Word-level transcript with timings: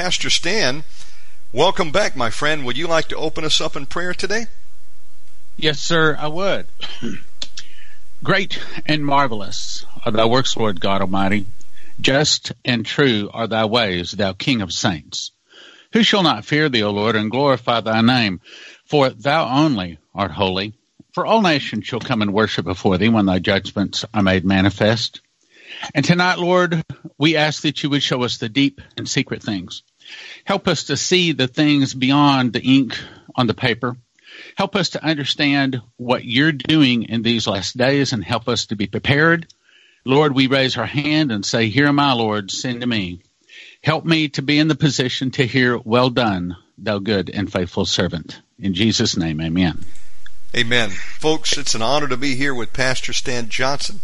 Pastor 0.00 0.30
Stan, 0.30 0.84
welcome 1.52 1.90
back, 1.90 2.14
my 2.14 2.30
friend. 2.30 2.64
Would 2.64 2.78
you 2.78 2.86
like 2.86 3.08
to 3.08 3.16
open 3.16 3.42
us 3.42 3.60
up 3.60 3.74
in 3.74 3.84
prayer 3.84 4.14
today? 4.14 4.46
Yes, 5.56 5.80
sir, 5.80 6.16
I 6.16 6.28
would. 6.28 6.68
Great 8.22 8.60
and 8.86 9.04
marvelous 9.04 9.84
are 10.06 10.12
thy 10.12 10.24
works, 10.24 10.56
Lord 10.56 10.80
God 10.80 11.00
Almighty. 11.00 11.46
Just 12.00 12.52
and 12.64 12.86
true 12.86 13.28
are 13.34 13.48
thy 13.48 13.64
ways, 13.64 14.12
thou 14.12 14.34
King 14.34 14.62
of 14.62 14.72
saints. 14.72 15.32
Who 15.92 16.04
shall 16.04 16.22
not 16.22 16.44
fear 16.44 16.68
thee, 16.68 16.84
O 16.84 16.92
Lord, 16.92 17.16
and 17.16 17.28
glorify 17.28 17.80
thy 17.80 18.00
name? 18.00 18.40
For 18.84 19.10
thou 19.10 19.48
only 19.48 19.98
art 20.14 20.30
holy. 20.30 20.74
For 21.12 21.26
all 21.26 21.42
nations 21.42 21.86
shall 21.86 21.98
come 21.98 22.22
and 22.22 22.32
worship 22.32 22.66
before 22.66 22.98
thee 22.98 23.08
when 23.08 23.26
thy 23.26 23.40
judgments 23.40 24.04
are 24.14 24.22
made 24.22 24.44
manifest. 24.44 25.22
And 25.92 26.04
tonight, 26.04 26.38
Lord, 26.38 26.84
we 27.18 27.36
ask 27.36 27.62
that 27.62 27.82
you 27.82 27.90
would 27.90 28.02
show 28.02 28.22
us 28.22 28.38
the 28.38 28.48
deep 28.48 28.80
and 28.96 29.08
secret 29.08 29.42
things. 29.42 29.82
Help 30.44 30.68
us 30.68 30.84
to 30.84 30.96
see 30.96 31.32
the 31.32 31.48
things 31.48 31.94
beyond 31.94 32.52
the 32.52 32.62
ink 32.62 32.98
on 33.34 33.46
the 33.46 33.54
paper. 33.54 33.96
Help 34.56 34.76
us 34.76 34.90
to 34.90 35.04
understand 35.04 35.80
what 35.96 36.24
you're 36.24 36.52
doing 36.52 37.04
in 37.04 37.22
these 37.22 37.46
last 37.46 37.76
days 37.76 38.12
and 38.12 38.24
help 38.24 38.48
us 38.48 38.66
to 38.66 38.76
be 38.76 38.86
prepared. 38.86 39.46
Lord, 40.04 40.34
we 40.34 40.46
raise 40.46 40.76
our 40.76 40.86
hand 40.86 41.32
and 41.32 41.44
say, 41.44 41.68
Here 41.68 41.86
am 41.86 42.00
I, 42.00 42.12
Lord, 42.12 42.50
send 42.50 42.80
to 42.80 42.86
me. 42.86 43.20
Help 43.82 44.04
me 44.04 44.28
to 44.30 44.42
be 44.42 44.58
in 44.58 44.68
the 44.68 44.74
position 44.74 45.30
to 45.32 45.46
hear, 45.46 45.78
Well 45.78 46.10
done, 46.10 46.56
thou 46.76 46.98
good 46.98 47.30
and 47.30 47.52
faithful 47.52 47.84
servant. 47.84 48.40
In 48.58 48.74
Jesus' 48.74 49.16
name, 49.16 49.40
amen. 49.40 49.84
Amen. 50.56 50.90
Folks, 50.90 51.58
it's 51.58 51.74
an 51.74 51.82
honor 51.82 52.08
to 52.08 52.16
be 52.16 52.34
here 52.34 52.54
with 52.54 52.72
Pastor 52.72 53.12
Stan 53.12 53.48
Johnson. 53.48 54.00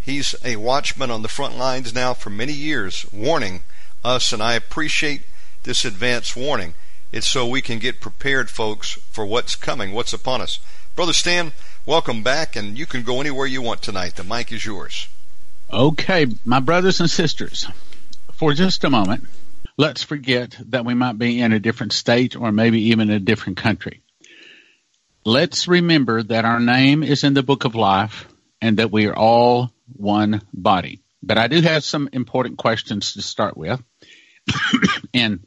He's 0.00 0.34
a 0.44 0.56
watchman 0.56 1.10
on 1.10 1.22
the 1.22 1.28
front 1.28 1.56
lines 1.56 1.94
now 1.94 2.12
for 2.12 2.30
many 2.30 2.52
years, 2.52 3.06
warning 3.12 3.62
us, 4.04 4.32
and 4.32 4.42
I 4.42 4.54
appreciate 4.54 5.22
this 5.66 5.84
advance 5.84 6.34
warning. 6.34 6.72
It's 7.12 7.28
so 7.28 7.46
we 7.46 7.60
can 7.60 7.78
get 7.78 8.00
prepared, 8.00 8.48
folks, 8.48 8.92
for 9.10 9.26
what's 9.26 9.54
coming, 9.54 9.92
what's 9.92 10.14
upon 10.14 10.40
us. 10.40 10.58
Brother 10.94 11.12
Stan, 11.12 11.52
welcome 11.84 12.22
back, 12.22 12.56
and 12.56 12.78
you 12.78 12.86
can 12.86 13.02
go 13.02 13.20
anywhere 13.20 13.46
you 13.46 13.60
want 13.60 13.82
tonight. 13.82 14.16
The 14.16 14.24
mic 14.24 14.50
is 14.50 14.64
yours. 14.64 15.08
Okay, 15.70 16.26
my 16.46 16.60
brothers 16.60 17.00
and 17.00 17.10
sisters, 17.10 17.68
for 18.32 18.54
just 18.54 18.84
a 18.84 18.88
moment, 18.88 19.24
let's 19.76 20.02
forget 20.02 20.56
that 20.70 20.86
we 20.86 20.94
might 20.94 21.18
be 21.18 21.42
in 21.42 21.52
a 21.52 21.60
different 21.60 21.92
state 21.92 22.34
or 22.34 22.50
maybe 22.50 22.80
even 22.84 23.10
a 23.10 23.20
different 23.20 23.58
country 23.58 24.00
let's 25.26 25.66
remember 25.66 26.22
that 26.22 26.44
our 26.44 26.60
name 26.60 27.02
is 27.02 27.24
in 27.24 27.34
the 27.34 27.42
book 27.42 27.64
of 27.64 27.74
life 27.74 28.28
and 28.62 28.78
that 28.78 28.92
we 28.92 29.06
are 29.06 29.16
all 29.16 29.72
one 29.92 30.40
body. 30.54 31.02
But 31.22 31.36
I 31.36 31.48
do 31.48 31.60
have 31.60 31.84
some 31.84 32.08
important 32.12 32.58
questions 32.58 33.14
to 33.14 33.22
start 33.22 33.56
with. 33.56 33.82
and 35.14 35.44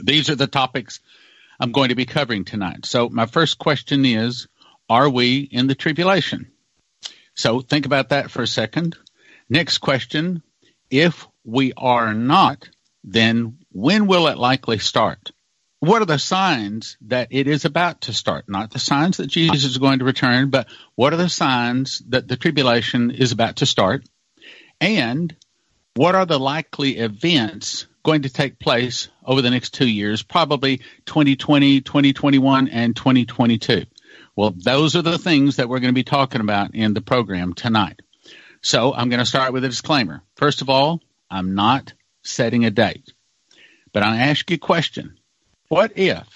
these 0.00 0.30
are 0.30 0.34
the 0.34 0.46
topics 0.46 1.00
I'm 1.58 1.72
going 1.72 1.88
to 1.88 1.94
be 1.94 2.06
covering 2.06 2.44
tonight. 2.44 2.86
So 2.86 3.08
my 3.08 3.26
first 3.26 3.58
question 3.58 4.04
is, 4.04 4.46
are 4.88 5.08
we 5.08 5.40
in 5.40 5.66
the 5.66 5.74
tribulation? 5.74 6.50
So 7.34 7.60
think 7.60 7.86
about 7.86 8.10
that 8.10 8.30
for 8.30 8.42
a 8.42 8.46
second. 8.46 8.96
Next 9.48 9.78
question, 9.78 10.42
if 10.90 11.26
we 11.44 11.72
are 11.76 12.14
not, 12.14 12.68
then 13.04 13.58
when 13.72 14.06
will 14.06 14.26
it 14.28 14.38
likely 14.38 14.78
start? 14.78 15.30
what 15.80 16.02
are 16.02 16.06
the 16.06 16.18
signs 16.18 16.96
that 17.02 17.28
it 17.30 17.46
is 17.46 17.64
about 17.64 18.02
to 18.02 18.12
start? 18.12 18.48
Not 18.48 18.70
the 18.70 18.78
signs 18.78 19.18
that 19.18 19.26
Jesus 19.26 19.64
is 19.64 19.78
going 19.78 19.98
to 19.98 20.04
return, 20.04 20.50
but 20.50 20.68
what 20.94 21.12
are 21.12 21.18
the 21.18 21.28
signs 21.28 22.02
that 22.08 22.28
the 22.28 22.36
tribulation 22.36 23.10
is 23.10 23.32
about 23.32 23.56
to 23.56 23.66
start? 23.66 24.04
And 24.80 25.34
what 25.94 26.14
are 26.14 26.26
the 26.26 26.40
likely 26.40 26.98
events 26.98 27.86
going 28.06 28.22
to 28.22 28.30
take 28.30 28.60
place 28.60 29.08
over 29.24 29.42
the 29.42 29.50
next 29.50 29.74
two 29.74 29.88
years, 29.88 30.22
probably 30.22 30.78
2020, 31.06 31.80
2021, 31.80 32.68
and 32.68 32.94
2022? 32.94 33.84
Well, 34.36 34.54
those 34.56 34.94
are 34.94 35.02
the 35.02 35.18
things 35.18 35.56
that 35.56 35.68
we're 35.68 35.80
going 35.80 35.92
to 35.92 36.00
be 36.00 36.04
talking 36.04 36.40
about 36.40 36.76
in 36.76 36.94
the 36.94 37.00
program 37.00 37.52
tonight. 37.52 38.00
So 38.62 38.94
I'm 38.94 39.08
going 39.08 39.18
to 39.18 39.26
start 39.26 39.52
with 39.52 39.64
a 39.64 39.68
disclaimer. 39.68 40.22
First 40.36 40.62
of 40.62 40.70
all, 40.70 41.00
I'm 41.28 41.56
not 41.56 41.94
setting 42.22 42.64
a 42.64 42.70
date, 42.70 43.12
but 43.92 44.04
I'll 44.04 44.14
ask 44.14 44.48
you 44.50 44.54
a 44.54 44.58
question 44.58 45.18
what 45.66 45.98
if 45.98 46.28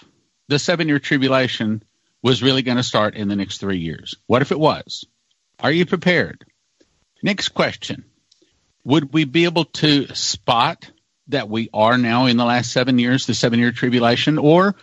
the 0.49 0.59
seven 0.59 0.89
year 0.89 0.99
tribulation 0.99 1.85
was 2.21 2.43
really 2.43 2.63
going 2.63 2.79
to 2.79 2.83
start 2.83 3.15
in 3.15 3.29
the 3.29 3.37
next 3.37 3.59
three 3.59 3.79
years? 3.79 4.17
What 4.27 4.43
if 4.43 4.51
it 4.51 4.59
was? 4.59 5.05
Are 5.61 5.71
you 5.71 5.87
prepared? 5.87 6.45
Next 7.23 7.51
question. 7.51 8.07
Would 8.83 9.13
we 9.13 9.23
be 9.23 9.45
able 9.45 9.67
to 9.67 10.13
spot 10.17 10.91
that 11.31 11.49
we 11.49 11.71
are 11.73 11.99
now 11.99 12.27
in 12.27 12.37
the 12.37 12.45
last 12.45 12.73
seven 12.73 12.99
years, 12.99 13.27
the 13.27 13.35
seven 13.35 13.59
year 13.59 13.73
tribulation, 13.73 14.39
or 14.39 14.77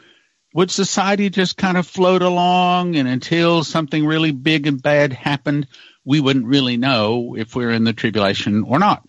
would 0.54 0.72
society 0.72 1.30
just 1.30 1.58
kind 1.58 1.78
of 1.78 1.86
float 1.86 2.22
along 2.22 2.96
and 2.96 3.08
until 3.08 3.64
something 3.64 4.06
really 4.06 4.32
big 4.32 4.68
and 4.68 4.82
bad 4.82 5.14
happened, 5.14 5.68
we 6.06 6.20
wouldn't 6.20 6.46
really 6.46 6.78
know 6.78 7.36
if 7.38 7.56
we're 7.56 7.72
in 7.72 7.84
the 7.84 7.94
tribulation 7.94 8.64
or 8.64 8.80
not? 8.80 9.08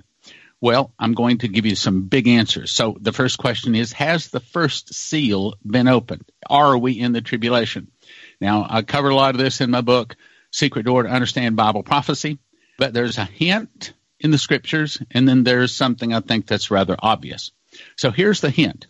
Well, 0.61 0.93
I'm 0.99 1.15
going 1.15 1.39
to 1.39 1.49
give 1.49 1.67
you 1.67 1.77
some 1.77 2.09
big 2.09 2.27
answers. 2.27 2.73
So 2.73 2.97
the 3.01 3.13
first 3.13 3.39
question 3.39 3.75
is 3.75 3.93
Has 3.93 4.29
the 4.29 4.41
first 4.41 4.93
seal 4.93 5.55
been 5.65 5.89
opened? 5.89 6.25
Are 6.51 6.77
we 6.77 6.99
in 6.99 7.13
the 7.13 7.21
tribulation? 7.21 7.93
Now, 8.41 8.67
I 8.69 8.83
cover 8.83 9.09
a 9.09 9.15
lot 9.15 9.35
of 9.35 9.41
this 9.41 9.61
in 9.61 9.71
my 9.71 9.81
book, 9.81 10.17
Secret 10.51 10.85
Door 10.85 11.05
to 11.05 11.11
Understand 11.11 11.57
Bible 11.57 11.83
Prophecy, 11.83 12.39
but 12.77 12.93
there's 12.93 13.19
a 13.19 13.25
hint 13.25 13.93
in 14.21 14.31
the 14.31 14.39
scriptures, 14.39 15.01
and 15.11 15.29
then 15.29 15.45
there's 15.45 15.75
something 15.75 16.13
I 16.13 16.21
think 16.21 16.47
that's 16.47 16.71
rather 16.71 16.97
obvious. 16.99 17.53
So 17.97 18.11
here's 18.11 18.41
the 18.41 18.51
hint. 18.51 18.87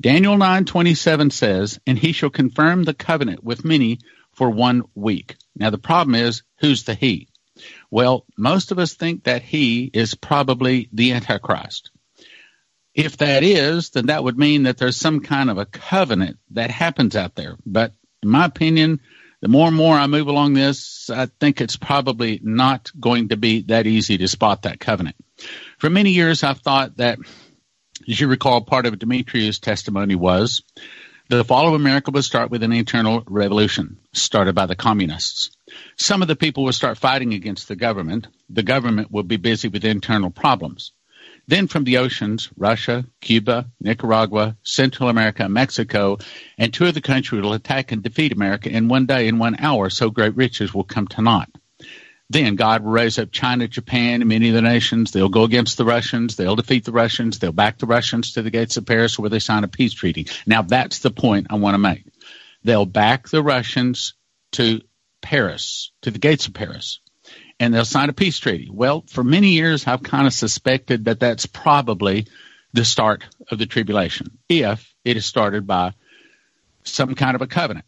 Daniel 0.00 0.36
9:27 0.36 1.30
says, 1.30 1.78
"And 1.86 1.98
he 1.98 2.12
shall 2.12 2.30
confirm 2.30 2.82
the 2.82 2.94
covenant 2.94 3.44
with 3.44 3.64
many 3.64 3.98
for 4.32 4.50
one 4.50 4.82
week." 4.94 5.36
Now 5.54 5.70
the 5.70 5.78
problem 5.78 6.16
is, 6.16 6.42
who's 6.58 6.82
the 6.82 6.94
he? 6.94 7.28
Well, 7.90 8.26
most 8.36 8.72
of 8.72 8.78
us 8.78 8.94
think 8.94 9.24
that 9.24 9.42
he 9.42 9.90
is 9.92 10.14
probably 10.14 10.88
the 10.92 11.12
Antichrist. 11.12 11.90
If 12.94 13.18
that 13.18 13.42
is, 13.42 13.90
then 13.90 14.06
that 14.06 14.24
would 14.24 14.38
mean 14.38 14.64
that 14.64 14.78
there's 14.78 14.96
some 14.96 15.20
kind 15.20 15.50
of 15.50 15.58
a 15.58 15.66
covenant 15.66 16.38
that 16.50 16.70
happens 16.70 17.16
out 17.16 17.34
there. 17.34 17.56
But 17.64 17.92
in 18.22 18.30
my 18.30 18.46
opinion, 18.46 19.00
the 19.44 19.48
more 19.48 19.68
and 19.68 19.76
more 19.76 19.94
I 19.94 20.06
move 20.06 20.26
along 20.26 20.54
this, 20.54 21.10
I 21.10 21.26
think 21.26 21.60
it's 21.60 21.76
probably 21.76 22.40
not 22.42 22.90
going 22.98 23.28
to 23.28 23.36
be 23.36 23.60
that 23.64 23.86
easy 23.86 24.16
to 24.16 24.26
spot 24.26 24.62
that 24.62 24.80
covenant. 24.80 25.16
For 25.76 25.90
many 25.90 26.12
years, 26.12 26.42
I've 26.42 26.60
thought 26.60 26.96
that, 26.96 27.18
as 28.08 28.18
you 28.18 28.26
recall, 28.26 28.62
part 28.62 28.86
of 28.86 28.98
Demetrius' 28.98 29.58
testimony 29.58 30.14
was 30.14 30.62
the 31.28 31.44
fall 31.44 31.68
of 31.68 31.74
America 31.74 32.10
would 32.10 32.24
start 32.24 32.50
with 32.50 32.62
an 32.62 32.72
internal 32.72 33.22
revolution 33.26 33.98
started 34.14 34.54
by 34.54 34.64
the 34.64 34.76
communists. 34.76 35.50
Some 35.98 36.22
of 36.22 36.28
the 36.28 36.36
people 36.36 36.64
will 36.64 36.72
start 36.72 36.96
fighting 36.96 37.34
against 37.34 37.68
the 37.68 37.76
government. 37.76 38.28
The 38.48 38.62
government 38.62 39.10
will 39.10 39.24
be 39.24 39.36
busy 39.36 39.68
with 39.68 39.84
internal 39.84 40.30
problems. 40.30 40.92
Then 41.46 41.66
from 41.66 41.84
the 41.84 41.98
oceans, 41.98 42.48
Russia, 42.56 43.04
Cuba, 43.20 43.70
Nicaragua, 43.80 44.56
Central 44.62 45.08
America, 45.08 45.48
Mexico, 45.48 46.18
and 46.56 46.72
two 46.72 46.86
of 46.86 46.94
the 46.94 47.00
countries 47.00 47.42
will 47.42 47.52
attack 47.52 47.92
and 47.92 48.02
defeat 48.02 48.32
America 48.32 48.70
in 48.70 48.88
one 48.88 49.06
day, 49.06 49.28
in 49.28 49.38
one 49.38 49.56
hour, 49.58 49.90
so 49.90 50.10
great 50.10 50.36
riches 50.36 50.72
will 50.72 50.84
come 50.84 51.06
to 51.08 51.22
naught. 51.22 51.50
Then 52.30 52.56
God 52.56 52.82
will 52.82 52.92
raise 52.92 53.18
up 53.18 53.30
China, 53.30 53.68
Japan, 53.68 54.22
and 54.22 54.28
many 54.28 54.48
of 54.48 54.54
the 54.54 54.62
nations. 54.62 55.12
They'll 55.12 55.28
go 55.28 55.44
against 55.44 55.76
the 55.76 55.84
Russians. 55.84 56.36
They'll 56.36 56.56
defeat 56.56 56.84
the 56.84 56.92
Russians. 56.92 57.38
They'll 57.38 57.52
back 57.52 57.78
the 57.78 57.86
Russians 57.86 58.32
to 58.32 58.42
the 58.42 58.50
gates 58.50 58.78
of 58.78 58.86
Paris 58.86 59.18
where 59.18 59.30
they 59.30 59.38
sign 59.38 59.64
a 59.64 59.68
peace 59.68 59.92
treaty. 59.92 60.28
Now 60.46 60.62
that's 60.62 61.00
the 61.00 61.10
point 61.10 61.48
I 61.50 61.56
want 61.56 61.74
to 61.74 61.78
make. 61.78 62.06
They'll 62.62 62.86
back 62.86 63.28
the 63.28 63.42
Russians 63.42 64.14
to 64.52 64.80
Paris, 65.20 65.92
to 66.02 66.10
the 66.10 66.18
gates 66.18 66.46
of 66.46 66.54
Paris, 66.54 67.00
and 67.64 67.72
they'll 67.72 67.86
sign 67.86 68.10
a 68.10 68.12
peace 68.12 68.38
treaty. 68.38 68.68
Well, 68.70 69.06
for 69.08 69.24
many 69.24 69.52
years, 69.52 69.86
I've 69.86 70.02
kind 70.02 70.26
of 70.26 70.34
suspected 70.34 71.06
that 71.06 71.20
that's 71.20 71.46
probably 71.46 72.26
the 72.74 72.84
start 72.84 73.24
of 73.50 73.58
the 73.58 73.64
tribulation, 73.64 74.36
if 74.50 74.94
it 75.02 75.16
is 75.16 75.24
started 75.24 75.66
by 75.66 75.94
some 76.82 77.14
kind 77.14 77.34
of 77.34 77.40
a 77.40 77.46
covenant. 77.46 77.86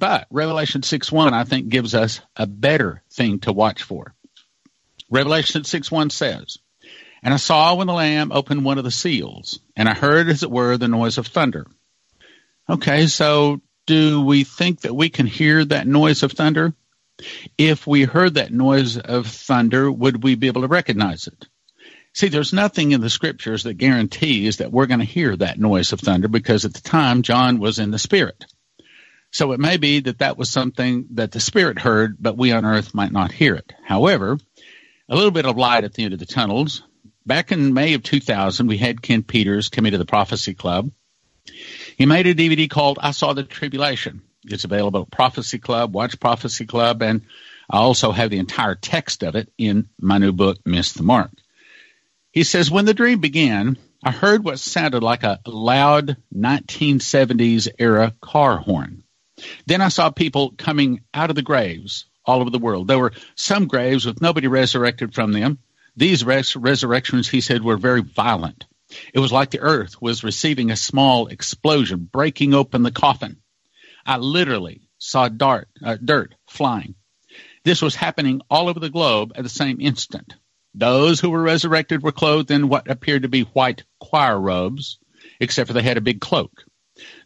But 0.00 0.26
Revelation 0.28 0.82
6 0.82 1.12
1, 1.12 1.34
I 1.34 1.44
think, 1.44 1.68
gives 1.68 1.94
us 1.94 2.20
a 2.34 2.48
better 2.48 3.00
thing 3.12 3.38
to 3.40 3.52
watch 3.52 3.84
for. 3.84 4.12
Revelation 5.08 5.62
6 5.62 5.88
1 5.88 6.10
says, 6.10 6.58
And 7.22 7.32
I 7.32 7.36
saw 7.36 7.76
when 7.76 7.86
the 7.86 7.92
Lamb 7.92 8.32
opened 8.32 8.64
one 8.64 8.78
of 8.78 8.84
the 8.84 8.90
seals, 8.90 9.60
and 9.76 9.88
I 9.88 9.94
heard, 9.94 10.30
as 10.30 10.42
it 10.42 10.50
were, 10.50 10.76
the 10.76 10.88
noise 10.88 11.18
of 11.18 11.28
thunder. 11.28 11.68
Okay, 12.68 13.06
so 13.06 13.60
do 13.86 14.22
we 14.22 14.42
think 14.42 14.80
that 14.80 14.96
we 14.96 15.10
can 15.10 15.26
hear 15.26 15.64
that 15.64 15.86
noise 15.86 16.24
of 16.24 16.32
thunder? 16.32 16.74
If 17.58 17.86
we 17.86 18.04
heard 18.04 18.34
that 18.34 18.52
noise 18.52 18.98
of 18.98 19.26
thunder, 19.26 19.90
would 19.90 20.22
we 20.22 20.34
be 20.34 20.48
able 20.48 20.62
to 20.62 20.68
recognize 20.68 21.26
it? 21.26 21.46
See, 22.14 22.28
there's 22.28 22.52
nothing 22.52 22.92
in 22.92 23.00
the 23.00 23.08
scriptures 23.08 23.62
that 23.62 23.74
guarantees 23.74 24.58
that 24.58 24.70
we're 24.70 24.86
going 24.86 25.00
to 25.00 25.06
hear 25.06 25.34
that 25.36 25.58
noise 25.58 25.92
of 25.92 26.00
thunder 26.00 26.28
because 26.28 26.64
at 26.64 26.74
the 26.74 26.82
time 26.82 27.22
John 27.22 27.58
was 27.58 27.78
in 27.78 27.90
the 27.90 27.98
spirit. 27.98 28.44
So 29.30 29.52
it 29.52 29.60
may 29.60 29.78
be 29.78 30.00
that 30.00 30.18
that 30.18 30.36
was 30.36 30.50
something 30.50 31.06
that 31.12 31.32
the 31.32 31.40
spirit 31.40 31.78
heard, 31.78 32.16
but 32.20 32.36
we 32.36 32.52
on 32.52 32.66
earth 32.66 32.94
might 32.94 33.12
not 33.12 33.32
hear 33.32 33.54
it. 33.54 33.72
However, 33.82 34.38
a 35.08 35.16
little 35.16 35.30
bit 35.30 35.46
of 35.46 35.56
light 35.56 35.84
at 35.84 35.94
the 35.94 36.04
end 36.04 36.12
of 36.12 36.20
the 36.20 36.26
tunnels. 36.26 36.82
Back 37.24 37.50
in 37.50 37.72
May 37.72 37.94
of 37.94 38.02
2000, 38.02 38.66
we 38.66 38.76
had 38.76 39.00
Ken 39.00 39.22
Peters 39.22 39.70
come 39.70 39.86
into 39.86 39.98
the 39.98 40.04
Prophecy 40.04 40.54
Club 40.54 40.90
He 41.96 42.04
made 42.04 42.26
a 42.26 42.34
DVD 42.34 42.68
called 42.68 42.98
I 43.00 43.12
Saw 43.12 43.32
the 43.32 43.42
Tribulation. 43.42 44.22
It's 44.44 44.64
available 44.64 45.02
at 45.02 45.10
Prophecy 45.10 45.58
Club, 45.58 45.94
Watch 45.94 46.18
Prophecy 46.18 46.66
Club, 46.66 47.02
and 47.02 47.22
I 47.70 47.78
also 47.78 48.12
have 48.12 48.30
the 48.30 48.38
entire 48.38 48.74
text 48.74 49.22
of 49.22 49.36
it 49.36 49.52
in 49.56 49.88
my 50.00 50.18
new 50.18 50.32
book, 50.32 50.58
Miss 50.64 50.92
the 50.92 51.02
Mark. 51.02 51.30
He 52.32 52.44
says, 52.44 52.70
When 52.70 52.84
the 52.84 52.94
dream 52.94 53.20
began, 53.20 53.76
I 54.04 54.10
heard 54.10 54.44
what 54.44 54.58
sounded 54.58 55.02
like 55.02 55.22
a 55.22 55.40
loud 55.46 56.16
1970s 56.34 57.68
era 57.78 58.14
car 58.20 58.58
horn. 58.58 59.04
Then 59.66 59.80
I 59.80 59.88
saw 59.88 60.10
people 60.10 60.54
coming 60.56 61.02
out 61.14 61.30
of 61.30 61.36
the 61.36 61.42
graves 61.42 62.06
all 62.24 62.40
over 62.40 62.50
the 62.50 62.58
world. 62.58 62.88
There 62.88 62.98
were 62.98 63.12
some 63.34 63.66
graves 63.66 64.06
with 64.06 64.20
nobody 64.20 64.48
resurrected 64.48 65.14
from 65.14 65.32
them. 65.32 65.58
These 65.96 66.24
res- 66.24 66.56
resurrections, 66.56 67.28
he 67.28 67.40
said, 67.40 67.62
were 67.62 67.76
very 67.76 68.02
violent. 68.02 68.66
It 69.14 69.20
was 69.20 69.32
like 69.32 69.50
the 69.50 69.60
earth 69.60 70.00
was 70.00 70.24
receiving 70.24 70.70
a 70.70 70.76
small 70.76 71.28
explosion, 71.28 72.08
breaking 72.10 72.54
open 72.54 72.82
the 72.82 72.90
coffin. 72.90 73.41
I 74.04 74.16
literally 74.16 74.88
saw 74.98 75.28
dart, 75.28 75.68
uh, 75.84 75.96
dirt 76.02 76.34
flying. 76.48 76.94
This 77.64 77.82
was 77.82 77.94
happening 77.94 78.40
all 78.50 78.68
over 78.68 78.80
the 78.80 78.90
globe 78.90 79.32
at 79.36 79.44
the 79.44 79.48
same 79.48 79.80
instant. 79.80 80.34
Those 80.74 81.20
who 81.20 81.30
were 81.30 81.42
resurrected 81.42 82.02
were 82.02 82.12
clothed 82.12 82.50
in 82.50 82.68
what 82.68 82.90
appeared 82.90 83.22
to 83.22 83.28
be 83.28 83.42
white 83.42 83.84
choir 84.00 84.40
robes, 84.40 84.98
except 85.38 85.68
for 85.68 85.74
they 85.74 85.82
had 85.82 85.98
a 85.98 86.02
big 86.02 86.20
cloak. 86.20 86.64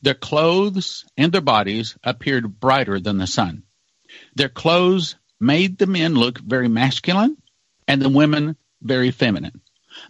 Their 0.02 0.14
clothes 0.14 1.05
and 1.17 1.32
their 1.32 1.40
bodies 1.40 1.96
appeared 2.02 2.61
brighter 2.61 3.00
than 3.00 3.19
the 3.19 3.26
sun. 3.26 3.62
Their 4.34 4.49
clothes 4.49 5.17
made 5.40 5.79
the 5.79 5.87
men 5.87 6.14
look 6.14 6.38
very 6.38 6.69
masculine 6.69 7.37
and 7.87 8.00
the 8.00 8.08
women 8.08 8.56
very 8.82 9.11
feminine. 9.11 9.61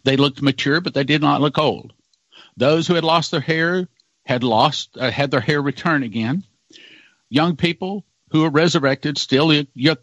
They 0.04 0.16
looked 0.16 0.42
mature, 0.42 0.80
but 0.80 0.94
they 0.94 1.04
did 1.04 1.20
not 1.20 1.40
look 1.40 1.58
old. 1.58 1.92
Those 2.56 2.86
who 2.86 2.94
had 2.94 3.04
lost 3.04 3.30
their 3.30 3.40
hair 3.40 3.88
had 4.24 4.42
lost 4.42 4.96
uh, 4.98 5.10
had 5.10 5.30
their 5.30 5.40
hair 5.40 5.60
return 5.62 6.02
again. 6.02 6.44
Young 7.28 7.56
people 7.56 8.05
who 8.31 8.43
were 8.43 8.50
resurrected 8.50 9.19
still 9.19 9.52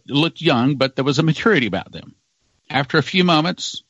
looked 0.07 0.41
young, 0.41 0.75
but 0.75 0.95
there 0.95 1.05
was 1.05 1.19
a 1.19 1.23
maturity 1.23 1.67
about 1.67 1.91
them. 1.91 2.15
After 2.69 2.97
a 2.97 3.03
few 3.03 3.23
moments, 3.23 3.83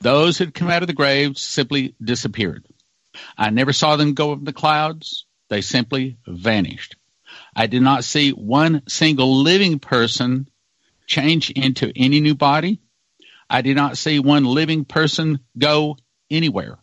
those 0.00 0.38
who 0.38 0.44
had 0.44 0.54
come 0.54 0.70
out 0.70 0.82
of 0.82 0.86
the 0.86 0.94
graves 0.94 1.40
simply 1.40 1.94
disappeared. 2.02 2.64
I 3.38 3.50
never 3.50 3.72
saw 3.72 3.96
them 3.96 4.14
go 4.14 4.32
up 4.32 4.38
in 4.38 4.44
the 4.44 4.52
clouds. 4.52 5.26
They 5.48 5.60
simply 5.60 6.18
vanished. 6.26 6.96
I 7.54 7.66
did 7.66 7.82
not 7.82 8.04
see 8.04 8.30
one 8.30 8.82
single 8.88 9.42
living 9.42 9.78
person 9.78 10.48
change 11.06 11.50
into 11.50 11.92
any 11.94 12.20
new 12.20 12.34
body. 12.34 12.80
I 13.48 13.62
did 13.62 13.76
not 13.76 13.98
see 13.98 14.18
one 14.18 14.44
living 14.44 14.84
person 14.84 15.40
go 15.56 15.96
anywhere. 16.30 16.78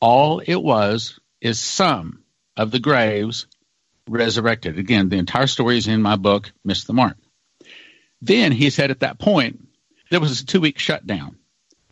All 0.00 0.40
it 0.40 0.62
was 0.62 1.18
is 1.40 1.58
some 1.58 2.22
of 2.56 2.70
the 2.70 2.80
graves 2.80 3.46
resurrected. 4.08 4.78
Again, 4.78 5.08
the 5.08 5.16
entire 5.16 5.46
story 5.46 5.78
is 5.78 5.88
in 5.88 6.02
my 6.02 6.16
book, 6.16 6.50
Miss 6.64 6.84
the 6.84 6.92
Mark. 6.92 7.16
Then 8.20 8.52
he 8.52 8.70
said 8.70 8.90
at 8.90 9.00
that 9.00 9.18
point, 9.18 9.60
there 10.10 10.20
was 10.20 10.40
a 10.40 10.46
two 10.46 10.60
week 10.60 10.78
shutdown. 10.78 11.38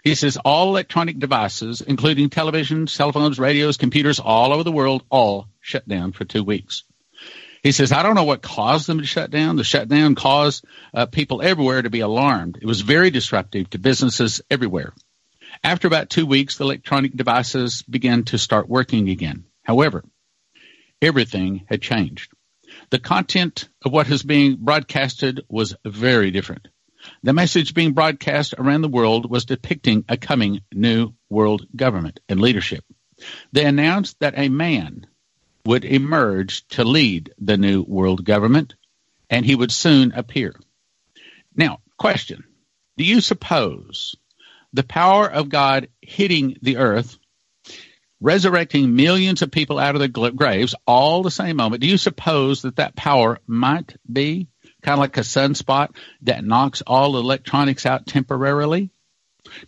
He 0.02 0.14
says 0.14 0.36
all 0.36 0.68
electronic 0.68 1.18
devices, 1.18 1.80
including 1.80 2.30
televisions, 2.30 2.90
cell 2.90 3.12
phones, 3.12 3.38
radios, 3.38 3.76
computers 3.76 4.20
all 4.20 4.52
over 4.52 4.62
the 4.62 4.72
world, 4.72 5.02
all 5.10 5.48
shut 5.60 5.86
down 5.88 6.12
for 6.12 6.24
two 6.24 6.44
weeks. 6.44 6.84
He 7.62 7.72
says, 7.72 7.90
I 7.90 8.04
don't 8.04 8.14
know 8.14 8.24
what 8.24 8.42
caused 8.42 8.86
them 8.86 8.98
to 8.98 9.06
shut 9.06 9.32
down. 9.32 9.56
The 9.56 9.64
shutdown 9.64 10.14
caused 10.14 10.64
uh, 10.94 11.06
people 11.06 11.42
everywhere 11.42 11.82
to 11.82 11.90
be 11.90 11.98
alarmed. 11.98 12.58
It 12.62 12.66
was 12.66 12.82
very 12.82 13.10
disruptive 13.10 13.70
to 13.70 13.78
businesses 13.78 14.40
everywhere. 14.48 14.94
After 15.64 15.88
about 15.88 16.10
two 16.10 16.26
weeks, 16.26 16.56
the 16.56 16.64
electronic 16.64 17.16
devices 17.16 17.82
began 17.82 18.22
to 18.26 18.38
start 18.38 18.68
working 18.68 19.08
again. 19.08 19.46
However, 19.64 20.04
everything 21.02 21.64
had 21.68 21.82
changed. 21.82 22.32
The 22.90 22.98
content 22.98 23.68
of 23.84 23.92
what 23.92 24.08
was 24.08 24.22
being 24.22 24.56
broadcasted 24.56 25.44
was 25.48 25.74
very 25.84 26.30
different. 26.30 26.68
The 27.22 27.32
message 27.32 27.74
being 27.74 27.92
broadcast 27.92 28.54
around 28.58 28.82
the 28.82 28.88
world 28.88 29.30
was 29.30 29.44
depicting 29.44 30.04
a 30.08 30.16
coming 30.16 30.60
new 30.72 31.14
world 31.30 31.66
government 31.74 32.20
and 32.28 32.40
leadership. 32.40 32.84
They 33.52 33.64
announced 33.64 34.18
that 34.20 34.34
a 34.36 34.48
man 34.48 35.06
would 35.64 35.84
emerge 35.84 36.66
to 36.68 36.84
lead 36.84 37.32
the 37.38 37.56
new 37.56 37.82
world 37.82 38.24
government, 38.24 38.74
and 39.30 39.44
he 39.44 39.54
would 39.54 39.72
soon 39.72 40.12
appear. 40.12 40.54
Now, 41.54 41.80
question 41.98 42.44
Do 42.96 43.04
you 43.04 43.20
suppose 43.20 44.16
the 44.72 44.84
power 44.84 45.28
of 45.30 45.48
God 45.48 45.88
hitting 46.02 46.56
the 46.62 46.76
earth, 46.76 47.18
resurrecting 48.20 48.94
millions 48.94 49.42
of 49.42 49.50
people 49.50 49.78
out 49.78 49.94
of 49.94 50.00
their 50.00 50.30
graves 50.30 50.74
all 50.86 51.22
the 51.22 51.30
same 51.30 51.56
moment, 51.56 51.82
do 51.82 51.88
you 51.88 51.98
suppose 51.98 52.62
that 52.62 52.76
that 52.76 52.96
power 52.96 53.38
might 53.46 53.96
be 54.10 54.48
kind 54.82 54.94
of 54.94 55.00
like 55.00 55.16
a 55.16 55.20
sunspot 55.20 55.96
that 56.22 56.44
knocks 56.44 56.82
all 56.82 57.18
electronics 57.18 57.86
out 57.86 58.06
temporarily? 58.06 58.90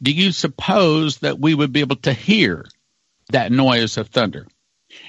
Do 0.02 0.12
you 0.12 0.32
suppose 0.32 1.18
that 1.18 1.38
we 1.38 1.54
would 1.54 1.72
be 1.72 1.80
able 1.80 1.96
to 1.96 2.12
hear 2.12 2.64
that 3.30 3.52
noise 3.52 3.96
of 3.96 4.08
thunder? 4.08 4.46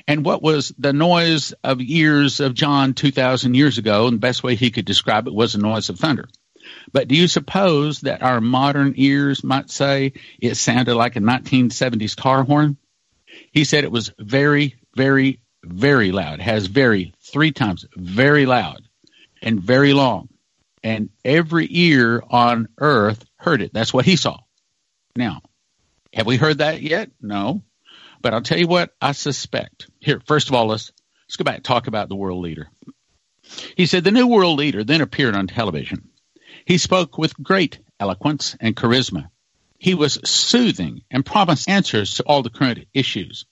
And 0.08 0.26
what 0.26 0.42
was 0.42 0.74
the 0.78 0.94
noise 0.94 1.54
of 1.64 1.82
years 1.82 2.40
of 2.40 2.54
John 2.54 2.94
2,000 2.94 3.54
years 3.56 3.78
ago? 3.78 4.08
And 4.08 4.16
the 4.16 4.20
best 4.20 4.44
way 4.44 4.56
he 4.56 4.72
could 4.72 4.86
describe 4.86 5.28
it 5.28 5.34
was 5.34 5.54
the 5.54 5.60
noise 5.60 5.90
of 5.90 5.98
thunder. 5.98 6.28
But 6.92 7.08
do 7.08 7.16
you 7.16 7.28
suppose 7.28 8.02
that 8.02 8.22
our 8.22 8.42
modern 8.42 8.94
ears 8.98 9.44
might 9.44 9.70
say 9.72 10.14
it 10.40 10.56
sounded 10.56 10.96
like 10.96 11.16
a 11.16 11.22
1970s 11.22 12.16
car 12.16 12.44
horn? 12.44 12.78
He 13.52 13.64
said 13.64 13.84
it 13.84 13.92
was 13.92 14.12
very, 14.20 14.76
very, 14.96 15.40
very 15.64 16.12
loud. 16.12 16.40
Has 16.40 16.68
very 16.68 17.14
three 17.22 17.52
times 17.52 17.86
very 17.96 18.46
loud 18.46 18.88
and 19.42 19.60
very 19.60 19.94
long. 19.94 20.30
And 20.84 21.10
every 21.26 21.68
ear 21.70 22.24
on 22.30 22.70
earth 22.78 23.26
heard 23.36 23.62
it. 23.62 23.74
That's 23.74 23.94
what 23.94 24.06
he 24.06 24.16
saw. 24.16 24.40
Now, 25.16 25.42
have 26.14 26.26
we 26.26 26.38
heard 26.38 26.60
that 26.60 26.82
yet? 26.82 27.12
No. 27.22 27.64
But 28.22 28.34
I'll 28.34 28.42
tell 28.42 28.58
you 28.60 28.68
what 28.68 28.94
I 29.02 29.12
suspect. 29.14 29.90
Here, 30.00 30.22
first 30.26 30.50
of 30.50 30.56
all, 30.56 30.68
let's 30.68 30.92
let's 31.28 31.36
go 31.38 31.44
back 31.44 31.56
and 31.56 31.64
talk 31.64 31.88
about 31.88 32.10
the 32.10 32.16
world 32.16 32.44
leader. 32.44 32.70
He 33.76 33.86
said 33.86 34.04
the 34.04 34.12
new 34.12 34.28
world 34.28 34.60
leader 34.60 34.84
then 34.84 35.02
appeared 35.02 35.36
on 35.36 35.48
television. 35.48 36.10
He 36.66 36.78
spoke 36.78 37.18
with 37.18 37.42
great 37.42 37.80
eloquence 38.00 38.56
and 38.60 38.76
charisma. 38.76 39.30
He 39.80 39.96
was 39.96 40.20
soothing 40.26 41.02
and 41.10 41.26
promised 41.26 41.70
answers 41.70 42.16
to 42.16 42.24
all 42.24 42.44
the 42.44 42.50
current 42.50 42.86
issues. 42.94 43.46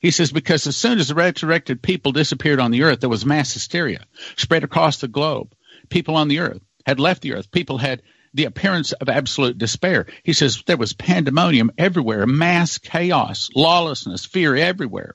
He 0.00 0.10
says, 0.10 0.32
because 0.32 0.66
as 0.66 0.76
soon 0.76 0.98
as 0.98 1.08
the 1.08 1.14
resurrected 1.14 1.80
people 1.80 2.10
disappeared 2.10 2.58
on 2.58 2.72
the 2.72 2.82
earth, 2.82 3.00
there 3.00 3.08
was 3.08 3.24
mass 3.24 3.54
hysteria 3.54 4.04
spread 4.36 4.64
across 4.64 4.98
the 4.98 5.06
globe. 5.06 5.54
People 5.88 6.16
on 6.16 6.26
the 6.26 6.40
earth 6.40 6.60
had 6.84 6.98
left 6.98 7.22
the 7.22 7.34
earth. 7.34 7.52
People 7.52 7.78
had 7.78 8.02
the 8.34 8.46
appearance 8.46 8.92
of 8.92 9.08
absolute 9.08 9.58
despair. 9.58 10.06
He 10.24 10.32
says 10.32 10.64
there 10.66 10.76
was 10.76 10.92
pandemonium 10.92 11.70
everywhere, 11.78 12.26
mass 12.26 12.78
chaos, 12.78 13.48
lawlessness, 13.54 14.24
fear 14.24 14.56
everywhere. 14.56 15.14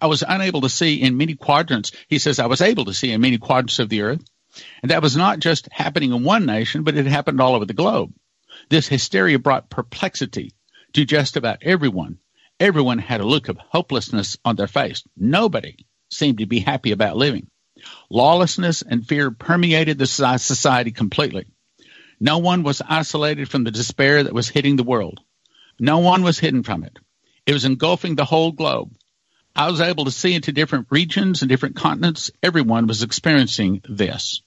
I 0.00 0.08
was 0.08 0.24
unable 0.26 0.62
to 0.62 0.68
see 0.68 1.00
in 1.00 1.16
many 1.16 1.36
quadrants. 1.36 1.92
He 2.08 2.18
says 2.18 2.40
I 2.40 2.46
was 2.46 2.60
able 2.60 2.86
to 2.86 2.94
see 2.94 3.12
in 3.12 3.20
many 3.20 3.38
quadrants 3.38 3.78
of 3.78 3.88
the 3.88 4.02
earth. 4.02 4.24
And 4.82 4.90
that 4.90 5.02
was 5.02 5.16
not 5.16 5.38
just 5.38 5.68
happening 5.70 6.12
in 6.12 6.24
one 6.24 6.44
nation, 6.44 6.82
but 6.82 6.96
it 6.96 7.06
happened 7.06 7.40
all 7.40 7.54
over 7.54 7.66
the 7.66 7.72
globe. 7.72 8.12
This 8.68 8.88
hysteria 8.88 9.38
brought 9.38 9.70
perplexity 9.70 10.52
to 10.94 11.04
just 11.04 11.36
about 11.36 11.62
everyone. 11.62 12.18
Everyone 12.58 12.98
had 12.98 13.20
a 13.20 13.26
look 13.26 13.48
of 13.48 13.58
hopelessness 13.58 14.36
on 14.44 14.56
their 14.56 14.66
face. 14.66 15.04
Nobody 15.16 15.86
seemed 16.10 16.38
to 16.38 16.46
be 16.46 16.60
happy 16.60 16.92
about 16.92 17.16
living. 17.16 17.48
Lawlessness 18.10 18.82
and 18.82 19.06
fear 19.06 19.30
permeated 19.30 19.98
the 19.98 20.06
society 20.06 20.90
completely. 20.90 21.46
No 22.18 22.38
one 22.38 22.62
was 22.62 22.80
isolated 22.80 23.48
from 23.50 23.64
the 23.64 23.70
despair 23.70 24.22
that 24.22 24.32
was 24.32 24.48
hitting 24.48 24.76
the 24.76 24.82
world. 24.82 25.20
No 25.78 25.98
one 25.98 26.22
was 26.22 26.38
hidden 26.38 26.62
from 26.62 26.82
it. 26.82 26.98
It 27.44 27.52
was 27.52 27.66
engulfing 27.66 28.16
the 28.16 28.24
whole 28.24 28.52
globe. 28.52 28.96
I 29.54 29.70
was 29.70 29.80
able 29.80 30.06
to 30.06 30.10
see 30.10 30.34
into 30.34 30.52
different 30.52 30.88
regions 30.90 31.42
and 31.42 31.48
different 31.48 31.76
continents. 31.76 32.30
Everyone 32.42 32.86
was 32.86 33.02
experiencing 33.02 33.82
this. 33.88 34.40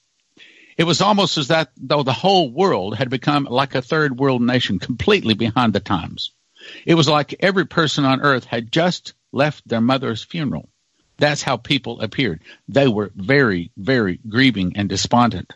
It 0.79 0.88
was 0.88 1.01
almost 1.01 1.38
as 1.38 1.50
that 1.50 1.74
though 1.75 2.03
the 2.03 2.13
whole 2.13 2.50
world 2.50 2.95
had 2.95 3.09
become 3.09 3.43
like 3.43 3.75
a 3.75 3.81
third 3.81 4.17
world 4.17 4.41
nation, 4.41 4.79
completely 4.79 5.33
behind 5.33 5.74
the 5.74 5.81
times. 5.81 6.31
It 6.86 6.95
was 6.95 7.05
like 7.05 7.36
every 7.41 7.65
person 7.65 8.05
on 8.05 8.21
earth 8.21 8.45
had 8.45 8.71
just 8.71 9.13
left 9.33 9.67
their 9.67 9.81
mother's 9.81 10.24
funeral. 10.24 10.69
That's 11.17 11.43
how 11.43 11.57
people 11.57 12.00
appeared. 12.00 12.43
They 12.69 12.88
were 12.88 13.12
very, 13.13 13.71
very 13.75 14.21
grieving 14.29 14.77
and 14.77 14.88
despondent. 14.88 15.53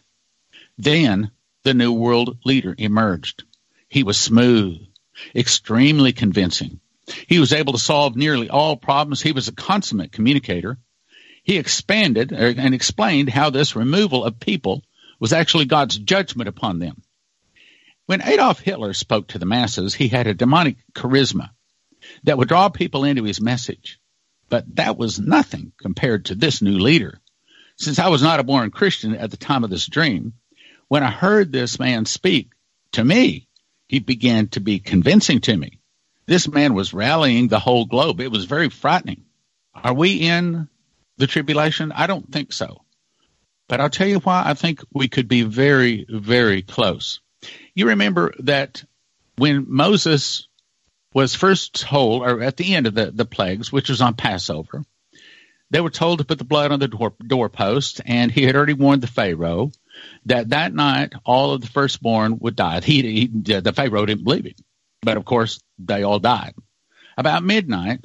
Then 0.78 1.32
the 1.64 1.74
new 1.74 1.94
world 1.94 2.40
leader 2.44 2.76
emerged. 2.78 3.46
He 3.88 4.04
was 4.04 4.20
smooth, 4.20 4.86
extremely 5.34 6.12
convincing. 6.12 6.82
He 7.28 7.40
was 7.40 7.54
able 7.54 7.72
to 7.72 7.80
solve 7.80 8.18
nearly 8.18 8.50
all 8.50 8.76
problems. 8.76 9.22
He 9.22 9.32
was 9.32 9.48
a 9.48 9.54
consummate 9.54 10.12
communicator. 10.12 10.80
He 11.44 11.58
expanded 11.58 12.34
er, 12.34 12.54
and 12.58 12.74
explained 12.74 13.30
how 13.30 13.52
this 13.52 13.78
removal 13.78 14.26
of 14.26 14.42
people 14.42 14.84
was 15.24 15.32
actually 15.32 15.64
God's 15.64 15.98
judgment 15.98 16.50
upon 16.50 16.80
them. 16.80 17.02
When 18.08 18.22
Adolf 18.22 18.60
Hitler 18.60 18.94
spoke 18.94 19.30
to 19.30 19.40
the 19.40 19.46
masses, 19.46 19.94
he 19.94 20.10
had 20.10 20.28
a 20.28 20.34
demonic 20.34 20.76
charisma 20.94 21.52
that 22.26 22.38
would 22.38 22.50
draw 22.50 22.68
people 22.68 23.06
into 23.06 23.24
his 23.24 23.40
message. 23.40 24.02
But 24.50 24.76
that 24.76 24.98
was 24.98 25.22
nothing 25.22 25.72
compared 25.82 26.26
to 26.26 26.36
this 26.36 26.62
new 26.62 26.78
leader. 26.78 27.22
Since 27.78 28.00
I 28.00 28.10
was 28.10 28.22
not 28.22 28.42
a 28.42 28.44
born 28.44 28.70
Christian 28.70 29.16
at 29.16 29.32
the 29.32 29.38
time 29.38 29.64
of 29.64 29.70
this 29.70 29.88
dream, 29.88 30.34
when 30.90 31.04
I 31.04 31.10
heard 31.10 31.54
this 31.54 31.80
man 31.80 32.04
speak 32.04 32.52
to 32.92 33.06
me, 33.06 33.48
he 33.88 34.00
began 34.00 34.50
to 34.50 34.60
be 34.60 34.80
convincing 34.80 35.40
to 35.40 35.56
me. 35.56 35.80
This 36.26 36.50
man 36.50 36.74
was 36.74 36.94
rallying 36.94 37.48
the 37.48 37.60
whole 37.60 37.86
globe. 37.86 38.20
It 38.20 38.30
was 38.30 38.44
very 38.44 38.68
frightening. 38.68 39.24
Are 39.74 39.94
we 39.94 40.18
in 40.18 40.68
the 41.16 41.28
tribulation? 41.28 41.94
I 41.94 42.08
don't 42.08 42.30
think 42.30 42.52
so. 42.52 42.84
But 43.74 43.82
I'll 43.82 43.90
tell 43.90 44.08
you 44.08 44.20
why 44.20 44.44
I 44.46 44.54
think 44.54 44.84
we 44.94 45.08
could 45.08 45.28
be 45.28 45.42
very, 45.42 46.06
very 46.08 46.62
close. 46.62 47.22
You 47.74 47.88
remember 47.88 48.36
that 48.42 48.84
when 49.36 49.66
Moses 49.68 50.48
was 51.12 51.34
first 51.34 51.82
told, 51.82 52.22
or 52.22 52.44
at 52.44 52.56
the 52.56 52.76
end 52.76 52.86
of 52.86 52.94
the, 52.94 53.10
the 53.10 53.26
plagues, 53.26 53.72
which 53.72 53.90
was 53.90 54.00
on 54.00 54.14
Passover, 54.14 54.84
they 55.72 55.82
were 55.82 55.90
told 55.90 56.20
to 56.20 56.24
put 56.24 56.38
the 56.38 56.44
blood 56.44 56.72
on 56.72 56.80
the 56.80 56.88
door, 56.88 57.16
doorpost, 57.26 58.00
and 58.06 58.32
he 58.32 58.44
had 58.44 58.56
already 58.56 58.74
warned 58.74 59.02
the 59.02 59.08
Pharaoh 59.08 59.72
that 60.28 60.50
that 60.50 60.72
night 60.72 61.14
all 61.26 61.54
of 61.54 61.62
the 61.62 61.68
firstborn 61.68 62.38
would 62.42 62.56
die. 62.56 62.80
He, 62.82 63.02
he, 63.02 63.26
the 63.26 63.74
Pharaoh 63.76 64.06
didn't 64.06 64.24
believe 64.24 64.46
it, 64.46 64.62
but 65.02 65.18
of 65.18 65.26
course 65.26 65.60
they 65.80 66.04
all 66.04 66.20
died. 66.20 66.54
About 67.18 67.44
midnight, 67.44 68.02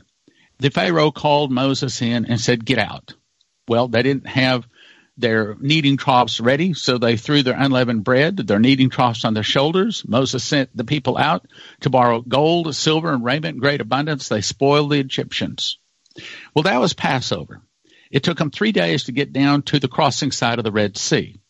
the 0.60 0.70
Pharaoh 0.70 1.10
called 1.10 1.52
Moses 1.52 2.00
in 2.00 2.24
and 2.24 2.40
said, 2.40 2.64
"Get 2.64 2.78
out." 2.78 3.12
Well, 3.68 3.88
they 3.88 4.02
didn't 4.02 4.26
have 4.26 4.66
their 5.18 5.56
kneading 5.60 5.96
troughs 5.96 6.40
ready, 6.40 6.72
so 6.74 6.96
they 6.96 7.16
threw 7.16 7.42
their 7.42 7.58
unleavened 7.58 8.04
bread, 8.04 8.36
their 8.36 8.60
kneading 8.60 8.88
troughs 8.88 9.24
on 9.24 9.34
their 9.34 9.42
shoulders. 9.42 10.04
Moses 10.06 10.44
sent 10.44 10.74
the 10.74 10.84
people 10.84 11.18
out 11.18 11.46
to 11.80 11.90
borrow 11.90 12.22
gold, 12.22 12.74
silver, 12.74 13.12
and 13.12 13.24
raiment 13.24 13.56
in 13.56 13.60
great 13.60 13.80
abundance. 13.80 14.28
They 14.28 14.40
spoiled 14.40 14.90
the 14.90 15.00
Egyptians. 15.00 15.78
Well, 16.54 16.62
that 16.62 16.80
was 16.80 16.94
Passover. 16.94 17.60
It 18.10 18.22
took 18.22 18.38
them 18.38 18.50
three 18.50 18.72
days 18.72 19.04
to 19.04 19.12
get 19.12 19.32
down 19.32 19.62
to 19.62 19.78
the 19.78 19.88
crossing 19.88 20.30
side 20.30 20.58
of 20.58 20.64
the 20.64 20.72
Red 20.72 20.96
Sea. 20.96 21.40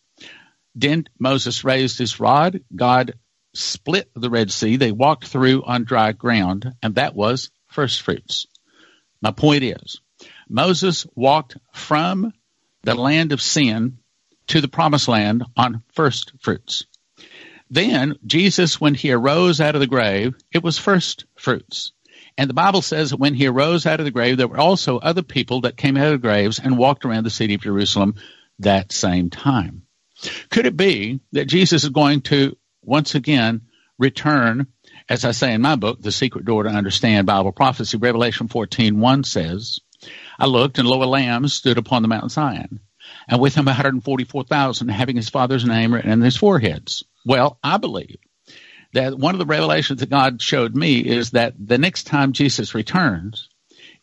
Then 0.75 1.04
Moses 1.18 1.62
raised 1.62 1.98
his 1.98 2.18
rod. 2.18 2.60
God 2.75 3.14
split 3.54 4.10
the 4.14 4.30
Red 4.30 4.50
Sea. 4.50 4.76
They 4.76 4.92
walked 4.92 5.26
through 5.26 5.62
on 5.64 5.84
dry 5.84 6.12
ground, 6.12 6.72
and 6.82 6.94
that 6.94 7.14
was 7.14 7.50
first 7.68 8.02
fruits. 8.02 8.46
My 9.20 9.30
point 9.30 9.62
is, 9.62 10.00
Moses 10.48 11.06
walked 11.14 11.56
from 11.72 12.32
the 12.82 12.94
land 12.94 13.32
of 13.32 13.42
sin 13.42 13.99
to 14.49 14.61
the 14.61 14.68
promised 14.68 15.08
land 15.08 15.44
on 15.56 15.82
first 15.92 16.32
fruits. 16.40 16.87
Then 17.70 18.16
Jesus, 18.26 18.80
when 18.80 18.94
he 18.94 19.12
arose 19.12 19.61
out 19.61 19.75
of 19.75 19.80
the 19.80 19.87
grave, 19.87 20.35
it 20.52 20.62
was 20.62 20.78
first 20.78 21.26
fruits. 21.37 21.92
And 22.38 22.49
the 22.49 22.54
Bible 22.54 22.82
says 22.82 23.11
that 23.11 23.18
when 23.18 23.35
he 23.35 23.47
arose 23.47 23.85
out 23.85 24.00
of 24.00 24.04
the 24.04 24.12
grave, 24.12 24.37
there 24.37 24.49
were 24.49 24.61
also 24.61 24.99
other 24.99 25.23
people 25.23 25.62
that 25.62 25.76
came 25.76 25.97
out 25.97 26.06
of 26.06 26.12
the 26.12 26.18
graves 26.18 26.58
and 26.58 26.78
walked 26.78 27.04
around 27.04 27.25
the 27.25 27.30
city 27.30 27.54
of 27.54 27.62
Jerusalem 27.62 28.14
that 28.61 28.92
same 28.92 29.28
time. 29.28 29.82
Could 30.50 30.66
it 30.66 30.76
be 30.76 31.20
that 31.32 31.47
Jesus 31.47 31.85
is 31.85 31.90
going 31.90 32.23
to 32.23 32.56
once 32.82 33.14
again 33.14 33.62
return, 33.99 34.68
as 35.08 35.25
I 35.25 35.32
say 35.32 35.52
in 35.52 35.61
my 35.61 35.76
book, 35.76 36.00
The 36.00 36.12
Secret 36.12 36.44
Door 36.44 36.64
to 36.64 36.70
Understand 36.70 37.26
Bible 37.26 37.52
Prophecy, 37.52 37.99
Revelation 37.99 38.49
14, 38.49 38.99
1 38.99 39.25
says, 39.25 39.80
I 40.38 40.47
looked, 40.47 40.78
and 40.78 40.87
lo, 40.87 41.02
a 41.02 41.04
lamb 41.04 41.49
stood 41.49 41.78
upon 41.78 42.02
the 42.02 42.09
Mount 42.09 42.30
Zion, 42.30 42.78
and 43.26 43.40
with 43.40 43.57
him 43.57 43.64
144,000, 43.64 44.88
having 44.88 45.16
his 45.16 45.28
father's 45.28 45.64
name 45.64 45.92
written 45.92 46.12
in 46.12 46.21
his 46.21 46.37
foreheads. 46.37 47.02
Well, 47.26 47.59
I 47.62 47.78
believe 47.78 48.18
that 48.92 49.18
one 49.18 49.35
of 49.35 49.40
the 49.40 49.47
revelations 49.47 50.00
that 50.00 50.11
God 50.11 50.40
showed 50.40 50.76
me 50.76 51.00
is 51.00 51.33
that 51.33 51.54
the 51.59 51.76
next 51.76 52.04
time 52.04 52.33
Jesus 52.33 52.75
returns 52.75 53.49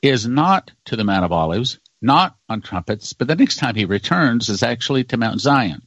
is 0.02 0.28
not 0.28 0.72
to 0.86 0.98
the 0.98 1.06
Mount 1.06 1.24
of 1.24 1.32
Olives, 1.32 1.80
not 2.02 2.36
on 2.50 2.62
trumpets, 2.62 3.14
but 3.14 3.28
the 3.28 3.36
next 3.36 3.56
time 3.56 3.76
he 3.76 3.86
returns 3.86 4.50
is 4.50 4.62
actually 4.62 5.06
to 5.06 5.18
Mount 5.18 5.40
Zion. 5.40 5.84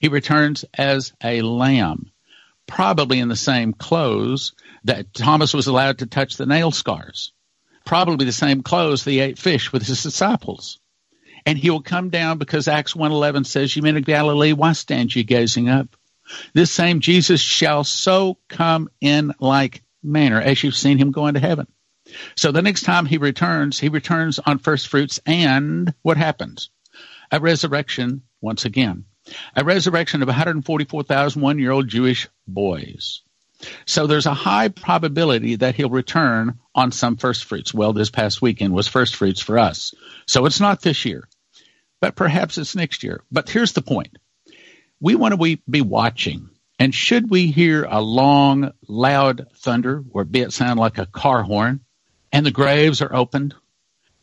He 0.00 0.08
returns 0.08 0.64
as 0.72 1.12
a 1.22 1.42
lamb, 1.42 2.10
probably 2.66 3.20
in 3.20 3.28
the 3.28 3.36
same 3.36 3.74
clothes 3.74 4.54
that 4.84 5.12
Thomas 5.12 5.52
was 5.52 5.66
allowed 5.66 5.98
to 5.98 6.06
touch 6.06 6.36
the 6.36 6.46
nail 6.46 6.70
scars 6.70 7.32
probably 7.84 8.26
the 8.26 8.32
same 8.32 8.62
clothes 8.62 9.04
he 9.04 9.20
ate 9.20 9.38
fish 9.38 9.72
with 9.72 9.86
his 9.86 10.02
disciples. 10.02 10.78
And 11.44 11.58
he 11.58 11.70
will 11.70 11.82
come 11.82 12.10
down 12.10 12.38
because 12.38 12.68
Acts 12.68 12.94
1.11 12.94 13.46
says, 13.46 13.74
You 13.74 13.82
men 13.82 13.96
of 13.96 14.04
Galilee, 14.04 14.52
why 14.52 14.72
stand 14.72 15.14
ye 15.14 15.24
gazing 15.24 15.68
up? 15.68 15.96
This 16.54 16.70
same 16.70 17.00
Jesus 17.00 17.40
shall 17.40 17.84
so 17.84 18.38
come 18.48 18.88
in 19.00 19.32
like 19.40 19.82
manner 20.02 20.40
as 20.40 20.62
you've 20.62 20.76
seen 20.76 20.98
him 20.98 21.10
go 21.10 21.26
into 21.26 21.40
heaven. 21.40 21.66
So 22.36 22.52
the 22.52 22.62
next 22.62 22.82
time 22.82 23.06
he 23.06 23.18
returns, 23.18 23.78
he 23.78 23.88
returns 23.88 24.38
on 24.38 24.58
first 24.58 24.88
fruits 24.88 25.20
and 25.26 25.92
what 26.02 26.16
happens? 26.16 26.70
A 27.30 27.40
resurrection 27.40 28.22
once 28.40 28.64
again. 28.64 29.04
A 29.56 29.64
resurrection 29.64 30.22
of 30.22 30.28
144,000 30.28 31.40
one 31.40 31.58
year 31.58 31.70
old 31.70 31.88
Jewish 31.88 32.28
boys. 32.46 33.22
So 33.86 34.06
there's 34.06 34.26
a 34.26 34.34
high 34.34 34.68
probability 34.68 35.56
that 35.56 35.76
he'll 35.76 35.90
return 35.90 36.58
on 36.74 36.92
some 36.92 37.16
first 37.16 37.44
fruits. 37.44 37.74
Well, 37.74 37.92
this 37.92 38.10
past 38.10 38.40
weekend 38.40 38.72
was 38.72 38.88
first 38.88 39.16
fruits 39.16 39.40
for 39.40 39.58
us. 39.58 39.94
So 40.26 40.46
it's 40.46 40.60
not 40.60 40.80
this 40.80 41.04
year, 41.04 41.28
but 42.00 42.16
perhaps 42.16 42.58
it's 42.58 42.76
next 42.76 43.02
year. 43.02 43.22
But 43.30 43.48
here's 43.48 43.72
the 43.72 43.82
point. 43.82 44.16
We 45.00 45.14
want 45.14 45.38
to 45.38 45.58
be 45.68 45.80
watching. 45.80 46.48
And 46.78 46.94
should 46.94 47.30
we 47.30 47.50
hear 47.50 47.84
a 47.84 48.00
long, 48.00 48.72
loud 48.88 49.46
thunder 49.58 50.02
or 50.10 50.24
be 50.24 50.40
it 50.40 50.52
sound 50.52 50.80
like 50.80 50.98
a 50.98 51.06
car 51.06 51.42
horn 51.42 51.80
and 52.32 52.46
the 52.46 52.50
graves 52.50 53.02
are 53.02 53.14
opened, 53.14 53.54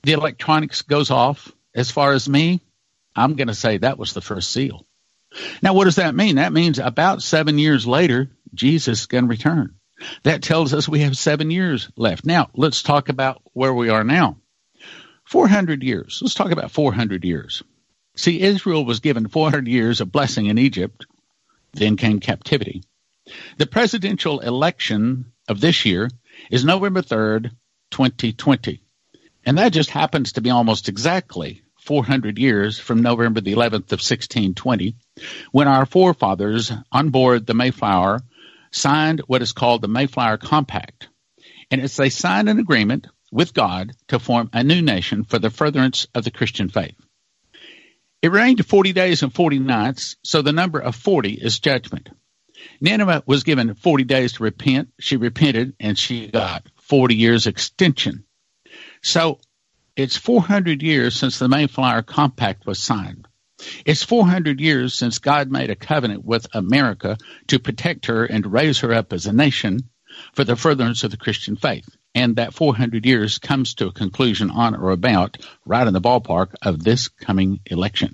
the 0.03 0.13
electronics 0.13 0.81
goes 0.81 1.11
off, 1.11 1.51
as 1.75 1.91
far 1.91 2.13
as 2.13 2.27
me, 2.27 2.61
I'm 3.15 3.35
going 3.35 3.47
to 3.49 3.53
say 3.53 3.77
that 3.77 3.97
was 3.97 4.13
the 4.13 4.21
first 4.21 4.51
seal. 4.51 4.85
Now, 5.61 5.73
what 5.73 5.85
does 5.85 5.97
that 5.97 6.15
mean? 6.15 6.37
That 6.37 6.53
means 6.53 6.79
about 6.79 7.21
seven 7.21 7.57
years 7.57 7.85
later, 7.85 8.31
Jesus 8.53 9.01
is 9.01 9.05
going 9.05 9.25
to 9.25 9.29
return. 9.29 9.75
That 10.23 10.41
tells 10.41 10.73
us 10.73 10.87
we 10.87 11.01
have 11.01 11.17
seven 11.17 11.51
years 11.51 11.89
left. 11.95 12.25
Now, 12.25 12.49
let's 12.55 12.83
talk 12.83 13.09
about 13.09 13.41
where 13.53 13.73
we 13.73 13.89
are 13.89 14.03
now. 14.03 14.37
400 15.25 15.83
years. 15.83 16.19
Let's 16.21 16.33
talk 16.33 16.51
about 16.51 16.71
400 16.71 17.23
years. 17.23 17.63
See, 18.15 18.41
Israel 18.41 18.83
was 18.85 18.99
given 18.99 19.27
400 19.27 19.67
years 19.67 20.01
of 20.01 20.11
blessing 20.11 20.47
in 20.47 20.57
Egypt, 20.57 21.05
then 21.73 21.97
came 21.97 22.19
captivity. 22.19 22.83
The 23.57 23.67
presidential 23.67 24.39
election 24.39 25.31
of 25.47 25.61
this 25.61 25.85
year 25.85 26.09
is 26.49 26.65
November 26.65 27.01
3rd, 27.01 27.51
2020. 27.91 28.81
And 29.45 29.57
that 29.57 29.71
just 29.71 29.89
happens 29.89 30.33
to 30.33 30.41
be 30.41 30.49
almost 30.49 30.89
exactly 30.89 31.61
400 31.81 32.37
years 32.37 32.77
from 32.77 33.01
November 33.01 33.41
the 33.41 33.53
11th 33.53 33.91
of 33.91 34.01
1620, 34.01 34.95
when 35.51 35.67
our 35.67 35.85
forefathers 35.85 36.71
on 36.91 37.09
board 37.09 37.45
the 37.45 37.53
Mayflower 37.53 38.19
signed 38.71 39.21
what 39.27 39.41
is 39.41 39.53
called 39.53 39.81
the 39.81 39.87
Mayflower 39.87 40.37
Compact. 40.37 41.09
And 41.71 41.81
it's 41.81 41.97
they 41.97 42.09
signed 42.09 42.49
an 42.49 42.59
agreement 42.59 43.07
with 43.31 43.53
God 43.53 43.93
to 44.07 44.19
form 44.19 44.49
a 44.53 44.63
new 44.63 44.81
nation 44.81 45.23
for 45.23 45.39
the 45.39 45.49
furtherance 45.49 46.07
of 46.15 46.23
the 46.23 46.31
Christian 46.31 46.69
faith. 46.69 46.95
It 48.21 48.31
rained 48.31 48.65
40 48.65 48.93
days 48.93 49.23
and 49.23 49.33
40 49.33 49.59
nights, 49.59 50.17
so 50.23 50.41
the 50.41 50.51
number 50.51 50.79
of 50.79 50.95
40 50.95 51.33
is 51.33 51.59
judgment. 51.59 52.09
Nineveh 52.81 53.23
was 53.25 53.43
given 53.43 53.75
40 53.75 54.03
days 54.03 54.33
to 54.33 54.43
repent. 54.43 54.89
She 54.99 55.15
repented 55.15 55.75
and 55.79 55.97
she 55.97 56.27
got 56.27 56.67
40 56.81 57.15
years 57.15 57.47
extension. 57.47 58.25
So 59.01 59.39
it's 59.95 60.17
400 60.17 60.81
years 60.83 61.15
since 61.15 61.39
the 61.39 61.47
Mayflower 61.47 62.01
Compact 62.01 62.65
was 62.65 62.79
signed. 62.79 63.28
It's 63.85 64.03
400 64.03 64.59
years 64.59 64.93
since 64.93 65.19
God 65.19 65.51
made 65.51 65.69
a 65.69 65.75
covenant 65.75 66.25
with 66.25 66.47
America 66.53 67.17
to 67.47 67.59
protect 67.59 68.05
her 68.07 68.25
and 68.25 68.51
raise 68.51 68.79
her 68.79 68.93
up 68.93 69.13
as 69.13 69.25
a 69.25 69.33
nation 69.33 69.89
for 70.33 70.43
the 70.43 70.55
furtherance 70.55 71.03
of 71.03 71.11
the 71.11 71.17
Christian 71.17 71.55
faith. 71.55 71.87
And 72.15 72.37
that 72.37 72.53
400 72.53 73.05
years 73.05 73.37
comes 73.37 73.75
to 73.75 73.87
a 73.87 73.93
conclusion 73.93 74.49
on 74.49 74.75
or 74.75 74.91
about 74.91 75.37
right 75.65 75.85
in 75.85 75.93
the 75.93 76.01
ballpark 76.01 76.55
of 76.61 76.83
this 76.83 77.07
coming 77.07 77.59
election. 77.65 78.13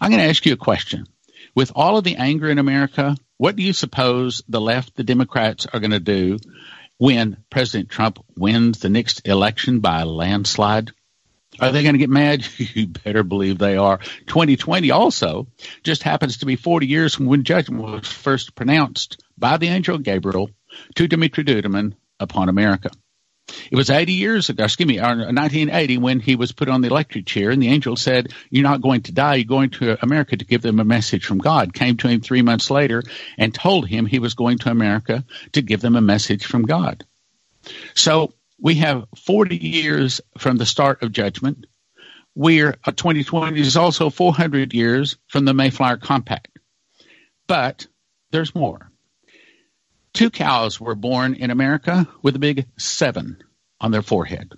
I'm 0.00 0.10
going 0.10 0.22
to 0.22 0.28
ask 0.28 0.44
you 0.44 0.52
a 0.52 0.56
question. 0.56 1.06
With 1.54 1.72
all 1.74 1.96
of 1.96 2.04
the 2.04 2.16
anger 2.16 2.50
in 2.50 2.58
America, 2.58 3.16
what 3.36 3.56
do 3.56 3.62
you 3.62 3.72
suppose 3.72 4.42
the 4.48 4.60
left, 4.60 4.96
the 4.96 5.04
Democrats, 5.04 5.66
are 5.72 5.80
going 5.80 5.92
to 5.92 6.00
do 6.00 6.38
when 6.98 7.36
President 7.50 7.88
Trump 7.88 8.18
wins 8.36 8.80
the 8.80 8.88
next 8.88 9.26
election 9.26 9.80
by 9.80 10.00
a 10.00 10.06
landslide? 10.06 10.90
Are 11.60 11.72
they 11.72 11.82
going 11.82 11.94
to 11.94 11.98
get 11.98 12.10
mad? 12.10 12.46
you 12.58 12.88
better 12.88 13.22
believe 13.22 13.58
they 13.58 13.76
are. 13.76 13.98
2020 14.26 14.90
also 14.90 15.46
just 15.82 16.02
happens 16.02 16.38
to 16.38 16.46
be 16.46 16.56
40 16.56 16.86
years 16.86 17.14
from 17.14 17.26
when 17.26 17.44
judgment 17.44 17.82
was 17.82 18.08
first 18.08 18.54
pronounced 18.54 19.22
by 19.38 19.56
the 19.56 19.68
angel 19.68 19.98
Gabriel 19.98 20.50
to 20.96 21.08
Dimitri 21.08 21.44
Duduman 21.44 21.94
upon 22.18 22.48
America. 22.48 22.90
It 23.70 23.76
was 23.76 23.90
80 23.90 24.14
years 24.14 24.48
ago, 24.48 24.64
excuse 24.64 24.86
me, 24.86 24.98
uh, 24.98 25.08
1980 25.08 25.98
when 25.98 26.20
he 26.20 26.34
was 26.34 26.52
put 26.52 26.68
on 26.68 26.80
the 26.80 26.88
electric 26.88 27.26
chair 27.26 27.50
and 27.50 27.62
the 27.62 27.68
angel 27.68 27.94
said, 27.94 28.32
you're 28.50 28.62
not 28.62 28.80
going 28.80 29.02
to 29.02 29.12
die. 29.12 29.36
You're 29.36 29.44
going 29.44 29.70
to 29.70 30.02
America 30.02 30.36
to 30.36 30.44
give 30.44 30.62
them 30.62 30.80
a 30.80 30.84
message 30.84 31.26
from 31.26 31.38
God. 31.38 31.74
Came 31.74 31.96
to 31.98 32.08
him 32.08 32.20
three 32.20 32.42
months 32.42 32.70
later 32.70 33.02
and 33.36 33.54
told 33.54 33.86
him 33.86 34.06
he 34.06 34.18
was 34.18 34.34
going 34.34 34.58
to 34.58 34.70
America 34.70 35.24
to 35.52 35.62
give 35.62 35.82
them 35.82 35.94
a 35.94 36.00
message 36.00 36.46
from 36.46 36.62
God. 36.62 37.04
So 37.94 38.32
we 38.60 38.76
have 38.76 39.04
40 39.24 39.56
years 39.56 40.20
from 40.38 40.56
the 40.56 40.66
start 40.66 41.02
of 41.02 41.12
judgment. 41.12 41.66
We're 42.34 42.76
uh, 42.84 42.92
2020 42.92 43.60
is 43.60 43.76
also 43.76 44.10
400 44.10 44.74
years 44.74 45.16
from 45.28 45.44
the 45.44 45.54
Mayflower 45.54 45.98
Compact. 45.98 46.48
But 47.46 47.86
there's 48.30 48.54
more. 48.54 48.90
Two 50.12 50.30
cows 50.30 50.80
were 50.80 50.94
born 50.94 51.34
in 51.34 51.50
America 51.50 52.08
with 52.22 52.36
a 52.36 52.40
big 52.40 52.66
seven 52.78 53.42
on 53.80 53.90
their 53.90 54.02
forehead. 54.02 54.52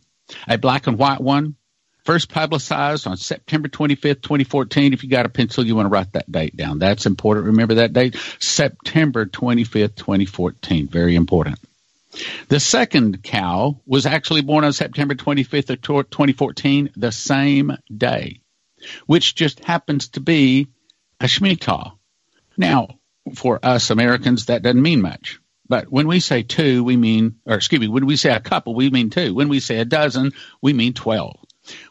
A 0.49 0.59
black 0.59 0.87
and 0.87 0.99
white 0.99 1.21
one, 1.21 1.57
first 2.05 2.31
publicized 2.31 3.07
on 3.07 3.17
September 3.17 3.69
25th, 3.69 4.23
2014. 4.23 4.93
If 4.93 5.03
you 5.03 5.11
got 5.11 5.27
a 5.27 5.31
pencil, 5.31 5.65
you 5.65 5.75
want 5.75 5.87
to 5.87 5.91
write 5.91 6.13
that 6.13 6.31
date 6.31 6.57
down. 6.57 6.79
That's 6.79 7.07
important. 7.07 7.47
Remember 7.47 7.75
that 7.75 7.93
date? 7.93 8.17
September 8.39 9.27
25th, 9.27 9.97
2014. 9.97 10.89
Very 10.89 11.17
important. 11.17 11.59
The 12.49 12.61
second 12.61 13.23
cow 13.23 13.81
was 13.87 14.07
actually 14.07 14.43
born 14.43 14.65
on 14.65 14.73
September 14.73 15.15
25th 15.15 15.71
of 15.71 15.81
2014, 15.83 16.91
the 16.97 17.13
same 17.13 17.77
day, 17.95 18.41
which 19.07 19.35
just 19.35 19.65
happens 19.65 20.09
to 20.11 20.21
be 20.21 20.69
a 21.21 21.25
Shemitah. 21.25 21.93
Now, 22.57 22.99
for 23.35 23.59
us 23.63 23.91
Americans, 23.91 24.47
that 24.47 24.63
doesn't 24.63 24.81
mean 24.81 25.03
much. 25.03 25.41
But 25.69 25.91
when 25.91 26.07
we 26.07 26.21
say 26.21 26.43
two, 26.43 26.85
we 26.85 26.97
mean, 26.97 27.37
or 27.45 27.57
excuse 27.57 27.81
me, 27.81 27.89
when 27.89 28.07
we 28.07 28.17
say 28.17 28.31
a 28.31 28.41
couple, 28.41 28.75
we 28.75 28.91
mean 28.91 29.11
two. 29.11 29.35
When 29.35 29.49
we 29.49 29.61
say 29.61 29.79
a 29.79 29.85
dozen, 29.85 30.33
we 30.63 30.73
mean 30.73 30.93
12. 30.93 31.37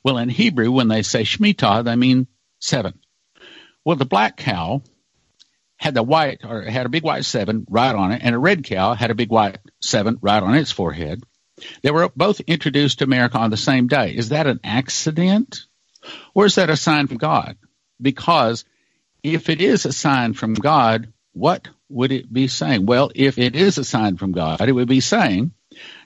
Well, 0.04 0.18
in 0.18 0.30
Hebrew, 0.30 0.72
when 0.72 0.88
they 0.88 1.02
say 1.02 1.24
Shemitah, 1.24 1.84
they 1.84 1.96
mean 1.96 2.28
seven. 2.60 3.00
Well, 3.84 3.98
the 3.98 4.06
black 4.06 4.38
cow 4.38 4.82
had 5.78 5.94
the 5.94 6.04
white, 6.04 6.42
or 6.44 6.62
had 6.64 6.86
a 6.86 6.90
big 6.90 7.04
white 7.04 7.26
seven 7.26 7.66
right 7.70 7.94
on 7.94 8.12
it, 8.12 8.22
and 8.24 8.34
a 8.34 8.40
red 8.40 8.64
cow 8.64 8.94
had 8.94 9.12
a 9.12 9.16
big 9.16 9.30
white 9.30 9.58
seven 9.82 10.18
right 10.22 10.42
on 10.42 10.56
its 10.56 10.72
forehead. 10.72 11.24
They 11.84 11.92
were 11.92 12.10
both 12.16 12.40
introduced 12.42 13.00
to 13.00 13.06
America 13.06 13.38
on 13.38 13.50
the 13.50 13.58
same 13.58 13.88
day. 13.88 14.16
Is 14.16 14.30
that 14.30 14.48
an 14.48 14.60
accident? 14.64 15.66
Or 16.34 16.46
is 16.46 16.56
that 16.56 16.70
a 16.70 16.78
sign 16.78 17.08
from 17.08 17.18
God? 17.18 17.58
Because 18.02 18.66
if 19.24 19.50
it 19.50 19.62
is 19.62 19.86
a 19.86 19.94
sign 19.94 20.34
from 20.34 20.54
God, 20.54 21.12
what 21.34 21.68
would 21.90 22.12
it 22.12 22.32
be 22.32 22.48
saying? 22.48 22.86
Well, 22.86 23.12
if 23.16 23.38
it 23.38 23.56
is 23.56 23.78
a 23.78 23.84
sign 23.84 24.18
from 24.18 24.32
God, 24.32 24.62
it 24.68 24.72
would 24.72 24.88
be 24.88 25.02
saying 25.02 25.52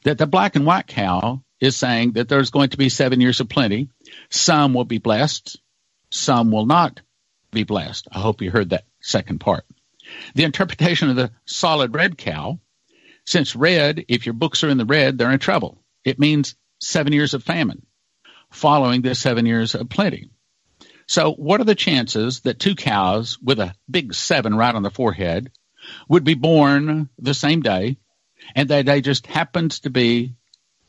that 0.04 0.18
the 0.18 0.28
black 0.28 0.56
and 0.56 0.66
white 0.66 0.88
cow 0.88 1.42
is 1.60 1.76
saying 1.76 2.14
that 2.14 2.30
there's 2.30 2.52
going 2.52 2.70
to 2.70 2.78
be 2.78 2.90
seven 2.90 3.20
years 3.22 3.40
of 3.40 3.50
plenty. 3.50 3.90
Some 4.30 4.74
will 4.74 4.86
be 4.86 4.98
blessed, 4.98 5.60
some 6.10 6.52
will 6.52 6.66
not 6.66 7.02
be 7.52 7.64
blessed. 7.64 8.08
I 8.12 8.20
hope 8.20 8.42
you 8.42 8.52
heard 8.52 8.70
that 8.70 8.86
second 9.02 9.40
part. 9.40 9.66
The 10.36 10.44
interpretation 10.44 11.10
of 11.10 11.16
the 11.16 11.32
solid 11.46 11.94
red 11.94 12.18
cow, 12.18 12.60
since 13.26 13.56
red, 13.56 14.06
if 14.08 14.26
your 14.26 14.34
books 14.34 14.64
are 14.64 14.70
in 14.70 14.78
the 14.78 14.86
red, 14.86 15.18
they're 15.18 15.32
in 15.32 15.40
trouble. 15.40 15.84
It 16.04 16.20
means 16.20 16.56
seven 16.80 17.14
years 17.14 17.34
of 17.34 17.44
famine 17.44 17.86
following 18.52 19.02
the 19.02 19.16
seven 19.16 19.46
years 19.46 19.76
of 19.76 19.90
plenty. 19.90 20.32
So, 21.08 21.34
what 21.34 21.60
are 21.60 21.66
the 21.66 21.76
chances 21.76 22.42
that 22.42 22.60
two 22.60 22.76
cows 22.76 23.38
with 23.42 23.60
a 23.60 23.74
big 23.90 24.14
seven 24.14 24.56
right 24.56 24.74
on 24.74 24.84
the 24.84 24.92
forehead 24.92 25.52
would 26.08 26.24
be 26.24 26.36
born 26.36 27.10
the 27.18 27.34
same 27.34 27.62
day 27.62 27.98
and 28.56 28.70
that 28.70 28.86
day 28.86 29.02
just 29.02 29.26
happens 29.28 29.82
to 29.82 29.90
be 29.90 30.36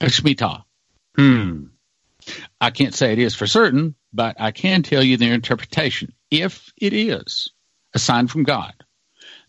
a 0.00 0.06
Shemitah? 0.06 0.64
Hmm. 1.16 1.64
I 2.60 2.70
can't 2.70 2.94
say 2.94 3.12
it 3.12 3.18
is 3.18 3.34
for 3.34 3.46
certain, 3.46 3.94
but 4.12 4.36
I 4.38 4.50
can 4.50 4.82
tell 4.82 5.02
you 5.02 5.16
their 5.16 5.32
interpretation. 5.32 6.12
If 6.30 6.70
it 6.76 6.92
is 6.92 7.50
a 7.94 7.98
sign 7.98 8.28
from 8.28 8.44
God, 8.44 8.74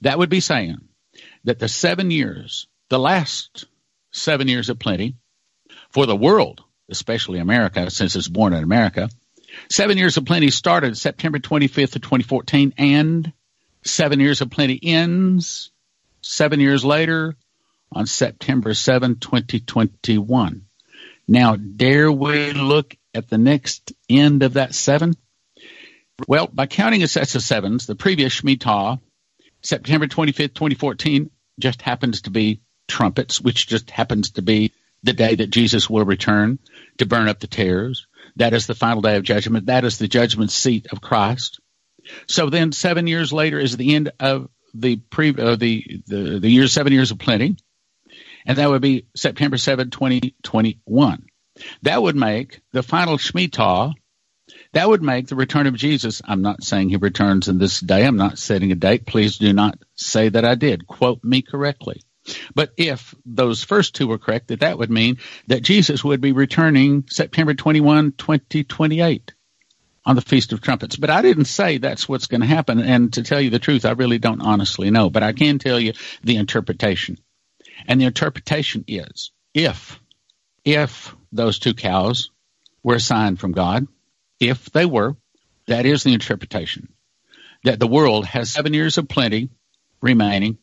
that 0.01 0.17
would 0.17 0.29
be 0.29 0.39
saying 0.39 0.77
that 1.43 1.59
the 1.59 1.67
seven 1.67 2.11
years, 2.11 2.67
the 2.89 2.99
last 2.99 3.65
seven 4.11 4.47
years 4.47 4.69
of 4.69 4.79
plenty 4.79 5.15
for 5.89 6.05
the 6.05 6.15
world, 6.15 6.61
especially 6.89 7.39
America, 7.39 7.89
since 7.89 8.15
it's 8.15 8.27
born 8.27 8.53
in 8.53 8.63
America, 8.63 9.09
Seven 9.69 9.97
Years 9.97 10.17
of 10.17 10.25
Plenty 10.25 10.49
started 10.49 10.97
September 10.97 11.39
25th 11.39 11.95
of 11.95 12.01
2014, 12.01 12.73
and 12.77 13.33
Seven 13.83 14.19
Years 14.19 14.41
of 14.41 14.49
Plenty 14.49 14.79
ends 14.81 15.71
seven 16.21 16.59
years 16.59 16.85
later 16.85 17.35
on 17.91 18.05
September 18.05 18.73
7, 18.73 19.17
2021. 19.17 20.65
Now, 21.27 21.55
dare 21.55 22.11
we 22.11 22.53
look 22.53 22.95
at 23.13 23.29
the 23.29 23.37
next 23.37 23.93
end 24.09 24.43
of 24.43 24.53
that 24.53 24.75
seven? 24.75 25.15
Well, 26.27 26.47
by 26.47 26.67
counting 26.67 27.03
a 27.03 27.07
set 27.07 27.33
of 27.35 27.41
sevens, 27.41 27.87
the 27.87 27.95
previous 27.95 28.41
Shemitah, 28.41 28.99
September 29.61 30.07
25th, 30.07 30.53
2014, 30.53 31.29
just 31.59 31.81
happens 31.81 32.21
to 32.23 32.29
be 32.29 32.61
trumpets, 32.87 33.41
which 33.41 33.67
just 33.67 33.89
happens 33.89 34.31
to 34.31 34.41
be 34.41 34.73
the 35.03 35.13
day 35.13 35.35
that 35.35 35.49
Jesus 35.49 35.89
will 35.89 36.05
return 36.05 36.59
to 36.97 37.05
burn 37.05 37.27
up 37.27 37.39
the 37.39 37.47
tares. 37.47 38.07
That 38.35 38.53
is 38.53 38.67
the 38.67 38.75
final 38.75 39.01
day 39.01 39.17
of 39.17 39.23
judgment. 39.23 39.65
That 39.65 39.83
is 39.83 39.97
the 39.97 40.07
judgment 40.07 40.51
seat 40.51 40.87
of 40.91 41.01
Christ. 41.01 41.59
So 42.27 42.49
then, 42.49 42.71
seven 42.71 43.07
years 43.07 43.33
later 43.33 43.59
is 43.59 43.77
the 43.77 43.95
end 43.95 44.11
of 44.19 44.49
the 44.73 44.97
pre 44.97 45.29
uh, 45.29 45.55
the, 45.55 46.01
the 46.07 46.39
the 46.39 46.49
year 46.49 46.67
seven 46.67 46.93
years 46.93 47.11
of 47.11 47.19
plenty, 47.19 47.57
and 48.45 48.57
that 48.57 48.69
would 48.69 48.81
be 48.81 49.05
September 49.15 49.57
7, 49.57 49.89
2021. 49.89 51.25
That 51.83 52.01
would 52.01 52.15
make 52.15 52.61
the 52.71 52.83
final 52.83 53.17
Shemitah. 53.17 53.93
That 54.73 54.87
would 54.87 55.03
make 55.03 55.27
the 55.27 55.35
return 55.35 55.67
of 55.67 55.75
Jesus. 55.75 56.21
I'm 56.23 56.41
not 56.41 56.63
saying 56.63 56.89
he 56.89 56.95
returns 56.95 57.49
in 57.49 57.57
this 57.57 57.79
day. 57.79 58.05
I'm 58.05 58.17
not 58.17 58.37
setting 58.37 58.71
a 58.71 58.75
date. 58.75 59.05
Please 59.05 59.37
do 59.37 59.51
not 59.51 59.77
say 59.95 60.29
that 60.29 60.45
I 60.45 60.55
did. 60.55 60.87
Quote 60.87 61.23
me 61.23 61.41
correctly. 61.41 62.03
But 62.55 62.71
if 62.77 63.13
those 63.25 63.63
first 63.63 63.95
two 63.95 64.07
were 64.07 64.17
correct, 64.17 64.47
that 64.47 64.61
that 64.61 64.77
would 64.77 64.91
mean 64.91 65.17
that 65.47 65.63
Jesus 65.63 66.03
would 66.03 66.21
be 66.21 66.31
returning 66.31 67.05
September 67.09 67.53
21, 67.53 68.13
2028 68.13 69.33
on 70.05 70.15
the 70.15 70.21
Feast 70.21 70.53
of 70.53 70.61
Trumpets. 70.61 70.95
But 70.95 71.09
I 71.09 71.21
didn't 71.21 71.45
say 71.45 71.77
that's 71.77 72.07
what's 72.07 72.27
going 72.27 72.41
to 72.41 72.47
happen. 72.47 72.79
And 72.79 73.11
to 73.13 73.23
tell 73.23 73.41
you 73.41 73.49
the 73.49 73.59
truth, 73.59 73.85
I 73.85 73.91
really 73.91 74.19
don't 74.19 74.41
honestly 74.41 74.89
know. 74.89 75.09
But 75.09 75.23
I 75.23 75.33
can 75.33 75.59
tell 75.59 75.79
you 75.79 75.93
the 76.23 76.37
interpretation. 76.37 77.17
And 77.87 77.99
the 77.99 78.05
interpretation 78.05 78.85
is 78.87 79.31
if, 79.53 79.99
if 80.63 81.15
those 81.31 81.59
two 81.59 81.73
cows 81.73 82.31
were 82.83 82.95
a 82.95 82.99
sign 82.99 83.35
from 83.35 83.51
God, 83.51 83.87
if 84.41 84.71
they 84.71 84.85
were, 84.85 85.15
that 85.67 85.85
is 85.85 86.03
the 86.03 86.13
interpretation. 86.13 86.89
That 87.63 87.79
the 87.79 87.87
world 87.87 88.25
has 88.25 88.49
seven 88.49 88.73
years 88.73 88.97
of 88.97 89.07
plenty 89.07 89.49
remaining 90.01 90.57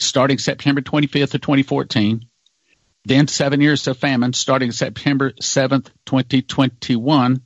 starting 0.00 0.38
September 0.38 0.80
25th 0.80 1.34
of 1.34 1.40
2014. 1.40 2.24
Then 3.04 3.28
seven 3.28 3.60
years 3.60 3.86
of 3.86 3.98
famine 3.98 4.32
starting 4.32 4.72
September 4.72 5.30
7th, 5.32 5.90
2021. 6.06 7.42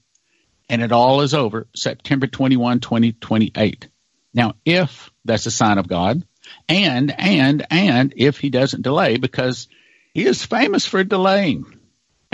And 0.69 0.83
it 0.83 0.93
all 0.93 1.21
is 1.21 1.35
over 1.35 1.67
September 1.77 2.27
21, 2.27 2.81
2028. 2.81 3.89
Now, 4.33 4.55
if 4.65 5.11
that's 5.25 5.47
a 5.47 5.51
sign 5.51 5.79
of 5.79 5.87
God, 5.87 6.25
and, 6.69 7.15
and, 7.19 7.67
and 7.71 8.15
if 8.17 8.39
he 8.39 8.51
doesn't 8.51 8.83
delay, 8.83 9.17
because 9.17 9.69
he 10.13 10.25
is 10.25 10.45
famous 10.45 10.87
for 10.87 11.05
delaying. 11.05 11.74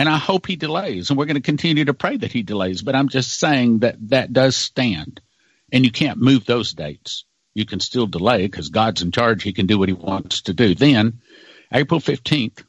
And 0.00 0.08
I 0.08 0.18
hope 0.18 0.46
he 0.46 0.56
delays. 0.56 1.10
And 1.10 1.18
we're 1.18 1.26
going 1.26 1.36
to 1.36 1.42
continue 1.42 1.84
to 1.84 1.94
pray 1.94 2.16
that 2.16 2.32
he 2.32 2.42
delays. 2.42 2.82
But 2.82 2.96
I'm 2.96 3.08
just 3.08 3.38
saying 3.38 3.80
that 3.80 3.96
that 4.08 4.32
does 4.32 4.56
stand. 4.56 5.20
And 5.70 5.84
you 5.84 5.92
can't 5.92 6.18
move 6.18 6.44
those 6.44 6.72
dates 6.72 7.24
you 7.54 7.66
can 7.66 7.80
still 7.80 8.06
delay 8.06 8.46
because 8.46 8.68
God's 8.68 9.02
in 9.02 9.12
charge. 9.12 9.42
He 9.42 9.52
can 9.52 9.66
do 9.66 9.78
what 9.78 9.88
he 9.88 9.94
wants 9.94 10.42
to 10.42 10.54
do. 10.54 10.74
Then, 10.74 11.20
April 11.72 12.00
15th, 12.00 12.64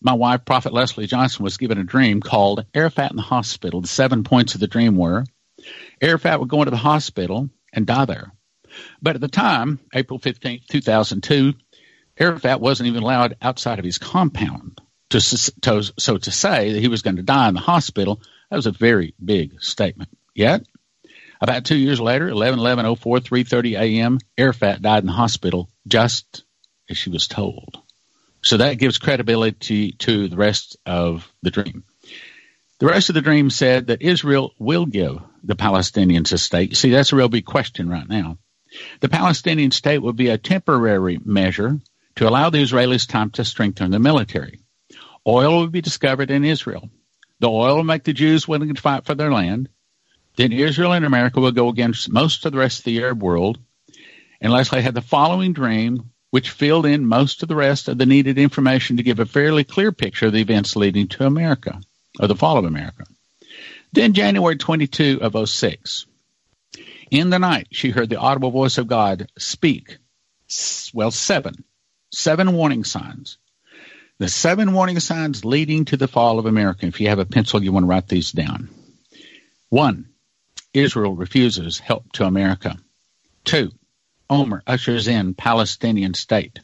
my 0.00 0.14
wife, 0.14 0.44
Prophet 0.44 0.72
Leslie 0.72 1.06
Johnson, 1.06 1.44
was 1.44 1.56
given 1.56 1.78
a 1.78 1.84
dream 1.84 2.20
called 2.20 2.64
Arafat 2.74 3.10
in 3.10 3.16
the 3.16 3.22
Hospital. 3.22 3.80
The 3.80 3.88
seven 3.88 4.24
points 4.24 4.54
of 4.54 4.60
the 4.60 4.66
dream 4.66 4.96
were 4.96 5.24
Arafat 6.00 6.38
would 6.38 6.48
go 6.48 6.60
into 6.60 6.70
the 6.70 6.76
hospital 6.76 7.50
and 7.72 7.86
die 7.86 8.04
there. 8.04 8.32
But 9.02 9.16
at 9.16 9.20
the 9.20 9.28
time, 9.28 9.80
April 9.92 10.20
15th, 10.20 10.66
2002, 10.68 11.54
Arafat 12.16 12.60
wasn't 12.60 12.88
even 12.88 13.02
allowed 13.02 13.36
outside 13.42 13.78
of 13.78 13.84
his 13.84 13.98
compound. 13.98 14.80
To, 15.10 15.20
to, 15.62 15.82
so 15.98 16.18
to 16.18 16.30
say 16.30 16.72
that 16.72 16.80
he 16.80 16.88
was 16.88 17.02
going 17.02 17.16
to 17.16 17.22
die 17.22 17.48
in 17.48 17.54
the 17.54 17.60
hospital, 17.60 18.20
that 18.50 18.56
was 18.56 18.66
a 18.66 18.72
very 18.72 19.14
big 19.22 19.62
statement. 19.62 20.10
Yet, 20.34 20.66
about 21.40 21.64
two 21.64 21.76
years 21.76 22.00
later, 22.00 22.28
11 22.28 22.58
11 22.58 22.96
04 22.96 23.18
3:30 23.18 23.78
a.m., 23.78 24.18
Arafat 24.36 24.82
died 24.82 25.02
in 25.02 25.06
the 25.06 25.12
hospital 25.12 25.70
just 25.86 26.44
as 26.90 26.96
she 26.96 27.10
was 27.10 27.28
told. 27.28 27.78
So 28.42 28.58
that 28.58 28.74
gives 28.74 28.98
credibility 28.98 29.92
to 29.92 30.28
the 30.28 30.36
rest 30.36 30.76
of 30.86 31.30
the 31.42 31.50
dream. 31.50 31.84
The 32.78 32.86
rest 32.86 33.08
of 33.08 33.14
the 33.14 33.20
dream 33.20 33.50
said 33.50 33.88
that 33.88 34.02
Israel 34.02 34.54
will 34.58 34.86
give 34.86 35.18
the 35.42 35.56
Palestinians 35.56 36.32
a 36.32 36.38
state. 36.38 36.76
See, 36.76 36.90
that's 36.90 37.12
a 37.12 37.16
real 37.16 37.28
big 37.28 37.44
question 37.44 37.88
right 37.88 38.08
now. 38.08 38.38
The 39.00 39.08
Palestinian 39.08 39.70
state 39.70 39.98
would 39.98 40.16
be 40.16 40.28
a 40.28 40.38
temporary 40.38 41.18
measure 41.24 41.80
to 42.16 42.28
allow 42.28 42.50
the 42.50 42.62
Israelis 42.62 43.08
time 43.08 43.30
to 43.32 43.44
strengthen 43.44 43.90
their 43.90 44.00
military. 44.00 44.60
Oil 45.28 45.60
will 45.60 45.68
be 45.68 45.82
discovered 45.82 46.30
in 46.30 46.44
Israel. 46.44 46.90
The 47.38 47.50
oil 47.50 47.76
will 47.76 47.84
make 47.84 48.02
the 48.02 48.12
Jews 48.12 48.48
willing 48.48 48.74
to 48.74 48.80
fight 48.80 49.04
for 49.04 49.14
their 49.14 49.32
land 49.32 49.68
then 50.38 50.52
Israel 50.52 50.92
and 50.92 51.04
America 51.04 51.40
will 51.40 51.50
go 51.50 51.68
against 51.68 52.12
most 52.12 52.46
of 52.46 52.52
the 52.52 52.58
rest 52.58 52.78
of 52.78 52.84
the 52.84 53.00
Arab 53.00 53.20
world. 53.20 53.58
And 54.40 54.52
Leslie 54.52 54.80
had 54.80 54.94
the 54.94 55.02
following 55.02 55.52
dream 55.52 56.10
which 56.30 56.50
filled 56.50 56.86
in 56.86 57.08
most 57.08 57.42
of 57.42 57.48
the 57.48 57.56
rest 57.56 57.88
of 57.88 57.98
the 57.98 58.06
needed 58.06 58.38
information 58.38 58.98
to 58.98 59.02
give 59.02 59.18
a 59.18 59.26
fairly 59.26 59.64
clear 59.64 59.90
picture 59.90 60.26
of 60.26 60.32
the 60.32 60.40
events 60.40 60.76
leading 60.76 61.08
to 61.08 61.26
America, 61.26 61.80
or 62.20 62.28
the 62.28 62.36
fall 62.36 62.56
of 62.56 62.66
America. 62.66 63.04
Then 63.92 64.12
January 64.12 64.56
22 64.56 65.18
of 65.22 65.48
06. 65.48 66.06
In 67.10 67.30
the 67.30 67.40
night, 67.40 67.66
she 67.72 67.90
heard 67.90 68.08
the 68.08 68.20
audible 68.20 68.52
voice 68.52 68.78
of 68.78 68.86
God 68.86 69.28
speak. 69.38 69.98
Well, 70.94 71.10
seven. 71.10 71.64
Seven 72.12 72.52
warning 72.52 72.84
signs. 72.84 73.38
The 74.18 74.28
seven 74.28 74.72
warning 74.72 74.98
signs 74.98 75.44
leading 75.44 75.84
to 75.86 75.96
the 75.96 76.08
fall 76.08 76.38
of 76.38 76.46
America. 76.46 76.86
If 76.86 77.00
you 77.00 77.08
have 77.08 77.20
a 77.20 77.24
pencil, 77.24 77.62
you 77.62 77.70
want 77.70 77.84
to 77.84 77.88
write 77.88 78.08
these 78.08 78.32
down. 78.32 78.68
One, 79.68 80.08
Israel 80.74 81.14
refuses 81.14 81.78
help 81.78 82.10
to 82.12 82.24
America. 82.24 82.76
Two, 83.44 83.70
Omer 84.28 84.62
ushers 84.66 85.06
in 85.06 85.34
Palestinian 85.34 86.14
state. 86.14 86.58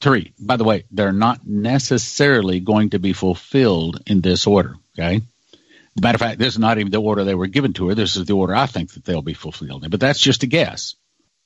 Three, 0.00 0.34
by 0.38 0.56
the 0.56 0.64
way, 0.64 0.84
they're 0.90 1.12
not 1.12 1.46
necessarily 1.46 2.60
going 2.60 2.90
to 2.90 2.98
be 2.98 3.14
fulfilled 3.14 4.02
in 4.06 4.20
this 4.20 4.46
order. 4.46 4.76
Okay. 4.98 5.22
Matter 5.98 6.16
of 6.16 6.20
fact, 6.20 6.38
this 6.38 6.54
is 6.54 6.58
not 6.58 6.78
even 6.78 6.92
the 6.92 7.00
order 7.00 7.24
they 7.24 7.34
were 7.34 7.46
given 7.46 7.72
to 7.74 7.88
her. 7.88 7.94
This 7.94 8.16
is 8.16 8.26
the 8.26 8.34
order 8.34 8.54
I 8.54 8.66
think 8.66 8.92
that 8.92 9.04
they'll 9.06 9.22
be 9.22 9.32
fulfilled 9.32 9.84
in. 9.84 9.90
But 9.90 10.00
that's 10.00 10.20
just 10.20 10.42
a 10.42 10.46
guess. 10.46 10.94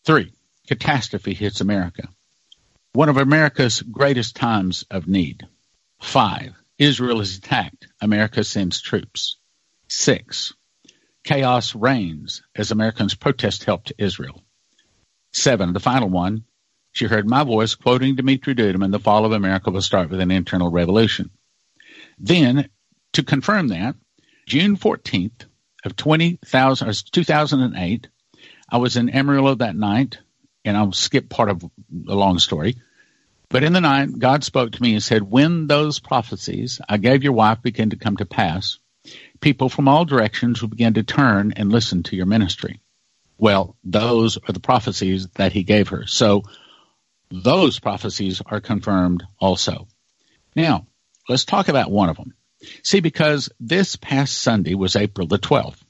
Three, 0.04 0.32
catastrophe 0.66 1.34
hits 1.34 1.60
America. 1.60 2.08
One 2.92 3.08
of 3.08 3.18
America's 3.18 3.82
greatest 3.82 4.34
times 4.34 4.84
of 4.90 5.06
need. 5.06 5.46
Five, 6.00 6.54
Israel 6.76 7.20
is 7.20 7.38
attacked. 7.38 7.86
America 8.00 8.42
sends 8.42 8.80
troops. 8.80 9.36
Six, 9.88 10.52
chaos 11.22 11.76
reigns 11.76 12.42
as 12.56 12.72
Americans 12.72 13.14
protest 13.14 13.62
help 13.62 13.84
to 13.84 13.94
Israel. 13.96 14.42
Seven, 15.32 15.72
the 15.72 15.78
final 15.78 16.08
one, 16.08 16.42
she 16.90 17.04
heard 17.04 17.28
my 17.28 17.44
voice 17.44 17.76
quoting 17.76 18.16
Dumitru 18.16 18.56
Duduman, 18.56 18.90
the 18.90 18.98
fall 18.98 19.24
of 19.24 19.30
America 19.30 19.70
will 19.70 19.82
start 19.82 20.10
with 20.10 20.20
an 20.20 20.32
internal 20.32 20.72
revolution. 20.72 21.30
Then, 22.18 22.70
to 23.12 23.22
confirm 23.22 23.68
that, 23.68 23.94
June 24.46 24.76
14th 24.76 25.46
of 25.84 25.94
2008, 25.94 28.04
uh, 28.04 28.08
I 28.68 28.78
was 28.78 28.96
in 28.96 29.10
Amarillo 29.10 29.54
that 29.56 29.76
night, 29.76 30.18
and 30.64 30.76
I'll 30.76 30.92
skip 30.92 31.28
part 31.28 31.50
of 31.50 31.62
a 31.62 32.14
long 32.14 32.38
story. 32.38 32.76
But 33.48 33.64
in 33.64 33.72
the 33.72 33.80
night, 33.80 34.16
God 34.18 34.44
spoke 34.44 34.72
to 34.72 34.82
me 34.82 34.94
and 34.94 35.02
said, 35.02 35.22
When 35.22 35.66
those 35.66 35.98
prophecies 35.98 36.80
I 36.88 36.98
gave 36.98 37.24
your 37.24 37.32
wife 37.32 37.62
begin 37.62 37.90
to 37.90 37.96
come 37.96 38.16
to 38.18 38.24
pass, 38.24 38.78
people 39.40 39.68
from 39.68 39.88
all 39.88 40.04
directions 40.04 40.60
will 40.60 40.68
begin 40.68 40.94
to 40.94 41.02
turn 41.02 41.52
and 41.56 41.72
listen 41.72 42.04
to 42.04 42.16
your 42.16 42.26
ministry. 42.26 42.80
Well, 43.38 43.76
those 43.82 44.36
are 44.36 44.52
the 44.52 44.60
prophecies 44.60 45.26
that 45.34 45.52
he 45.52 45.64
gave 45.64 45.88
her. 45.88 46.06
So 46.06 46.42
those 47.30 47.80
prophecies 47.80 48.42
are 48.44 48.60
confirmed 48.60 49.24
also. 49.38 49.88
Now, 50.54 50.86
let's 51.28 51.44
talk 51.44 51.68
about 51.68 51.90
one 51.90 52.08
of 52.08 52.16
them. 52.16 52.34
See, 52.82 53.00
because 53.00 53.48
this 53.58 53.96
past 53.96 54.38
Sunday 54.38 54.74
was 54.74 54.94
April 54.94 55.26
the 55.26 55.38
12th. 55.38 55.80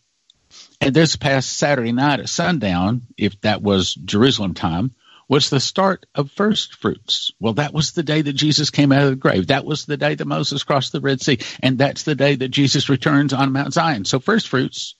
And 0.80 0.94
this 0.94 1.16
past 1.16 1.52
Saturday 1.52 1.92
night 1.92 2.20
at 2.20 2.28
sundown, 2.28 3.02
if 3.16 3.40
that 3.42 3.60
was 3.62 3.94
Jerusalem 3.94 4.54
time, 4.54 4.92
was 5.28 5.48
the 5.48 5.60
start 5.60 6.06
of 6.14 6.30
first 6.32 6.74
fruits. 6.74 7.30
Well, 7.38 7.54
that 7.54 7.72
was 7.72 7.92
the 7.92 8.02
day 8.02 8.22
that 8.22 8.32
Jesus 8.32 8.70
came 8.70 8.90
out 8.90 9.04
of 9.04 9.10
the 9.10 9.16
grave. 9.16 9.46
That 9.48 9.64
was 9.64 9.84
the 9.84 9.96
day 9.96 10.16
that 10.16 10.26
Moses 10.26 10.64
crossed 10.64 10.92
the 10.92 11.00
Red 11.00 11.20
Sea. 11.20 11.38
And 11.62 11.78
that's 11.78 12.02
the 12.02 12.16
day 12.16 12.34
that 12.34 12.48
Jesus 12.48 12.88
returns 12.88 13.32
on 13.32 13.52
Mount 13.52 13.72
Zion. 13.72 14.04
So 14.04 14.18
first 14.18 14.48
fruits 14.48 14.96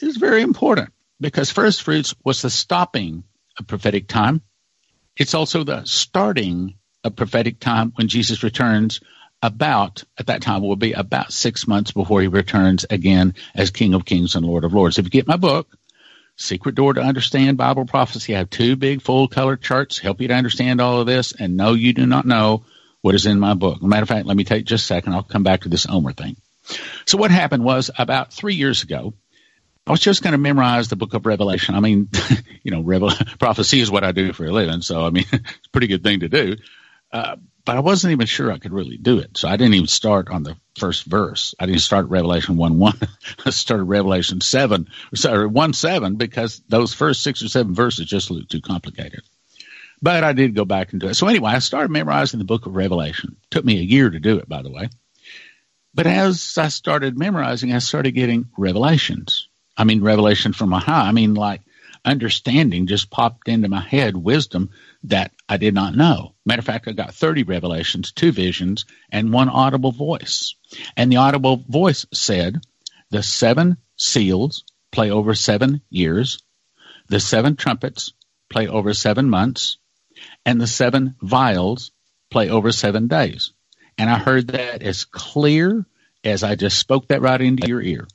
is 0.00 0.16
very 0.16 0.42
important 0.42 0.90
because 1.20 1.50
first 1.50 1.82
fruits 1.82 2.14
was 2.24 2.42
the 2.42 2.50
stopping 2.50 3.22
of 3.58 3.68
prophetic 3.68 4.08
time. 4.08 4.42
It's 5.16 5.34
also 5.34 5.62
the 5.62 5.84
starting 5.84 6.74
of 7.04 7.14
prophetic 7.14 7.60
time 7.60 7.92
when 7.94 8.08
Jesus 8.08 8.42
returns 8.42 9.00
about, 9.42 10.04
at 10.18 10.26
that 10.26 10.42
time, 10.42 10.62
will 10.62 10.76
be 10.76 10.92
about 10.92 11.32
six 11.32 11.66
months 11.66 11.92
before 11.92 12.20
he 12.20 12.28
returns 12.28 12.84
again 12.88 13.34
as 13.54 13.70
King 13.70 13.94
of 13.94 14.04
Kings 14.04 14.34
and 14.34 14.44
Lord 14.44 14.64
of 14.64 14.74
Lords. 14.74 14.98
If 14.98 15.06
you 15.06 15.10
get 15.10 15.26
my 15.26 15.36
book, 15.36 15.68
Secret 16.36 16.74
Door 16.74 16.94
to 16.94 17.02
Understand 17.02 17.56
Bible 17.56 17.86
Prophecy, 17.86 18.34
I 18.34 18.38
have 18.38 18.50
two 18.50 18.76
big 18.76 19.02
full 19.02 19.28
color 19.28 19.56
charts, 19.56 19.98
help 19.98 20.20
you 20.20 20.28
to 20.28 20.34
understand 20.34 20.80
all 20.80 21.00
of 21.00 21.06
this, 21.06 21.32
and 21.32 21.56
no, 21.56 21.74
you 21.74 21.92
do 21.92 22.06
not 22.06 22.26
know 22.26 22.64
what 23.02 23.14
is 23.14 23.26
in 23.26 23.40
my 23.40 23.54
book. 23.54 23.82
matter 23.82 24.02
of 24.02 24.08
fact, 24.08 24.26
let 24.26 24.36
me 24.36 24.44
take 24.44 24.64
just 24.64 24.84
a 24.84 24.86
second. 24.86 25.14
I'll 25.14 25.22
come 25.22 25.42
back 25.42 25.62
to 25.62 25.68
this 25.68 25.86
Omer 25.88 26.12
thing. 26.12 26.36
So 27.06 27.18
what 27.18 27.30
happened 27.30 27.64
was 27.64 27.90
about 27.96 28.32
three 28.32 28.54
years 28.54 28.82
ago, 28.82 29.14
I 29.86 29.90
was 29.90 30.00
just 30.00 30.22
going 30.22 30.32
to 30.32 30.38
memorize 30.38 30.88
the 30.88 30.96
book 30.96 31.14
of 31.14 31.26
Revelation. 31.26 31.74
I 31.74 31.80
mean, 31.80 32.08
you 32.62 32.70
know, 32.70 32.82
Revel- 32.82 33.12
prophecy 33.38 33.80
is 33.80 33.90
what 33.90 34.04
I 34.04 34.12
do 34.12 34.32
for 34.32 34.44
a 34.44 34.52
living. 34.52 34.82
So, 34.82 35.04
I 35.04 35.10
mean, 35.10 35.24
it's 35.32 35.66
a 35.66 35.70
pretty 35.72 35.86
good 35.86 36.04
thing 36.04 36.20
to 36.20 36.28
do. 36.28 36.56
Uh, 37.12 37.36
but 37.64 37.76
I 37.76 37.80
wasn't 37.80 38.12
even 38.12 38.26
sure 38.26 38.50
I 38.50 38.58
could 38.58 38.72
really 38.72 38.96
do 38.96 39.18
it. 39.18 39.36
So 39.36 39.48
I 39.48 39.56
didn't 39.56 39.74
even 39.74 39.86
start 39.86 40.28
on 40.28 40.42
the 40.42 40.56
first 40.78 41.04
verse. 41.04 41.54
I 41.58 41.66
didn't 41.66 41.80
start 41.82 42.08
Revelation 42.08 42.56
1 42.56 42.78
1. 42.78 42.98
I 43.44 43.50
started 43.50 43.84
Revelation 43.84 44.40
7, 44.40 44.88
sorry, 45.14 45.46
1 45.46 45.72
7, 45.72 46.16
because 46.16 46.62
those 46.68 46.94
first 46.94 47.22
six 47.22 47.42
or 47.42 47.48
seven 47.48 47.74
verses 47.74 48.06
just 48.06 48.30
looked 48.30 48.50
too 48.50 48.60
complicated. 48.60 49.22
But 50.02 50.24
I 50.24 50.32
did 50.32 50.54
go 50.54 50.64
back 50.64 50.92
and 50.92 51.00
do 51.00 51.08
it. 51.08 51.14
So 51.14 51.28
anyway, 51.28 51.50
I 51.52 51.58
started 51.58 51.90
memorizing 51.90 52.38
the 52.38 52.44
book 52.44 52.66
of 52.66 52.74
Revelation. 52.74 53.36
It 53.42 53.50
took 53.50 53.64
me 53.64 53.78
a 53.78 53.82
year 53.82 54.08
to 54.08 54.18
do 54.18 54.38
it, 54.38 54.48
by 54.48 54.62
the 54.62 54.70
way. 54.70 54.88
But 55.92 56.06
as 56.06 56.56
I 56.56 56.68
started 56.68 57.18
memorizing, 57.18 57.72
I 57.72 57.78
started 57.78 58.12
getting 58.12 58.46
revelations. 58.56 59.48
I 59.76 59.84
mean, 59.84 60.02
revelation 60.02 60.52
from 60.52 60.72
on 60.72 60.80
high. 60.80 61.08
I 61.08 61.12
mean, 61.12 61.34
like 61.34 61.62
understanding 62.04 62.86
just 62.86 63.10
popped 63.10 63.48
into 63.48 63.68
my 63.68 63.80
head, 63.80 64.16
wisdom 64.16 64.70
that 65.04 65.32
I 65.50 65.56
did 65.56 65.74
not 65.74 65.96
know. 65.96 66.36
Matter 66.46 66.60
of 66.60 66.64
fact, 66.64 66.86
I 66.86 66.92
got 66.92 67.12
30 67.12 67.42
revelations, 67.42 68.12
two 68.12 68.30
visions, 68.30 68.84
and 69.10 69.32
one 69.32 69.48
audible 69.48 69.90
voice. 69.90 70.54
And 70.96 71.10
the 71.10 71.16
audible 71.16 71.56
voice 71.68 72.06
said, 72.14 72.60
the 73.10 73.24
seven 73.24 73.76
seals 73.96 74.62
play 74.92 75.10
over 75.10 75.34
seven 75.34 75.80
years, 75.90 76.38
the 77.08 77.18
seven 77.18 77.56
trumpets 77.56 78.12
play 78.48 78.68
over 78.68 78.94
seven 78.94 79.28
months, 79.28 79.78
and 80.46 80.60
the 80.60 80.68
seven 80.68 81.16
vials 81.20 81.90
play 82.30 82.48
over 82.48 82.70
seven 82.70 83.08
days. 83.08 83.52
And 83.98 84.08
I 84.08 84.18
heard 84.18 84.48
that 84.48 84.82
as 84.82 85.04
clear 85.04 85.84
as 86.22 86.44
I 86.44 86.54
just 86.54 86.78
spoke 86.78 87.08
that 87.08 87.22
right 87.22 87.40
into 87.40 87.66
your 87.66 87.82
ear. 87.82 88.06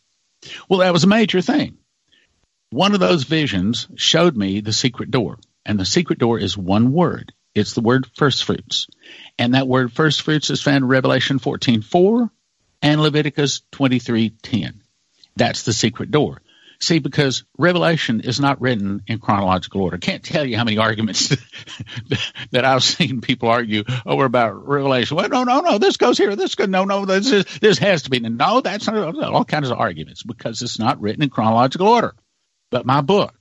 Well, 0.70 0.80
that 0.80 0.94
was 0.94 1.04
a 1.04 1.08
major 1.08 1.42
thing. 1.42 1.80
One 2.70 2.94
of 2.94 3.02
those 3.02 3.24
visions 3.26 3.90
showed 3.96 4.38
me 4.38 4.62
the 4.62 4.72
secret 4.72 5.12
door. 5.12 5.38
And 5.66 5.80
the 5.80 5.86
secret 5.86 6.20
door 6.20 6.40
is 6.40 6.58
one 6.58 6.94
word. 6.94 7.34
It's 7.56 7.74
the 7.74 7.82
word 7.82 8.08
first 8.16 8.44
fruits. 8.44 8.88
And 9.40 9.54
that 9.54 9.68
word 9.68 9.94
first 9.94 10.22
fruits 10.22 10.50
is 10.50 10.62
found 10.62 10.84
in 10.84 10.88
Revelation 10.88 11.40
14:4 11.40 12.30
and 12.82 13.02
Leviticus 13.02 13.62
23:10. 13.72 14.82
That's 15.36 15.64
the 15.64 15.74
secret 15.74 16.12
door. 16.12 16.42
See, 16.80 17.00
because 17.00 17.46
Revelation 17.58 18.20
is 18.20 18.40
not 18.40 18.60
written 18.60 19.02
in 19.08 19.20
chronological 19.20 19.82
order. 19.82 19.98
Can't 19.98 20.24
tell 20.24 20.46
you 20.46 20.58
how 20.58 20.66
many 20.66 20.78
arguments 20.78 21.30
that 22.52 22.66
I've 22.66 22.84
seen 22.84 23.22
people 23.22 23.50
argue 23.50 23.86
over 24.06 24.26
about 24.26 24.68
Revelation. 24.68 25.16
Well, 25.16 25.30
no, 25.30 25.46
no, 25.46 25.62
no, 25.62 25.78
this 25.78 25.96
goes 25.96 26.18
here, 26.18 26.36
this 26.36 26.56
goes, 26.56 26.68
no, 26.68 26.84
no, 26.84 27.06
this 27.06 27.32
is, 27.32 27.46
this 27.62 27.78
has 27.80 28.04
to 28.04 28.10
be. 28.10 28.20
No, 28.20 28.60
that's 28.60 28.88
not, 28.88 29.16
all 29.18 29.46
kinds 29.46 29.70
of 29.70 29.80
arguments 29.80 30.24
because 30.24 30.62
it's 30.62 30.78
not 30.78 31.00
written 31.00 31.24
in 31.24 31.30
chronological 31.30 31.88
order. 31.88 32.14
But 32.72 32.86
my 32.86 33.00
book, 33.00 33.34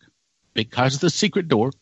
because 0.55 1.01
the 1.01 1.11
secret 1.11 1.49
door 1.49 1.73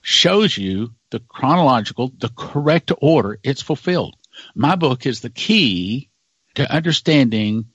shows 0.00 0.56
you 0.56 0.94
the 1.10 1.20
chronological, 1.20 2.12
the 2.18 2.30
correct 2.36 2.92
order 3.00 3.38
it's 3.42 3.62
fulfilled. 3.62 4.16
My 4.54 4.76
book 4.76 5.06
is 5.06 5.20
the 5.20 5.30
key 5.30 6.10
to 6.54 6.70
understanding 6.70 7.66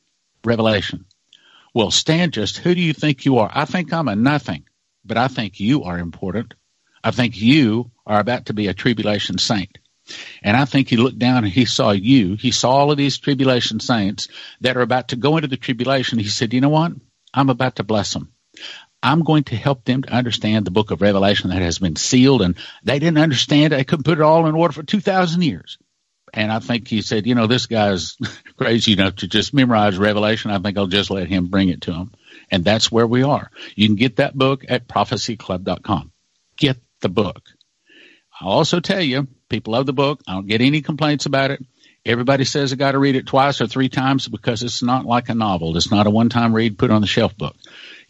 Revelation. 0.45 1.05
Well, 1.73 1.91
Stan, 1.91 2.31
just 2.31 2.57
who 2.57 2.75
do 2.75 2.81
you 2.81 2.93
think 2.93 3.25
you 3.25 3.39
are? 3.39 3.51
I 3.53 3.65
think 3.65 3.91
I'm 3.91 4.07
a 4.07 4.15
nothing, 4.15 4.65
but 5.03 5.17
I 5.17 5.27
think 5.27 5.59
you 5.59 5.83
are 5.83 5.97
important. 5.97 6.53
I 7.03 7.11
think 7.11 7.39
you 7.39 7.91
are 8.05 8.19
about 8.19 8.47
to 8.47 8.53
be 8.53 8.67
a 8.67 8.73
tribulation 8.73 9.37
saint. 9.37 9.77
And 10.41 10.55
I 10.55 10.65
think 10.65 10.89
he 10.89 10.97
looked 10.97 11.19
down 11.19 11.45
and 11.45 11.53
he 11.53 11.65
saw 11.65 11.91
you. 11.91 12.35
He 12.35 12.51
saw 12.51 12.71
all 12.71 12.91
of 12.91 12.97
these 12.97 13.17
tribulation 13.17 13.79
saints 13.79 14.27
that 14.61 14.77
are 14.77 14.81
about 14.81 15.09
to 15.09 15.15
go 15.15 15.37
into 15.37 15.47
the 15.47 15.57
tribulation. 15.57 16.19
He 16.19 16.27
said, 16.27 16.53
you 16.53 16.61
know 16.61 16.69
what? 16.69 16.91
I'm 17.33 17.49
about 17.49 17.77
to 17.77 17.83
bless 17.83 18.13
them. 18.13 18.31
I'm 19.03 19.23
going 19.23 19.43
to 19.45 19.57
help 19.57 19.83
them 19.83 20.03
to 20.03 20.13
understand 20.13 20.65
the 20.65 20.71
book 20.71 20.91
of 20.91 21.01
Revelation 21.01 21.49
that 21.49 21.61
has 21.61 21.77
been 21.77 21.97
sealed. 21.97 22.41
And 22.41 22.55
they 22.83 22.99
didn't 22.99 23.17
understand 23.17 23.73
it. 23.73 23.75
They 23.75 23.83
couldn't 23.83 24.05
put 24.05 24.17
it 24.17 24.23
all 24.23 24.47
in 24.47 24.55
order 24.55 24.73
for 24.73 24.81
2,000 24.81 25.41
years. 25.41 25.77
And 26.33 26.51
I 26.51 26.59
think 26.59 26.87
he 26.87 27.01
said, 27.01 27.27
you 27.27 27.35
know, 27.35 27.45
this 27.45 27.67
guy's 27.67 28.17
crazy 28.57 28.93
enough 28.93 29.17
to 29.17 29.27
just 29.27 29.53
memorize 29.53 29.97
Revelation. 29.97 30.51
I 30.51 30.59
think 30.59 30.77
I'll 30.77 30.87
just 30.87 31.11
let 31.11 31.27
him 31.27 31.47
bring 31.47 31.67
it 31.67 31.81
to 31.81 31.93
him. 31.93 32.11
And 32.49 32.63
that's 32.63 32.91
where 32.91 33.05
we 33.05 33.23
are. 33.23 33.51
You 33.75 33.87
can 33.87 33.97
get 33.97 34.15
that 34.15 34.35
book 34.35 34.65
at 34.67 34.87
prophecyclub.com. 34.87 36.11
Get 36.57 36.77
the 37.01 37.09
book. 37.09 37.43
I'll 38.39 38.49
also 38.49 38.79
tell 38.79 39.01
you, 39.01 39.27
people 39.49 39.73
love 39.73 39.85
the 39.85 39.93
book. 39.93 40.21
I 40.27 40.33
don't 40.33 40.47
get 40.47 40.61
any 40.61 40.81
complaints 40.81 41.25
about 41.25 41.51
it. 41.51 41.63
Everybody 42.05 42.43
says 42.43 42.73
I 42.73 42.75
got 42.75 42.91
to 42.91 42.99
read 42.99 43.15
it 43.15 43.27
twice 43.27 43.61
or 43.61 43.67
three 43.67 43.87
times 43.87 44.27
because 44.27 44.61
it's 44.61 44.83
not 44.83 45.05
like 45.05 45.29
a 45.29 45.35
novel. 45.35 45.77
It's 45.77 45.89
not 45.89 46.05
a 46.05 46.09
one 46.09 46.27
time 46.27 46.53
read, 46.53 46.77
put 46.77 46.91
on 46.91 46.99
the 46.99 47.07
shelf 47.07 47.37
book. 47.37 47.55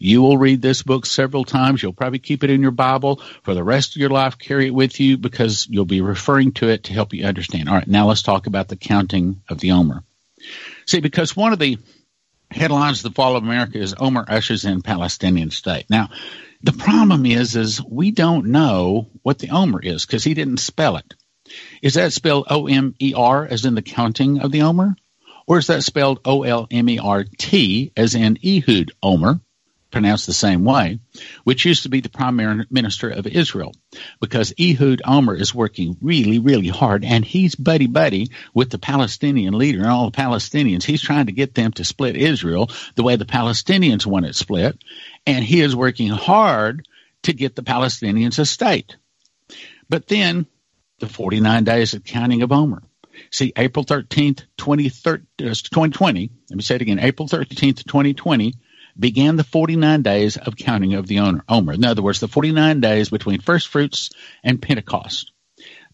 You 0.00 0.20
will 0.20 0.36
read 0.36 0.60
this 0.60 0.82
book 0.82 1.06
several 1.06 1.44
times. 1.44 1.80
You'll 1.80 1.92
probably 1.92 2.18
keep 2.18 2.42
it 2.42 2.50
in 2.50 2.60
your 2.60 2.72
Bible 2.72 3.22
for 3.44 3.54
the 3.54 3.62
rest 3.62 3.94
of 3.94 4.00
your 4.00 4.10
life, 4.10 4.36
carry 4.36 4.66
it 4.66 4.74
with 4.74 4.98
you 4.98 5.16
because 5.16 5.68
you'll 5.70 5.84
be 5.84 6.00
referring 6.00 6.52
to 6.54 6.68
it 6.68 6.84
to 6.84 6.92
help 6.92 7.14
you 7.14 7.24
understand. 7.24 7.68
All 7.68 7.76
right, 7.76 7.86
now 7.86 8.08
let's 8.08 8.22
talk 8.22 8.48
about 8.48 8.66
the 8.66 8.76
counting 8.76 9.42
of 9.48 9.60
the 9.60 9.70
Omer. 9.72 10.02
See, 10.86 10.98
because 11.00 11.36
one 11.36 11.52
of 11.52 11.60
the 11.60 11.78
headlines 12.50 13.04
of 13.04 13.12
the 13.12 13.14
fall 13.14 13.36
of 13.36 13.44
America 13.44 13.78
is 13.78 13.94
Omer 13.98 14.24
ushers 14.26 14.64
in 14.64 14.82
Palestinian 14.82 15.50
state. 15.50 15.86
Now, 15.88 16.10
the 16.62 16.72
problem 16.72 17.26
is, 17.26 17.54
is 17.54 17.82
we 17.82 18.10
don't 18.10 18.46
know 18.46 19.08
what 19.22 19.38
the 19.38 19.50
Omer 19.50 19.80
is 19.80 20.04
because 20.04 20.24
he 20.24 20.34
didn't 20.34 20.58
spell 20.58 20.96
it. 20.96 21.14
Is 21.82 21.94
that 21.94 22.12
spelled 22.12 22.46
O 22.48 22.66
M 22.66 22.94
E 23.00 23.14
R 23.14 23.46
as 23.46 23.64
in 23.64 23.74
the 23.74 23.82
counting 23.82 24.40
of 24.40 24.50
the 24.50 24.62
Omer? 24.62 24.96
Or 25.46 25.58
is 25.58 25.66
that 25.66 25.84
spelled 25.84 26.20
O 26.24 26.42
L 26.42 26.66
M 26.70 26.88
E 26.88 26.98
R 26.98 27.24
T 27.24 27.92
as 27.96 28.14
in 28.14 28.38
Ehud 28.42 28.92
Olmert, 29.02 29.40
pronounced 29.90 30.26
the 30.26 30.32
same 30.32 30.64
way, 30.64 31.00
which 31.44 31.66
used 31.66 31.82
to 31.82 31.90
be 31.90 32.00
the 32.00 32.08
prime 32.08 32.64
minister 32.70 33.10
of 33.10 33.26
Israel? 33.26 33.74
Because 34.20 34.54
Ehud 34.58 35.02
Olmert 35.04 35.40
is 35.40 35.54
working 35.54 35.98
really, 36.00 36.38
really 36.38 36.68
hard 36.68 37.04
and 37.04 37.24
he's 37.24 37.54
buddy 37.54 37.88
buddy 37.88 38.30
with 38.54 38.70
the 38.70 38.78
Palestinian 38.78 39.52
leader 39.52 39.80
and 39.80 39.88
all 39.88 40.10
the 40.10 40.16
Palestinians. 40.16 40.82
He's 40.82 41.02
trying 41.02 41.26
to 41.26 41.32
get 41.32 41.54
them 41.54 41.72
to 41.72 41.84
split 41.84 42.16
Israel 42.16 42.70
the 42.94 43.02
way 43.02 43.16
the 43.16 43.26
Palestinians 43.26 44.06
want 44.06 44.26
it 44.26 44.34
split. 44.34 44.82
And 45.26 45.44
he 45.44 45.60
is 45.60 45.76
working 45.76 46.08
hard 46.08 46.88
to 47.24 47.34
get 47.34 47.54
the 47.54 47.62
Palestinians 47.62 48.38
a 48.38 48.46
state. 48.46 48.96
But 49.90 50.08
then 50.08 50.46
the 51.04 51.12
49 51.12 51.64
days 51.64 51.94
of 51.94 52.04
counting 52.04 52.42
of 52.42 52.52
Omer. 52.52 52.82
See, 53.30 53.52
April 53.56 53.84
13th, 53.84 54.44
2020, 54.56 56.24
uh, 56.24 56.28
let 56.50 56.56
me 56.56 56.62
say 56.62 56.76
it 56.76 56.82
again, 56.82 56.98
April 56.98 57.28
13th, 57.28 57.84
2020 57.84 58.54
began 58.98 59.36
the 59.36 59.44
49 59.44 60.02
days 60.02 60.36
of 60.36 60.56
counting 60.56 60.94
of 60.94 61.06
the 61.06 61.20
Omer. 61.20 61.72
In 61.72 61.84
other 61.84 62.02
words, 62.02 62.20
the 62.20 62.28
49 62.28 62.80
days 62.80 63.10
between 63.10 63.40
first 63.40 63.68
fruits 63.68 64.10
and 64.42 64.60
Pentecost. 64.60 65.32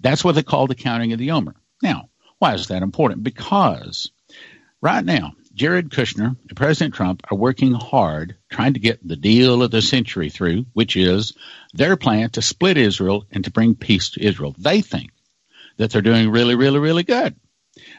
That's 0.01 0.25
what 0.25 0.35
they 0.35 0.43
call 0.43 0.67
the 0.67 0.75
counting 0.75 1.13
of 1.13 1.19
the 1.19 1.33
Omer. 1.33 1.55
Now, 1.83 2.09
why 2.39 2.55
is 2.55 2.69
that 2.69 2.83
important? 2.83 3.23
Because 3.23 4.11
right 4.81 5.05
now, 5.05 5.33
Jared 5.53 5.91
Kushner 5.91 6.37
and 6.49 6.57
President 6.57 6.95
Trump 6.95 7.23
are 7.31 7.37
working 7.37 7.73
hard 7.73 8.37
trying 8.51 8.75
to 8.75 8.81
get 8.81 9.07
the 9.07 9.17
deal 9.17 9.63
of 9.63 9.71
the 9.71 9.83
century 9.83 10.31
through, 10.31 10.67
which 10.73 10.97
is 10.97 11.35
their 11.75 11.97
plan 11.97 12.31
to 12.31 12.43
split 12.43 12.77
Israel 12.77 13.27
and 13.31 13.45
to 13.45 13.51
bring 13.51 13.75
peace 13.75 14.11
to 14.11 14.25
Israel. 14.25 14.55
They 14.59 14.81
think 14.81 15.11
that 15.77 15.91
they're 15.91 16.03
doing 16.03 16.31
really, 16.31 16.55
really, 16.55 16.79
really 16.79 17.03
good. 17.03 17.35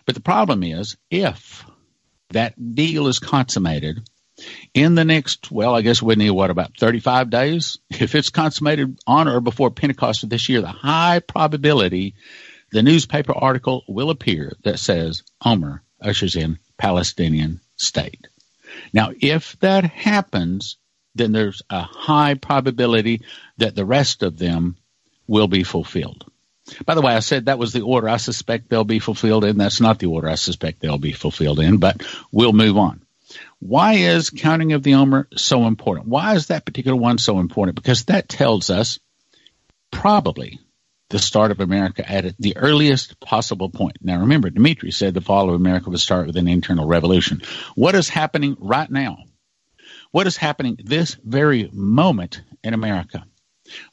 But 0.06 0.16
the 0.16 0.22
problem 0.22 0.64
is 0.64 0.98
if 1.10 1.66
that 2.30 2.76
deal 2.76 3.08
is 3.08 3.20
consummated 3.20 4.08
in 4.74 4.96
the 4.96 5.06
next, 5.06 5.52
well, 5.52 5.76
I 5.76 5.82
guess 5.82 6.02
we 6.02 6.16
need 6.16 6.32
what, 6.32 6.50
about 6.50 6.78
35 6.78 7.30
days? 7.30 7.80
If 7.90 8.16
it's 8.16 8.30
consummated 8.30 8.98
on 9.06 9.28
or 9.28 9.42
before 9.42 9.72
Pentecost 9.72 10.24
of 10.24 10.30
this 10.30 10.48
year, 10.50 10.62
the 10.62 10.68
high 10.68 11.20
probability 11.20 12.16
the 12.72 12.82
newspaper 12.82 13.34
article 13.34 13.84
will 13.88 14.10
appear 14.10 14.54
that 14.64 14.80
says 14.80 15.24
Omer 15.44 15.84
ushers 16.02 16.38
in 16.38 16.58
Palestinian 16.82 17.62
state. 17.78 18.28
Now, 18.92 19.12
if 19.20 19.56
that 19.60 19.84
happens, 19.84 20.78
then 21.14 21.32
there's 21.32 21.62
a 21.70 21.82
high 21.82 22.34
probability 22.34 23.22
that 23.58 23.76
the 23.76 23.86
rest 23.86 24.24
of 24.24 24.40
them 24.40 24.78
will 25.28 25.48
be 25.48 25.64
fulfilled. 25.64 26.26
By 26.84 26.96
the 26.96 27.02
way, 27.02 27.14
I 27.14 27.20
said 27.20 27.46
that 27.46 27.60
was 27.60 27.72
the 27.72 27.82
order 27.82 28.10
I 28.10 28.18
suspect 28.18 28.68
they'll 28.68 28.84
be 28.84 28.98
fulfilled 28.98 29.46
in. 29.46 29.60
That's 29.60 29.80
not 29.80 30.00
the 30.00 30.08
order 30.08 30.28
I 30.28 30.36
suspect 30.36 30.80
they'll 30.80 30.98
be 30.98 31.12
fulfilled 31.12 31.60
in, 31.60 31.78
but 31.78 32.02
we'll 32.32 32.52
move 32.52 32.78
on. 32.78 33.04
Why 33.60 33.94
is 33.94 34.32
counting 34.32 34.74
of 34.74 34.82
the 34.82 34.96
Omer 34.96 35.28
so 35.38 35.68
important? 35.68 36.08
Why 36.08 36.34
is 36.34 36.48
that 36.48 36.66
particular 36.66 36.98
one 36.98 37.20
so 37.20 37.40
important? 37.40 37.76
Because 37.76 38.06
that 38.06 38.28
tells 38.28 38.72
us 38.72 39.00
probably 39.92 40.60
the 41.12 41.20
start 41.20 41.52
of 41.52 41.60
America 41.60 42.10
at 42.10 42.38
the 42.38 42.58
earliest 42.58 43.20
possible 43.20 43.70
point. 43.70 43.98
Now 44.02 44.22
remember, 44.22 44.50
Dimitri 44.50 44.92
said 44.92 45.14
the 45.14 45.22
fall 45.22 45.50
of 45.50 45.56
America 45.56 45.90
would 45.90 46.00
start 46.00 46.26
with 46.26 46.38
an 46.38 46.48
internal 46.48 46.88
revolution. 46.88 47.42
What 47.76 47.96
is 47.96 48.10
happening 48.10 48.56
right 48.60 48.90
now? 48.90 49.18
What 50.12 50.28
is 50.28 50.38
happening 50.38 50.78
this 50.84 51.16
very 51.24 51.70
moment 51.72 52.42
in 52.64 52.74
America? 52.74 53.26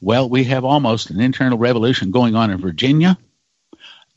Well, 0.01 0.29
we 0.29 0.45
have 0.45 0.65
almost 0.65 1.09
an 1.09 1.19
internal 1.19 1.57
revolution 1.57 2.11
going 2.11 2.35
on 2.35 2.51
in 2.51 2.59
Virginia. 2.59 3.17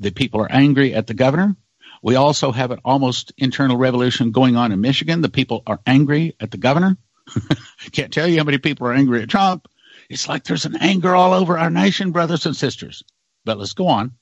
The 0.00 0.10
people 0.10 0.40
are 0.40 0.50
angry 0.50 0.94
at 0.94 1.06
the 1.06 1.14
governor. 1.14 1.56
We 2.02 2.16
also 2.16 2.50
have 2.50 2.72
an 2.72 2.80
almost 2.84 3.32
internal 3.36 3.76
revolution 3.76 4.32
going 4.32 4.56
on 4.56 4.72
in 4.72 4.80
Michigan. 4.80 5.22
The 5.22 5.28
people 5.28 5.62
are 5.66 5.80
angry 5.86 6.34
at 6.40 6.50
the 6.50 6.56
governor. 6.56 6.96
Can't 7.92 8.12
tell 8.12 8.26
you 8.26 8.38
how 8.38 8.44
many 8.44 8.58
people 8.58 8.86
are 8.88 8.92
angry 8.92 9.22
at 9.22 9.28
Trump. 9.28 9.68
It's 10.12 10.28
like 10.28 10.44
there's 10.44 10.66
an 10.66 10.76
anger 10.78 11.14
all 11.14 11.32
over 11.32 11.58
our 11.58 11.70
nation, 11.70 12.12
brothers 12.12 12.44
and 12.44 12.54
sisters. 12.54 13.02
But 13.46 13.58
let's 13.58 13.72
go 13.72 13.88
on. 13.88 14.12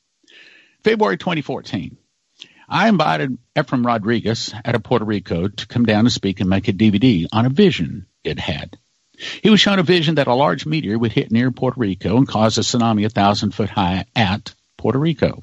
February 0.84 1.18
2014. 1.18 1.96
I 2.68 2.88
invited 2.88 3.38
Ephraim 3.58 3.84
Rodriguez 3.84 4.54
out 4.64 4.76
of 4.76 4.84
Puerto 4.84 5.04
Rico 5.04 5.48
to 5.48 5.66
come 5.66 5.84
down 5.84 6.06
and 6.06 6.12
speak 6.12 6.38
and 6.38 6.48
make 6.48 6.68
a 6.68 6.72
DVD 6.72 7.26
on 7.32 7.44
a 7.44 7.50
vision 7.50 8.06
it 8.22 8.38
had. 8.38 8.78
He 9.42 9.50
was 9.50 9.58
shown 9.58 9.80
a 9.80 9.82
vision 9.82 10.14
that 10.14 10.28
a 10.28 10.34
large 10.34 10.64
meteor 10.64 10.96
would 10.96 11.10
hit 11.10 11.32
near 11.32 11.50
Puerto 11.50 11.80
Rico 11.80 12.16
and 12.16 12.28
cause 12.28 12.56
a 12.56 12.60
tsunami 12.60 13.04
a 13.04 13.08
thousand 13.08 13.52
foot 13.52 13.70
high 13.70 14.04
at 14.14 14.54
Puerto 14.78 14.98
Rico. 15.00 15.40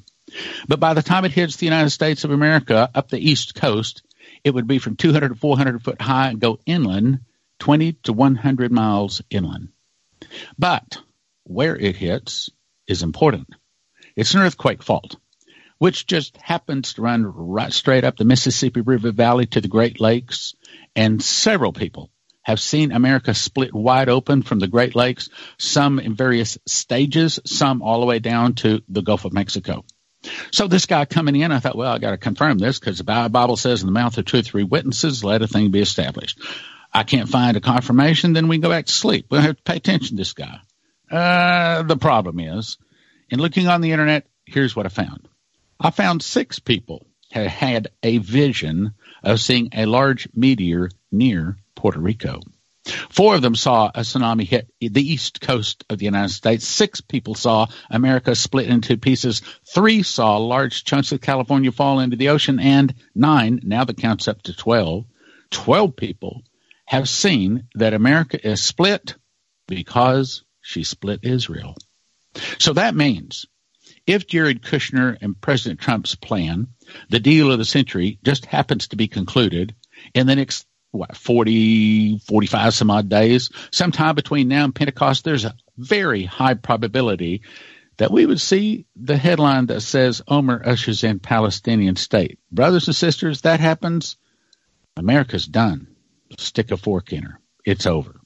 But 0.66 0.80
by 0.80 0.94
the 0.94 1.04
time 1.04 1.26
it 1.26 1.34
hits 1.34 1.58
the 1.58 1.66
United 1.66 1.90
States 1.90 2.24
of 2.24 2.32
America 2.32 2.90
up 2.96 3.10
the 3.10 3.20
east 3.20 3.54
coast, 3.54 4.02
it 4.46 4.54
would 4.54 4.66
be 4.66 4.80
from 4.80 4.96
200 4.96 5.28
to 5.28 5.36
400 5.36 5.84
foot 5.84 6.02
high 6.02 6.30
and 6.30 6.40
go 6.40 6.58
inland 6.66 7.20
20 7.60 7.94
to 8.04 8.14
100 8.14 8.72
miles 8.72 9.22
inland. 9.30 9.74
But 10.58 11.00
where 11.44 11.76
it 11.76 11.96
hits 11.96 12.50
is 12.88 13.04
important. 13.04 13.48
It's 14.16 14.34
an 14.34 14.42
earthquake 14.42 14.84
fault 14.84 15.18
which 15.78 16.08
just 16.08 16.38
happens 16.38 16.94
to 16.94 17.02
run 17.02 17.26
right 17.26 17.72
straight 17.72 18.04
up 18.04 18.18
the 18.18 18.26
Mississippi 18.26 18.82
River 18.82 19.12
Valley 19.12 19.46
to 19.48 19.62
the 19.62 19.68
Great 19.68 20.00
Lakes. 20.00 20.56
And 20.96 21.22
several 21.22 21.74
people 21.74 22.10
have 22.42 22.60
seen 22.60 22.92
America 22.92 23.34
split 23.34 23.74
wide 23.74 24.10
open 24.10 24.42
from 24.42 24.60
the 24.60 24.68
Great 24.68 24.96
Lakes, 24.96 25.30
some 25.58 26.00
in 26.00 26.16
various 26.16 26.58
stages, 26.66 27.40
some 27.46 27.82
all 27.82 28.00
the 28.00 28.06
way 28.06 28.20
down 28.20 28.56
to 28.56 28.82
the 28.88 29.02
Gulf 29.02 29.26
of 29.26 29.34
Mexico. 29.34 29.84
So 30.52 30.68
this 30.68 30.88
guy 30.88 31.06
coming 31.06 31.36
in, 31.36 31.52
I 31.52 31.60
thought, 31.60 31.78
well, 31.78 31.94
I 31.94 32.00
got 32.00 32.12
to 32.12 32.18
confirm 32.18 32.58
this 32.58 32.80
because 32.80 32.98
the 32.98 33.04
Bible 33.04 33.56
says 33.56 33.82
in 33.82 33.86
the 33.86 33.94
mouth 33.94 34.18
of 34.18 34.26
two 34.26 34.40
or 34.40 34.42
three 34.42 34.64
witnesses, 34.64 35.24
let 35.24 35.42
a 35.42 35.48
thing 35.48 35.72
be 35.72 35.82
established. 35.82 36.40
I 36.98 37.04
can't 37.04 37.30
find 37.30 37.56
a 37.56 37.62
confirmation, 37.62 38.34
then 38.34 38.48
we 38.48 38.58
go 38.58 38.70
back 38.70 38.88
to 38.88 38.92
sleep. 38.92 39.28
We 39.30 39.38
have 39.38 39.56
to 39.56 39.62
pay 39.62 39.76
attention 39.76 40.18
to 40.18 40.22
this 40.22 40.34
guy. 40.34 40.62
Uh, 41.12 41.84
the 41.84 41.96
problem 41.96 42.40
is, 42.40 42.80
in 43.30 43.38
looking 43.38 43.68
on 43.68 43.82
the 43.82 43.92
internet, 43.92 44.26
here's 44.48 44.76
what 44.76 44.88
I 44.88 44.90
found. 44.90 45.28
I 45.80 45.92
found 45.92 46.24
six 46.24 46.58
people 46.58 47.06
had 47.30 47.46
had 47.46 47.90
a 48.02 48.18
vision 48.18 48.96
of 49.24 49.40
seeing 49.40 49.70
a 49.74 49.86
large 49.86 50.28
meteor 50.34 50.90
near 51.12 51.58
Puerto 51.76 52.00
Rico. 52.00 52.40
Four 52.86 53.36
of 53.36 53.44
them 53.44 53.54
saw 53.54 53.92
a 53.94 54.00
tsunami 54.00 54.48
hit 54.48 54.68
the 54.80 55.08
east 55.08 55.40
coast 55.40 55.84
of 55.92 56.00
the 56.00 56.06
United 56.06 56.34
States. 56.34 56.68
Six 56.68 57.02
people 57.02 57.36
saw 57.36 57.68
America 57.92 58.34
split 58.34 58.70
into 58.70 58.98
pieces. 58.98 59.44
Three 59.72 60.02
saw 60.02 60.38
large 60.38 60.84
chunks 60.84 61.12
of 61.12 61.22
California 61.22 61.72
fall 61.72 62.00
into 62.00 62.18
the 62.18 62.30
ocean. 62.30 62.60
And 62.60 62.96
nine, 63.14 63.60
now 63.62 63.84
the 63.84 63.94
count's 63.94 64.28
up 64.28 64.42
to 64.44 64.56
12, 64.56 65.06
12 65.52 65.96
people 65.96 66.42
have 66.88 67.10
seen 67.10 67.68
that 67.76 67.94
America 67.94 68.40
is 68.48 68.64
split 68.64 69.16
because 69.68 70.44
she 70.62 70.84
split 70.84 71.20
Israel. 71.24 71.76
So 72.60 72.74
that 72.74 72.96
means 72.96 73.46
if 74.06 74.26
Jared 74.26 74.64
Kushner 74.64 75.18
and 75.22 75.40
President 75.40 75.82
Trump's 75.82 76.16
plan, 76.16 76.68
the 77.10 77.20
deal 77.20 77.52
of 77.52 77.60
the 77.60 77.66
century, 77.66 78.20
just 78.24 78.46
happens 78.46 78.88
to 78.88 78.96
be 78.96 79.10
concluded 79.10 79.76
in 80.14 80.28
the 80.28 80.36
next 80.36 80.66
what 80.92 81.18
40 81.18 82.20
45 82.20 82.74
some 82.74 82.90
odd 82.90 83.10
days 83.10 83.52
sometime 83.72 84.16
between 84.16 84.48
now 84.48 84.64
and 84.64 84.74
pentecost 84.74 85.26
there's 85.26 85.44
a 85.44 85.54
very 85.78 86.24
high 86.24 86.54
probability 86.54 87.42
that 87.98 88.10
we 88.10 88.26
would 88.26 88.40
see 88.40 88.86
the 88.96 89.18
headline 89.18 89.66
that 89.66 89.82
says 89.82 90.22
omer 90.30 90.62
ushers 90.66 91.04
in 91.04 91.20
palestinian 91.20 91.98
state. 91.98 92.40
Brothers 92.50 92.88
and 92.88 92.96
sisters 92.96 93.42
that 93.42 93.60
happens. 93.60 94.16
America's 94.96 95.46
done 95.46 95.97
stick 96.38 96.72
a 96.72 96.78
fork 96.78 97.14
in 97.14 97.24
her 97.24 97.40
it's 97.66 97.86
over 97.86 98.20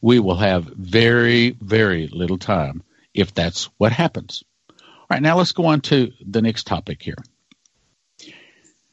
we 0.00 0.18
will 0.18 0.36
have 0.36 0.64
very 0.64 1.50
very 1.60 2.08
little 2.08 2.38
time 2.38 2.82
if 3.12 3.32
that's 3.34 3.70
what 3.78 3.92
happens 3.92 4.42
all 5.04 5.16
right, 5.16 5.22
now 5.22 5.36
let's 5.36 5.52
go 5.52 5.66
on 5.66 5.82
to 5.82 6.12
the 6.26 6.40
next 6.40 6.66
topic 6.66 7.02
here. 7.02 7.18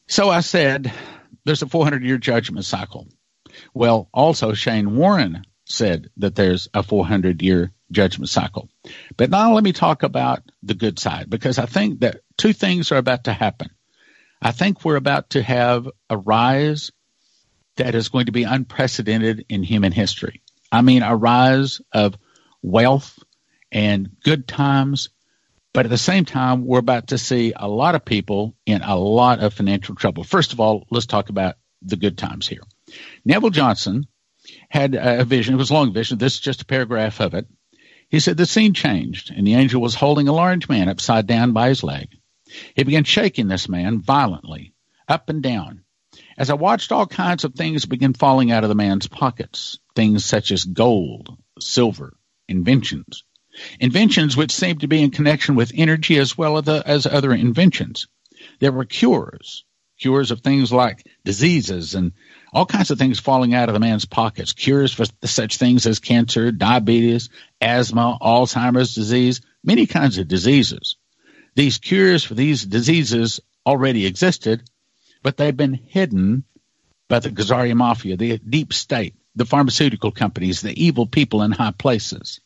So 0.10 0.30
I 0.30 0.42
said 0.42 0.92
there's 1.46 1.62
a 1.62 1.68
400 1.68 2.04
year 2.04 2.18
judgment 2.18 2.66
cycle. 2.66 3.08
Well, 3.74 4.10
also 4.14 4.52
Shane 4.52 4.98
Warren 4.98 5.46
said 5.64 6.10
that 6.18 6.36
there's 6.36 6.68
a 6.74 6.84
400 6.84 7.42
year 7.42 7.72
judgment 7.94 8.28
cycle. 8.28 8.68
But 9.16 9.30
now 9.30 9.54
let 9.54 9.64
me 9.64 9.72
talk 9.72 10.04
about 10.04 10.44
the 10.64 10.74
good 10.74 11.00
side 11.00 11.30
because 11.30 11.58
I 11.58 11.66
think 11.66 12.02
that 12.02 12.20
two 12.38 12.52
things 12.52 12.92
are 12.92 12.98
about 12.98 13.24
to 13.24 13.34
happen. 13.34 13.70
I 14.42 14.52
think 14.52 14.84
we're 14.84 14.98
about 14.98 15.30
to 15.30 15.42
have 15.42 15.88
a 16.10 16.18
rise 16.18 16.92
that 17.78 17.96
is 17.96 18.10
going 18.10 18.26
to 18.26 18.32
be 18.32 18.44
unprecedented 18.44 19.46
in 19.50 19.64
human 19.64 19.92
history. 19.92 20.42
I 20.72 20.82
mean, 20.82 21.04
a 21.04 21.16
rise 21.16 21.82
of 21.92 22.18
wealth 22.62 23.18
and 23.72 24.10
good 24.24 24.48
times, 24.48 25.10
but 25.74 25.86
at 25.86 25.90
the 25.90 25.98
same 25.98 26.26
time, 26.26 26.66
we're 26.66 26.80
about 26.80 27.08
to 27.08 27.18
see 27.18 27.54
a 27.56 27.68
lot 27.68 27.96
of 27.96 28.04
people 28.04 28.56
in 28.66 28.82
a 28.82 28.98
lot 28.98 29.40
of 29.40 29.54
financial 29.54 29.96
trouble. 29.96 30.24
First 30.24 30.54
of 30.54 30.60
all, 30.60 30.86
let's 30.92 31.06
talk 31.06 31.30
about 31.30 31.56
the 31.82 31.96
good 31.96 32.18
times 32.18 32.48
here. 32.48 32.62
Neville 33.26 33.50
Johnson 33.50 34.08
had 34.70 34.96
a 34.96 35.24
vision. 35.24 35.56
It 35.56 35.58
was 35.58 35.70
a 35.70 35.74
long 35.74 35.94
vision. 35.94 36.18
This 36.18 36.36
is 36.36 36.40
just 36.40 36.62
a 36.64 36.66
paragraph 36.66 37.22
of 37.22 37.34
it. 37.34 37.48
He 38.10 38.20
said 38.20 38.36
the 38.36 38.46
scene 38.46 38.74
changed, 38.74 39.32
and 39.32 39.48
the 39.48 39.56
angel 39.56 39.82
was 39.82 39.96
holding 39.96 40.28
a 40.28 40.34
large 40.34 40.68
man 40.68 40.90
upside 40.90 41.28
down 41.28 41.54
by 41.54 41.70
his 41.70 41.84
leg. 41.84 42.10
He 42.76 42.84
began 42.84 43.06
shaking 43.06 43.48
this 43.48 43.70
man 43.70 44.02
violently, 44.02 44.74
up 45.08 45.30
and 45.30 45.42
down. 45.42 45.86
As 46.38 46.50
I 46.50 46.54
watched, 46.54 46.92
all 46.92 47.06
kinds 47.08 47.44
of 47.44 47.54
things 47.54 47.86
began 47.86 48.14
falling 48.14 48.52
out 48.52 48.64
of 48.64 48.70
the 48.70 48.76
man's 48.76 49.08
pockets, 49.08 49.80
things 49.96 50.26
such 50.26 50.52
as 50.52 50.64
gold, 50.64 51.38
silver, 51.60 52.18
inventions. 52.48 53.24
Inventions 53.80 54.38
which 54.38 54.52
seemed 54.52 54.82
to 54.82 54.88
be 54.88 55.02
in 55.02 55.12
connection 55.12 55.56
with 55.56 55.74
energy 55.76 56.18
as 56.18 56.38
well 56.38 56.58
as 56.58 57.06
other 57.06 57.34
inventions. 57.34 58.08
There 58.60 58.72
were 58.72 58.86
cures, 58.86 59.66
cures 60.00 60.32
of 60.32 60.42
things 60.42 60.72
like 60.72 61.06
diseases 61.26 61.96
and 61.96 62.14
all 62.54 62.66
kinds 62.66 62.92
of 62.92 62.98
things 62.98 63.20
falling 63.20 63.54
out 63.54 63.70
of 63.70 63.74
the 63.74 63.80
man's 63.80 64.06
pockets, 64.06 64.54
cures 64.54 64.94
for 64.94 65.06
such 65.24 65.58
things 65.58 65.86
as 65.86 66.00
cancer, 66.00 66.52
diabetes, 66.52 67.30
asthma, 67.60 68.18
Alzheimer's 68.22 68.96
disease, 68.96 69.42
many 69.64 69.86
kinds 69.86 70.18
of 70.18 70.28
diseases. 70.28 70.96
These 71.56 71.78
cures 71.78 72.24
for 72.24 72.34
these 72.34 72.66
diseases 72.66 73.42
already 73.66 74.06
existed, 74.06 74.64
but 75.24 75.38
they've 75.38 75.56
been 75.56 75.74
hidden 75.74 76.44
by 77.10 77.20
the 77.20 77.30
Khazarian 77.30 77.78
mafia, 77.78 78.18
the 78.18 78.38
deep 78.38 78.74
state, 78.74 79.16
the 79.36 79.46
pharmaceutical 79.46 80.12
companies, 80.12 80.62
the 80.62 80.84
evil 80.84 81.06
people 81.06 81.44
in 81.44 81.52
high 81.52 81.72
places. 81.72 82.42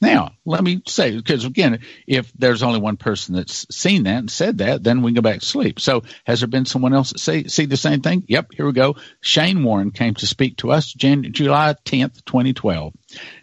Now, 0.00 0.30
let 0.44 0.62
me 0.62 0.80
say, 0.86 1.16
because 1.16 1.44
again, 1.44 1.80
if 2.06 2.32
there's 2.34 2.62
only 2.62 2.78
one 2.78 2.96
person 2.96 3.34
that's 3.34 3.66
seen 3.74 4.04
that 4.04 4.18
and 4.18 4.30
said 4.30 4.58
that, 4.58 4.84
then 4.84 5.02
we 5.02 5.10
can 5.10 5.16
go 5.16 5.22
back 5.22 5.40
to 5.40 5.46
sleep. 5.46 5.80
So 5.80 6.04
has 6.24 6.40
there 6.40 6.48
been 6.48 6.66
someone 6.66 6.94
else 6.94 7.10
that 7.10 7.18
say, 7.18 7.44
see 7.44 7.66
the 7.66 7.76
same 7.76 8.00
thing? 8.00 8.22
Yep, 8.28 8.52
here 8.54 8.66
we 8.66 8.72
go. 8.72 8.94
Shane 9.20 9.64
Warren 9.64 9.90
came 9.90 10.14
to 10.14 10.26
speak 10.26 10.58
to 10.58 10.70
us 10.70 10.92
Jan- 10.92 11.32
July 11.32 11.74
10th, 11.84 12.24
2012. 12.26 12.94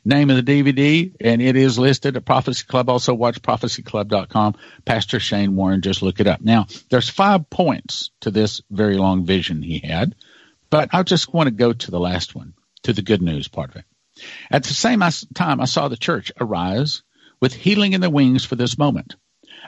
Name 0.06 0.30
of 0.30 0.46
the 0.46 0.64
DVD, 0.64 1.14
and 1.20 1.42
it 1.42 1.58
is 1.58 1.78
listed 1.78 2.16
at 2.16 2.24
Prophecy 2.24 2.64
Club. 2.66 2.90
Also 2.90 3.14
watch 3.14 3.42
prophecyclub.com. 3.42 4.56
Pastor 4.86 5.20
Shane 5.20 5.58
Warren, 5.58 5.82
just 5.82 6.02
look 6.02 6.22
it 6.22 6.28
up. 6.28 6.40
Now, 6.40 6.68
there's 6.90 7.10
five 7.10 7.50
points 7.50 8.12
to 8.22 8.32
this 8.32 8.62
very 8.72 8.98
long 8.98 9.26
vision 9.26 9.62
he 9.62 9.80
had, 9.80 10.16
but 10.70 10.90
I 10.94 11.04
just 11.04 11.34
want 11.34 11.48
to 11.48 11.52
go 11.52 11.74
to 11.74 11.92
the 11.92 12.00
last 12.00 12.34
one, 12.34 12.54
to 12.84 12.94
the 12.94 13.02
good 13.02 13.22
news 13.22 13.50
part 13.50 13.72
of 13.72 13.76
it. 13.78 13.86
At 14.50 14.64
the 14.64 14.74
same 14.74 15.04
time, 15.34 15.60
I 15.62 15.66
saw 15.66 15.88
the 15.88 15.98
church 15.98 16.32
arise 16.40 17.04
with 17.42 17.54
healing 17.54 17.94
in 17.94 18.02
the 18.02 18.10
wings 18.10 18.46
for 18.46 18.56
this 18.56 18.78
moment. 18.78 19.16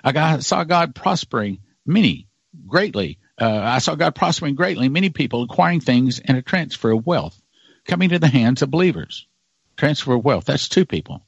I 0.04 0.40
saw 0.40 0.64
God 0.64 0.96
prospering 0.96 1.60
many 1.86 2.28
greatly. 2.66 3.20
Uh, 3.40 3.60
I 3.64 3.80
saw 3.80 3.96
God 3.96 4.16
prospering 4.16 4.56
greatly, 4.56 4.90
many 4.90 5.10
people 5.10 5.44
acquiring 5.44 5.82
things 5.82 6.20
and 6.20 6.38
a 6.38 6.42
transfer 6.42 6.92
of 6.92 7.06
wealth 7.06 7.40
coming 7.86 8.10
to 8.10 8.20
the 8.20 8.28
hands 8.28 8.62
of 8.62 8.72
believers. 8.72 9.28
Transfer 9.76 10.14
of 10.14 10.26
wealth, 10.26 10.46
that's 10.46 10.70
two 10.70 10.86
people. 10.86 11.26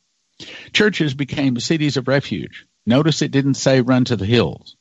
Churches 0.73 1.13
became 1.13 1.59
cities 1.59 1.97
of 1.97 2.07
refuge. 2.07 2.65
Notice 2.85 3.21
it 3.21 3.31
didn't 3.31 3.55
say 3.55 3.81
run 3.81 4.05
to 4.05 4.15
the 4.15 4.25
hills. 4.25 4.75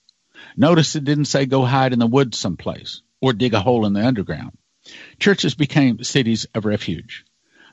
Notice 0.57 0.96
it 0.96 1.05
didn't 1.05 1.27
say 1.27 1.46
go 1.46 1.64
hide 1.64 1.92
in 1.92 1.98
the 1.98 2.07
woods 2.07 2.38
someplace 2.38 3.03
or 3.20 3.33
dig 3.33 3.55
a 3.55 3.61
hole 3.61 3.85
in 3.85 3.92
the 3.92 4.07
underground. 4.07 4.57
Churches 5.18 5.55
became 5.55 6.03
cities 6.03 6.46
of 6.55 6.64
refuge. 6.64 7.24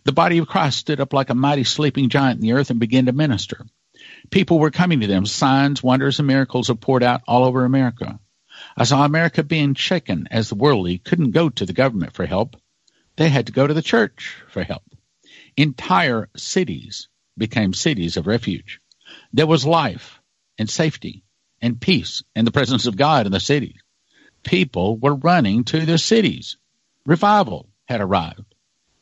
The 0.05 0.11
body 0.11 0.37
of 0.37 0.47
Christ 0.47 0.77
stood 0.77 1.01
up 1.01 1.13
like 1.13 1.31
a 1.31 1.35
mighty 1.35 1.63
sleeping 1.63 2.09
giant 2.09 2.39
in 2.39 2.41
the 2.41 2.53
earth 2.53 2.69
and 2.69 2.79
began 2.79 3.07
to 3.07 3.11
minister. 3.11 3.65
People 4.29 4.59
were 4.59 4.71
coming 4.71 4.99
to 4.99 5.07
them. 5.07 5.25
Signs, 5.25 5.81
wonders, 5.81 6.19
and 6.19 6.27
miracles 6.27 6.69
were 6.69 6.75
poured 6.75 7.01
out 7.03 7.21
all 7.27 7.43
over 7.43 7.65
America. 7.65 8.19
I 8.77 8.83
saw 8.83 9.03
America 9.03 9.43
being 9.43 9.73
shaken 9.73 10.27
as 10.29 10.47
the 10.47 10.55
worldly 10.55 10.99
couldn't 10.99 11.31
go 11.31 11.49
to 11.49 11.65
the 11.65 11.73
government 11.73 12.13
for 12.13 12.25
help. 12.25 12.55
They 13.15 13.29
had 13.29 13.47
to 13.47 13.51
go 13.51 13.65
to 13.65 13.73
the 13.73 13.81
church 13.81 14.35
for 14.49 14.63
help. 14.63 14.83
Entire 15.57 16.29
cities 16.35 17.07
became 17.37 17.73
cities 17.73 18.15
of 18.15 18.27
refuge. 18.27 18.81
There 19.33 19.47
was 19.47 19.65
life 19.65 20.19
and 20.57 20.69
safety 20.69 21.23
and 21.61 21.81
peace 21.81 22.23
and 22.35 22.45
the 22.45 22.51
presence 22.51 22.85
of 22.85 22.95
God 22.95 23.25
in 23.25 23.31
the 23.31 23.39
city. 23.39 23.77
People 24.43 24.97
were 24.97 25.15
running 25.15 25.63
to 25.65 25.85
their 25.85 25.97
cities. 25.97 26.57
Revival 27.05 27.69
had 27.85 28.01
arrived. 28.01 28.54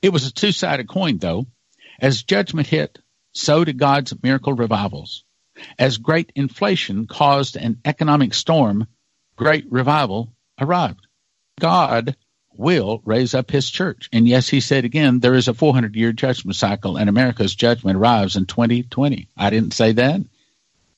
It 0.03 0.11
was 0.11 0.27
a 0.27 0.33
two 0.33 0.51
sided 0.51 0.89
coin, 0.89 1.17
though. 1.17 1.47
As 1.97 2.23
judgment 2.23 2.67
hit, 2.67 2.99
so 3.31 3.63
did 3.63 3.77
God's 3.77 4.13
miracle 4.21 4.51
revivals. 4.51 5.23
As 5.79 5.97
great 5.97 6.33
inflation 6.35 7.07
caused 7.07 7.55
an 7.55 7.79
economic 7.85 8.33
storm, 8.33 8.87
great 9.37 9.71
revival 9.71 10.33
arrived. 10.59 11.07
God 11.57 12.17
will 12.53 13.01
raise 13.05 13.33
up 13.33 13.49
his 13.49 13.69
church. 13.69 14.09
And 14.11 14.27
yes, 14.27 14.49
he 14.49 14.59
said 14.59 14.83
again, 14.83 15.21
there 15.21 15.35
is 15.35 15.47
a 15.47 15.53
400 15.53 15.95
year 15.95 16.11
judgment 16.11 16.57
cycle, 16.57 16.97
and 16.97 17.07
America's 17.07 17.55
judgment 17.55 17.97
arrives 17.97 18.35
in 18.35 18.45
2020. 18.45 19.29
I 19.37 19.49
didn't 19.51 19.71
say 19.71 19.93
that. 19.93 20.19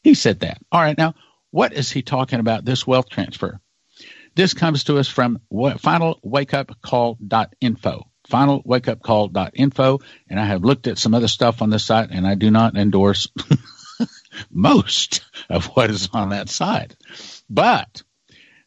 He 0.01 0.15
said 0.15 0.39
that. 0.39 0.57
All 0.71 0.81
right, 0.81 0.97
now, 0.97 1.13
what 1.51 1.73
is 1.73 1.91
he 1.91 2.01
talking 2.01 2.39
about 2.39 2.65
this 2.65 2.87
wealth 2.87 3.09
transfer? 3.09 3.59
This 4.33 4.55
comes 4.55 4.85
to 4.85 4.97
us 4.97 5.07
from 5.07 5.41
finalwakeupcall.info 5.53 8.07
finalwakeupcall.info, 8.29 9.99
and 10.29 10.39
I 10.39 10.45
have 10.45 10.63
looked 10.63 10.87
at 10.87 10.97
some 10.97 11.13
other 11.13 11.27
stuff 11.27 11.61
on 11.61 11.69
the 11.69 11.79
site, 11.79 12.09
and 12.11 12.25
I 12.25 12.35
do 12.35 12.51
not 12.51 12.77
endorse 12.77 13.27
most 14.51 15.21
of 15.49 15.65
what 15.67 15.89
is 15.89 16.09
on 16.13 16.29
that 16.29 16.49
site. 16.49 16.95
But 17.49 18.03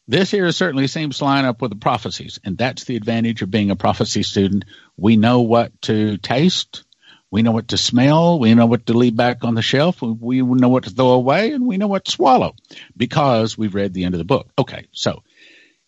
this 0.06 0.30
here 0.30 0.50
certainly 0.52 0.86
seems 0.86 1.18
to 1.18 1.24
line 1.24 1.44
up 1.44 1.60
with 1.60 1.70
the 1.70 1.76
prophecies, 1.76 2.38
and 2.44 2.56
that's 2.56 2.84
the 2.84 2.96
advantage 2.96 3.42
of 3.42 3.50
being 3.50 3.70
a 3.70 3.76
prophecy 3.76 4.22
student. 4.22 4.64
We 4.96 5.16
know 5.16 5.42
what 5.42 5.80
to 5.82 6.16
taste, 6.16 6.84
we 7.30 7.42
know 7.42 7.52
what 7.52 7.68
to 7.68 7.78
smell, 7.78 8.38
we 8.38 8.54
know 8.54 8.66
what 8.66 8.86
to 8.86 8.94
leave 8.94 9.16
back 9.16 9.44
on 9.44 9.54
the 9.54 9.62
shelf, 9.62 10.00
we 10.00 10.40
know 10.40 10.70
what 10.70 10.84
to 10.84 10.90
throw 10.90 11.10
away, 11.10 11.52
and 11.52 11.66
we 11.66 11.76
know 11.76 11.88
what 11.88 12.06
to 12.06 12.10
swallow 12.10 12.54
because 12.96 13.58
we've 13.58 13.74
read 13.74 13.92
the 13.92 14.04
end 14.04 14.14
of 14.14 14.18
the 14.18 14.24
book. 14.24 14.48
Okay, 14.58 14.86
so 14.92 15.22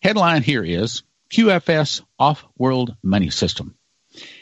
headline 0.03 0.43
here 0.43 0.63
is 0.63 1.03
QFS 1.31 2.03
off 2.19 2.45
world 2.59 2.97
money 3.03 3.31
system. 3.31 3.77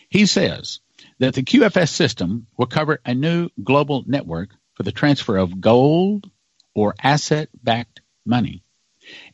He 0.09 0.27
says 0.27 0.81
that 1.19 1.35
the 1.35 1.43
QFS 1.43 1.91
system 1.91 2.47
will 2.57 2.67
cover 2.67 3.01
a 3.05 3.15
new 3.15 3.51
global 3.63 4.05
network 4.07 4.51
for 4.75 4.83
the 4.83 4.93
transfer 4.93 5.37
of 5.37 5.61
gold 5.61 6.31
or 6.75 6.95
asset 7.03 7.49
backed 7.63 8.01
money, 8.25 8.63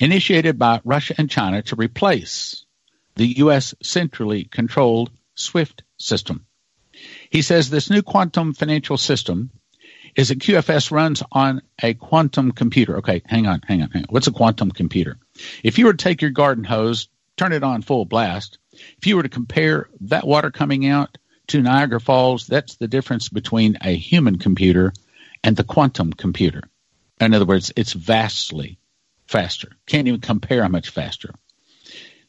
initiated 0.00 0.58
by 0.58 0.80
Russia 0.84 1.14
and 1.18 1.30
China 1.30 1.62
to 1.62 1.76
replace 1.76 2.64
the 3.16 3.26
U.S. 3.38 3.74
centrally 3.82 4.44
controlled 4.44 5.10
SWIFT 5.34 5.82
system. 5.98 6.46
He 7.30 7.42
says 7.42 7.70
this 7.70 7.90
new 7.90 8.02
quantum 8.02 8.54
financial 8.54 8.96
system 8.96 9.50
is 10.16 10.28
that 10.28 10.38
QFS 10.38 10.90
runs 10.90 11.22
on 11.32 11.62
a 11.82 11.94
quantum 11.94 12.52
computer. 12.52 12.98
Okay, 12.98 13.22
hang 13.26 13.46
on, 13.46 13.60
hang 13.66 13.82
on, 13.82 13.90
hang 13.90 14.02
on. 14.02 14.08
What's 14.10 14.26
a 14.26 14.32
quantum 14.32 14.70
computer? 14.70 15.18
If 15.62 15.78
you 15.78 15.86
were 15.86 15.92
to 15.92 16.04
take 16.04 16.22
your 16.22 16.30
garden 16.30 16.64
hose, 16.64 17.08
turn 17.36 17.52
it 17.52 17.62
on 17.62 17.82
full 17.82 18.04
blast. 18.04 18.58
If 18.72 19.06
you 19.06 19.16
were 19.16 19.22
to 19.22 19.28
compare 19.28 19.88
that 20.02 20.26
water 20.26 20.50
coming 20.50 20.86
out 20.86 21.16
to 21.48 21.62
Niagara 21.62 22.00
Falls, 22.00 22.46
that's 22.46 22.76
the 22.76 22.88
difference 22.88 23.28
between 23.28 23.78
a 23.82 23.94
human 23.94 24.38
computer 24.38 24.92
and 25.42 25.56
the 25.56 25.64
quantum 25.64 26.12
computer. 26.12 26.62
In 27.20 27.34
other 27.34 27.44
words, 27.44 27.72
it's 27.76 27.92
vastly 27.92 28.78
faster. 29.26 29.70
Can't 29.86 30.08
even 30.08 30.20
compare 30.20 30.62
how 30.62 30.68
much 30.68 30.90
faster. 30.90 31.34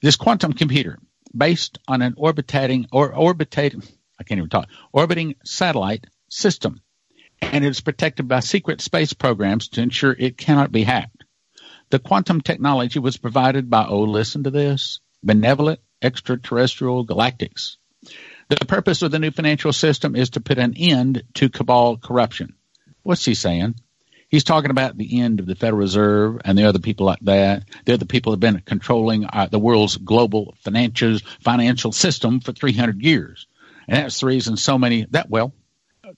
This 0.02 0.15
quantum 0.15 0.54
computer, 0.54 1.00
based 1.36 1.80
on 1.88 2.02
an 2.02 2.15
orbitating 2.18 2.88
or 2.91 3.13
orbiting, 3.13 3.84
I 4.20 4.24
can't 4.24 4.38
even 4.38 4.50
talk, 4.50 4.70
orbiting 4.91 5.36
satellite 5.44 6.06
system, 6.30 6.82
and 7.41 7.65
it 7.65 7.70
is 7.70 7.82
protected 7.82 8.28
by 8.28 8.41
secret 8.41 8.82
space 8.82 9.13
programs 9.13 9.70
to 9.70 9.82
ensure 9.82 10.15
it 10.18 10.38
cannot 10.38 10.72
be 10.72 10.84
hacked. 10.84 11.24
The 11.90 12.00
quantum 12.00 12.42
technology 12.42 13.00
was 13.00 13.17
provided 13.17 13.69
by, 13.69 13.86
oh, 13.86 14.02
listen 14.02 14.44
to 14.44 14.52
this, 14.52 15.00
benevolent 15.26 15.80
extraterrestrial 16.02 17.06
galactics. 17.06 17.78
The 18.48 18.65
purpose 18.65 19.02
of 19.02 19.12
the 19.12 19.19
new 19.19 19.32
financial 19.32 19.73
system 19.73 20.15
is 20.15 20.32
to 20.32 20.42
put 20.42 20.60
an 20.60 20.76
end 20.78 21.23
to 21.36 21.50
cabal 21.50 21.98
corruption. 21.98 22.54
What's 23.02 23.26
he 23.26 23.34
saying? 23.34 23.76
He's 24.30 24.44
talking 24.44 24.71
about 24.71 24.98
the 24.98 25.21
end 25.21 25.40
of 25.40 25.46
the 25.46 25.56
Federal 25.56 25.80
Reserve 25.80 26.42
and 26.46 26.58
the 26.58 26.65
other 26.65 26.80
people 26.80 27.06
like 27.06 27.19
that. 27.21 27.63
They're 27.67 27.80
the 27.86 27.94
other 27.94 28.06
people 28.06 28.34
have 28.34 28.40
been 28.40 28.62
controlling 28.65 29.26
uh, 29.26 29.48
the 29.50 29.60
world's 29.60 29.98
global 29.98 30.56
financial 30.60 31.19
financial 31.42 31.92
system 31.92 32.40
for 32.40 32.52
300 32.52 33.02
years, 33.02 33.48
and 33.88 33.98
that's 33.98 34.19
the 34.19 34.26
reason 34.28 34.58
so 34.58 34.78
many 34.78 35.06
that 35.12 35.30
well, 35.30 35.54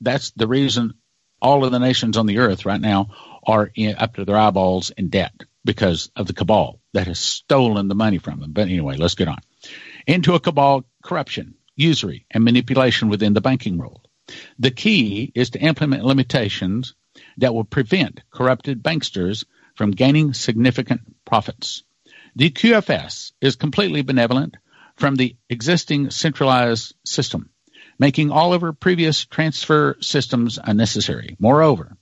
that's 0.02 0.32
the 0.32 0.48
reason 0.48 0.96
all 1.42 1.64
of 1.64 1.72
the 1.72 1.80
nations 1.80 2.18
on 2.18 2.26
the 2.26 2.40
earth 2.40 2.66
right 2.66 2.82
now 2.82 3.10
are 3.46 3.72
in, 3.76 3.96
up 3.96 4.16
to 4.16 4.26
their 4.26 4.38
eyeballs 4.38 4.90
in 4.92 5.10
debt 5.10 5.34
because 5.68 6.10
of 6.16 6.26
the 6.26 6.34
cabal 6.34 6.80
that 6.94 7.06
has 7.06 7.20
stolen 7.20 7.90
the 7.90 7.94
money 7.94 8.18
from 8.18 8.40
them. 8.40 8.54
But 8.54 8.70
anyway, 8.70 8.96
let's 8.96 9.16
get 9.16 9.28
on. 9.28 9.40
Into 10.08 10.34
a 10.34 10.40
cabal 10.40 10.86
corruption, 11.04 11.56
usury, 11.76 12.26
and 12.32 12.44
manipulation 12.44 13.10
within 13.10 13.34
the 13.34 13.42
banking 13.42 13.78
world. 13.78 14.08
The 14.58 14.72
key 14.72 15.32
is 15.36 15.52
to 15.52 15.60
implement 15.60 16.06
limitations 16.06 16.96
that 17.38 17.54
will 17.54 17.66
prevent 17.66 18.22
corrupted 18.32 18.82
banksters 18.82 19.46
from 19.76 19.92
gaining 19.92 20.34
significant 20.34 21.02
profits. 21.26 21.84
The 22.36 22.50
QFS 22.50 23.34
is 23.42 23.58
completely 23.58 24.02
benevolent 24.02 24.56
from 24.96 25.16
the 25.16 25.36
existing 25.50 26.12
centralized 26.12 26.96
system, 27.06 27.50
making 28.00 28.32
all 28.32 28.54
of 28.54 28.64
our 28.64 28.74
previous 28.74 29.26
transfer 29.26 29.98
systems 30.00 30.58
unnecessary. 30.64 31.36
Moreover, 31.40 31.98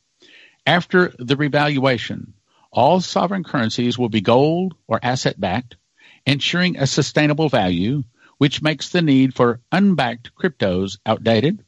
after 0.68 1.14
the 1.18 1.36
revaluation, 1.36 2.34
all 2.76 3.00
sovereign 3.00 3.46
currencies 3.46 3.98
will 3.98 4.10
be 4.10 4.20
gold 4.20 4.76
or 4.86 5.00
asset 5.02 5.40
backed, 5.40 5.78
ensuring 6.26 6.78
a 6.78 6.86
sustainable 6.86 7.48
value, 7.48 8.04
which 8.38 8.62
makes 8.62 8.90
the 8.90 9.02
need 9.02 9.34
for 9.34 9.62
unbacked 9.72 10.36
cryptos 10.36 10.98
outdated, 11.06 11.64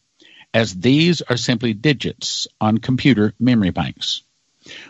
as 0.53 0.75
these 0.75 1.21
are 1.21 1.37
simply 1.37 1.73
digits 1.73 2.47
on 2.59 2.77
computer 2.77 3.33
memory 3.39 3.69
banks. 3.69 4.23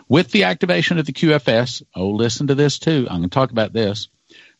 With 0.08 0.32
the 0.32 0.44
activation 0.44 0.98
of 0.98 1.06
the 1.06 1.12
QFS, 1.12 1.84
oh, 1.94 2.10
listen 2.10 2.48
to 2.48 2.56
this 2.56 2.80
too. 2.80 3.06
I'm 3.08 3.18
going 3.18 3.30
to 3.30 3.34
talk 3.34 3.52
about 3.52 3.72
this. 3.72 4.08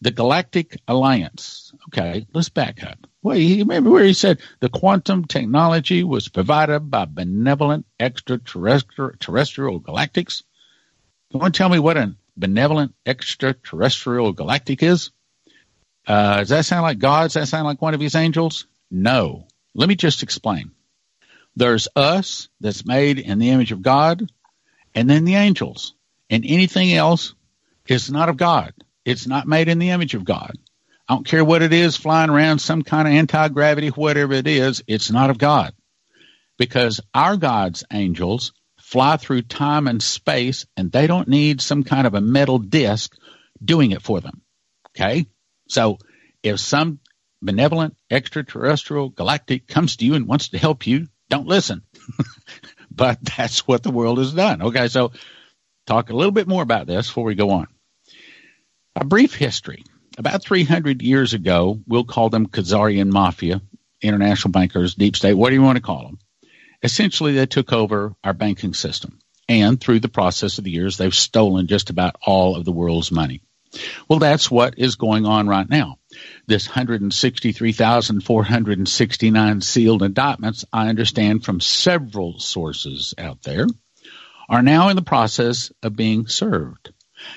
The 0.01 0.13
Galactic 0.13 0.81
Alliance. 0.87 1.73
Okay, 1.89 2.25
let's 2.33 2.51
back 2.51 2.85
up. 2.85 3.05
Well, 3.21 3.37
you 3.37 3.59
remember 3.59 3.91
where 3.91 4.05
he 4.05 4.13
said 4.13 4.39
the 4.61 4.69
quantum 4.69 5.25
technology 5.25 6.05
was 6.05 6.29
provided 6.29 6.89
by 6.89 7.07
benevolent 7.07 7.85
extraterrestrial 7.99 9.81
galactics? 9.81 10.45
You 11.31 11.41
want 11.41 11.55
to 11.55 11.59
tell 11.59 11.69
me 11.69 11.79
what 11.79 11.97
a 11.97 12.15
benevolent 12.37 12.95
extraterrestrial 13.05 14.33
galactic 14.33 14.83
is? 14.83 15.11
Uh, 16.07 16.39
does 16.39 16.49
that 16.49 16.65
sound 16.65 16.83
like 16.83 16.99
God? 16.99 17.25
Does 17.25 17.35
that 17.35 17.49
sound 17.49 17.67
like 17.67 17.83
one 17.83 17.95
of 17.95 18.01
his 18.01 18.15
angels? 18.15 18.67
No. 18.91 19.47
Let 19.75 19.89
me 19.89 19.95
just 19.95 20.23
explain. 20.23 20.71
There's 21.55 21.89
us 21.95 22.49
that's 22.61 22.87
made 22.87 23.19
in 23.19 23.39
the 23.39 23.51
image 23.51 23.73
of 23.73 23.83
God, 23.83 24.31
and 24.95 25.11
then 25.11 25.25
the 25.25 25.35
angels. 25.35 25.95
And 26.31 26.45
anything 26.47 26.95
else 26.95 27.35
is 27.87 28.11
not 28.11 28.29
of 28.29 28.37
God. 28.37 28.73
It's 29.05 29.27
not 29.27 29.47
made 29.47 29.69
in 29.69 29.79
the 29.79 29.91
image 29.91 30.15
of 30.15 30.25
God. 30.25 30.53
I 31.09 31.15
don't 31.15 31.27
care 31.27 31.45
what 31.45 31.63
it 31.63 31.73
is 31.73 31.97
flying 31.97 32.31
around, 32.31 32.59
some 32.59 32.83
kind 32.83 33.09
of 33.09 33.15
anti 33.15 33.49
gravity, 33.49 33.89
whatever 33.89 34.35
it 34.35 34.47
is, 34.47 34.83
it's 34.87 35.11
not 35.11 35.31
of 35.31 35.39
God. 35.39 35.75
Because 36.59 37.01
our 37.15 37.37
God's 37.37 37.85
angels 37.91 38.53
fly 38.89 39.19
through 39.19 39.43
time 39.43 39.87
and 39.87 40.03
space, 40.03 40.65
and 40.75 40.91
they 40.91 41.07
don't 41.07 41.29
need 41.29 41.61
some 41.61 41.85
kind 41.85 42.07
of 42.07 42.15
a 42.15 42.23
metal 42.23 42.59
disc 42.59 43.15
doing 43.63 43.91
it 43.91 44.01
for 44.01 44.23
them. 44.23 44.41
Okay? 44.97 45.27
So 45.69 45.99
if 46.43 46.59
some 46.59 47.01
benevolent 47.43 47.97
extraterrestrial 48.11 49.11
galactic 49.11 49.67
comes 49.67 49.97
to 49.97 50.07
you 50.07 50.15
and 50.15 50.27
wants 50.27 50.49
to 50.51 50.59
help 50.59 50.87
you, 50.87 51.09
don't 51.29 51.47
listen. 51.47 51.83
but 52.91 53.19
that's 53.23 53.69
what 53.69 53.83
the 53.83 53.91
world 53.91 54.17
has 54.17 54.33
done. 54.33 54.63
Okay, 54.63 54.89
so 54.89 55.13
talk 55.87 56.09
a 56.09 56.17
little 56.17 56.33
bit 56.33 56.49
more 56.49 56.63
about 56.63 56.87
this 56.87 57.09
before 57.09 57.25
we 57.25 57.35
go 57.35 57.51
on. 57.51 57.67
A 58.97 59.05
brief 59.05 59.35
history. 59.35 59.85
About 60.17 60.43
300 60.43 61.03
years 61.03 61.35
ago, 61.35 61.79
we'll 61.87 62.05
call 62.05 62.31
them 62.31 62.49
Khazarian 62.49 63.13
Mafia, 63.13 63.61
international 64.01 64.53
bankers, 64.53 64.95
deep 64.95 65.15
state, 65.15 65.35
what 65.35 65.51
do 65.51 65.57
you 65.57 65.63
want 65.63 65.77
to 65.77 65.83
call 65.83 66.05
them? 66.05 66.19
Essentially, 66.83 67.33
they 67.33 67.47
took 67.47 67.73
over 67.73 68.15
our 68.23 68.33
banking 68.33 68.75
system. 68.75 69.19
And 69.49 69.81
through 69.81 70.01
the 70.01 70.09
process 70.09 70.59
of 70.59 70.65
the 70.65 70.71
years, 70.71 70.97
they've 70.97 71.15
stolen 71.15 71.67
just 71.67 71.91
about 71.91 72.17
all 72.25 72.57
of 72.57 72.65
the 72.65 72.73
world's 72.73 73.11
money. 73.11 73.43
Well, 74.09 74.19
that's 74.19 74.51
what 74.51 74.79
is 74.79 74.97
going 74.97 75.27
on 75.27 75.47
right 75.47 75.69
now. 75.69 75.99
This 76.47 76.69
163,469 76.69 79.61
sealed 79.61 80.03
indictments, 80.03 80.65
I 80.73 80.89
understand 80.89 81.45
from 81.45 81.61
several 81.61 82.39
sources 82.39 83.15
out 83.19 83.43
there, 83.43 83.67
are 84.49 84.63
now 84.63 84.89
in 84.89 84.97
the 84.97 85.03
process 85.03 85.71
of 85.83 85.97
being 85.97 86.27
served. 86.27 86.93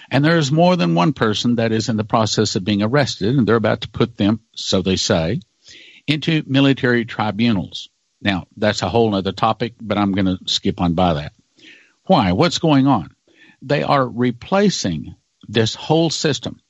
And 0.10 0.24
there 0.24 0.38
is 0.38 0.52
more 0.52 0.76
than 0.76 0.96
one 0.96 1.14
person 1.14 1.56
that 1.56 1.72
is 1.72 1.89
in 1.89 1.98
the 1.98 2.04
process 2.04 2.56
of 2.56 2.64
being 2.64 2.84
arrested, 2.84 3.36
and 3.36 3.48
they're 3.48 3.56
about 3.56 3.82
to 3.82 3.89
put 3.89 4.16
them, 4.16 4.42
so 4.56 4.82
they 4.82 4.96
say, 4.96 5.42
into 6.08 6.44
military 6.46 7.06
tribunals. 7.06 7.89
Now, 8.22 8.47
that's 8.55 8.82
a 8.82 8.89
whole 8.89 9.13
other 9.15 9.32
topic, 9.32 9.74
but 9.82 9.97
I'm 9.97 10.11
going 10.11 10.26
to 10.26 10.39
skip 10.45 10.80
on 10.80 10.93
by 10.93 11.15
that. 11.15 11.34
Why? 12.05 12.34
What's 12.34 12.59
going 12.59 12.88
on? 12.88 13.15
They 13.61 13.84
are 13.84 14.07
replacing 14.07 15.15
this 15.47 15.76
whole 15.76 16.09
system. 16.09 16.61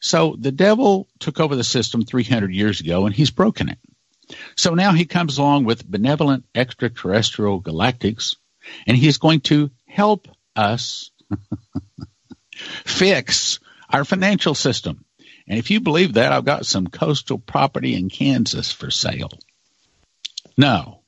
So 0.00 0.36
the 0.38 0.52
devil 0.52 1.08
took 1.18 1.40
over 1.40 1.56
the 1.56 1.64
system 1.64 2.04
300 2.04 2.52
years 2.52 2.80
ago 2.80 3.06
and 3.06 3.14
he's 3.14 3.30
broken 3.30 3.68
it. 3.68 3.78
So 4.56 4.74
now 4.74 4.92
he 4.92 5.06
comes 5.06 5.38
along 5.38 5.64
with 5.64 5.88
benevolent 5.88 6.44
extraterrestrial 6.54 7.60
galactics 7.60 8.36
and 8.86 8.96
he's 8.96 9.18
going 9.18 9.40
to 9.42 9.70
help 9.86 10.28
us 10.54 11.10
fix 12.84 13.58
our 13.90 14.04
financial 14.04 14.54
system. 14.54 15.04
And 15.48 15.58
if 15.58 15.70
you 15.70 15.80
believe 15.80 16.14
that, 16.14 16.32
I've 16.32 16.44
got 16.44 16.66
some 16.66 16.88
coastal 16.88 17.38
property 17.38 17.94
in 17.94 18.10
Kansas 18.10 18.70
for 18.70 18.90
sale. 18.90 19.30
No, 20.58 20.98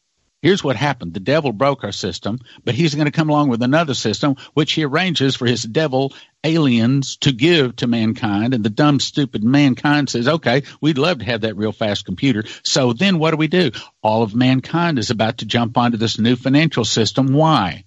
Here's 0.42 0.64
what 0.64 0.76
happened. 0.76 1.12
The 1.12 1.20
devil 1.20 1.52
broke 1.52 1.84
our 1.84 1.92
system, 1.92 2.38
but 2.64 2.74
he's 2.74 2.94
going 2.94 3.04
to 3.04 3.12
come 3.12 3.28
along 3.28 3.50
with 3.50 3.62
another 3.62 3.92
system, 3.92 4.36
which 4.54 4.72
he 4.72 4.84
arranges 4.84 5.36
for 5.36 5.46
his 5.46 5.62
devil 5.62 6.14
aliens 6.42 7.18
to 7.18 7.32
give 7.32 7.76
to 7.76 7.86
mankind. 7.86 8.54
And 8.54 8.64
the 8.64 8.70
dumb, 8.70 9.00
stupid 9.00 9.44
mankind 9.44 10.08
says, 10.08 10.26
okay, 10.26 10.62
we'd 10.80 10.96
love 10.96 11.18
to 11.18 11.26
have 11.26 11.42
that 11.42 11.58
real 11.58 11.72
fast 11.72 12.06
computer. 12.06 12.44
So 12.62 12.94
then 12.94 13.18
what 13.18 13.32
do 13.32 13.36
we 13.36 13.48
do? 13.48 13.70
All 14.02 14.22
of 14.22 14.34
mankind 14.34 14.98
is 14.98 15.10
about 15.10 15.38
to 15.38 15.46
jump 15.46 15.76
onto 15.76 15.98
this 15.98 16.18
new 16.18 16.36
financial 16.36 16.86
system. 16.86 17.34
Why? 17.34 17.84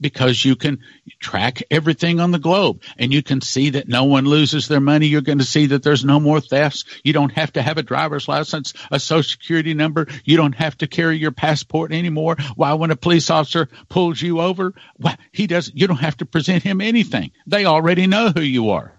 Because 0.00 0.44
you 0.44 0.56
can 0.56 0.80
track 1.20 1.62
everything 1.70 2.20
on 2.20 2.30
the 2.30 2.38
globe 2.38 2.82
and 2.98 3.12
you 3.12 3.22
can 3.22 3.40
see 3.40 3.70
that 3.70 3.88
no 3.88 4.04
one 4.04 4.24
loses 4.24 4.68
their 4.68 4.80
money. 4.80 5.06
You're 5.06 5.20
going 5.20 5.38
to 5.38 5.44
see 5.44 5.66
that 5.66 5.82
there's 5.82 6.04
no 6.04 6.20
more 6.20 6.40
thefts. 6.40 6.84
You 7.04 7.12
don't 7.12 7.32
have 7.32 7.52
to 7.54 7.62
have 7.62 7.78
a 7.78 7.82
driver's 7.82 8.28
license, 8.28 8.74
a 8.90 9.00
social 9.00 9.30
security 9.30 9.74
number. 9.74 10.06
You 10.24 10.36
don't 10.36 10.54
have 10.54 10.76
to 10.78 10.86
carry 10.86 11.18
your 11.18 11.32
passport 11.32 11.92
anymore. 11.92 12.36
Why, 12.54 12.74
when 12.74 12.90
a 12.90 12.96
police 12.96 13.30
officer 13.30 13.68
pulls 13.88 14.20
you 14.20 14.40
over, 14.40 14.74
why, 14.96 15.16
he 15.32 15.46
doesn't. 15.46 15.76
you 15.76 15.86
don't 15.86 15.96
have 15.96 16.16
to 16.18 16.26
present 16.26 16.62
him 16.62 16.80
anything. 16.80 17.32
They 17.46 17.64
already 17.64 18.06
know 18.06 18.30
who 18.30 18.42
you 18.42 18.70
are. 18.70 18.92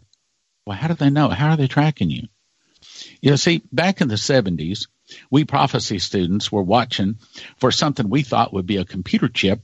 Well, 0.66 0.78
how 0.78 0.89
do 0.89 0.95
they 0.95 1.10
know? 1.10 1.30
How 1.30 1.52
are 1.52 1.58
they 1.58 1.68
tracking 1.68 2.10
you? 2.10 2.28
You 3.22 3.32
know, 3.32 3.36
see, 3.38 3.64
back 3.72 4.02
in 4.02 4.08
the 4.08 4.16
70s, 4.16 4.88
we 5.32 5.45
prophecy 5.45 6.00
students 6.00 6.52
were 6.52 6.64
watching 6.64 7.18
for 7.58 7.72
something 7.72 8.10
we 8.10 8.24
thought 8.24 8.54
would 8.54 8.66
be 8.66 8.78
a 8.78 8.86
computer 8.86 9.28
chip 9.28 9.62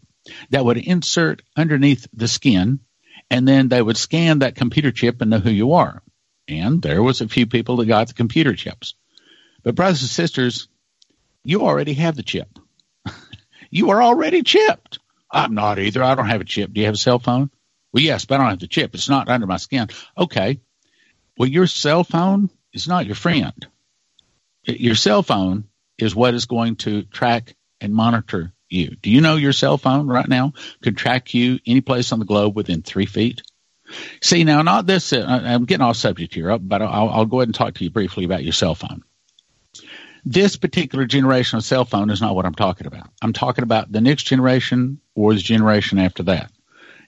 that 0.49 0.63
would 0.65 0.77
insert 0.77 1.41
underneath 1.55 2.07
the 2.13 2.27
skin, 2.27 2.79
and 3.29 3.47
then 3.47 3.67
they 3.67 3.81
would 3.81 3.97
scan 3.97 4.39
that 4.39 4.55
computer 4.55 4.91
chip 4.91 5.21
and 5.21 5.31
know 5.31 5.39
who 5.39 5.49
you 5.49 5.73
are. 5.73 6.01
And 6.47 6.81
there 6.81 7.01
was 7.01 7.21
a 7.21 7.27
few 7.27 7.45
people 7.45 7.77
that 7.77 7.85
got 7.85 8.07
the 8.07 8.13
computer 8.13 8.55
chips. 8.55 8.95
But 9.63 9.75
brothers 9.75 10.01
and 10.01 10.09
sisters, 10.09 10.67
you 11.43 11.61
already 11.61 11.93
have 11.93 12.15
the 12.15 12.23
chip. 12.23 12.59
you 13.69 13.91
are 13.91 14.03
already 14.03 14.43
chipped. 14.43 14.99
I'm 15.31 15.55
not 15.55 15.79
either. 15.79 16.03
I 16.03 16.15
don't 16.15 16.27
have 16.27 16.41
a 16.41 16.45
chip. 16.45 16.73
Do 16.73 16.79
you 16.79 16.85
have 16.85 16.95
a 16.95 16.97
cell 16.97 17.19
phone? 17.19 17.49
Well, 17.91 18.03
yes, 18.03 18.25
but 18.25 18.35
I 18.35 18.37
don't 18.39 18.49
have 18.51 18.59
the 18.59 18.67
chip. 18.67 18.93
It's 18.93 19.09
not 19.09 19.29
under 19.29 19.47
my 19.47 19.57
skin. 19.57 19.87
Okay. 20.17 20.59
Well, 21.37 21.49
your 21.49 21.67
cell 21.67 22.03
phone 22.03 22.49
is 22.73 22.87
not 22.87 23.05
your 23.05 23.15
friend. 23.15 23.67
Your 24.65 24.95
cell 24.95 25.23
phone 25.23 25.65
is 25.97 26.15
what 26.15 26.33
is 26.33 26.45
going 26.45 26.77
to 26.77 27.03
track 27.03 27.55
and 27.81 27.93
monitor 27.93 28.53
you. 28.73 28.95
Do 29.01 29.09
you 29.09 29.21
know 29.21 29.35
your 29.35 29.53
cell 29.53 29.77
phone 29.77 30.07
right 30.07 30.27
now 30.27 30.53
could 30.81 30.97
track 30.97 31.33
you 31.33 31.59
any 31.65 31.81
place 31.81 32.11
on 32.11 32.19
the 32.19 32.25
globe 32.25 32.55
within 32.55 32.81
three 32.81 33.05
feet? 33.05 33.41
See, 34.21 34.43
now, 34.43 34.61
not 34.61 34.85
this, 34.85 35.13
uh, 35.13 35.25
I'm 35.27 35.65
getting 35.65 35.85
off 35.85 35.97
subject 35.97 36.33
here, 36.33 36.57
but 36.57 36.81
I'll, 36.81 37.09
I'll 37.09 37.25
go 37.25 37.39
ahead 37.39 37.49
and 37.49 37.55
talk 37.55 37.75
to 37.75 37.83
you 37.83 37.89
briefly 37.89 38.25
about 38.25 38.43
your 38.43 38.53
cell 38.53 38.75
phone. 38.75 39.03
This 40.25 40.55
particular 40.55 41.05
generation 41.05 41.57
of 41.57 41.65
cell 41.65 41.85
phone 41.85 42.09
is 42.09 42.21
not 42.21 42.33
what 42.33 42.45
I'm 42.45 42.55
talking 42.55 42.87
about. 42.87 43.09
I'm 43.21 43.33
talking 43.33 43.63
about 43.63 43.91
the 43.91 44.01
next 44.01 44.23
generation 44.23 44.99
or 45.15 45.33
the 45.33 45.39
generation 45.39 45.99
after 45.99 46.23
that. 46.23 46.49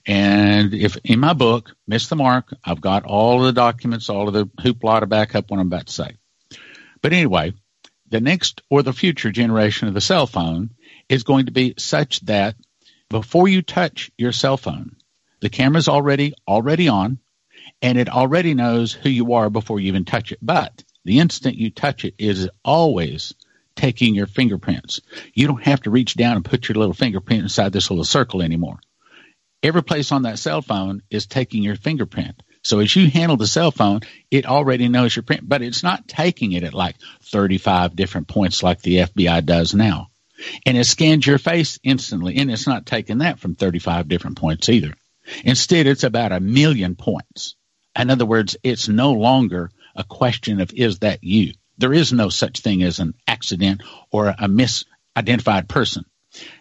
And 0.06 0.74
if 0.74 0.98
in 1.04 1.20
my 1.20 1.34
book, 1.34 1.76
Miss 1.88 2.10
the 2.10 2.16
Mark, 2.16 2.54
I've 2.64 2.82
got 2.82 3.06
all 3.06 3.40
of 3.40 3.46
the 3.46 3.60
documents, 3.60 4.10
all 4.10 4.28
of 4.28 4.34
the 4.34 4.46
hoopla 4.46 5.00
to 5.00 5.08
back 5.08 5.34
up 5.34 5.50
what 5.50 5.60
I'm 5.60 5.68
about 5.68 5.88
to 5.88 5.94
say. 5.94 6.18
But 7.02 7.14
anyway, 7.14 7.54
the 8.10 8.22
next 8.22 8.62
or 8.70 8.84
the 8.84 8.94
future 8.94 9.32
generation 9.32 9.88
of 9.88 9.94
the 9.94 10.02
cell 10.02 10.28
phone 10.28 10.72
is 11.10 11.24
going 11.24 11.46
to 11.46 11.52
be 11.52 11.76
such 11.78 12.22
that 12.22 12.56
before 13.10 13.48
you 13.48 13.62
touch 13.62 14.12
your 14.18 14.32
cell 14.32 14.58
phone, 14.58 14.96
the 15.40 15.50
camera's 15.50 15.88
already 15.88 16.34
already 16.48 16.88
on 16.88 17.20
and 17.82 17.98
it 17.98 18.10
already 18.10 18.54
knows 18.54 18.94
who 18.94 19.10
you 19.10 19.34
are 19.34 19.50
before 19.50 19.80
you 19.80 19.88
even 19.88 20.06
touch 20.06 20.32
it. 20.32 20.40
But 20.42 20.84
the 21.04 21.20
instant 21.20 21.56
you 21.56 21.70
touch 21.70 22.06
it 22.06 22.16
is 22.18 22.50
always 22.64 23.34
taking 23.76 24.16
your 24.16 24.28
fingerprints. 24.28 25.02
You 25.34 25.48
don't 25.48 25.64
have 25.64 25.82
to 25.82 25.92
reach 25.92 26.16
down 26.16 26.38
and 26.38 26.46
put 26.46 26.68
your 26.68 26.78
little 26.78 26.94
fingerprint 26.94 27.44
inside 27.44 27.74
this 27.74 27.90
little 27.90 28.06
circle 28.06 28.42
anymore. 28.42 28.80
Every 29.62 29.84
place 29.84 30.12
on 30.12 30.24
that 30.24 30.40
cell 30.40 30.62
phone 30.62 31.02
is 31.10 31.28
taking 31.28 31.64
your 31.64 31.76
fingerprint. 31.76 32.42
So 32.64 32.80
as 32.80 32.96
you 32.96 33.10
handle 33.10 33.38
the 33.38 33.48
cell 33.48 33.72
phone, 33.72 34.02
it 34.32 34.46
already 34.46 34.88
knows 34.88 35.16
your 35.16 35.24
print, 35.24 35.48
but 35.48 35.62
it's 35.62 35.84
not 35.84 36.08
taking 36.08 36.54
it 36.54 36.64
at 36.64 36.74
like 36.74 36.96
35 37.24 37.96
different 37.96 38.28
points 38.28 38.64
like 38.64 38.82
the 38.82 38.98
FBI 38.98 39.46
does 39.46 39.76
now. 39.76 40.10
And 40.66 40.78
it 40.78 40.86
scans 40.86 41.26
your 41.26 41.38
face 41.38 41.80
instantly, 41.84 42.38
and 42.38 42.52
it's 42.52 42.68
not 42.68 42.86
taking 42.86 43.20
that 43.20 43.40
from 43.40 43.56
35 43.56 44.08
different 44.08 44.38
points 44.38 44.70
either. 44.70 44.94
Instead, 45.44 45.88
it's 45.88 46.04
about 46.04 46.32
a 46.32 46.40
million 46.40 46.96
points. 46.96 47.56
In 47.98 48.10
other 48.10 48.26
words, 48.26 48.58
it's 48.64 48.88
no 48.88 49.14
longer 49.14 49.72
a 49.96 50.04
question 50.04 50.60
of 50.60 50.74
is 50.74 51.00
that 51.00 51.24
you? 51.24 51.54
There 51.78 51.94
is 51.94 52.14
no 52.14 52.30
such 52.30 52.60
thing 52.60 52.84
as 52.84 53.00
an 53.00 53.16
accident 53.28 53.82
or 54.12 54.28
a 54.28 54.48
misidentified 54.48 55.68
person. 55.68 56.06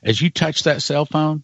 As 0.02 0.20
you 0.20 0.30
touch 0.30 0.64
that 0.64 0.82
cell 0.82 1.04
phone, 1.04 1.42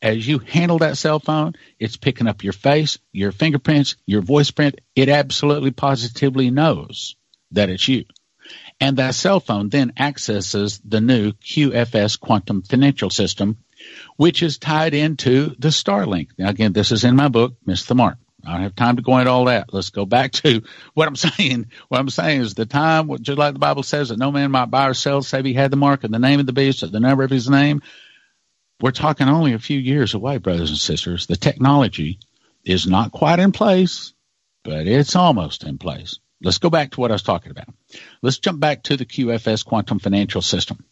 as 0.00 0.26
you 0.26 0.38
handle 0.38 0.78
that 0.78 0.98
cell 0.98 1.18
phone, 1.18 1.54
it's 1.78 1.96
picking 1.96 2.26
up 2.26 2.44
your 2.44 2.52
face, 2.52 2.98
your 3.12 3.32
fingerprints, 3.32 3.96
your 4.06 4.20
voice 4.20 4.50
print. 4.50 4.80
It 4.94 5.08
absolutely 5.08 5.70
positively 5.70 6.50
knows 6.50 7.16
that 7.50 7.70
it's 7.70 7.88
you. 7.88 8.04
And 8.80 8.96
that 8.96 9.14
cell 9.14 9.40
phone 9.40 9.68
then 9.68 9.92
accesses 9.96 10.80
the 10.84 11.00
new 11.00 11.32
QFS 11.32 12.18
quantum 12.18 12.62
financial 12.62 13.10
system, 13.10 13.58
which 14.16 14.42
is 14.42 14.58
tied 14.58 14.94
into 14.94 15.54
the 15.58 15.68
Starlink. 15.68 16.30
Now, 16.38 16.48
again, 16.48 16.72
this 16.72 16.92
is 16.92 17.04
in 17.04 17.16
my 17.16 17.28
book, 17.28 17.54
Miss 17.64 17.84
the 17.84 17.94
Mark. 17.94 18.18
I 18.46 18.52
don't 18.52 18.62
have 18.62 18.76
time 18.76 18.96
to 18.96 19.02
go 19.02 19.18
into 19.18 19.30
all 19.30 19.46
that. 19.46 19.72
Let's 19.72 19.90
go 19.90 20.04
back 20.04 20.32
to 20.32 20.62
what 20.94 21.08
I'm 21.08 21.16
saying. 21.16 21.66
What 21.88 22.00
I'm 22.00 22.10
saying 22.10 22.42
is 22.42 22.54
the 22.54 22.66
time, 22.66 23.10
just 23.22 23.38
like 23.38 23.54
the 23.54 23.58
Bible 23.58 23.82
says, 23.82 24.10
that 24.10 24.18
no 24.18 24.30
man 24.30 24.50
might 24.50 24.70
buy 24.70 24.88
or 24.88 24.94
sell 24.94 25.22
save 25.22 25.44
he 25.44 25.54
had 25.54 25.70
the 25.70 25.76
mark 25.76 26.04
of 26.04 26.10
the 26.10 26.18
name 26.18 26.40
of 26.40 26.46
the 26.46 26.52
beast, 26.52 26.82
or 26.82 26.88
the 26.88 27.00
number 27.00 27.24
of 27.24 27.30
his 27.30 27.48
name. 27.48 27.82
We're 28.80 28.90
talking 28.90 29.28
only 29.28 29.54
a 29.54 29.58
few 29.58 29.78
years 29.78 30.14
away, 30.14 30.38
brothers 30.38 30.70
and 30.70 30.78
sisters. 30.78 31.26
The 31.26 31.36
technology 31.36 32.18
is 32.64 32.86
not 32.86 33.12
quite 33.12 33.38
in 33.38 33.52
place, 33.52 34.12
but 34.62 34.86
it's 34.86 35.16
almost 35.16 35.64
in 35.64 35.78
place. 35.78 36.18
Let's 36.44 36.58
go 36.58 36.70
back 36.70 36.92
to 36.92 37.00
what 37.00 37.10
I 37.10 37.14
was 37.14 37.22
talking 37.22 37.50
about. 37.50 37.68
Let's 38.22 38.38
jump 38.38 38.60
back 38.60 38.84
to 38.84 38.96
the 38.96 39.06
QFS 39.06 39.64
quantum 39.64 39.98
financial 39.98 40.42
system. 40.42 40.84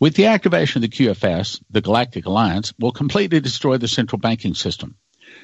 With 0.00 0.14
the 0.14 0.26
activation 0.26 0.82
of 0.82 0.90
the 0.90 0.96
QFS, 0.96 1.62
the 1.70 1.82
Galactic 1.82 2.26
Alliance 2.26 2.72
will 2.78 2.92
completely 2.92 3.40
destroy 3.40 3.76
the 3.76 3.88
central 3.88 4.18
banking 4.18 4.54
system. 4.54 4.96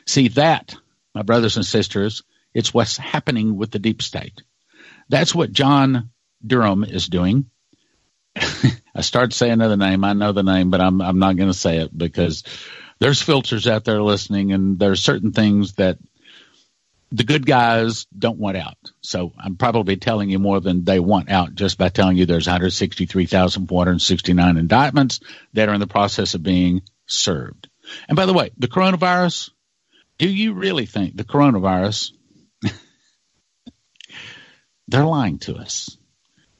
See 0.07 0.29
that 0.29 0.75
my 1.15 1.23
brothers 1.23 1.57
and 1.57 1.65
sisters, 1.65 2.23
it's 2.55 2.73
what's 2.75 2.97
happening 2.97 3.57
with 3.57 3.71
the 3.71 3.79
deep 3.79 4.03
state. 4.03 4.43
That's 5.09 5.35
what 5.35 5.53
John 5.53 6.11
Durham 6.45 6.85
is 6.85 7.07
doing. 7.07 7.51
I 8.37 9.01
started 9.01 9.33
to 9.33 9.37
say 9.37 9.51
another 9.51 9.77
name. 9.77 10.05
I 10.05 10.13
know 10.13 10.33
the 10.33 10.43
name, 10.43 10.71
but 10.71 10.81
I'm 10.81 11.01
I'm 11.01 11.19
not 11.19 11.37
going 11.37 11.51
to 11.51 11.59
say 11.59 11.79
it 11.79 11.97
because 11.97 12.45
there's 12.99 13.23
filters 13.23 13.67
out 13.67 13.85
there 13.85 14.03
listening, 14.03 14.53
and 14.53 14.79
there's 14.79 15.03
certain 15.03 15.33
things 15.33 15.75
that 15.75 15.99
the 17.15 17.25
good 17.25 17.47
guys 17.47 18.07
don't 18.17 18.39
want 18.41 18.57
out. 18.57 18.79
So 19.01 19.33
I'm 19.39 19.57
probably 19.57 19.97
telling 19.97 20.31
you 20.31 20.41
more 20.41 20.61
than 20.61 20.83
they 20.83 20.99
want 20.99 21.31
out 21.31 21.55
just 21.55 21.79
by 21.79 21.89
telling 21.89 22.17
you 22.17 22.27
there's 22.27 22.49
163,469 22.49 24.57
indictments 24.57 25.21
that 25.53 25.69
are 25.69 25.75
in 25.75 25.81
the 25.81 25.87
process 25.87 26.35
of 26.35 26.43
being 26.43 26.83
served. 27.07 27.69
And 28.09 28.17
by 28.17 28.27
the 28.27 28.33
way, 28.33 28.51
the 28.59 28.67
coronavirus, 28.67 29.51
do 30.19 30.29
you 30.29 30.55
really 30.55 30.87
think 30.87 31.17
the 31.17 31.23
coronavirus? 31.23 32.11
they're 34.89 35.07
lying 35.07 35.39
to 35.41 35.55
us. 35.55 35.97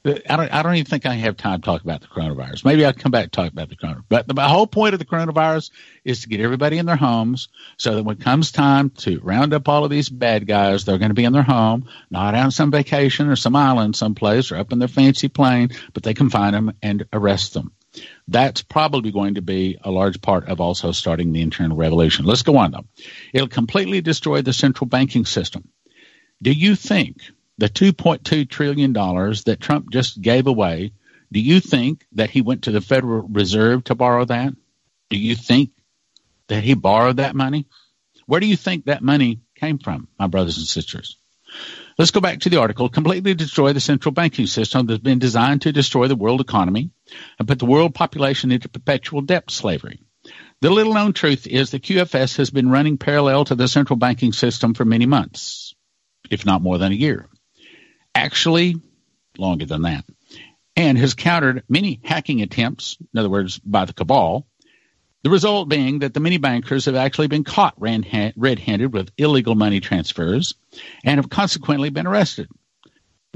I 0.05 0.37
don't. 0.37 0.53
I 0.53 0.61
don't 0.61 0.75
even 0.75 0.85
think 0.85 1.07
I 1.07 1.15
have 1.15 1.35
time 1.35 1.61
to 1.61 1.65
talk 1.65 1.81
about 1.81 2.01
the 2.01 2.07
coronavirus. 2.07 2.63
Maybe 2.63 2.85
I'll 2.85 2.93
come 2.93 3.11
back 3.11 3.23
and 3.23 3.31
talk 3.33 3.51
about 3.51 3.69
the 3.69 3.75
coronavirus. 3.75 4.03
But 4.07 4.27
the 4.27 4.39
whole 4.41 4.67
point 4.67 4.93
of 4.93 4.99
the 4.99 5.05
coronavirus 5.05 5.71
is 6.03 6.21
to 6.21 6.29
get 6.29 6.41
everybody 6.41 6.77
in 6.77 6.85
their 6.85 6.95
homes, 6.95 7.47
so 7.77 7.95
that 7.95 8.03
when 8.03 8.17
it 8.17 8.23
comes 8.23 8.51
time 8.51 8.91
to 8.91 9.19
round 9.21 9.53
up 9.53 9.67
all 9.67 9.83
of 9.83 9.89
these 9.89 10.09
bad 10.09 10.45
guys, 10.45 10.85
they're 10.85 10.99
going 10.99 11.09
to 11.09 11.15
be 11.15 11.25
in 11.25 11.33
their 11.33 11.41
home, 11.41 11.89
not 12.11 12.35
on 12.35 12.51
some 12.51 12.69
vacation 12.69 13.29
or 13.29 13.35
some 13.35 13.55
island 13.55 13.95
someplace, 13.95 14.51
or 14.51 14.57
up 14.57 14.71
in 14.71 14.79
their 14.79 14.87
fancy 14.87 15.27
plane, 15.27 15.69
but 15.93 16.03
they 16.03 16.13
can 16.13 16.29
find 16.29 16.53
them 16.53 16.73
and 16.83 17.05
arrest 17.11 17.55
them. 17.55 17.71
That's 18.27 18.61
probably 18.61 19.11
going 19.11 19.35
to 19.35 19.41
be 19.41 19.77
a 19.81 19.89
large 19.89 20.21
part 20.21 20.49
of 20.49 20.61
also 20.61 20.91
starting 20.91 21.31
the 21.31 21.41
internal 21.41 21.77
revolution. 21.77 22.25
Let's 22.25 22.43
go 22.43 22.57
on 22.57 22.71
though. 22.71 22.85
It'll 23.33 23.47
completely 23.47 24.01
destroy 24.01 24.41
the 24.41 24.53
central 24.53 24.87
banking 24.87 25.25
system. 25.25 25.69
Do 26.41 26.51
you 26.51 26.75
think 26.75 27.21
the 27.57 27.69
$2.2 27.69 28.49
trillion 28.49 28.93
that 28.93 29.57
Trump 29.59 29.91
just 29.91 30.21
gave 30.21 30.47
away, 30.47 30.91
do 31.31 31.39
you 31.39 31.59
think 31.59 32.05
that 32.13 32.29
he 32.29 32.41
went 32.41 32.63
to 32.63 32.71
the 32.71 32.81
Federal 32.81 33.27
Reserve 33.27 33.83
to 33.85 33.95
borrow 33.95 34.25
that? 34.25 34.53
Do 35.09 35.17
you 35.17 35.35
think 35.35 35.71
that 36.47 36.63
he 36.63 36.73
borrowed 36.73 37.17
that 37.17 37.35
money? 37.35 37.65
Where 38.25 38.39
do 38.39 38.47
you 38.47 38.55
think 38.57 38.85
that 38.85 39.03
money 39.03 39.41
came 39.55 39.77
from, 39.77 40.07
my 40.19 40.27
brothers 40.27 40.57
and 40.57 40.67
sisters? 40.67 41.17
Let's 41.97 42.11
go 42.11 42.19
back 42.19 42.41
to 42.41 42.49
the 42.49 42.59
article. 42.59 42.89
Completely 42.89 43.33
destroy 43.33 43.71
the 43.71 43.79
central 43.79 44.11
banking 44.11 44.47
system 44.47 44.85
that's 44.85 44.99
been 44.99 45.19
designed 45.19 45.61
to 45.61 45.71
destroy 45.71 46.07
the 46.07 46.15
world 46.15 46.41
economy 46.41 46.89
and 47.39 47.47
put 47.47 47.59
the 47.59 47.65
world 47.65 47.95
population 47.95 48.51
into 48.51 48.67
perpetual 48.67 49.21
debt 49.21 49.49
slavery. 49.49 49.99
The 50.61 50.69
little 50.69 50.93
known 50.93 51.13
truth 51.13 51.47
is 51.47 51.69
the 51.69 51.79
QFS 51.79 52.37
has 52.37 52.49
been 52.49 52.69
running 52.69 52.97
parallel 52.97 53.45
to 53.45 53.55
the 53.55 53.67
central 53.67 53.97
banking 53.97 54.33
system 54.33 54.73
for 54.73 54.83
many 54.83 55.05
months, 55.05 55.75
if 56.29 56.45
not 56.45 56.61
more 56.61 56.77
than 56.77 56.91
a 56.91 56.95
year. 56.95 57.29
Actually, 58.15 58.75
longer 59.37 59.65
than 59.65 59.83
that. 59.83 60.05
And 60.77 60.97
has 60.97 61.13
countered 61.13 61.63
many 61.69 61.99
hacking 62.03 62.41
attempts, 62.41 62.97
in 63.13 63.19
other 63.19 63.29
words, 63.29 63.59
by 63.59 63.85
the 63.85 63.93
cabal, 63.93 64.47
the 65.23 65.29
result 65.29 65.69
being 65.69 65.99
that 65.99 66.13
the 66.13 66.19
many 66.19 66.37
bankers 66.37 66.85
have 66.85 66.95
actually 66.95 67.27
been 67.27 67.43
caught 67.43 67.73
red 67.77 68.05
handed 68.05 68.93
with 68.93 69.11
illegal 69.17 69.55
money 69.55 69.79
transfers 69.79 70.55
and 71.03 71.17
have 71.17 71.29
consequently 71.29 71.89
been 71.89 72.07
arrested. 72.07 72.47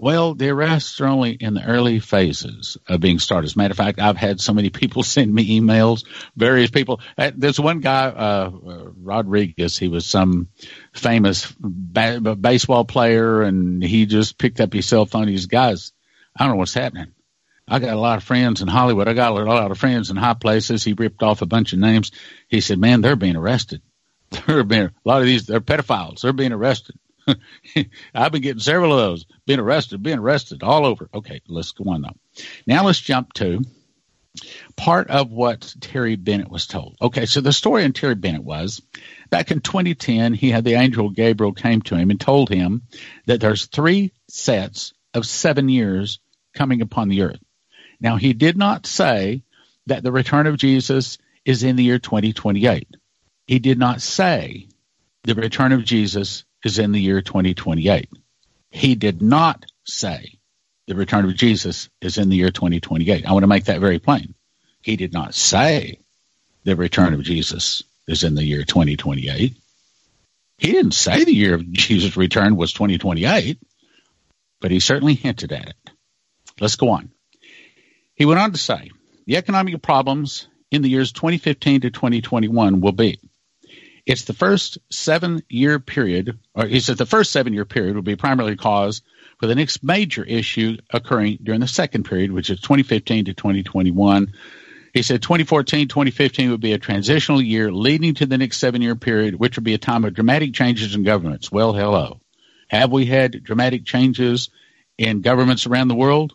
Well, 0.01 0.33
the 0.33 0.47
arrests 0.49 1.01
are 1.01 1.07
only 1.07 1.31
in 1.31 1.53
the 1.55 1.65
early 1.65 1.99
phases 1.99 2.77
of 2.87 3.01
being 3.01 3.19
started. 3.19 3.47
As 3.47 3.55
a 3.55 3.57
matter 3.57 3.71
of 3.73 3.77
fact, 3.77 3.99
I've 3.99 4.15
had 4.15 4.39
so 4.39 4.53
many 4.53 4.69
people 4.69 5.03
send 5.03 5.33
me 5.33 5.59
emails, 5.59 6.05
various 6.37 6.71
people. 6.71 7.01
Uh, 7.17 7.31
there's 7.35 7.59
one 7.59 7.81
guy, 7.81 8.07
uh, 8.07 8.49
Rodriguez, 8.51 9.77
he 9.77 9.89
was 9.89 10.05
some 10.05 10.47
famous 10.93 11.53
ba- 11.59 12.21
baseball 12.21 12.85
player, 12.85 13.41
and 13.41 13.83
he 13.83 14.05
just 14.05 14.37
picked 14.37 14.61
up 14.61 14.71
his 14.71 14.87
cell 14.87 15.05
phone. 15.05 15.27
He's, 15.27 15.47
guys, 15.47 15.91
I 16.33 16.45
don't 16.45 16.53
know 16.53 16.59
what's 16.59 16.73
happening. 16.73 17.13
I 17.67 17.79
got 17.79 17.93
a 17.93 17.99
lot 17.99 18.17
of 18.17 18.23
friends 18.23 18.61
in 18.61 18.69
Hollywood. 18.69 19.09
I 19.09 19.13
got 19.13 19.33
a 19.33 19.43
lot 19.43 19.69
of 19.69 19.77
friends 19.77 20.09
in 20.09 20.15
high 20.15 20.33
places. 20.33 20.83
He 20.83 20.93
ripped 20.93 21.23
off 21.23 21.41
a 21.41 21.45
bunch 21.45 21.73
of 21.73 21.79
names. 21.79 22.11
He 22.47 22.61
said, 22.61 22.79
man, 22.79 23.01
they're 23.01 23.17
being 23.17 23.35
arrested. 23.35 23.81
They're 24.45 24.63
being, 24.63 24.83
a 24.83 24.91
lot 25.05 25.21
of 25.21 25.25
these, 25.25 25.47
they're 25.47 25.59
pedophiles. 25.59 26.21
They're 26.21 26.33
being 26.33 26.51
arrested. 26.51 26.95
I've 28.13 28.31
been 28.31 28.41
getting 28.41 28.59
several 28.59 28.93
of 28.93 28.99
those. 28.99 29.25
Being 29.45 29.59
arrested, 29.59 30.03
being 30.03 30.19
arrested 30.19 30.63
all 30.63 30.85
over. 30.85 31.09
Okay, 31.13 31.41
let's 31.47 31.71
go 31.71 31.89
on 31.91 32.01
though. 32.01 32.43
Now 32.65 32.85
let's 32.85 32.99
jump 32.99 33.33
to 33.33 33.61
part 34.75 35.09
of 35.09 35.31
what 35.31 35.73
Terry 35.81 36.15
Bennett 36.15 36.49
was 36.49 36.67
told. 36.67 36.95
Okay, 37.01 37.25
so 37.25 37.41
the 37.41 37.51
story 37.51 37.83
in 37.83 37.93
Terry 37.93 38.15
Bennett 38.15 38.43
was 38.43 38.81
back 39.29 39.51
in 39.51 39.59
2010, 39.59 40.33
he 40.33 40.51
had 40.51 40.63
the 40.63 40.75
angel 40.75 41.09
Gabriel 41.09 41.53
came 41.53 41.81
to 41.83 41.95
him 41.95 42.09
and 42.09 42.19
told 42.19 42.49
him 42.49 42.83
that 43.25 43.41
there's 43.41 43.65
three 43.65 44.13
sets 44.29 44.93
of 45.13 45.25
seven 45.25 45.69
years 45.69 46.19
coming 46.53 46.81
upon 46.81 47.09
the 47.09 47.23
earth. 47.23 47.39
Now, 47.99 48.15
he 48.15 48.33
did 48.33 48.57
not 48.57 48.85
say 48.85 49.43
that 49.87 50.03
the 50.03 50.11
return 50.11 50.47
of 50.47 50.57
Jesus 50.57 51.17
is 51.45 51.63
in 51.63 51.75
the 51.75 51.83
year 51.83 51.99
2028. 51.99 52.87
He 53.47 53.59
did 53.59 53.79
not 53.79 54.01
say 54.01 54.69
the 55.23 55.35
return 55.35 55.71
of 55.71 55.83
Jesus 55.83 56.45
is 56.63 56.79
in 56.79 56.91
the 56.91 56.99
year 56.99 57.21
2028. 57.21 58.09
He 58.71 58.95
did 58.95 59.21
not 59.21 59.65
say 59.85 60.39
the 60.87 60.95
return 60.95 61.25
of 61.25 61.35
Jesus 61.35 61.89
is 62.01 62.17
in 62.17 62.29
the 62.29 62.35
year 62.35 62.51
2028. 62.51 63.25
I 63.25 63.31
want 63.31 63.43
to 63.43 63.47
make 63.47 63.65
that 63.65 63.79
very 63.79 63.99
plain. 63.99 64.33
He 64.81 64.95
did 64.95 65.13
not 65.13 65.33
say 65.33 65.99
the 66.63 66.75
return 66.75 67.13
of 67.13 67.23
Jesus 67.23 67.83
is 68.07 68.23
in 68.23 68.35
the 68.35 68.43
year 68.43 68.63
2028. 68.63 69.55
He 70.57 70.71
didn't 70.71 70.93
say 70.93 71.23
the 71.23 71.33
year 71.33 71.55
of 71.55 71.71
Jesus' 71.71 72.17
return 72.17 72.55
was 72.55 72.73
2028, 72.73 73.59
but 74.59 74.71
he 74.71 74.79
certainly 74.79 75.13
hinted 75.13 75.51
at 75.53 75.69
it. 75.69 75.75
Let's 76.59 76.75
go 76.75 76.89
on. 76.89 77.11
He 78.15 78.25
went 78.25 78.39
on 78.39 78.51
to 78.51 78.57
say 78.57 78.91
the 79.25 79.37
economic 79.37 79.81
problems 79.81 80.47
in 80.71 80.81
the 80.81 80.89
years 80.89 81.13
2015 81.13 81.81
to 81.81 81.91
2021 81.91 82.81
will 82.81 82.91
be 82.91 83.19
it's 84.09 84.23
the 84.23 84.33
first 84.33 84.79
seven 84.89 85.43
year 85.49 85.77
period, 85.77 86.39
or 86.55 86.65
he 86.65 86.79
said 86.79 86.97
the 86.97 87.05
first 87.05 87.31
seven 87.31 87.53
year 87.53 87.63
period 87.63 87.93
will 87.93 88.01
be 88.01 88.15
primarily 88.15 88.55
caused 88.55 89.03
for 89.37 89.45
the 89.45 89.53
next 89.53 89.83
major 89.83 90.23
issue 90.23 90.77
occurring 90.91 91.37
during 91.43 91.61
the 91.61 91.67
second 91.67 92.05
period, 92.05 92.31
which 92.31 92.49
is 92.49 92.59
2015 92.59 93.25
to 93.25 93.35
2021. 93.35 94.33
He 94.95 95.03
said 95.03 95.21
2014, 95.21 95.89
2015 95.89 96.49
would 96.49 96.59
be 96.59 96.73
a 96.73 96.79
transitional 96.79 97.39
year 97.39 97.71
leading 97.71 98.15
to 98.15 98.25
the 98.25 98.39
next 98.39 98.57
seven 98.57 98.81
year 98.81 98.95
period, 98.95 99.35
which 99.35 99.57
would 99.57 99.63
be 99.63 99.75
a 99.75 99.77
time 99.77 100.03
of 100.03 100.15
dramatic 100.15 100.55
changes 100.55 100.95
in 100.95 101.03
governments. 101.03 101.51
Well, 101.51 101.73
hello. 101.73 102.19
Have 102.67 102.91
we 102.91 103.05
had 103.05 103.43
dramatic 103.43 103.85
changes 103.85 104.49
in 104.97 105.21
governments 105.21 105.67
around 105.67 105.87
the 105.87 105.93
world? 105.93 106.33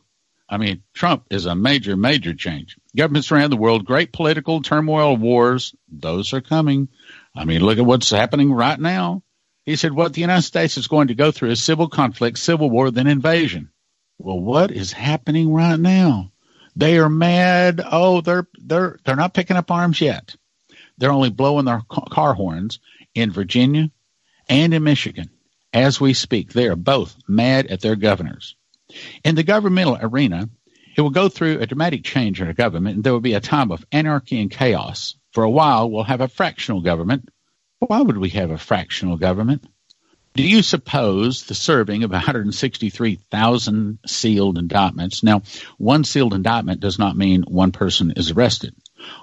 I 0.48 0.58
mean, 0.58 0.84
Trump 0.92 1.24
is 1.30 1.46
a 1.46 1.56
major, 1.56 1.96
major 1.96 2.34
change. 2.34 2.76
Governments 2.94 3.32
around 3.32 3.50
the 3.50 3.56
world, 3.56 3.84
great 3.84 4.12
political 4.12 4.62
turmoil, 4.62 5.16
wars, 5.16 5.74
those 5.90 6.32
are 6.32 6.40
coming. 6.40 6.88
I 7.34 7.44
mean, 7.44 7.62
look 7.62 7.78
at 7.78 7.86
what's 7.86 8.10
happening 8.10 8.52
right 8.52 8.78
now. 8.78 9.22
He 9.64 9.76
said, 9.76 9.92
What 9.92 10.12
the 10.12 10.20
United 10.20 10.42
States 10.42 10.76
is 10.76 10.86
going 10.86 11.08
to 11.08 11.14
go 11.14 11.30
through 11.30 11.50
is 11.50 11.62
civil 11.62 11.88
conflict, 11.88 12.38
civil 12.38 12.70
war, 12.70 12.90
then 12.90 13.06
invasion. 13.06 13.70
Well, 14.18 14.38
what 14.38 14.70
is 14.70 14.92
happening 14.92 15.52
right 15.52 15.78
now? 15.78 16.30
They 16.76 16.98
are 16.98 17.08
mad. 17.08 17.80
Oh, 17.84 18.20
they're 18.20 18.46
they're 18.58 18.98
they're 19.04 19.16
not 19.16 19.34
picking 19.34 19.56
up 19.56 19.70
arms 19.70 20.00
yet. 20.00 20.36
They're 20.98 21.12
only 21.12 21.30
blowing 21.30 21.64
their 21.64 21.82
car 21.88 22.34
horns 22.34 22.78
in 23.14 23.32
Virginia 23.32 23.90
and 24.48 24.74
in 24.74 24.82
Michigan 24.82 25.30
as 25.72 26.00
we 26.00 26.14
speak. 26.14 26.52
They 26.52 26.68
are 26.68 26.76
both 26.76 27.16
mad 27.26 27.66
at 27.66 27.80
their 27.80 27.96
governors. 27.96 28.56
In 29.24 29.34
the 29.34 29.42
governmental 29.42 29.98
arena, 30.00 30.48
it 30.96 31.00
will 31.00 31.10
go 31.10 31.28
through 31.28 31.60
a 31.60 31.66
dramatic 31.66 32.04
change 32.04 32.40
in 32.40 32.46
our 32.46 32.52
government, 32.52 32.96
and 32.96 33.04
there 33.04 33.12
will 33.12 33.20
be 33.20 33.34
a 33.34 33.40
time 33.40 33.72
of 33.72 33.84
anarchy 33.90 34.40
and 34.40 34.50
chaos. 34.50 35.16
For 35.34 35.42
a 35.42 35.50
while, 35.50 35.90
we'll 35.90 36.04
have 36.04 36.20
a 36.20 36.28
fractional 36.28 36.80
government. 36.80 37.28
Why 37.80 38.00
would 38.00 38.16
we 38.16 38.30
have 38.30 38.52
a 38.52 38.58
fractional 38.58 39.16
government? 39.16 39.66
Do 40.34 40.42
you 40.42 40.62
suppose 40.62 41.44
the 41.44 41.54
serving 41.54 42.04
of 42.04 42.10
163,000 42.12 43.98
sealed 44.06 44.58
indictments? 44.58 45.22
Now, 45.22 45.42
one 45.76 46.04
sealed 46.04 46.34
indictment 46.34 46.80
does 46.80 46.98
not 46.98 47.16
mean 47.16 47.42
one 47.42 47.72
person 47.72 48.12
is 48.16 48.30
arrested. 48.30 48.74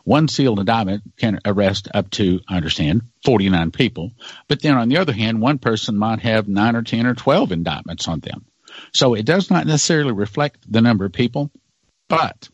One 0.03 0.28
sealed 0.28 0.59
indictment 0.59 1.03
can 1.18 1.39
arrest 1.45 1.88
up 1.93 2.09
to, 2.12 2.41
I 2.47 2.57
understand, 2.57 3.03
49 3.26 3.72
people. 3.72 4.12
But 4.47 4.62
then 4.62 4.78
on 4.78 4.89
the 4.89 4.97
other 4.97 5.14
hand, 5.14 5.41
one 5.41 5.59
person 5.59 5.97
might 5.97 6.20
have 6.20 6.47
9 6.47 6.76
or 6.76 6.84
10 6.84 7.05
or 7.05 7.16
12 7.16 7.51
indictments 7.51 8.07
on 8.07 8.20
them. 8.20 8.45
So 8.93 9.14
it 9.14 9.26
does 9.26 9.49
not 9.49 9.66
necessarily 9.66 10.12
reflect 10.12 10.70
the 10.70 10.82
number 10.82 11.05
of 11.05 11.14
people. 11.14 11.51
But 12.07 12.49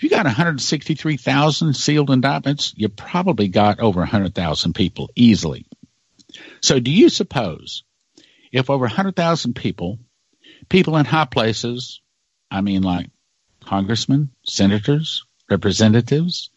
if 0.00 0.04
you 0.04 0.08
got 0.08 0.24
163,000 0.24 1.76
sealed 1.76 2.08
indictments, 2.08 2.72
you 2.74 2.88
probably 2.88 3.48
got 3.48 3.80
over 3.80 4.00
100,000 4.00 4.72
people 4.72 5.10
easily. 5.14 5.66
So 6.62 6.80
do 6.80 6.90
you 6.90 7.10
suppose 7.10 7.84
if 8.50 8.70
over 8.70 8.86
100,000 8.86 9.54
people, 9.54 9.98
people 10.70 10.96
in 10.96 11.04
high 11.04 11.26
places, 11.26 12.00
I 12.50 12.62
mean 12.62 12.80
like 12.80 13.10
congressmen, 13.62 14.30
senators, 14.46 15.26
representatives, 15.50 16.48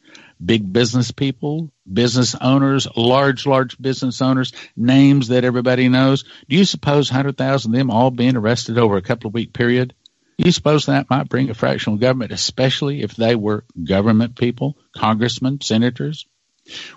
big 0.43 0.71
business 0.71 1.11
people, 1.11 1.69
business 1.91 2.35
owners, 2.39 2.87
large, 2.95 3.45
large 3.45 3.77
business 3.77 4.21
owners, 4.21 4.53
names 4.77 5.27
that 5.27 5.43
everybody 5.43 5.89
knows. 5.89 6.23
Do 6.47 6.55
you 6.55 6.63
suppose 6.63 7.11
100,000 7.11 7.73
of 7.73 7.77
them 7.77 7.91
all 7.91 8.09
being 8.09 8.37
arrested 8.37 8.77
over 8.77 8.95
a 8.95 9.01
couple 9.01 9.27
of 9.27 9.33
week 9.33 9.51
period? 9.51 9.93
You 10.37 10.51
suppose 10.51 10.85
that 10.85 11.09
might 11.09 11.29
bring 11.29 11.49
a 11.49 11.53
fractional 11.53 11.97
government, 11.97 12.31
especially 12.31 13.01
if 13.01 13.15
they 13.15 13.35
were 13.35 13.65
government 13.83 14.35
people, 14.35 14.77
congressmen, 14.95 15.61
senators? 15.61 16.25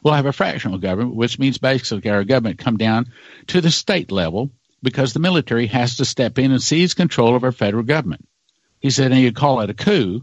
We'll 0.02 0.14
have 0.14 0.26
a 0.26 0.32
fractional 0.32 0.78
government, 0.78 1.16
which 1.16 1.38
means 1.38 1.58
basically 1.58 2.10
our 2.10 2.24
government 2.24 2.58
come 2.58 2.76
down 2.76 3.12
to 3.48 3.60
the 3.60 3.70
state 3.70 4.10
level 4.10 4.50
because 4.82 5.12
the 5.12 5.20
military 5.20 5.66
has 5.66 5.96
to 5.96 6.04
step 6.04 6.38
in 6.38 6.52
and 6.52 6.62
seize 6.62 6.94
control 6.94 7.34
of 7.34 7.44
our 7.44 7.52
federal 7.52 7.82
government. 7.82 8.26
He 8.80 8.90
said, 8.90 9.12
and 9.12 9.20
you 9.20 9.32
call 9.32 9.60
it 9.60 9.70
a 9.70 9.74
coup, 9.74 10.22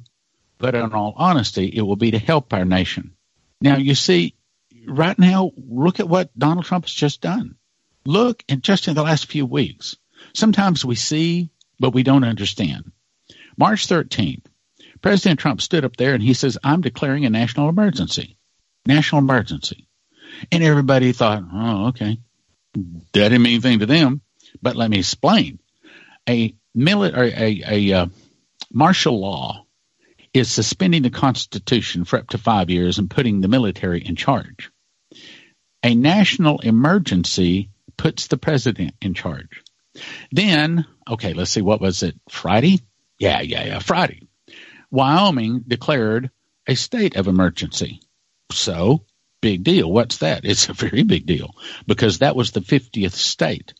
but 0.57 0.75
in 0.75 0.93
all 0.93 1.13
honesty, 1.17 1.67
it 1.67 1.81
will 1.81 1.97
be 1.97 2.11
to 2.11 2.19
help 2.19 2.53
our 2.53 2.65
nation. 2.65 3.15
Now, 3.59 3.77
you 3.77 3.95
see, 3.95 4.35
right 4.87 5.17
now, 5.19 5.51
look 5.57 5.99
at 5.99 6.07
what 6.09 6.37
Donald 6.37 6.65
Trump 6.65 6.85
has 6.85 6.93
just 6.93 7.21
done. 7.21 7.55
Look, 8.05 8.43
and 8.47 8.63
just 8.63 8.87
in 8.87 8.95
the 8.95 9.03
last 9.03 9.27
few 9.27 9.45
weeks, 9.45 9.97
sometimes 10.33 10.85
we 10.85 10.95
see, 10.95 11.49
but 11.79 11.93
we 11.93 12.03
don't 12.03 12.23
understand. 12.23 12.91
March 13.57 13.87
13th, 13.87 14.45
President 15.01 15.39
Trump 15.39 15.61
stood 15.61 15.85
up 15.85 15.97
there 15.97 16.13
and 16.13 16.23
he 16.23 16.33
says, 16.33 16.57
I'm 16.63 16.81
declaring 16.81 17.25
a 17.25 17.29
national 17.29 17.69
emergency. 17.69 18.37
National 18.85 19.19
emergency. 19.19 19.87
And 20.51 20.63
everybody 20.63 21.11
thought, 21.11 21.43
oh, 21.53 21.87
okay. 21.87 22.19
That 22.73 23.29
didn't 23.29 23.41
mean 23.41 23.53
anything 23.53 23.79
to 23.79 23.85
them. 23.85 24.21
But 24.61 24.75
let 24.75 24.89
me 24.89 24.99
explain. 24.99 25.59
A, 26.27 26.55
mili- 26.75 27.13
a, 27.13 27.91
a 27.91 28.01
uh, 28.01 28.05
martial 28.71 29.19
law 29.19 29.65
is 30.33 30.51
suspending 30.51 31.03
the 31.03 31.09
Constitution 31.09 32.05
for 32.05 32.17
up 32.17 32.29
to 32.29 32.37
five 32.37 32.69
years 32.69 32.97
and 32.97 33.09
putting 33.09 33.41
the 33.41 33.47
military 33.47 34.03
in 34.03 34.15
charge. 34.15 34.71
A 35.83 35.93
national 35.93 36.59
emergency 36.59 37.69
puts 37.97 38.27
the 38.27 38.37
president 38.37 38.95
in 39.01 39.13
charge. 39.13 39.63
Then, 40.31 40.85
okay, 41.07 41.33
let's 41.33 41.51
see, 41.51 41.61
what 41.61 41.81
was 41.81 42.01
it? 42.03 42.15
Friday? 42.29 42.79
Yeah, 43.19 43.41
yeah, 43.41 43.65
yeah, 43.65 43.79
Friday. 43.79 44.27
Wyoming 44.91 45.63
declared 45.67 46.29
a 46.67 46.75
state 46.75 47.15
of 47.15 47.27
emergency. 47.27 48.01
So, 48.51 49.05
big 49.41 49.63
deal. 49.63 49.91
What's 49.91 50.17
that? 50.19 50.45
It's 50.45 50.69
a 50.69 50.73
very 50.73 51.03
big 51.03 51.25
deal 51.25 51.55
because 51.87 52.19
that 52.19 52.35
was 52.35 52.51
the 52.51 52.61
50th 52.61 53.13
state 53.13 53.73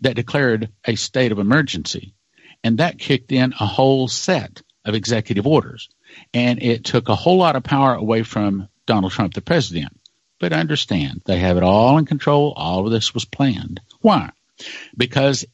that 0.00 0.16
declared 0.16 0.70
a 0.84 0.94
state 0.94 1.32
of 1.32 1.38
emergency. 1.38 2.14
And 2.64 2.78
that 2.78 2.98
kicked 2.98 3.32
in 3.32 3.54
a 3.58 3.66
whole 3.66 4.08
set 4.08 4.62
of 4.84 4.94
executive 4.94 5.46
orders. 5.46 5.88
And 6.34 6.62
it 6.62 6.84
took 6.84 7.08
a 7.08 7.14
whole 7.14 7.38
lot 7.38 7.56
of 7.56 7.62
power 7.62 7.94
away 7.94 8.22
from 8.22 8.68
Donald 8.86 9.12
Trump, 9.12 9.34
the 9.34 9.40
president. 9.40 9.92
But 10.40 10.52
understand, 10.52 11.22
they 11.24 11.38
have 11.38 11.56
it 11.56 11.62
all 11.62 11.98
in 11.98 12.06
control. 12.06 12.52
All 12.56 12.86
of 12.86 12.92
this 12.92 13.12
was 13.12 13.24
planned. 13.24 13.80
Why? 14.00 14.30
Because 14.96 15.44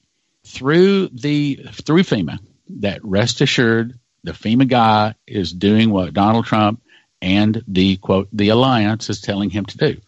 through 0.46 1.08
the 1.08 1.66
through 1.72 2.02
FEMA, 2.02 2.38
that 2.68 3.04
rest 3.04 3.40
assured, 3.40 3.98
the 4.22 4.32
FEMA 4.32 4.66
guy 4.66 5.14
is 5.26 5.52
doing 5.52 5.90
what 5.90 6.14
Donald 6.14 6.46
Trump 6.46 6.82
and 7.20 7.62
the 7.68 7.96
quote 7.96 8.28
the 8.32 8.50
alliance 8.50 9.10
is 9.10 9.20
telling 9.20 9.50
him 9.50 9.64
to 9.66 9.78
do. 9.78 10.00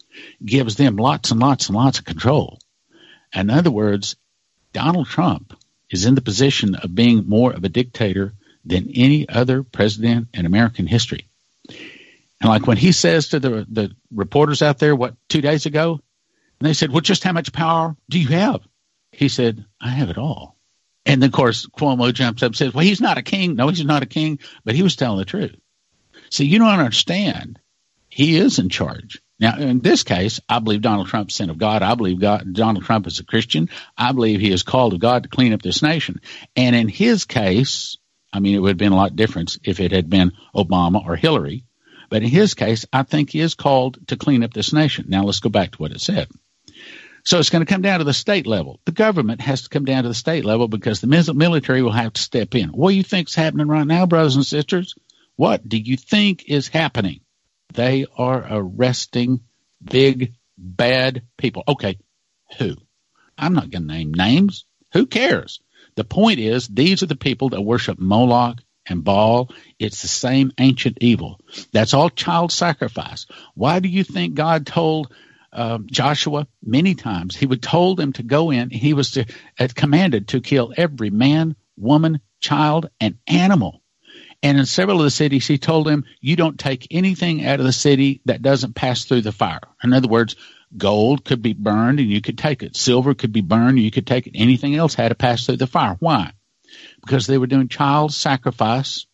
Gives 0.45 0.77
them 0.77 0.97
lots 0.97 1.31
and 1.31 1.41
lots 1.41 1.69
and 1.69 1.77
lots 1.77 1.99
of 1.99 2.05
control. 2.05 2.59
In 3.35 3.51
other 3.51 3.71
words, 3.71 4.17
Donald 4.73 5.07
Trump 5.07 5.55
is 5.91 6.05
in 6.05 6.15
the 6.15 6.21
position 6.21 6.75
of 6.75 6.95
being 6.95 7.29
more 7.29 7.53
of 7.53 7.65
a 7.65 7.69
dictator 7.69 8.35
than 8.65 8.91
any 8.95 9.29
other 9.29 9.63
president 9.63 10.29
in 10.35 10.47
American 10.47 10.87
history. 10.87 11.29
And 11.69 12.51
like 12.51 12.67
when 12.67 12.77
he 12.77 12.93
says 12.93 13.29
to 13.29 13.41
the 13.41 13.67
the 13.71 13.93
reporters 14.11 14.63
out 14.63 14.79
there, 14.79 14.95
what 14.95 15.15
two 15.29 15.41
days 15.41 15.67
ago, 15.67 16.01
and 16.61 16.69
they 16.69 16.75
said, 16.75 16.91
"Well, 16.91 17.01
just 17.01 17.25
how 17.25 17.33
much 17.33 17.53
power 17.53 17.97
do 18.09 18.19
you 18.19 18.29
have?" 18.29 18.61
He 19.13 19.29
said, 19.29 19.65
"I 19.81 19.91
have 19.91 20.11
it 20.11 20.19
all." 20.19 20.56
And 21.07 21.25
of 21.25 21.33
course, 21.33 21.67
Cuomo 21.67 22.13
jumps 22.13 22.43
up 22.43 22.49
and 22.49 22.57
says, 22.57 22.75
"Well, 22.75 22.85
he's 22.85 23.01
not 23.01 23.17
a 23.17 23.23
king. 23.23 23.55
No, 23.55 23.69
he's 23.69 23.85
not 23.85 24.03
a 24.03 24.07
king, 24.07 24.41
but 24.65 24.75
he 24.75 24.83
was 24.83 24.97
telling 24.97 25.19
the 25.19 25.25
truth." 25.25 25.55
See, 26.31 26.45
you 26.45 26.59
don't 26.59 26.69
understand. 26.69 27.59
He 28.09 28.37
is 28.37 28.59
in 28.59 28.69
charge. 28.69 29.23
Now, 29.39 29.57
in 29.59 29.81
this 29.81 30.03
case, 30.03 30.41
I 30.49 30.59
believe 30.59 30.81
Donald 30.81 31.09
Trump's 31.09 31.35
son 31.35 31.51
of 31.51 31.59
God. 31.59 31.83
I 31.83 31.95
believe 31.95 32.19
God, 32.19 32.53
Donald 32.53 32.85
Trump 32.85 33.07
is 33.07 33.21
a 33.21 33.25
Christian. 33.25 33.69
I 33.97 34.13
believe 34.13 34.41
he 34.41 34.51
is 34.51 34.63
called 34.63 34.95
of 34.95 35.01
God 35.01 35.23
to 35.23 35.29
clean 35.29 35.53
up 35.53 35.63
this 35.63 35.83
nation. 35.83 36.21
And 36.57 36.75
in 36.75 36.89
his 36.89 37.27
case, 37.27 37.99
I 38.33 38.41
mean, 38.41 38.55
it 38.55 38.59
would 38.59 38.71
have 38.71 38.79
been 38.79 38.93
a 38.93 38.97
lot 38.97 39.15
different 39.15 39.59
if 39.63 39.79
it 39.79 39.93
had 39.93 40.09
been 40.09 40.33
Obama 40.55 41.05
or 41.07 41.17
Hillary. 41.17 41.65
But 42.09 42.23
in 42.23 42.29
his 42.31 42.55
case, 42.55 42.87
I 42.93 43.03
think 43.03 43.31
he 43.31 43.41
is 43.41 43.55
called 43.55 43.99
to 44.09 44.17
clean 44.17 44.43
up 44.43 44.55
this 44.55 44.73
nation. 44.73 45.07
Now 45.09 45.25
let's 45.25 45.41
go 45.41 45.51
back 45.51 45.73
to 45.73 45.79
what 45.79 45.93
it 45.93 46.01
said. 46.01 46.29
So 47.27 47.41
it's 47.41 47.51
going 47.51 47.67
to 47.67 47.71
come 47.71 47.83
down 47.83 47.99
to 47.99 48.05
the 48.05 48.15
state 48.15 48.47
level. 48.47 48.81
The 48.85 48.93
government 48.93 49.41
has 49.41 49.63
to 49.63 49.69
come 49.69 49.85
down 49.85 50.05
to 50.05 50.09
the 50.09 50.15
state 50.15 50.45
level 50.45 50.69
because 50.69 51.01
the 51.01 51.09
military 51.35 51.83
will 51.83 51.91
have 51.91 52.13
to 52.13 52.23
step 52.23 52.55
in. 52.55 52.69
What 52.69 52.91
do 52.91 52.97
you 52.97 53.03
think 53.03 53.29
is 53.29 53.35
happening 53.35 53.67
right 53.67 53.87
now, 53.87 54.07
brothers 54.07 54.37
and 54.37 54.47
sisters? 54.47 54.95
What 55.35 55.69
do 55.69 55.77
you 55.77 55.97
think 55.97 56.45
is 56.47 56.69
happening? 56.69 57.21
They 57.75 58.07
are 58.17 58.47
arresting 58.49 59.41
big, 59.83 60.35
bad 60.57 61.23
people. 61.37 61.65
Okay, 61.67 61.99
who? 62.59 62.77
I'm 63.37 63.55
not 63.55 63.71
going 63.71 63.89
to 63.89 63.93
name 63.93 64.15
names. 64.15 64.65
Who 64.93 65.07
cares? 65.07 65.59
The 65.97 66.05
point 66.05 66.39
is, 66.39 66.69
these 66.69 67.03
are 67.03 67.07
the 67.07 67.17
people 67.17 67.49
that 67.51 67.61
worship 67.61 67.99
Moloch 67.99 68.61
and 68.87 69.03
Baal. 69.03 69.51
It's 69.81 70.03
the 70.03 70.09
same 70.09 70.53
ancient 70.59 70.99
evil. 71.01 71.41
That's 71.73 71.93
all 71.93 72.09
child 72.09 72.53
sacrifice. 72.53 73.27
Why 73.55 73.81
do 73.81 73.89
you 73.89 74.05
think 74.05 74.35
God 74.35 74.65
told 74.65 75.13
uh, 75.57 75.79
Joshua 75.87 76.47
many 76.63 76.95
times? 76.95 77.35
He 77.35 77.47
would 77.47 77.63
told 77.63 77.97
them 77.97 78.13
to 78.15 78.23
go 78.23 78.51
in. 78.51 78.71
He 78.71 78.95
was 78.95 79.13
to, 79.13 79.27
commanded 79.75 80.29
to 80.29 80.41
kill 80.41 80.73
every 80.77 81.11
man, 81.11 81.57
woman, 81.77 82.21
child, 82.41 82.91
and 83.01 83.19
animal. 83.27 83.83
And 84.43 84.59
in 84.59 84.67
several 84.67 84.99
of 84.99 85.05
the 85.05 85.11
cities, 85.11 85.47
he 85.47 85.59
told 85.59 85.87
them, 85.87 86.05
you 86.21 86.37
don't 86.37 86.59
take 86.59 86.87
anything 86.91 87.45
out 87.45 87.59
of 87.59 87.67
the 87.67 87.73
city 87.73 88.21
that 88.27 88.43
doesn't 88.43 88.75
pass 88.75 89.05
through 89.05 89.23
the 89.23 89.33
fire. 89.33 89.61
In 89.83 89.93
other 89.93 90.09
words, 90.09 90.37
gold 90.77 91.25
could 91.25 91.43
be 91.43 91.55
burned 91.55 92.01
and 92.01 92.09
you 92.09 92.21
could 92.21 92.39
take 92.39 92.63
it. 92.63 92.77
Silver 92.77 93.15
could 93.15 93.33
be 93.33 93.41
burned 93.41 93.79
and 93.79 93.85
you 93.85 93.91
could 93.91 94.07
take 94.07 94.27
it. 94.27 94.35
Anything 94.37 94.75
else 94.75 94.95
had 94.95 95.09
to 95.09 95.15
pass 95.15 95.47
through 95.47 95.57
the 95.57 95.67
fire. 95.67 95.97
Why? 96.01 96.33
Because 97.01 97.27
they 97.27 97.39
were 97.39 97.47
doing 97.47 97.69
child 97.69 98.13
sacrifice, 98.13 99.07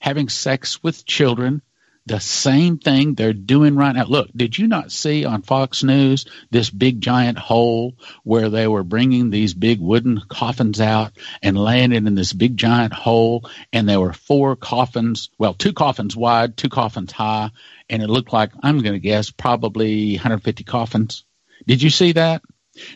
having 0.00 0.28
sex 0.28 0.82
with 0.82 1.06
children, 1.06 1.62
the 2.06 2.20
same 2.20 2.78
thing 2.78 3.14
they're 3.14 3.32
doing 3.32 3.74
right 3.74 3.94
now. 3.94 4.04
Look, 4.04 4.30
did 4.34 4.56
you 4.56 4.68
not 4.68 4.92
see 4.92 5.24
on 5.24 5.42
Fox 5.42 5.82
News 5.82 6.24
this 6.50 6.70
big 6.70 7.00
giant 7.00 7.36
hole 7.36 7.96
where 8.22 8.48
they 8.48 8.68
were 8.68 8.84
bringing 8.84 9.30
these 9.30 9.54
big 9.54 9.80
wooden 9.80 10.22
coffins 10.28 10.80
out 10.80 11.12
and 11.42 11.58
laying 11.58 11.92
it 11.92 12.06
in 12.06 12.14
this 12.14 12.32
big 12.32 12.56
giant 12.56 12.92
hole? 12.92 13.50
And 13.72 13.88
there 13.88 14.00
were 14.00 14.12
four 14.12 14.54
coffins, 14.54 15.30
well, 15.36 15.52
two 15.52 15.72
coffins 15.72 16.16
wide, 16.16 16.56
two 16.56 16.68
coffins 16.68 17.10
high, 17.10 17.50
and 17.90 18.02
it 18.02 18.08
looked 18.08 18.32
like, 18.32 18.52
I'm 18.62 18.82
going 18.82 18.94
to 18.94 19.00
guess, 19.00 19.30
probably 19.30 20.12
150 20.12 20.62
coffins. 20.62 21.24
Did 21.66 21.82
you 21.82 21.90
see 21.90 22.12
that? 22.12 22.42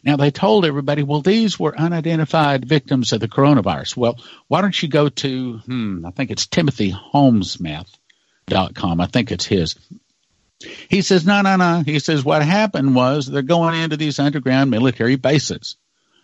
Now, 0.05 0.17
they 0.17 0.31
told 0.31 0.65
everybody, 0.67 1.03
well, 1.03 1.23
these 1.23 1.59
were 1.59 1.77
unidentified 1.77 2.69
victims 2.69 3.13
of 3.13 3.21
the 3.21 3.29
coronavirus. 3.29 3.97
Well, 3.97 4.21
why 4.47 4.61
don't 4.61 4.81
you 4.81 4.89
go 4.89 5.09
to, 5.09 5.59
hmm, 5.59 6.07
I 6.07 6.11
think 6.11 6.31
it's 6.31 6.47
timothyholmesmith.com. 8.51 9.01
I 9.01 9.07
think 9.07 9.33
it's 9.33 9.47
his. 9.47 9.77
He 10.89 11.03
says, 11.03 11.27
no, 11.27 11.41
no, 11.41 11.57
no. 11.57 11.83
He 11.85 11.99
says, 11.99 12.25
what 12.25 12.43
happened 12.43 12.95
was 12.95 13.27
they're 13.27 13.43
going 13.43 13.81
into 13.81 13.97
these 13.97 14.19
underground 14.19 14.71
military 14.71 15.17
bases, 15.17 15.77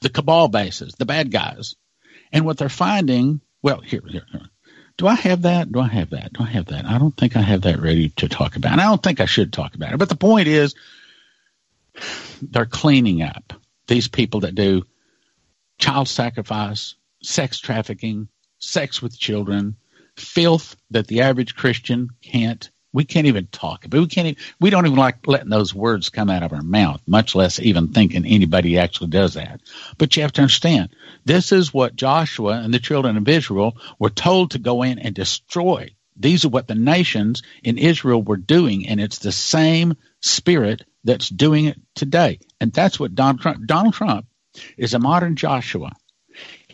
the 0.03 0.11
cabal 0.11 0.49
bases, 0.49 0.95
the 0.95 1.07
bad 1.07 1.31
guys. 1.31 1.75
And 2.33 2.45
what 2.45 2.59
they're 2.59 2.69
finding, 2.69 3.41
well, 3.63 3.81
here, 3.81 4.03
here, 4.07 4.27
here. 4.31 4.43
Do 4.99 5.07
I 5.07 5.15
have 5.15 5.43
that? 5.43 5.71
Do 5.71 5.81
I 5.81 5.89
have 5.89 6.11
that? 6.11 6.33
Do 6.33 6.43
I 6.43 6.47
have 6.47 6.67
that? 6.67 6.87
I 6.87 6.99
don't 6.99 7.17
think 7.17 7.37
I 7.37 7.43
have 7.43 7.63
that 7.63 7.81
ready 7.81 8.11
to 8.17 8.29
talk 8.29 8.57
about. 8.57 8.73
And 8.73 8.81
I 8.81 8.85
don't 8.85 9.03
think 9.03 9.21
I 9.21 9.27
should 9.27 9.53
talk 9.53 9.75
about 9.75 9.93
it. 9.93 9.99
But 9.99 10.09
the 10.09 10.17
point 10.17 10.49
is, 10.49 10.75
they're 12.43 12.67
cleaning 12.67 13.23
up 13.23 13.53
these 13.87 14.09
people 14.09 14.41
that 14.41 14.55
do 14.55 14.85
child 15.79 16.09
sacrifice, 16.09 16.95
sex 17.23 17.59
trafficking, 17.59 18.29
sex 18.59 19.01
with 19.01 19.19
children, 19.19 19.77
filth 20.17 20.77
that 20.91 21.07
the 21.07 21.23
average 21.23 21.55
Christian 21.55 22.11
can't. 22.23 22.71
We 22.93 23.05
can't 23.05 23.27
even 23.27 23.47
talk 23.49 23.85
about. 23.85 24.01
We 24.01 24.07
can't. 24.07 24.29
Even, 24.29 24.43
we 24.59 24.71
don't 24.71 24.87
even 24.87 24.99
like 24.99 25.27
letting 25.27 25.51
those 25.51 25.75
words 25.75 26.09
come 26.09 26.31
out 26.31 26.43
of 26.43 26.53
our 26.53 26.63
mouth, 26.63 27.03
much 27.07 27.35
less 27.35 27.61
even 27.61 27.89
thinking 27.89 28.25
anybody 28.25 28.79
actually 28.79 29.11
does 29.11 29.35
that. 29.35 29.61
But 29.99 30.17
you 30.17 30.23
have 30.23 30.33
to 30.33 30.43
understand, 30.43 30.91
this 31.25 31.53
is 31.53 31.75
what 31.75 31.97
Joshua 31.97 32.61
and 32.61 32.73
the 32.73 32.79
children 32.79 33.17
of 33.19 33.29
Israel 33.29 33.77
were 33.99 34.11
told 34.11 34.53
to 34.53 34.59
go 34.59 34.83
in 34.83 34.99
and 34.99 35.15
destroy. 35.15 35.91
These 36.17 36.47
are 36.47 36.49
what 36.49 36.69
the 36.69 36.75
nations 36.75 37.43
in 37.63 37.77
Israel 37.77 38.23
were 38.23 38.39
doing, 38.39 38.89
and 38.89 39.01
it's 39.01 39.19
the 39.19 39.33
same 39.33 39.97
spirit 40.23 40.83
that's 41.05 41.29
doing 41.29 41.67
it 41.67 41.79
today. 41.95 42.39
And 42.61 42.73
that's 42.73 42.99
what 42.99 43.15
Donald 43.15 43.43
Trump, 43.43 43.67
Donald 43.67 43.95
Trump 43.95 44.27
is 44.79 44.95
a 44.95 44.99
modern 44.99 45.37
Joshua. 45.37 45.93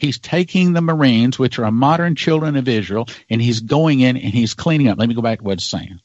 He's 0.03 0.19
taking 0.19 0.73
the 0.73 0.81
Marines, 0.81 1.39
which 1.39 1.61
are 1.61 1.71
modern 1.71 2.17
children 2.17 2.57
of 2.57 2.67
Israel, 2.67 3.07
and 3.31 3.41
he's 3.41 3.61
going 3.61 4.01
in 4.01 4.17
and 4.17 4.35
he's 4.35 4.53
cleaning 4.53 4.89
up. 4.89 4.99
Let 4.99 5.09
me 5.09 5.15
go 5.15 5.23
back 5.23 5.39
to 5.39 5.45
what 5.45 5.59
it's 5.59 5.65
saying. 5.65 6.01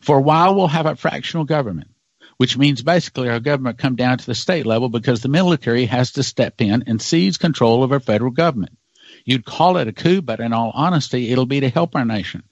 For 0.00 0.18
a 0.18 0.20
while, 0.20 0.56
we'll 0.56 0.66
have 0.66 0.86
a 0.86 0.96
fractional 0.96 1.44
government, 1.44 1.90
which 2.38 2.58
means 2.58 2.82
basically 2.82 3.28
our 3.28 3.38
government 3.38 3.78
come 3.78 3.94
down 3.94 4.18
to 4.18 4.26
the 4.26 4.34
state 4.34 4.66
level 4.66 4.88
because 4.88 5.22
the 5.22 5.28
military 5.28 5.86
has 5.86 6.10
to 6.14 6.24
step 6.24 6.60
in 6.60 6.82
and 6.88 7.00
seize 7.00 7.38
control 7.38 7.84
of 7.84 7.92
our 7.92 8.00
federal 8.00 8.32
government. 8.32 8.76
You'd 9.24 9.44
call 9.44 9.76
it 9.76 9.86
a 9.86 9.92
coup, 9.92 10.22
but 10.22 10.40
in 10.40 10.52
all 10.52 10.72
honesty, 10.74 11.30
it'll 11.30 11.46
be 11.46 11.60
to 11.60 11.68
help 11.68 11.94
our 11.94 12.04
nation. 12.04 12.42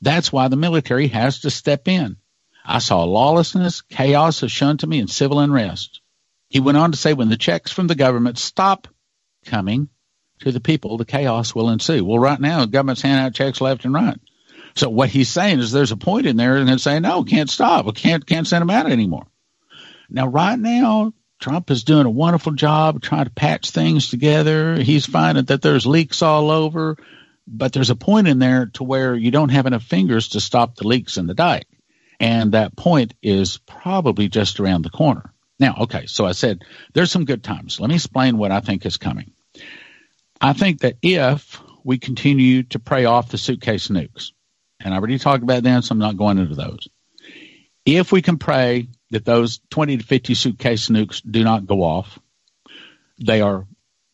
That's 0.00 0.32
why 0.32 0.48
the 0.48 0.56
military 0.56 1.08
has 1.08 1.40
to 1.40 1.50
step 1.50 1.86
in. 1.86 2.16
I 2.64 2.78
saw 2.78 3.02
lawlessness, 3.04 3.82
chaos 3.82 4.42
is 4.42 4.50
shown 4.50 4.78
to 4.78 4.86
me, 4.86 5.00
and 5.00 5.10
civil 5.10 5.38
unrest. 5.38 6.00
He 6.48 6.60
went 6.60 6.78
on 6.78 6.92
to 6.92 6.96
say, 6.96 7.12
when 7.12 7.28
the 7.28 7.36
checks 7.36 7.70
from 7.70 7.88
the 7.88 7.94
government 7.94 8.38
stop 8.38 8.88
coming 9.44 9.90
to 10.40 10.52
the 10.52 10.60
people, 10.60 10.96
the 10.96 11.04
chaos 11.04 11.54
will 11.54 11.70
ensue. 11.70 12.04
Well, 12.04 12.18
right 12.18 12.40
now, 12.40 12.60
the 12.60 12.66
government's 12.66 13.02
handing 13.02 13.24
out 13.24 13.34
checks 13.34 13.60
left 13.60 13.84
and 13.84 13.94
right. 13.94 14.18
So 14.74 14.88
what 14.88 15.08
he's 15.08 15.28
saying 15.28 15.58
is 15.58 15.72
there's 15.72 15.92
a 15.92 15.96
point 15.96 16.26
in 16.26 16.36
there 16.36 16.56
and 16.56 16.68
they're 16.68 16.78
saying, 16.78 17.02
no, 17.02 17.24
can't 17.24 17.50
stop. 17.50 17.86
We 17.86 17.92
can't, 17.92 18.24
can't 18.24 18.46
send 18.46 18.62
them 18.62 18.70
out 18.70 18.90
anymore. 18.90 19.26
Now, 20.08 20.28
right 20.28 20.58
now, 20.58 21.12
Trump 21.40 21.70
is 21.70 21.84
doing 21.84 22.06
a 22.06 22.10
wonderful 22.10 22.52
job 22.52 23.00
trying 23.00 23.24
to 23.24 23.30
patch 23.30 23.70
things 23.70 24.10
together. 24.10 24.76
He's 24.76 25.06
finding 25.06 25.46
that 25.46 25.62
there's 25.62 25.86
leaks 25.86 26.22
all 26.22 26.50
over, 26.50 26.96
but 27.46 27.72
there's 27.72 27.90
a 27.90 27.96
point 27.96 28.28
in 28.28 28.38
there 28.38 28.66
to 28.74 28.84
where 28.84 29.14
you 29.14 29.30
don't 29.30 29.48
have 29.48 29.66
enough 29.66 29.82
fingers 29.82 30.28
to 30.30 30.40
stop 30.40 30.76
the 30.76 30.86
leaks 30.86 31.16
in 31.16 31.26
the 31.26 31.34
dike. 31.34 31.66
And 32.20 32.52
that 32.52 32.76
point 32.76 33.14
is 33.22 33.56
probably 33.56 34.28
just 34.28 34.60
around 34.60 34.82
the 34.82 34.90
corner. 34.90 35.32
Now, 35.58 35.76
okay, 35.80 36.06
so 36.06 36.26
I 36.26 36.32
said 36.32 36.62
there's 36.92 37.10
some 37.10 37.24
good 37.24 37.42
times. 37.42 37.80
Let 37.80 37.88
me 37.88 37.96
explain 37.96 38.36
what 38.36 38.52
I 38.52 38.60
think 38.60 38.84
is 38.84 38.98
coming. 38.98 39.32
I 40.40 40.52
think 40.54 40.80
that 40.80 40.96
if 41.02 41.60
we 41.84 41.98
continue 41.98 42.62
to 42.64 42.78
pray 42.78 43.04
off 43.04 43.30
the 43.30 43.38
suitcase 43.38 43.88
nukes, 43.88 44.32
and 44.82 44.94
I 44.94 44.96
already 44.96 45.18
talked 45.18 45.42
about 45.42 45.62
them, 45.62 45.82
so 45.82 45.92
I'm 45.92 45.98
not 45.98 46.16
going 46.16 46.38
into 46.38 46.54
those. 46.54 46.88
If 47.84 48.12
we 48.12 48.22
can 48.22 48.38
pray 48.38 48.88
that 49.10 49.24
those 49.24 49.60
20 49.70 49.98
to 49.98 50.04
50 50.04 50.34
suitcase 50.34 50.88
nukes 50.88 51.22
do 51.28 51.44
not 51.44 51.66
go 51.66 51.82
off, 51.82 52.18
they 53.18 53.40
are 53.40 53.66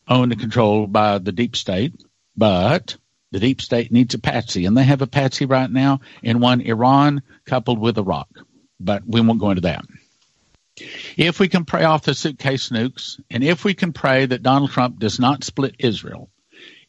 owned 0.07 0.31
and 0.31 0.41
controlled 0.41 0.91
by 0.91 1.17
the 1.19 1.31
deep 1.31 1.55
state, 1.55 1.93
but 2.35 2.97
the 3.31 3.39
deep 3.39 3.61
state 3.61 3.91
needs 3.91 4.13
a 4.13 4.19
patsy, 4.19 4.65
and 4.65 4.75
they 4.75 4.83
have 4.83 5.01
a 5.01 5.07
patsy 5.07 5.45
right 5.45 5.69
now 5.69 5.99
in 6.21 6.39
one 6.39 6.61
Iran 6.61 7.21
coupled 7.45 7.79
with 7.79 7.97
Iraq. 7.97 8.27
But 8.79 9.03
we 9.05 9.21
won't 9.21 9.39
go 9.39 9.49
into 9.49 9.61
that. 9.61 9.85
If 11.17 11.39
we 11.39 11.47
can 11.47 11.65
pray 11.65 11.83
off 11.83 12.03
the 12.03 12.13
suitcase 12.13 12.69
nukes, 12.69 13.19
and 13.29 13.43
if 13.43 13.63
we 13.63 13.73
can 13.73 13.93
pray 13.93 14.25
that 14.25 14.43
Donald 14.43 14.71
Trump 14.71 14.99
does 14.99 15.19
not 15.19 15.43
split 15.43 15.75
Israel, 15.79 16.29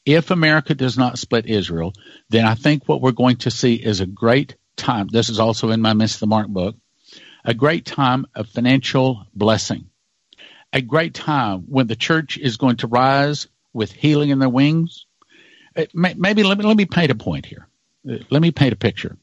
if 0.05 0.31
America 0.31 0.75
does 0.75 0.97
not 0.99 1.19
split 1.19 1.47
Israel, 1.47 1.93
then 2.29 2.45
I 2.45 2.55
think 2.55 2.87
what 2.87 3.01
we're 3.01 3.13
going 3.13 3.37
to 3.39 3.51
see 3.51 3.75
is 3.75 4.01
a 4.01 4.07
great 4.07 4.57
time. 4.77 5.09
This 5.09 5.29
is 5.29 5.41
also 5.41 5.71
in 5.71 5.81
my 5.81 5.93
Miss 5.93 6.19
the 6.19 6.27
Mark 6.27 6.49
book. 6.49 6.77
A 7.45 7.55
great 7.55 7.87
time 7.87 8.27
of 8.35 8.49
financial 8.49 9.27
blessing. 9.35 9.91
A 10.73 10.83
great 10.83 11.15
time 11.15 11.65
when 11.69 11.87
the 11.87 11.97
church 11.97 12.37
is 12.37 12.59
going 12.59 12.77
to 12.79 12.87
rise 12.87 13.49
with 13.73 13.93
healing 13.93 14.31
in 14.31 14.39
their 14.39 14.49
wings 14.49 15.07
uh, 15.79 15.85
maybe 15.95 16.43
let 16.43 16.59
me 16.59 16.65
let 16.65 16.77
me 16.77 16.87
paint 16.87 17.11
a 17.11 17.15
point 17.15 17.47
here. 17.47 17.69
Uh, 18.09 18.19
let 18.31 18.43
me 18.43 18.51
paint 18.51 18.73
a 18.73 18.77
picture. 18.77 19.17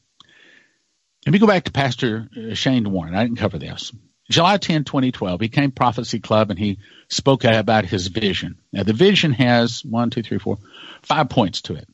Let 1.26 1.32
me 1.32 1.38
go 1.38 1.46
back 1.46 1.64
to 1.64 1.72
Pastor 1.72 2.28
uh, 2.36 2.54
Shane 2.54 2.90
Warren. 2.90 3.14
I 3.14 3.22
didn't 3.22 3.38
cover 3.38 3.58
this. 3.58 3.92
July 4.28 4.56
10, 4.56 4.84
2012, 4.84 5.40
he 5.40 5.48
came 5.48 5.70
Prophecy 5.70 6.18
Club 6.18 6.50
and 6.50 6.58
he 6.58 6.78
spoke 7.08 7.44
about 7.44 7.84
his 7.84 8.08
vision. 8.08 8.58
Now, 8.72 8.82
the 8.82 8.92
vision 8.92 9.32
has 9.32 9.84
one, 9.84 10.10
two, 10.10 10.22
three, 10.22 10.38
four, 10.38 10.58
five 11.02 11.28
points 11.28 11.62
to 11.62 11.74
it. 11.74 11.88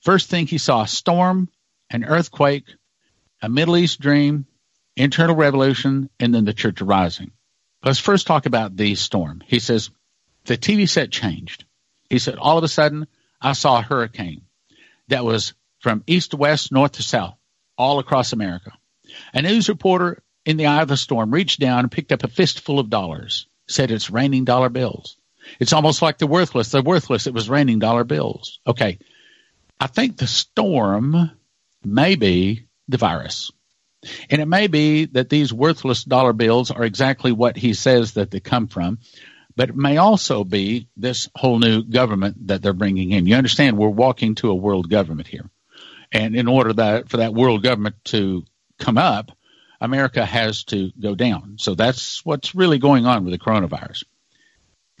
First 0.00 0.30
thing, 0.30 0.46
he 0.46 0.58
saw 0.58 0.82
a 0.82 0.88
storm, 0.88 1.48
an 1.90 2.04
earthquake, 2.04 2.64
a 3.42 3.48
Middle 3.48 3.76
East 3.76 4.00
dream, 4.00 4.46
internal 4.96 5.36
revolution, 5.36 6.08
and 6.18 6.34
then 6.34 6.44
the 6.44 6.54
church 6.54 6.80
rising. 6.80 7.32
Let's 7.82 7.98
first 7.98 8.26
talk 8.26 8.46
about 8.46 8.76
the 8.76 8.94
storm. 8.94 9.42
He 9.46 9.58
says, 9.58 9.90
the 10.46 10.56
TV 10.56 10.88
set 10.88 11.10
changed. 11.10 11.64
He 12.08 12.18
said, 12.18 12.36
all 12.36 12.56
of 12.56 12.64
a 12.64 12.68
sudden, 12.68 13.06
I 13.40 13.52
saw 13.52 13.78
a 13.78 13.82
hurricane 13.82 14.42
that 15.08 15.24
was 15.24 15.52
from 15.80 16.02
east 16.06 16.30
to 16.30 16.38
west, 16.38 16.72
north 16.72 16.92
to 16.92 17.02
south, 17.02 17.36
all 17.76 17.98
across 17.98 18.32
America. 18.32 18.72
A 19.34 19.42
news 19.42 19.68
reporter 19.68 20.22
in 20.44 20.56
the 20.56 20.66
eye 20.66 20.82
of 20.82 20.88
the 20.88 20.96
storm 20.96 21.32
reached 21.32 21.60
down 21.60 21.80
and 21.80 21.92
picked 21.92 22.12
up 22.12 22.24
a 22.24 22.28
fistful 22.28 22.78
of 22.78 22.90
dollars, 22.90 23.46
said 23.66 23.90
it's 23.90 24.10
raining 24.10 24.44
dollar 24.44 24.68
bills. 24.68 25.16
It's 25.60 25.72
almost 25.72 26.02
like 26.02 26.18
the 26.18 26.26
worthless. 26.26 26.70
They're 26.70 26.82
worthless. 26.82 27.26
It 27.26 27.34
was 27.34 27.50
raining 27.50 27.78
dollar 27.78 28.04
bills. 28.04 28.60
Okay. 28.66 28.98
I 29.78 29.86
think 29.86 30.16
the 30.16 30.26
storm 30.26 31.30
may 31.84 32.14
be 32.14 32.66
the 32.88 32.98
virus. 32.98 33.50
And 34.30 34.40
it 34.42 34.46
may 34.46 34.66
be 34.66 35.06
that 35.06 35.30
these 35.30 35.52
worthless 35.52 36.04
dollar 36.04 36.32
bills 36.32 36.70
are 36.70 36.84
exactly 36.84 37.32
what 37.32 37.56
he 37.56 37.74
says 37.74 38.12
that 38.14 38.30
they 38.30 38.40
come 38.40 38.68
from 38.68 38.98
but 39.56 39.70
it 39.70 39.76
may 39.76 39.96
also 39.96 40.44
be 40.44 40.88
this 40.96 41.28
whole 41.34 41.58
new 41.58 41.82
government 41.82 42.48
that 42.48 42.62
they're 42.62 42.72
bringing 42.72 43.12
in. 43.12 43.26
You 43.26 43.36
understand, 43.36 43.78
we're 43.78 43.88
walking 43.88 44.34
to 44.36 44.50
a 44.50 44.54
world 44.54 44.90
government 44.90 45.28
here, 45.28 45.48
and 46.12 46.34
in 46.34 46.48
order 46.48 46.72
that 46.74 47.08
for 47.08 47.18
that 47.18 47.34
world 47.34 47.62
government 47.62 47.96
to 48.06 48.44
come 48.78 48.98
up, 48.98 49.30
America 49.80 50.24
has 50.24 50.64
to 50.64 50.90
go 50.98 51.14
down. 51.14 51.56
So 51.58 51.74
that's 51.74 52.24
what's 52.24 52.54
really 52.54 52.78
going 52.78 53.06
on 53.06 53.24
with 53.24 53.32
the 53.32 53.38
coronavirus. 53.38 54.04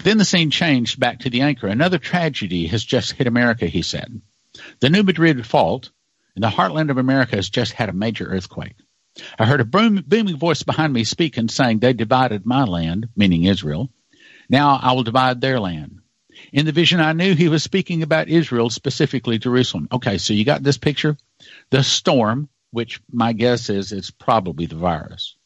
Then 0.02 0.18
the 0.18 0.24
scene 0.24 0.50
changed 0.50 0.98
back 0.98 1.20
to 1.20 1.30
the 1.30 1.42
anchor. 1.42 1.68
Another 1.68 1.98
tragedy 1.98 2.66
has 2.66 2.84
just 2.84 3.12
hit 3.12 3.26
America, 3.26 3.66
he 3.66 3.82
said. 3.82 4.20
The 4.80 4.90
New 4.90 5.02
Madrid 5.02 5.46
fault 5.46 5.90
in 6.36 6.42
the 6.42 6.48
heartland 6.48 6.90
of 6.90 6.98
America 6.98 7.36
has 7.36 7.48
just 7.48 7.72
had 7.72 7.88
a 7.88 7.92
major 7.92 8.26
earthquake. 8.26 8.74
I 9.38 9.46
heard 9.46 9.60
a 9.60 9.64
booming 9.64 10.36
voice 10.36 10.64
behind 10.64 10.92
me 10.92 11.04
speaking, 11.04 11.48
saying 11.48 11.78
they 11.78 11.92
divided 11.92 12.44
my 12.44 12.64
land, 12.64 13.08
meaning 13.14 13.44
Israel, 13.44 13.90
now 14.48 14.78
I 14.82 14.92
will 14.92 15.04
divide 15.04 15.40
their 15.40 15.60
land. 15.60 16.00
In 16.52 16.66
the 16.66 16.72
vision, 16.72 17.00
I 17.00 17.12
knew 17.12 17.34
he 17.34 17.48
was 17.48 17.62
speaking 17.62 18.02
about 18.02 18.28
Israel, 18.28 18.70
specifically 18.70 19.38
Jerusalem. 19.38 19.88
Okay, 19.92 20.18
so 20.18 20.34
you 20.34 20.44
got 20.44 20.62
this 20.62 20.78
picture? 20.78 21.16
The 21.70 21.84
storm, 21.84 22.48
which 22.74 23.00
my 23.10 23.32
guess 23.32 23.70
is 23.70 23.92
it's 23.92 24.10
probably 24.10 24.66
the 24.66 24.74
virus. 24.74 25.36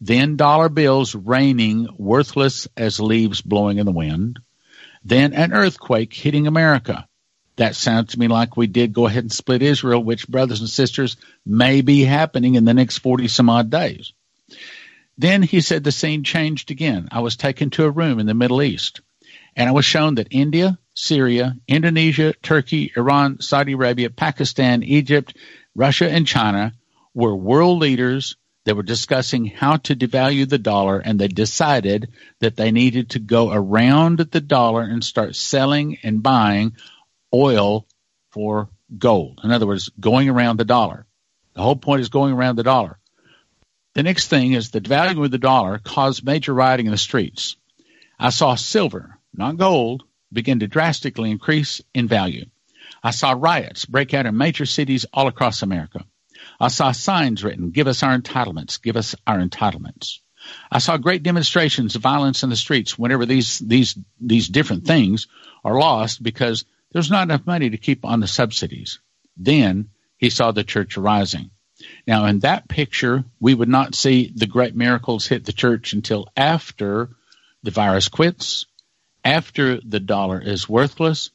Then 0.00 0.36
dollar 0.36 0.68
bills 0.68 1.14
raining 1.14 1.86
worthless 1.96 2.66
as 2.76 2.98
leaves 2.98 3.40
blowing 3.40 3.78
in 3.78 3.86
the 3.86 3.92
wind. 3.92 4.40
Then 5.04 5.32
an 5.32 5.52
earthquake 5.52 6.12
hitting 6.12 6.48
America. 6.48 7.06
That 7.56 7.76
sounds 7.76 8.12
to 8.12 8.18
me 8.18 8.28
like 8.28 8.56
we 8.56 8.66
did 8.66 8.92
go 8.92 9.06
ahead 9.06 9.22
and 9.22 9.32
split 9.32 9.62
Israel, 9.62 10.02
which, 10.02 10.26
brothers 10.26 10.60
and 10.60 10.68
sisters, 10.68 11.16
may 11.46 11.82
be 11.82 12.02
happening 12.02 12.56
in 12.56 12.64
the 12.64 12.74
next 12.74 12.98
40 12.98 13.28
some 13.28 13.48
odd 13.48 13.70
days. 13.70 14.12
Then 15.18 15.42
he 15.42 15.60
said 15.60 15.84
the 15.84 15.92
scene 15.92 16.24
changed 16.24 16.70
again. 16.72 17.08
I 17.12 17.20
was 17.20 17.36
taken 17.36 17.70
to 17.70 17.84
a 17.84 17.90
room 17.90 18.18
in 18.18 18.26
the 18.26 18.34
Middle 18.34 18.62
East, 18.62 19.02
and 19.54 19.68
I 19.68 19.72
was 19.72 19.84
shown 19.84 20.16
that 20.16 20.28
India, 20.30 20.78
Syria, 20.94 21.56
Indonesia, 21.68 22.32
Turkey, 22.42 22.92
Iran, 22.96 23.40
Saudi 23.40 23.72
Arabia, 23.72 24.10
Pakistan, 24.10 24.82
Egypt, 24.82 25.36
Russia, 25.74 26.10
and 26.10 26.26
China 26.26 26.72
were 27.14 27.34
world 27.34 27.78
leaders 27.78 28.36
They 28.64 28.72
were 28.72 28.84
discussing 28.84 29.46
how 29.46 29.78
to 29.78 29.96
devalue 29.96 30.48
the 30.48 30.58
dollar, 30.58 30.98
and 31.00 31.18
they 31.18 31.28
decided 31.28 32.12
that 32.38 32.56
they 32.56 32.70
needed 32.70 33.10
to 33.10 33.18
go 33.18 33.50
around 33.50 34.18
the 34.18 34.40
dollar 34.40 34.82
and 34.82 35.02
start 35.02 35.34
selling 35.34 35.98
and 36.04 36.22
buying 36.22 36.76
oil 37.34 37.86
for 38.30 38.68
gold. 38.96 39.40
In 39.42 39.50
other 39.50 39.66
words, 39.66 39.90
going 39.98 40.28
around 40.28 40.58
the 40.58 40.64
dollar. 40.64 41.06
The 41.54 41.62
whole 41.62 41.76
point 41.76 42.02
is 42.02 42.08
going 42.08 42.32
around 42.32 42.56
the 42.56 42.62
dollar. 42.62 42.98
The 43.94 44.04
next 44.04 44.28
thing 44.28 44.52
is 44.52 44.70
the 44.70 44.80
value 44.80 45.22
of 45.24 45.30
the 45.30 45.38
dollar 45.38 45.78
caused 45.78 46.24
major 46.24 46.54
rioting 46.54 46.86
in 46.86 46.92
the 46.92 46.98
streets. 46.98 47.56
I 48.18 48.30
saw 48.30 48.54
silver, 48.54 49.18
not 49.34 49.56
gold, 49.56 50.04
begin 50.32 50.60
to 50.60 50.68
drastically 50.68 51.30
increase 51.30 51.82
in 51.92 52.06
value. 52.06 52.46
I 53.02 53.10
saw 53.10 53.32
riots 53.32 53.84
break 53.84 54.14
out 54.14 54.26
in 54.26 54.36
major 54.36 54.66
cities 54.66 55.06
all 55.12 55.26
across 55.26 55.62
America. 55.62 56.04
I 56.60 56.68
saw 56.68 56.92
signs 56.92 57.42
written, 57.42 57.70
give 57.70 57.86
us 57.88 58.02
our 58.02 58.16
entitlements, 58.16 58.80
give 58.80 58.96
us 58.96 59.14
our 59.26 59.38
entitlements. 59.38 60.18
I 60.70 60.78
saw 60.78 60.96
great 60.96 61.22
demonstrations 61.22 61.94
of 61.94 62.02
violence 62.02 62.42
in 62.42 62.50
the 62.50 62.56
streets 62.56 62.98
whenever 62.98 63.26
these, 63.26 63.58
these, 63.58 63.96
these 64.20 64.48
different 64.48 64.86
things 64.86 65.28
are 65.64 65.78
lost 65.78 66.22
because 66.22 66.64
there's 66.92 67.10
not 67.10 67.24
enough 67.24 67.46
money 67.46 67.70
to 67.70 67.78
keep 67.78 68.04
on 68.04 68.20
the 68.20 68.26
subsidies. 68.26 69.00
Then 69.36 69.88
he 70.18 70.30
saw 70.30 70.52
the 70.52 70.64
church 70.64 70.96
arising. 70.96 71.50
Now, 72.06 72.26
in 72.26 72.40
that 72.40 72.68
picture, 72.68 73.24
we 73.40 73.54
would 73.54 73.68
not 73.68 73.94
see 73.94 74.32
the 74.34 74.46
great 74.46 74.76
miracles 74.76 75.26
hit 75.26 75.44
the 75.44 75.52
church 75.52 75.92
until 75.92 76.28
after 76.36 77.10
the 77.62 77.70
virus 77.70 78.08
quits, 78.08 78.66
after 79.24 79.80
the 79.80 80.00
dollar 80.00 80.40
is 80.40 80.68
worthless, 80.68 81.30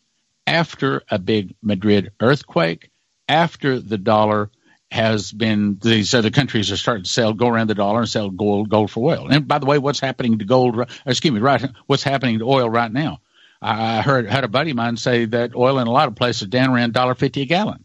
after 0.48 1.04
a 1.12 1.20
big 1.20 1.56
Madrid 1.62 2.12
earthquake, 2.20 2.90
after 3.28 3.80
the 3.80 3.98
dollar 3.98 4.50
has 4.90 5.34
been 5.34 5.78
these 5.82 6.14
other 6.14 6.30
countries 6.30 6.72
are 6.72 6.78
starting 6.78 7.04
to 7.04 7.10
sell 7.10 7.34
go 7.34 7.50
around 7.50 7.70
the 7.70 7.76
dollar 7.76 8.00
and 8.00 8.10
sell 8.10 8.30
gold 8.30 8.70
gold 8.70 8.90
for 8.90 9.12
oil. 9.12 9.28
And 9.30 9.48
by 9.48 9.60
the 9.60 9.66
way, 9.66 9.78
what's 9.78 10.00
happening 10.00 10.40
to 10.40 10.46
gold? 10.46 10.90
Excuse 11.06 11.34
me, 11.34 11.42
right? 11.42 11.70
What's 11.88 12.04
happening 12.04 12.40
to 12.40 12.46
oil 12.46 12.70
right 12.70 12.92
now? 12.92 13.20
I 13.62 14.02
heard 14.02 14.28
had 14.28 14.44
a 14.44 14.48
buddy 14.48 14.72
of 14.72 14.78
mine 14.78 14.98
say 14.98 15.26
that 15.26 15.56
oil 15.56 15.80
in 15.80 15.88
a 15.88 15.92
lot 15.92 16.08
of 16.08 16.16
places 16.16 16.48
down 16.48 16.70
around 16.70 16.94
dollar 16.94 17.16
fifty 17.16 17.42
a 17.42 17.46
gallon. 17.46 17.84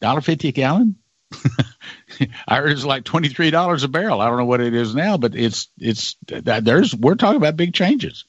Dollar 0.00 0.20
fifty 0.20 0.48
a 0.48 0.52
gallon. 0.52 0.96
I 2.46 2.56
heard 2.58 2.70
it's 2.70 2.84
like 2.84 3.04
twenty 3.04 3.28
three 3.28 3.50
dollars 3.50 3.82
a 3.82 3.88
barrel. 3.88 4.20
I 4.20 4.28
don't 4.28 4.38
know 4.38 4.44
what 4.44 4.60
it 4.60 4.74
is 4.74 4.94
now, 4.94 5.16
but 5.16 5.34
it's 5.34 5.68
it's 5.78 6.16
there's 6.28 6.94
we're 6.94 7.16
talking 7.16 7.38
about 7.38 7.56
big 7.56 7.74
changes. 7.74 8.26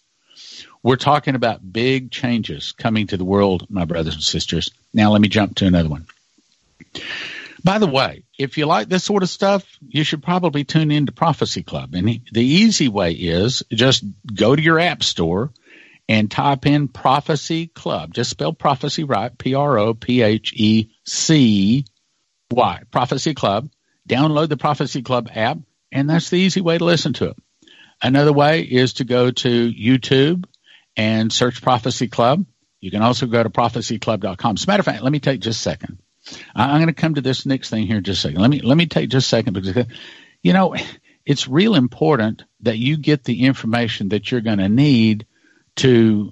We're 0.86 0.98
talking 0.98 1.34
about 1.34 1.74
big 1.74 2.12
changes 2.12 2.72
coming 2.72 3.08
to 3.08 3.18
the 3.18 3.26
world, 3.26 3.66
my 3.72 3.86
brothers 3.86 4.14
and 4.14 4.22
sisters. 4.22 4.70
Now 4.94 5.14
let 5.14 5.20
me 5.20 5.30
jump 5.30 5.56
to 5.56 5.66
another 5.66 5.90
one. 5.90 6.06
By 7.64 7.80
the 7.80 7.88
way, 7.88 8.26
if 8.38 8.60
you 8.60 8.68
like 8.68 8.88
this 8.88 9.04
sort 9.04 9.24
of 9.24 9.30
stuff, 9.30 9.66
you 9.82 10.04
should 10.04 10.22
probably 10.22 10.64
tune 10.64 10.92
into 10.92 11.12
Prophecy 11.12 11.64
Club. 11.64 11.96
And 11.96 12.22
the 12.32 12.46
easy 12.46 12.88
way 12.88 13.14
is 13.14 13.64
just 13.72 14.04
go 14.32 14.56
to 14.56 14.62
your 14.62 14.78
app 14.78 15.02
store 15.02 15.50
and 16.08 16.30
type 16.30 16.68
in 16.68 16.88
Prophecy 16.88 17.66
Club. 17.66 18.14
Just 18.14 18.30
spell 18.30 18.54
prophecy 18.54 19.06
right, 19.06 19.36
P 19.36 19.56
R 19.56 19.80
O 19.80 19.96
P 19.96 20.22
H 20.22 20.54
E 20.56 20.92
C 21.04 21.84
Y, 22.52 22.84
Prophecy 22.92 23.34
Club. 23.34 23.72
Download 24.08 24.50
the 24.50 24.56
Prophecy 24.56 25.02
Club 25.02 25.30
app, 25.34 25.58
and 25.92 26.08
that's 26.08 26.30
the 26.30 26.38
easy 26.38 26.62
way 26.62 26.78
to 26.78 26.86
listen 26.86 27.14
to 27.14 27.30
it. 27.30 27.38
Another 28.04 28.34
way 28.34 28.62
is 28.62 28.94
to 28.94 29.04
go 29.04 29.32
to 29.32 29.72
YouTube 29.72 30.46
and 30.98 31.32
search 31.32 31.62
Prophecy 31.62 32.08
Club. 32.08 32.46
You 32.80 32.92
can 32.92 33.02
also 33.02 33.26
go 33.26 33.42
to 33.42 33.50
prophecyclub.com. 33.50 34.56
As 34.56 34.64
a 34.64 34.68
matter 34.68 34.82
of 34.82 34.86
fact, 34.86 35.04
let 35.04 35.12
me 35.12 35.20
take 35.20 35.42
just 35.42 35.60
a 35.60 35.64
second. 35.64 35.98
I'm 36.56 36.78
going 36.78 36.88
to 36.88 36.94
come 36.94 37.16
to 37.16 37.22
this 37.22 37.46
next 37.46 37.70
thing 37.70 37.88
here 37.88 37.98
in 37.98 38.04
just 38.04 38.20
a 38.20 38.28
second. 38.28 38.42
Let 38.42 38.50
me 38.50 38.62
let 38.62 38.78
me 38.78 38.88
take 38.88 39.10
just 39.10 39.28
a 39.28 39.30
second 39.30 39.54
because 39.54 39.86
you 40.42 40.54
know 40.54 40.76
it's 41.26 41.48
real 41.48 41.76
important 41.76 42.44
that 42.62 42.78
you 42.78 42.98
get 42.98 43.24
the 43.24 43.44
information 43.44 44.10
that 44.10 44.32
you're 44.32 44.42
going 44.42 44.60
to 44.60 44.70
need 44.70 45.26
to 45.78 46.32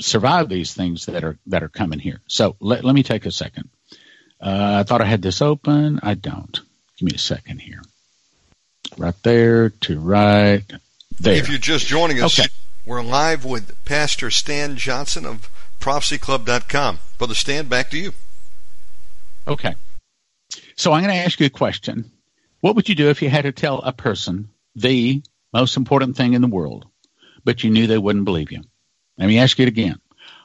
survive 0.00 0.48
these 0.48 0.74
things 0.74 1.06
that 1.06 1.24
are 1.24 1.38
that 1.46 1.62
are 1.62 1.68
coming 1.68 1.98
here. 1.98 2.20
So 2.26 2.56
let, 2.60 2.84
let 2.84 2.94
me 2.94 3.02
take 3.02 3.26
a 3.26 3.30
second. 3.30 3.68
Uh, 4.40 4.78
I 4.80 4.82
thought 4.82 5.00
I 5.00 5.06
had 5.06 5.22
this 5.22 5.40
open. 5.40 6.00
I 6.02 6.14
don't. 6.14 6.60
Give 6.98 7.06
me 7.06 7.14
a 7.14 7.18
second 7.18 7.60
here. 7.60 7.82
Right 8.96 9.14
there 9.22 9.70
to 9.70 9.98
right 9.98 10.64
there. 11.18 11.34
If 11.34 11.48
you're 11.48 11.58
just 11.58 11.86
joining 11.86 12.22
us, 12.22 12.38
okay. 12.38 12.48
We're 12.86 13.02
live 13.02 13.44
with 13.44 13.82
Pastor 13.84 14.30
Stan 14.30 14.76
Johnson 14.76 15.24
of 15.24 15.50
ProphecyClub.com. 15.80 16.98
Brother 17.18 17.34
Stan, 17.34 17.66
back 17.66 17.90
to 17.90 17.98
you. 17.98 18.12
Okay. 19.46 19.74
So 20.76 20.92
I'm 20.92 21.02
going 21.02 21.14
to 21.14 21.20
ask 21.20 21.40
you 21.40 21.46
a 21.46 21.50
question. 21.50 22.10
What 22.60 22.76
would 22.76 22.88
you 22.88 22.94
do 22.94 23.10
if 23.10 23.22
you 23.22 23.30
had 23.30 23.44
to 23.44 23.52
tell 23.52 23.80
a 23.80 23.92
person 23.92 24.48
the 24.74 25.22
most 25.52 25.76
important 25.76 26.16
thing 26.16 26.34
in 26.34 26.42
the 26.42 26.48
world, 26.48 26.86
but 27.44 27.64
you 27.64 27.70
knew 27.70 27.86
they 27.86 27.98
wouldn't 27.98 28.24
believe 28.24 28.52
you? 28.52 28.62
Let 29.18 29.28
me 29.28 29.38
ask 29.38 29.58
you 29.58 29.64
it 29.64 29.68
again. 29.68 30.00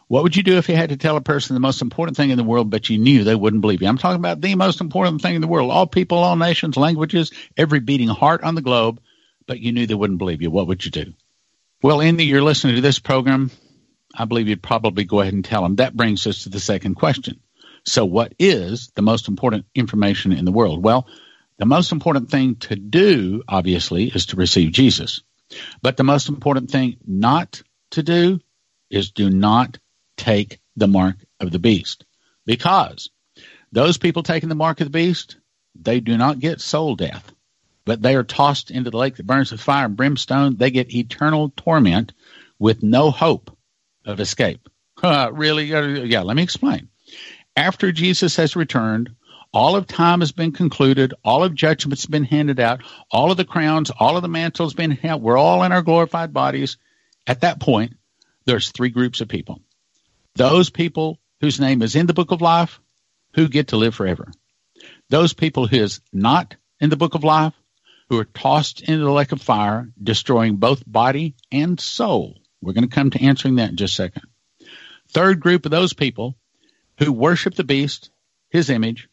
What 0.07 0.23
would 0.23 0.35
you 0.35 0.43
do 0.43 0.57
if 0.57 0.69
you 0.69 0.75
had 0.75 0.89
to 0.89 0.97
tell 0.97 1.17
a 1.17 1.21
person 1.21 1.53
the 1.53 1.59
most 1.59 1.81
important 1.81 2.17
thing 2.17 2.31
in 2.31 2.37
the 2.37 2.43
world, 2.43 2.69
but 2.69 2.89
you 2.89 2.97
knew 2.97 3.23
they 3.23 3.35
wouldn't 3.35 3.61
believe 3.61 3.81
you? 3.81 3.87
I'm 3.87 3.97
talking 3.97 4.19
about 4.19 4.41
the 4.41 4.55
most 4.55 4.81
important 4.81 5.21
thing 5.21 5.35
in 5.35 5.41
the 5.41 5.47
world. 5.47 5.71
All 5.71 5.85
people, 5.85 6.17
all 6.17 6.35
nations, 6.35 6.77
languages, 6.77 7.31
every 7.57 7.79
beating 7.79 8.07
heart 8.07 8.43
on 8.43 8.55
the 8.55 8.61
globe, 8.61 8.99
but 9.45 9.59
you 9.59 9.71
knew 9.71 9.85
they 9.85 9.93
wouldn't 9.93 10.19
believe 10.19 10.41
you. 10.41 10.49
What 10.49 10.67
would 10.67 10.83
you 10.83 10.91
do? 10.91 11.13
Well, 11.81 12.01
Andy, 12.01 12.25
you're 12.25 12.41
listening 12.41 12.75
to 12.75 12.81
this 12.81 12.99
program. 12.99 13.51
I 14.13 14.25
believe 14.25 14.49
you'd 14.49 14.61
probably 14.61 15.05
go 15.05 15.21
ahead 15.21 15.33
and 15.33 15.45
tell 15.45 15.63
them. 15.63 15.77
That 15.77 15.95
brings 15.95 16.27
us 16.27 16.43
to 16.43 16.49
the 16.49 16.59
second 16.59 16.95
question. 16.95 17.39
So, 17.85 18.03
what 18.03 18.33
is 18.37 18.91
the 18.95 19.01
most 19.01 19.29
important 19.29 19.65
information 19.73 20.33
in 20.33 20.43
the 20.43 20.51
world? 20.51 20.83
Well, 20.83 21.07
the 21.57 21.65
most 21.65 21.93
important 21.93 22.29
thing 22.29 22.57
to 22.57 22.75
do, 22.75 23.43
obviously, 23.47 24.07
is 24.09 24.25
to 24.27 24.35
receive 24.35 24.73
Jesus. 24.73 25.21
But 25.81 25.95
the 25.95 26.03
most 26.03 26.27
important 26.27 26.69
thing 26.69 26.97
not 27.07 27.63
to 27.91 28.03
do 28.03 28.41
is 28.89 29.11
do 29.11 29.29
not 29.29 29.77
take 30.17 30.59
the 30.75 30.87
mark 30.87 31.15
of 31.39 31.49
the 31.49 31.59
beast. 31.59 32.03
Because 32.45 33.09
those 33.71 33.97
people 33.97 34.23
taking 34.23 34.49
the 34.49 34.55
mark 34.55 34.81
of 34.81 34.87
the 34.87 34.91
beast, 34.91 35.37
they 35.75 36.01
do 36.01 36.17
not 36.17 36.39
get 36.39 36.59
soul 36.59 36.97
death, 36.97 37.31
but 37.85 38.01
they 38.01 38.15
are 38.15 38.23
tossed 38.23 38.71
into 38.71 38.91
the 38.91 38.97
lake 38.97 39.15
that 39.15 39.25
burns 39.25 39.51
with 39.51 39.61
fire 39.61 39.85
and 39.85 39.97
brimstone. 39.97 40.57
They 40.57 40.71
get 40.71 40.93
eternal 40.93 41.51
torment 41.55 42.13
with 42.57 42.83
no 42.83 43.11
hope 43.11 43.55
of 44.05 44.19
escape. 44.19 44.67
Uh, 45.01 45.31
really? 45.31 45.67
Yeah, 45.67 46.23
let 46.23 46.35
me 46.35 46.43
explain. 46.43 46.89
After 47.55 47.93
Jesus 47.93 48.35
has 48.35 48.57
returned, 48.57 49.15
all 49.53 49.77
of 49.77 49.87
time 49.87 50.19
has 50.19 50.33
been 50.33 50.51
concluded, 50.51 51.13
all 51.23 51.43
of 51.43 51.55
judgment's 51.55 52.05
been 52.05 52.25
handed 52.25 52.59
out, 52.59 52.81
all 53.09 53.31
of 53.31 53.37
the 53.37 53.45
crowns, 53.45 53.91
all 53.91 54.17
of 54.17 54.21
the 54.21 54.27
mantles 54.27 54.73
been 54.73 54.91
held. 54.91 55.21
We're 55.21 55.37
all 55.37 55.63
in 55.63 55.71
our 55.71 55.81
glorified 55.81 56.33
bodies. 56.33 56.77
At 57.25 57.41
that 57.41 57.61
point, 57.61 57.95
there's 58.45 58.71
three 58.71 58.89
groups 58.89 59.21
of 59.21 59.29
people. 59.29 59.61
Those 60.35 60.69
people 60.69 61.17
whose 61.41 61.59
name 61.59 61.81
is 61.81 61.95
in 61.95 62.05
the 62.05 62.13
book 62.13 62.31
of 62.31 62.41
life 62.41 62.79
who 63.33 63.47
get 63.47 63.69
to 63.69 63.77
live 63.77 63.95
forever. 63.95 64.31
Those 65.09 65.33
people 65.33 65.67
who 65.67 65.77
is 65.77 66.01
not 66.13 66.55
in 66.79 66.89
the 66.89 66.97
book 66.97 67.15
of 67.15 67.23
life 67.23 67.53
who 68.09 68.19
are 68.19 68.25
tossed 68.25 68.81
into 68.81 69.03
the 69.03 69.11
lake 69.11 69.31
of 69.31 69.41
fire, 69.41 69.87
destroying 70.01 70.57
both 70.57 70.83
body 70.85 71.35
and 71.51 71.79
soul. 71.79 72.39
We're 72.61 72.73
going 72.73 72.89
to 72.89 72.93
come 72.93 73.11
to 73.11 73.23
answering 73.23 73.55
that 73.55 73.69
in 73.69 73.77
just 73.77 73.93
a 73.93 74.03
second. 74.03 74.23
Third 75.09 75.39
group 75.39 75.65
of 75.65 75.71
those 75.71 75.93
people 75.93 76.35
who 76.97 77.11
worship 77.13 77.55
the 77.55 77.63
beast, 77.63 78.09
his 78.49 78.69
image, 78.69 79.07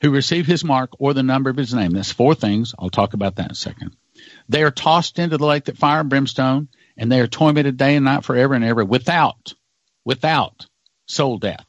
who 0.00 0.10
receive 0.10 0.46
his 0.46 0.64
mark 0.64 0.90
or 0.98 1.14
the 1.14 1.22
number 1.22 1.50
of 1.50 1.56
his 1.56 1.72
name. 1.74 1.92
That's 1.92 2.12
four 2.12 2.34
things. 2.34 2.74
I'll 2.78 2.90
talk 2.90 3.14
about 3.14 3.36
that 3.36 3.46
in 3.46 3.52
a 3.52 3.54
second. 3.54 3.96
They 4.48 4.62
are 4.62 4.70
tossed 4.70 5.18
into 5.18 5.38
the 5.38 5.46
lake 5.46 5.64
that 5.64 5.78
fire 5.78 6.00
and 6.00 6.10
brimstone 6.10 6.68
and 6.96 7.10
they 7.10 7.20
are 7.20 7.26
tormented 7.26 7.76
day 7.76 7.96
and 7.96 8.04
night 8.04 8.24
forever 8.24 8.54
and 8.54 8.64
ever 8.64 8.84
without, 8.84 9.54
without 10.04 10.66
soul 11.06 11.38
death. 11.38 11.64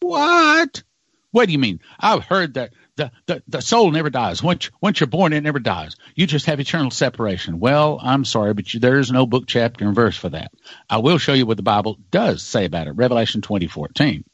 What? 0.00 0.82
What 1.30 1.46
do 1.46 1.52
you 1.52 1.58
mean? 1.58 1.80
I've 1.98 2.24
heard 2.24 2.54
that 2.54 2.72
the, 2.98 3.42
the, 3.48 3.60
soul 3.62 3.90
never 3.90 4.10
dies. 4.10 4.42
Once, 4.42 4.70
once 4.80 5.00
you're 5.00 5.06
born, 5.06 5.32
it 5.32 5.42
never 5.42 5.58
dies. 5.58 5.96
You 6.14 6.26
just 6.26 6.46
have 6.46 6.60
eternal 6.60 6.90
separation. 6.90 7.60
Well, 7.60 7.98
I'm 8.02 8.24
sorry, 8.24 8.54
but 8.54 8.72
you, 8.72 8.80
there 8.80 8.98
is 8.98 9.10
no 9.10 9.26
book, 9.26 9.44
chapter, 9.46 9.84
and 9.84 9.94
verse 9.94 10.16
for 10.16 10.28
that. 10.30 10.52
I 10.88 10.98
will 10.98 11.18
show 11.18 11.32
you 11.32 11.46
what 11.46 11.56
the 11.56 11.62
Bible 11.62 11.98
does 12.10 12.42
say 12.42 12.64
about 12.64 12.86
it. 12.86 12.92
Revelation 12.92 13.40
20:14. 13.40 14.24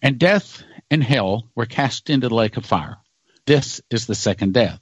And 0.00 0.18
death 0.18 0.62
and 0.90 1.02
hell 1.02 1.48
were 1.54 1.66
cast 1.66 2.10
into 2.10 2.28
the 2.28 2.34
lake 2.34 2.56
of 2.56 2.66
fire. 2.66 2.98
This 3.46 3.80
is 3.90 4.06
the 4.06 4.14
second 4.14 4.54
death. 4.54 4.80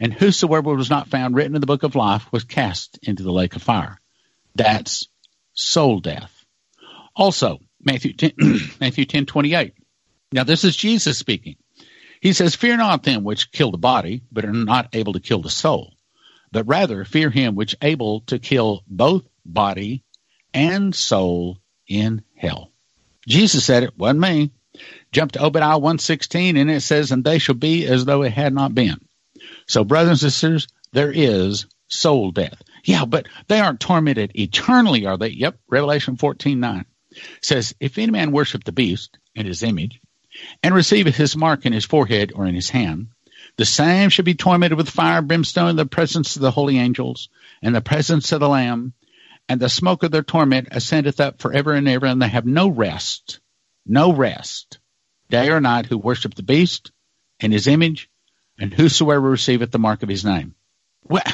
And 0.00 0.12
whosoever 0.12 0.74
was 0.74 0.90
not 0.90 1.08
found 1.08 1.34
written 1.34 1.54
in 1.54 1.60
the 1.60 1.66
book 1.66 1.82
of 1.82 1.94
life 1.94 2.26
was 2.32 2.44
cast 2.44 2.98
into 3.02 3.22
the 3.22 3.32
lake 3.32 3.54
of 3.56 3.62
fire. 3.62 3.98
That's 4.54 5.08
soul 5.52 6.00
death. 6.00 6.44
Also, 7.14 7.60
Matthew 7.82 8.14
10, 8.14 8.32
Matthew 8.80 9.04
10 9.04 9.26
28. 9.26 9.74
Now, 10.32 10.44
this 10.44 10.64
is 10.64 10.76
Jesus 10.76 11.18
speaking. 11.18 11.56
He 12.20 12.32
says, 12.32 12.54
Fear 12.54 12.76
not 12.76 13.02
them 13.02 13.24
which 13.24 13.50
kill 13.50 13.70
the 13.70 13.78
body, 13.78 14.22
but 14.30 14.44
are 14.44 14.52
not 14.52 14.94
able 14.94 15.14
to 15.14 15.20
kill 15.20 15.40
the 15.40 15.50
soul, 15.50 15.94
but 16.52 16.66
rather 16.66 17.04
fear 17.04 17.30
him 17.30 17.54
which 17.54 17.76
able 17.80 18.20
to 18.22 18.38
kill 18.38 18.82
both 18.86 19.24
body 19.44 20.04
and 20.52 20.94
soul 20.94 21.58
in 21.88 22.22
hell. 22.36 22.72
Jesus 23.26 23.64
said 23.64 23.82
it, 23.84 23.96
wasn't 23.96 24.20
me. 24.20 24.50
Jump 25.12 25.32
to 25.32 25.44
Obadiah 25.44 25.78
116, 25.78 26.56
and 26.56 26.70
it 26.70 26.82
says, 26.82 27.10
And 27.10 27.24
they 27.24 27.38
shall 27.38 27.54
be 27.54 27.86
as 27.86 28.04
though 28.04 28.22
it 28.22 28.32
had 28.32 28.54
not 28.54 28.74
been. 28.74 29.00
So, 29.66 29.84
brothers 29.84 30.22
and 30.22 30.32
sisters, 30.32 30.68
there 30.92 31.12
is 31.12 31.66
soul 31.88 32.30
death. 32.30 32.62
Yeah, 32.84 33.04
but 33.04 33.26
they 33.48 33.60
aren't 33.60 33.80
tormented 33.80 34.32
eternally, 34.34 35.06
are 35.06 35.18
they? 35.18 35.28
Yep, 35.28 35.58
Revelation 35.68 36.16
14 36.16 36.60
9 36.60 36.84
says, 37.42 37.74
If 37.80 37.98
any 37.98 38.12
man 38.12 38.32
worship 38.32 38.64
the 38.64 38.72
beast 38.72 39.18
in 39.34 39.46
his 39.46 39.62
image, 39.62 40.00
and 40.62 40.74
receiveth 40.74 41.16
his 41.16 41.36
mark 41.36 41.66
in 41.66 41.72
his 41.72 41.84
forehead 41.84 42.32
or 42.34 42.46
in 42.46 42.54
his 42.54 42.70
hand, 42.70 43.08
the 43.56 43.64
same 43.64 44.10
shall 44.10 44.24
be 44.24 44.34
tormented 44.34 44.78
with 44.78 44.88
fire 44.88 45.18
and 45.18 45.28
brimstone 45.28 45.70
in 45.70 45.76
the 45.76 45.86
presence 45.86 46.36
of 46.36 46.42
the 46.42 46.50
holy 46.50 46.78
angels, 46.78 47.28
and 47.62 47.74
the 47.74 47.80
presence 47.80 48.32
of 48.32 48.40
the 48.40 48.48
Lamb, 48.48 48.94
and 49.48 49.60
the 49.60 49.68
smoke 49.68 50.02
of 50.02 50.10
their 50.10 50.22
torment 50.22 50.68
ascendeth 50.70 51.20
up 51.20 51.40
forever 51.40 51.72
and 51.72 51.88
ever, 51.88 52.06
and 52.06 52.22
they 52.22 52.28
have 52.28 52.46
no 52.46 52.68
rest, 52.68 53.40
no 53.84 54.12
rest, 54.12 54.78
day 55.28 55.50
or 55.50 55.60
night, 55.60 55.86
who 55.86 55.98
worship 55.98 56.34
the 56.34 56.42
beast 56.42 56.92
and 57.40 57.52
his 57.52 57.66
image, 57.66 58.08
and 58.58 58.72
whosoever 58.72 59.28
receiveth 59.28 59.70
the 59.70 59.78
mark 59.78 60.02
of 60.02 60.08
his 60.08 60.24
name. 60.24 60.54
Well, 61.02 61.24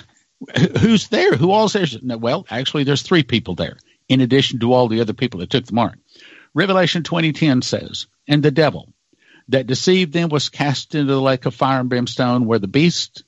who's 0.78 1.08
there? 1.08 1.34
Who 1.36 1.50
all's 1.50 1.74
there? 1.74 1.86
Well, 2.18 2.46
actually, 2.48 2.84
there's 2.84 3.02
three 3.02 3.22
people 3.22 3.54
there, 3.54 3.76
in 4.08 4.20
addition 4.20 4.60
to 4.60 4.72
all 4.72 4.88
the 4.88 5.00
other 5.00 5.12
people 5.12 5.40
that 5.40 5.50
took 5.50 5.66
the 5.66 5.74
mark. 5.74 5.98
Revelation 6.54 7.02
20:10 7.02 7.62
says, 7.62 8.06
"And 8.28 8.42
the 8.42 8.50
devil 8.50 8.92
that 9.48 9.66
deceived 9.66 10.12
them 10.12 10.28
was 10.28 10.48
cast 10.48 10.94
into 10.94 11.12
the 11.12 11.20
lake 11.20 11.46
of 11.46 11.54
fire 11.54 11.80
and 11.80 11.88
brimstone, 11.88 12.46
where 12.46 12.58
the 12.58 12.66
beast 12.66 13.22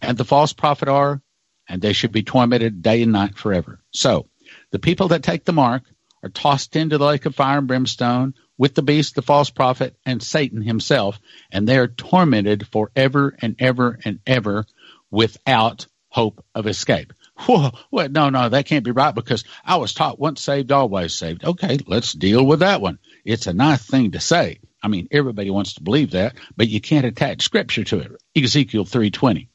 and 0.00 0.18
the 0.18 0.24
false 0.24 0.52
prophet 0.52 0.88
are, 0.88 1.22
and 1.68 1.80
they 1.80 1.92
should 1.92 2.12
be 2.12 2.22
tormented 2.22 2.82
day 2.82 3.02
and 3.02 3.12
night 3.12 3.36
forever." 3.36 3.80
So, 3.92 4.28
the 4.70 4.78
people 4.78 5.08
that 5.08 5.22
take 5.22 5.44
the 5.44 5.52
mark 5.52 5.84
are 6.22 6.28
tossed 6.28 6.76
into 6.76 6.98
the 6.98 7.06
lake 7.06 7.26
of 7.26 7.34
fire 7.34 7.58
and 7.58 7.66
brimstone 7.66 8.34
with 8.58 8.74
the 8.74 8.82
beast, 8.82 9.14
the 9.14 9.22
false 9.22 9.50
prophet, 9.50 9.96
and 10.04 10.22
Satan 10.22 10.62
himself, 10.62 11.18
and 11.50 11.66
they 11.66 11.78
are 11.78 11.88
tormented 11.88 12.68
forever 12.68 13.36
and 13.40 13.56
ever 13.58 13.98
and 14.04 14.20
ever 14.26 14.66
without 15.10 15.86
hope 16.08 16.44
of 16.54 16.66
escape. 16.66 17.12
Whoa, 17.38 17.72
well, 17.90 18.08
no, 18.08 18.28
no, 18.28 18.48
that 18.50 18.66
can't 18.66 18.84
be 18.84 18.90
right 18.90 19.14
because 19.14 19.44
I 19.64 19.76
was 19.76 19.94
taught 19.94 20.20
once 20.20 20.42
saved, 20.42 20.70
always 20.70 21.14
saved. 21.14 21.44
Okay, 21.44 21.78
let's 21.86 22.12
deal 22.12 22.44
with 22.44 22.60
that 22.60 22.80
one. 22.80 22.98
It's 23.24 23.46
a 23.46 23.52
nice 23.52 23.84
thing 23.84 24.12
to 24.12 24.20
say. 24.20 24.60
I 24.82 24.88
mean, 24.88 25.08
everybody 25.10 25.50
wants 25.50 25.74
to 25.74 25.82
believe 25.82 26.12
that, 26.12 26.34
but 26.56 26.68
you 26.68 26.80
can't 26.80 27.06
attach 27.06 27.42
scripture 27.42 27.84
to 27.84 27.98
it. 28.00 28.12
Ezekiel 28.36 28.84
3:20. 28.84 29.48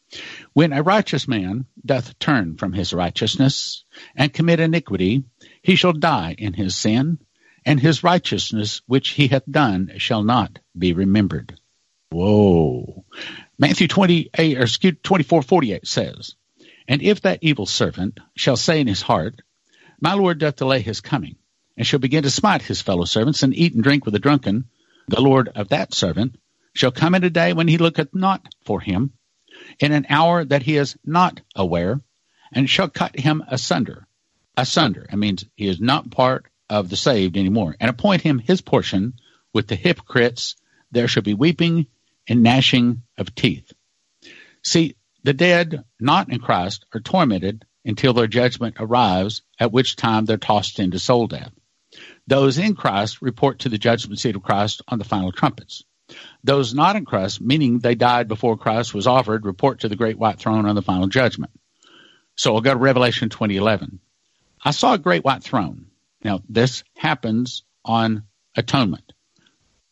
When 0.53 0.72
a 0.72 0.84
righteous 0.84 1.28
man 1.28 1.65
doth 1.86 2.18
turn 2.18 2.55
from 2.55 2.72
his 2.72 2.93
righteousness 2.93 3.84
and 4.15 4.34
commit 4.34 4.61
iniquity, 4.61 5.24
he 5.61 5.76
shall 5.76 5.91
die 5.91 6.36
in 6.38 6.53
his 6.53 6.76
sin, 6.76 7.20
and 7.65 7.80
his 7.80 8.03
righteousness 8.03 8.82
which 8.88 9.09
he 9.09 9.28
hath 9.28 9.45
done 9.49 9.91
shall 9.97 10.24
not 10.24 10.59
be 10.78 10.93
remembered. 10.93 11.59
Whoa. 12.09 13.03
Matthew 13.59 13.89
28 13.89 14.57
or 14.57 14.65
24:48 14.65 15.86
says, 15.86 16.36
and 16.88 17.01
if 17.01 17.22
that 17.22 17.39
evil 17.41 17.65
servant 17.65 18.20
shall 18.36 18.55
say 18.55 18.80
in 18.80 18.88
his 18.88 19.01
heart, 19.01 19.41
My 19.99 20.13
Lord 20.13 20.39
doth 20.39 20.55
delay 20.55 20.80
his 20.82 21.01
coming, 21.01 21.36
and 21.78 21.86
shall 21.86 21.99
begin 21.99 22.23
to 22.23 22.30
smite 22.30 22.63
his 22.63 22.82
fellow 22.82 23.05
servants, 23.05 23.43
and 23.43 23.55
eat 23.55 23.75
and 23.75 23.84
drink 23.84 24.03
with 24.03 24.13
the 24.13 24.19
drunken, 24.19 24.65
the 25.07 25.21
Lord 25.21 25.49
of 25.49 25.69
that 25.69 25.93
servant 25.93 26.36
shall 26.73 26.91
come 26.91 27.15
in 27.15 27.23
a 27.23 27.30
day 27.30 27.53
when 27.53 27.67
he 27.67 27.78
looketh 27.78 28.13
not 28.13 28.45
for 28.65 28.82
him, 28.82 29.13
in 29.80 29.91
an 29.91 30.05
hour 30.09 30.43
that 30.43 30.63
he 30.63 30.75
is 30.75 30.97
not 31.05 31.39
aware, 31.55 32.01
and 32.51 32.69
shall 32.69 32.89
cut 32.89 33.17
him 33.17 33.43
asunder. 33.47 34.07
Asunder. 34.55 35.05
It 35.11 35.15
means 35.15 35.45
he 35.55 35.67
is 35.67 35.80
not 35.80 36.11
part 36.11 36.47
of 36.69 36.89
the 36.89 36.97
saved 36.97 37.38
anymore, 37.38 37.75
and 37.80 37.89
appoint 37.89 38.21
him 38.21 38.39
his 38.39 38.61
portion 38.61 39.13
with 39.53 39.67
the 39.67 39.75
hypocrites. 39.75 40.55
There 40.91 41.07
shall 41.07 41.23
be 41.23 41.34
weeping 41.34 41.88
and 42.28 42.43
gnashing 42.43 43.03
of 43.17 43.36
teeth. 43.36 43.71
See, 44.63 44.95
the 45.23 45.34
dead 45.34 45.84
not 45.99 46.32
in 46.32 46.39
Christ 46.39 46.86
are 46.93 46.99
tormented 46.99 47.65
until 47.86 48.13
their 48.13 48.28
judgment 48.28 48.75
arrives, 48.80 49.41
at 49.59 49.71
which 49.71 49.95
time 49.95 50.25
they're 50.25 50.38
tossed 50.38 50.80
into 50.80 50.99
soul 50.99 51.28
death. 51.28 51.51
Those 52.28 52.58
in 52.58 52.76
Christ 52.76 53.22
report 53.22 53.60
to 53.60 53.70
the 53.70 53.78
judgment 53.78 54.20
seat 54.20 54.36
of 54.36 54.43
Christ 54.43 54.82
on 54.88 55.00
the 55.00 55.06
final 55.06 55.32
trumpets. 55.32 55.84
Those 56.43 56.74
not 56.74 56.95
in 56.95 57.06
Christ, 57.06 57.41
meaning 57.41 57.80
they 57.80 57.95
died 57.95 58.28
before 58.28 58.58
Christ 58.58 58.93
was 58.93 59.08
offered, 59.08 59.45
report 59.45 59.82
to 59.82 59.89
the 59.89 59.95
great 59.95 60.18
white 60.18 60.39
throne 60.39 60.66
on 60.66 60.76
the 60.76 60.82
final 60.82 61.08
judgment. 61.08 61.52
So 62.36 62.56
I'll 62.56 62.62
go 62.62 62.74
to 62.74 62.80
Revelation 62.80 63.30
2011. 63.30 64.00
I 64.64 64.72
saw 64.72 64.93
a 64.93 65.00
great 65.00 65.24
white 65.24 65.43
throne. 65.43 65.88
Now, 66.24 66.41
this 66.48 66.84
happens 66.95 67.64
on 67.84 68.24
atonement. 68.56 69.14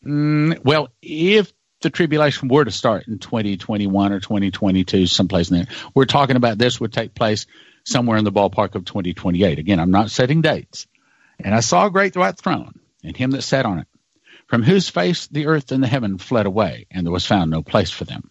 Mm, 0.04 0.64
well, 0.64 0.88
if 1.02 1.52
the 1.82 1.90
tribulation 1.90 2.48
were 2.48 2.64
to 2.64 2.70
start 2.70 3.06
in 3.08 3.18
2021 3.18 4.12
or 4.12 4.20
2022, 4.20 5.06
someplace 5.06 5.50
in 5.50 5.58
there, 5.58 5.66
we're 5.94 6.04
talking 6.04 6.36
about 6.36 6.58
this 6.58 6.80
would 6.80 6.92
take 6.92 7.14
place 7.14 7.46
somewhere 7.84 8.16
in 8.16 8.24
the 8.24 8.32
ballpark 8.32 8.74
of 8.74 8.84
2028. 8.84 9.58
Again, 9.58 9.80
I'm 9.80 9.90
not 9.90 10.10
setting 10.10 10.40
dates. 10.40 10.86
And 11.38 11.54
I 11.54 11.60
saw 11.60 11.86
a 11.86 11.90
great 11.90 12.16
white 12.16 12.38
throne 12.38 12.80
and 13.04 13.16
him 13.16 13.32
that 13.32 13.42
sat 13.42 13.66
on 13.66 13.78
it, 13.78 13.86
from 14.48 14.62
whose 14.62 14.88
face 14.88 15.26
the 15.26 15.46
earth 15.46 15.72
and 15.72 15.82
the 15.82 15.88
heaven 15.88 16.18
fled 16.18 16.46
away, 16.46 16.86
and 16.90 17.06
there 17.06 17.12
was 17.12 17.26
found 17.26 17.50
no 17.50 17.62
place 17.62 17.90
for 17.90 18.04
them. 18.04 18.30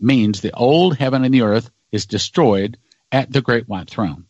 Means 0.00 0.40
the 0.40 0.52
old 0.52 0.96
heaven 0.96 1.24
and 1.24 1.32
the 1.32 1.42
earth 1.42 1.70
is 1.92 2.06
destroyed 2.06 2.78
at 3.12 3.32
the 3.32 3.42
great 3.42 3.68
white 3.68 3.88
throne. 3.88 4.26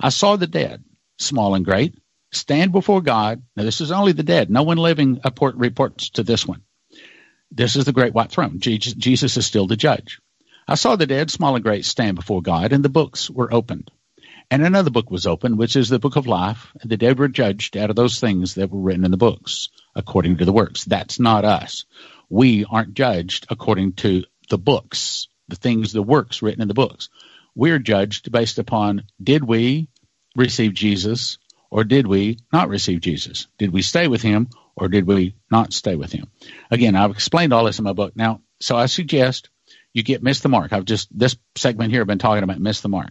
I 0.00 0.08
saw 0.10 0.36
the 0.36 0.46
dead, 0.46 0.84
small 1.18 1.54
and 1.54 1.64
great, 1.64 1.98
stand 2.32 2.72
before 2.72 3.00
God. 3.00 3.42
Now, 3.56 3.64
this 3.64 3.80
is 3.80 3.92
only 3.92 4.12
the 4.12 4.22
dead. 4.22 4.50
No 4.50 4.62
one 4.62 4.78
living 4.78 5.20
reports 5.54 6.10
to 6.10 6.22
this 6.22 6.46
one. 6.46 6.62
This 7.50 7.76
is 7.76 7.84
the 7.84 7.92
great 7.92 8.12
white 8.12 8.30
throne. 8.30 8.58
Jesus 8.58 9.36
is 9.36 9.46
still 9.46 9.66
the 9.66 9.76
judge. 9.76 10.20
I 10.68 10.74
saw 10.74 10.96
the 10.96 11.06
dead, 11.06 11.30
small 11.30 11.54
and 11.54 11.64
great, 11.64 11.84
stand 11.84 12.16
before 12.16 12.42
God, 12.42 12.72
and 12.72 12.84
the 12.84 12.88
books 12.88 13.30
were 13.30 13.52
opened. 13.52 13.90
And 14.50 14.64
another 14.64 14.90
book 14.90 15.10
was 15.10 15.26
opened, 15.26 15.58
which 15.58 15.74
is 15.74 15.88
the 15.88 15.98
book 15.98 16.16
of 16.16 16.26
life, 16.26 16.72
the 16.84 16.96
dead 16.96 17.18
were 17.18 17.28
judged 17.28 17.76
out 17.76 17.90
of 17.90 17.96
those 17.96 18.20
things 18.20 18.54
that 18.54 18.70
were 18.70 18.80
written 18.80 19.04
in 19.04 19.10
the 19.10 19.16
books, 19.16 19.70
according 19.94 20.36
to 20.36 20.44
the 20.44 20.52
works. 20.52 20.84
That's 20.84 21.18
not 21.18 21.44
us. 21.44 21.84
We 22.28 22.64
aren't 22.64 22.94
judged 22.94 23.46
according 23.50 23.94
to 23.94 24.24
the 24.48 24.58
books, 24.58 25.28
the 25.48 25.56
things, 25.56 25.92
the 25.92 26.02
works 26.02 26.42
written 26.42 26.62
in 26.62 26.68
the 26.68 26.74
books. 26.74 27.08
We're 27.56 27.80
judged 27.80 28.30
based 28.30 28.58
upon 28.58 29.04
did 29.20 29.42
we 29.42 29.88
receive 30.36 30.74
Jesus 30.74 31.38
or 31.70 31.82
did 31.82 32.06
we 32.06 32.38
not 32.52 32.68
receive 32.68 33.00
Jesus? 33.00 33.48
Did 33.58 33.72
we 33.72 33.82
stay 33.82 34.06
with 34.06 34.22
him 34.22 34.48
or 34.76 34.88
did 34.88 35.06
we 35.06 35.34
not 35.50 35.72
stay 35.72 35.96
with 35.96 36.12
him? 36.12 36.30
Again, 36.70 36.94
I've 36.94 37.10
explained 37.10 37.52
all 37.52 37.64
this 37.64 37.78
in 37.78 37.84
my 37.84 37.94
book. 37.94 38.14
Now, 38.14 38.42
so 38.60 38.76
I 38.76 38.86
suggest 38.86 39.48
you 39.92 40.04
get 40.04 40.22
Miss 40.22 40.40
the 40.40 40.48
Mark. 40.48 40.72
I've 40.72 40.84
just, 40.84 41.08
this 41.16 41.36
segment 41.56 41.90
here, 41.90 42.02
I've 42.02 42.06
been 42.06 42.18
talking 42.18 42.44
about 42.44 42.60
Miss 42.60 42.80
the 42.80 42.88
Mark. 42.88 43.10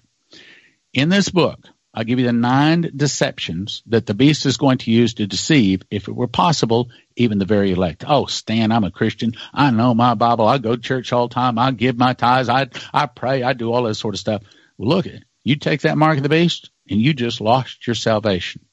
In 0.95 1.09
this 1.09 1.29
book, 1.29 1.59
I'll 1.93 2.03
give 2.03 2.17
you 2.17 2.25
the 2.25 2.33
nine 2.33 2.89
deceptions 2.95 3.83
that 3.87 4.07
the 4.07 4.15
beast 4.15 4.47
is 4.47 4.57
going 4.57 4.79
to 4.79 4.91
use 4.91 5.13
to 5.15 5.27
deceive, 5.27 5.83
if 5.91 6.07
it 6.07 6.15
were 6.15 6.27
possible, 6.27 6.89
even 7.15 7.37
the 7.37 7.45
very 7.45 7.71
elect. 7.71 8.03
Oh, 8.07 8.25
Stan, 8.25 8.71
I'm 8.71 8.83
a 8.83 8.91
Christian. 8.91 9.33
I 9.53 9.69
know 9.69 9.93
my 9.93 10.15
Bible. 10.15 10.47
I 10.47 10.57
go 10.57 10.75
to 10.75 10.81
church 10.81 11.13
all 11.13 11.27
the 11.27 11.35
time. 11.35 11.59
I 11.59 11.69
give 11.71 11.97
my 11.97 12.13
tithes. 12.13 12.49
I, 12.49 12.69
I 12.91 13.05
pray. 13.05 13.43
I 13.43 13.53
do 13.53 13.71
all 13.71 13.83
this 13.83 13.99
sort 13.99 14.15
of 14.15 14.19
stuff. 14.19 14.41
Well, 14.77 14.89
look, 14.89 15.05
you 15.43 15.57
take 15.57 15.81
that 15.81 15.97
mark 15.97 16.17
of 16.17 16.23
the 16.23 16.29
beast 16.29 16.71
and 16.89 16.99
you 16.99 17.13
just 17.13 17.41
lost 17.41 17.85
your 17.85 17.95
salvation 17.95 18.65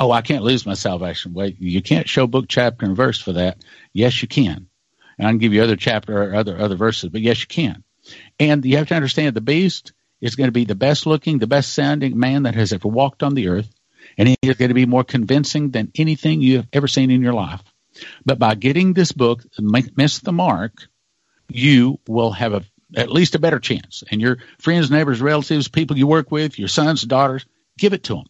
oh, 0.00 0.10
I 0.10 0.22
can't 0.22 0.44
lose 0.44 0.66
my 0.66 0.74
salvation. 0.74 1.34
Wait, 1.34 1.56
you 1.60 1.82
can't 1.82 2.08
show 2.08 2.26
book, 2.26 2.46
chapter, 2.48 2.86
and 2.86 2.96
verse 2.96 3.20
for 3.20 3.32
that. 3.32 3.58
Yes, 3.92 4.20
you 4.22 4.28
can. 4.28 4.68
And 5.18 5.26
I 5.26 5.30
can 5.30 5.38
give 5.38 5.52
you 5.52 5.62
other 5.62 5.76
chapter 5.76 6.22
or 6.22 6.34
other 6.34 6.58
other 6.58 6.76
verses, 6.76 7.10
but 7.10 7.20
yes, 7.20 7.40
you 7.40 7.46
can. 7.46 7.82
And 8.38 8.64
you 8.64 8.76
have 8.76 8.88
to 8.88 8.94
understand 8.94 9.34
the 9.34 9.40
beast 9.40 9.92
is 10.20 10.36
going 10.36 10.48
to 10.48 10.52
be 10.52 10.64
the 10.64 10.74
best 10.74 11.06
looking, 11.06 11.38
the 11.38 11.46
best 11.46 11.74
sounding 11.74 12.18
man 12.18 12.44
that 12.44 12.54
has 12.54 12.72
ever 12.72 12.88
walked 12.88 13.22
on 13.22 13.34
the 13.34 13.48
earth, 13.48 13.68
and 14.16 14.28
he 14.28 14.36
is 14.42 14.56
going 14.56 14.68
to 14.68 14.74
be 14.74 14.86
more 14.86 15.04
convincing 15.04 15.70
than 15.70 15.92
anything 15.96 16.40
you 16.40 16.56
have 16.56 16.68
ever 16.72 16.88
seen 16.88 17.10
in 17.10 17.22
your 17.22 17.34
life. 17.34 17.62
But 18.24 18.38
by 18.38 18.54
getting 18.54 18.92
this 18.92 19.12
book, 19.12 19.44
miss 19.58 20.20
the 20.20 20.32
mark, 20.32 20.88
you 21.48 21.98
will 22.06 22.32
have 22.32 22.52
a 22.52 22.62
at 22.96 23.12
least 23.12 23.34
a 23.34 23.38
better 23.38 23.58
chance. 23.58 24.02
And 24.10 24.20
your 24.20 24.38
friends, 24.58 24.90
neighbors, 24.90 25.20
relatives, 25.20 25.68
people 25.68 25.98
you 25.98 26.06
work 26.06 26.30
with, 26.30 26.58
your 26.58 26.68
sons, 26.68 27.02
daughters, 27.02 27.44
give 27.76 27.92
it 27.92 28.04
to 28.04 28.14
them. 28.14 28.24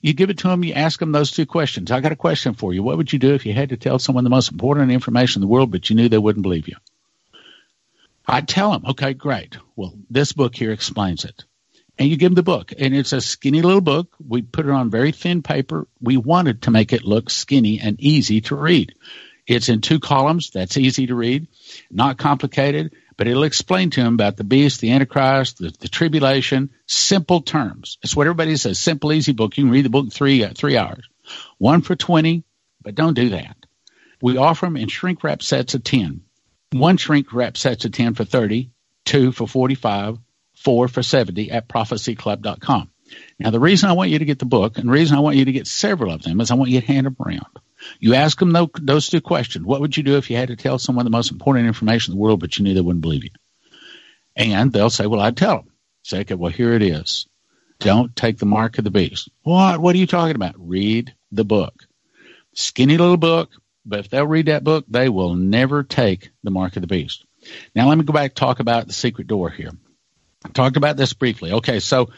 You 0.00 0.12
give 0.12 0.30
it 0.30 0.38
to 0.38 0.48
them, 0.48 0.64
you 0.64 0.74
ask 0.74 1.00
them 1.00 1.12
those 1.12 1.30
two 1.30 1.46
questions. 1.46 1.90
I 1.90 2.00
got 2.00 2.12
a 2.12 2.16
question 2.16 2.54
for 2.54 2.72
you. 2.72 2.82
What 2.82 2.96
would 2.96 3.12
you 3.12 3.18
do 3.18 3.34
if 3.34 3.46
you 3.46 3.52
had 3.52 3.70
to 3.70 3.76
tell 3.76 3.98
someone 3.98 4.24
the 4.24 4.30
most 4.30 4.52
important 4.52 4.90
information 4.90 5.40
in 5.40 5.48
the 5.48 5.52
world, 5.52 5.70
but 5.70 5.88
you 5.90 5.96
knew 5.96 6.08
they 6.08 6.18
wouldn't 6.18 6.42
believe 6.42 6.68
you? 6.68 6.76
I'd 8.26 8.48
tell 8.48 8.72
them, 8.72 8.84
okay, 8.90 9.14
great. 9.14 9.56
Well, 9.76 9.94
this 10.10 10.32
book 10.32 10.56
here 10.56 10.72
explains 10.72 11.24
it. 11.24 11.44
And 11.98 12.08
you 12.08 12.16
give 12.16 12.30
them 12.30 12.34
the 12.34 12.42
book, 12.42 12.72
and 12.76 12.94
it's 12.94 13.12
a 13.12 13.20
skinny 13.20 13.62
little 13.62 13.80
book. 13.80 14.14
We 14.26 14.42
put 14.42 14.66
it 14.66 14.72
on 14.72 14.90
very 14.90 15.12
thin 15.12 15.42
paper. 15.42 15.86
We 16.00 16.16
wanted 16.16 16.62
to 16.62 16.72
make 16.72 16.92
it 16.92 17.04
look 17.04 17.30
skinny 17.30 17.78
and 17.78 18.00
easy 18.00 18.40
to 18.42 18.56
read. 18.56 18.94
It's 19.46 19.68
in 19.68 19.80
two 19.80 20.00
columns. 20.00 20.50
That's 20.50 20.76
easy 20.76 21.06
to 21.06 21.14
read, 21.14 21.46
not 21.90 22.18
complicated 22.18 22.94
but 23.16 23.28
it'll 23.28 23.44
explain 23.44 23.90
to 23.90 24.02
them 24.02 24.14
about 24.14 24.36
the 24.36 24.44
beast, 24.44 24.80
the 24.80 24.92
Antichrist, 24.92 25.58
the, 25.58 25.72
the 25.78 25.88
tribulation, 25.88 26.70
simple 26.86 27.42
terms. 27.42 27.98
It's 28.02 28.16
what 28.16 28.26
everybody 28.26 28.56
says, 28.56 28.78
simple, 28.78 29.12
easy 29.12 29.32
book. 29.32 29.56
You 29.56 29.64
can 29.64 29.70
read 29.70 29.84
the 29.84 29.90
book 29.90 30.04
in 30.04 30.10
three, 30.10 30.44
uh, 30.44 30.52
three 30.54 30.76
hours. 30.76 31.08
One 31.58 31.82
for 31.82 31.96
20, 31.96 32.44
but 32.82 32.94
don't 32.94 33.14
do 33.14 33.30
that. 33.30 33.56
We 34.20 34.36
offer 34.36 34.66
them 34.66 34.76
in 34.76 34.88
shrink 34.88 35.22
wrap 35.22 35.42
sets 35.42 35.74
of 35.74 35.84
10. 35.84 36.22
One 36.74 36.96
shrink 36.96 37.32
wrap 37.32 37.56
sets 37.56 37.84
of 37.84 37.92
10 37.92 38.14
for 38.14 38.24
30, 38.24 38.70
two 39.04 39.30
for 39.30 39.46
45, 39.46 40.18
four 40.56 40.88
for 40.88 41.02
70 41.04 41.50
at 41.52 41.68
prophecyclub.com. 41.68 42.90
Now, 43.38 43.50
the 43.50 43.60
reason 43.60 43.90
I 43.90 43.92
want 43.92 44.10
you 44.10 44.18
to 44.18 44.24
get 44.24 44.40
the 44.40 44.44
book 44.44 44.76
and 44.76 44.88
the 44.88 44.92
reason 44.92 45.16
I 45.16 45.20
want 45.20 45.36
you 45.36 45.44
to 45.44 45.52
get 45.52 45.68
several 45.68 46.12
of 46.12 46.22
them 46.22 46.40
is 46.40 46.50
I 46.50 46.54
want 46.54 46.70
you 46.70 46.80
to 46.80 46.86
hand 46.86 47.06
them 47.06 47.16
around. 47.24 47.46
You 48.00 48.14
ask 48.14 48.38
them 48.38 48.56
those 48.80 49.08
two 49.08 49.20
questions. 49.20 49.64
What 49.64 49.82
would 49.82 49.96
you 49.96 50.02
do 50.02 50.16
if 50.16 50.30
you 50.30 50.36
had 50.36 50.48
to 50.48 50.56
tell 50.56 50.78
someone 50.80 51.04
the 51.04 51.10
most 51.10 51.30
important 51.30 51.68
information 51.68 52.12
in 52.12 52.18
the 52.18 52.22
world, 52.22 52.40
but 52.40 52.58
you 52.58 52.64
knew 52.64 52.74
they 52.74 52.80
wouldn't 52.80 53.02
believe 53.02 53.22
you? 53.22 53.30
And 54.34 54.72
they'll 54.72 54.90
say, 54.90 55.06
well, 55.06 55.20
I'd 55.20 55.36
tell 55.36 55.58
them. 55.58 55.70
Say, 56.02 56.20
okay, 56.20 56.34
well, 56.34 56.50
here 56.50 56.72
it 56.72 56.82
is. 56.82 57.28
Don't 57.78 58.16
take 58.16 58.38
the 58.38 58.46
mark 58.46 58.78
of 58.78 58.84
the 58.84 58.90
beast. 58.90 59.28
What? 59.42 59.80
What 59.80 59.94
are 59.94 59.98
you 59.98 60.06
talking 60.06 60.34
about? 60.34 60.54
Read 60.58 61.14
the 61.30 61.44
book. 61.44 61.74
Skinny 62.52 62.96
little 62.96 63.16
book, 63.16 63.50
but 63.84 64.00
if 64.00 64.08
they'll 64.08 64.26
read 64.26 64.46
that 64.46 64.64
book, 64.64 64.84
they 64.88 65.08
will 65.08 65.34
never 65.34 65.82
take 65.82 66.30
the 66.42 66.50
mark 66.50 66.76
of 66.76 66.80
the 66.80 66.86
beast. 66.86 67.24
Now, 67.74 67.88
let 67.88 67.98
me 67.98 68.04
go 68.04 68.12
back 68.12 68.34
talk 68.34 68.60
about 68.60 68.86
the 68.86 68.92
secret 68.92 69.26
door 69.26 69.50
here. 69.50 69.70
I 70.44 70.48
talked 70.48 70.76
about 70.76 70.96
this 70.96 71.12
briefly. 71.12 71.52
Okay, 71.52 71.80
so 71.80 72.10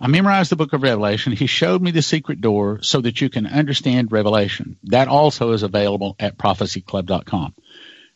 I 0.00 0.08
memorized 0.08 0.50
the 0.50 0.56
book 0.56 0.72
of 0.72 0.82
Revelation. 0.82 1.32
He 1.32 1.46
showed 1.46 1.80
me 1.80 1.90
the 1.90 2.02
secret 2.02 2.40
door 2.40 2.82
so 2.82 3.00
that 3.00 3.20
you 3.20 3.30
can 3.30 3.46
understand 3.46 4.12
Revelation. 4.12 4.76
That 4.84 5.08
also 5.08 5.52
is 5.52 5.62
available 5.62 6.16
at 6.18 6.36
prophecyclub.com. 6.36 7.54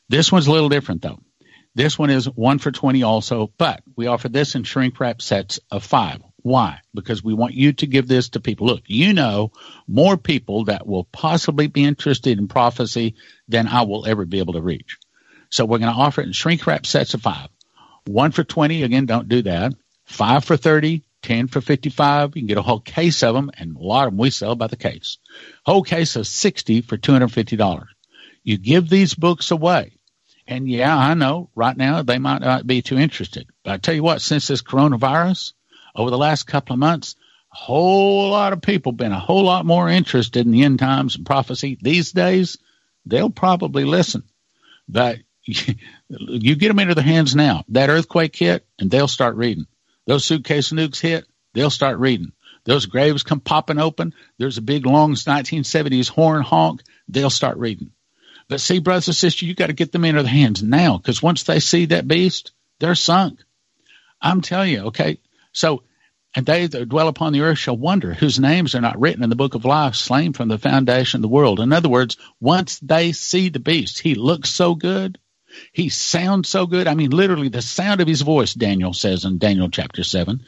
This 0.08 0.32
one's 0.32 0.46
a 0.46 0.52
little 0.52 0.68
different 0.68 1.02
though. 1.02 1.18
This 1.74 1.98
one 1.98 2.10
is 2.10 2.26
one 2.26 2.58
for 2.58 2.72
20 2.72 3.02
also, 3.04 3.52
but 3.56 3.82
we 3.94 4.06
offer 4.06 4.28
this 4.28 4.54
in 4.54 4.64
shrink 4.64 4.98
wrap 4.98 5.22
sets 5.22 5.60
of 5.70 5.84
five. 5.84 6.20
Why? 6.48 6.80
Because 6.94 7.22
we 7.22 7.34
want 7.34 7.54
you 7.54 7.72
to 7.74 7.86
give 7.86 8.08
this 8.08 8.30
to 8.30 8.40
people. 8.40 8.66
Look, 8.66 8.82
you 8.86 9.12
know 9.12 9.52
more 9.86 10.16
people 10.16 10.64
that 10.64 10.86
will 10.86 11.04
possibly 11.04 11.66
be 11.66 11.84
interested 11.84 12.38
in 12.38 12.48
prophecy 12.48 13.14
than 13.48 13.68
I 13.68 13.82
will 13.82 14.06
ever 14.06 14.24
be 14.24 14.38
able 14.38 14.54
to 14.54 14.62
reach. 14.62 14.98
So 15.50 15.64
we're 15.64 15.78
going 15.78 15.92
to 15.92 15.98
offer 15.98 16.20
it 16.20 16.26
in 16.26 16.32
shrink 16.32 16.66
wrap 16.66 16.86
sets 16.86 17.14
of 17.14 17.22
five. 17.22 17.48
One 18.06 18.32
for 18.32 18.44
20. 18.44 18.82
Again, 18.82 19.06
don't 19.06 19.28
do 19.28 19.42
that. 19.42 19.74
Five 20.06 20.44
for 20.44 20.56
30, 20.56 21.02
10 21.22 21.48
for 21.48 21.60
55. 21.60 22.34
You 22.34 22.42
can 22.42 22.46
get 22.46 22.58
a 22.58 22.62
whole 22.62 22.80
case 22.80 23.22
of 23.22 23.34
them, 23.34 23.50
and 23.58 23.76
a 23.76 23.80
lot 23.80 24.06
of 24.06 24.12
them 24.12 24.18
we 24.18 24.30
sell 24.30 24.54
by 24.54 24.66
the 24.66 24.76
case. 24.76 25.18
Whole 25.66 25.82
case 25.82 26.16
of 26.16 26.26
60 26.26 26.80
for 26.82 26.96
$250. 26.96 27.86
You 28.42 28.56
give 28.56 28.88
these 28.88 29.14
books 29.14 29.50
away. 29.50 29.92
And 30.46 30.66
yeah, 30.66 30.96
I 30.96 31.12
know 31.12 31.50
right 31.54 31.76
now 31.76 32.02
they 32.02 32.18
might 32.18 32.40
not 32.40 32.66
be 32.66 32.80
too 32.80 32.96
interested. 32.96 33.50
But 33.64 33.72
I 33.72 33.76
tell 33.76 33.94
you 33.94 34.02
what, 34.02 34.22
since 34.22 34.48
this 34.48 34.62
coronavirus, 34.62 35.52
over 35.98 36.10
the 36.10 36.16
last 36.16 36.44
couple 36.44 36.74
of 36.74 36.78
months, 36.78 37.16
a 37.52 37.56
whole 37.56 38.30
lot 38.30 38.52
of 38.52 38.62
people 38.62 38.92
been 38.92 39.12
a 39.12 39.18
whole 39.18 39.42
lot 39.42 39.66
more 39.66 39.88
interested 39.88 40.46
in 40.46 40.52
the 40.52 40.62
end 40.62 40.78
times 40.78 41.16
and 41.16 41.26
prophecy. 41.26 41.76
These 41.82 42.12
days, 42.12 42.56
they'll 43.04 43.30
probably 43.30 43.84
listen. 43.84 44.22
But 44.88 45.18
you 45.44 46.54
get 46.54 46.68
them 46.68 46.78
into 46.78 46.94
their 46.94 47.04
hands 47.04 47.34
now, 47.34 47.64
that 47.70 47.90
earthquake 47.90 48.36
hit, 48.36 48.64
and 48.78 48.90
they'll 48.90 49.08
start 49.08 49.36
reading. 49.36 49.66
Those 50.06 50.24
suitcase 50.24 50.70
nukes 50.70 51.00
hit, 51.00 51.26
they'll 51.52 51.68
start 51.68 51.98
reading. 51.98 52.32
Those 52.64 52.86
graves 52.86 53.22
come 53.22 53.40
popping 53.40 53.78
open. 53.78 54.14
There's 54.38 54.58
a 54.58 54.62
big 54.62 54.86
long 54.86 55.14
1970s 55.14 56.08
horn 56.08 56.42
honk. 56.42 56.82
They'll 57.08 57.30
start 57.30 57.56
reading. 57.56 57.90
But 58.48 58.60
see, 58.60 58.78
brothers 58.78 59.08
and 59.08 59.16
sisters, 59.16 59.48
you 59.48 59.54
got 59.54 59.66
to 59.66 59.72
get 59.72 59.90
them 59.90 60.04
into 60.04 60.22
their 60.22 60.30
hands 60.30 60.62
now 60.62 60.96
because 60.96 61.22
once 61.22 61.42
they 61.42 61.60
see 61.60 61.86
that 61.86 62.06
beast, 62.06 62.52
they're 62.78 62.94
sunk. 62.94 63.40
I'm 64.20 64.40
telling 64.40 64.72
you, 64.72 64.80
okay. 64.86 65.20
So, 65.52 65.82
and 66.34 66.44
they 66.44 66.66
that 66.66 66.88
dwell 66.88 67.08
upon 67.08 67.32
the 67.32 67.40
earth 67.40 67.58
shall 67.58 67.76
wonder 67.76 68.14
whose 68.14 68.38
names 68.38 68.74
are 68.74 68.80
not 68.80 69.00
written 69.00 69.22
in 69.22 69.30
the 69.30 69.36
book 69.36 69.54
of 69.54 69.64
life, 69.64 69.94
slain 69.94 70.32
from 70.32 70.48
the 70.48 70.58
foundation 70.58 71.18
of 71.18 71.22
the 71.22 71.28
world. 71.28 71.60
In 71.60 71.72
other 71.72 71.88
words, 71.88 72.16
once 72.40 72.78
they 72.80 73.12
see 73.12 73.48
the 73.48 73.60
beast, 73.60 73.98
he 73.98 74.14
looks 74.14 74.50
so 74.50 74.74
good, 74.74 75.18
he 75.72 75.88
sounds 75.88 76.48
so 76.48 76.66
good. 76.66 76.86
I 76.86 76.94
mean, 76.94 77.10
literally, 77.10 77.48
the 77.48 77.62
sound 77.62 78.00
of 78.00 78.08
his 78.08 78.22
voice, 78.22 78.54
Daniel 78.54 78.92
says 78.92 79.24
in 79.24 79.38
Daniel 79.38 79.70
chapter 79.70 80.04
7, 80.04 80.42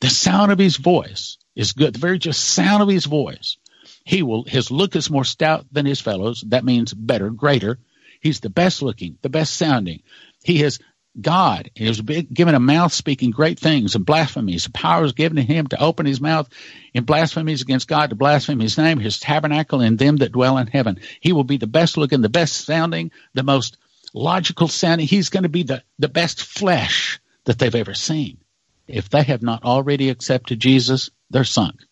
the 0.00 0.10
sound 0.10 0.50
of 0.50 0.58
his 0.58 0.76
voice 0.76 1.36
is 1.54 1.72
good. 1.72 1.94
The 1.94 1.98
very 1.98 2.18
just 2.18 2.42
sound 2.42 2.82
of 2.82 2.88
his 2.88 3.04
voice. 3.04 3.58
He 4.04 4.22
will, 4.22 4.44
his 4.44 4.70
look 4.70 4.96
is 4.96 5.10
more 5.10 5.24
stout 5.24 5.66
than 5.70 5.84
his 5.84 6.00
fellows. 6.00 6.42
That 6.48 6.64
means 6.64 6.94
better, 6.94 7.30
greater. 7.30 7.78
He's 8.20 8.40
the 8.40 8.50
best 8.50 8.82
looking, 8.82 9.18
the 9.22 9.28
best 9.28 9.54
sounding. 9.54 10.02
He 10.42 10.58
has 10.58 10.78
God. 11.18 11.70
He 11.74 11.88
was 11.88 12.00
given 12.00 12.54
a 12.54 12.60
mouth 12.60 12.92
speaking 12.92 13.30
great 13.30 13.58
things 13.58 13.94
and 13.94 14.06
blasphemies. 14.06 14.64
The 14.64 14.70
power 14.70 15.04
is 15.04 15.12
given 15.12 15.36
to 15.36 15.42
him 15.42 15.66
to 15.68 15.82
open 15.82 16.06
his 16.06 16.20
mouth 16.20 16.48
in 16.94 17.04
blasphemies 17.04 17.62
against 17.62 17.88
God, 17.88 18.10
to 18.10 18.16
blaspheme 18.16 18.60
his 18.60 18.78
name, 18.78 18.98
his 19.00 19.18
tabernacle, 19.18 19.80
and 19.80 19.98
them 19.98 20.18
that 20.18 20.32
dwell 20.32 20.58
in 20.58 20.66
heaven. 20.66 21.00
He 21.20 21.32
will 21.32 21.44
be 21.44 21.56
the 21.56 21.66
best 21.66 21.96
looking, 21.96 22.20
the 22.20 22.28
best 22.28 22.64
sounding, 22.64 23.10
the 23.34 23.42
most 23.42 23.76
logical 24.14 24.68
sounding. 24.68 25.06
He's 25.06 25.30
going 25.30 25.42
to 25.42 25.48
be 25.48 25.64
the, 25.64 25.82
the 25.98 26.08
best 26.08 26.42
flesh 26.42 27.20
that 27.44 27.58
they've 27.58 27.74
ever 27.74 27.94
seen. 27.94 28.38
If 28.86 29.08
they 29.08 29.22
have 29.22 29.42
not 29.42 29.64
already 29.64 30.10
accepted 30.10 30.60
Jesus, 30.60 31.10
they're 31.30 31.44
sunk. 31.44 31.84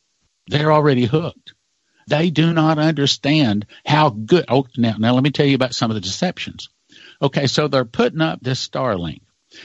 They're 0.49 0.73
already 0.73 1.05
hooked. 1.05 1.55
They 2.09 2.31
do 2.31 2.53
not 2.55 2.79
understand 2.79 3.67
how 3.85 4.11
good. 4.11 4.47
Oh, 4.49 4.67
now, 4.77 4.97
now 4.99 5.15
let 5.15 5.23
me 5.23 5.31
tell 5.31 5.47
you 5.47 5.55
about 5.55 5.75
some 5.75 5.91
of 5.91 5.95
the 5.95 6.01
deceptions. 6.01 6.71
Okay, 7.21 7.47
so 7.47 7.69
they're 7.69 7.85
putting 7.85 8.21
up 8.21 8.41
this 8.41 8.67
Starlink. 8.67 9.21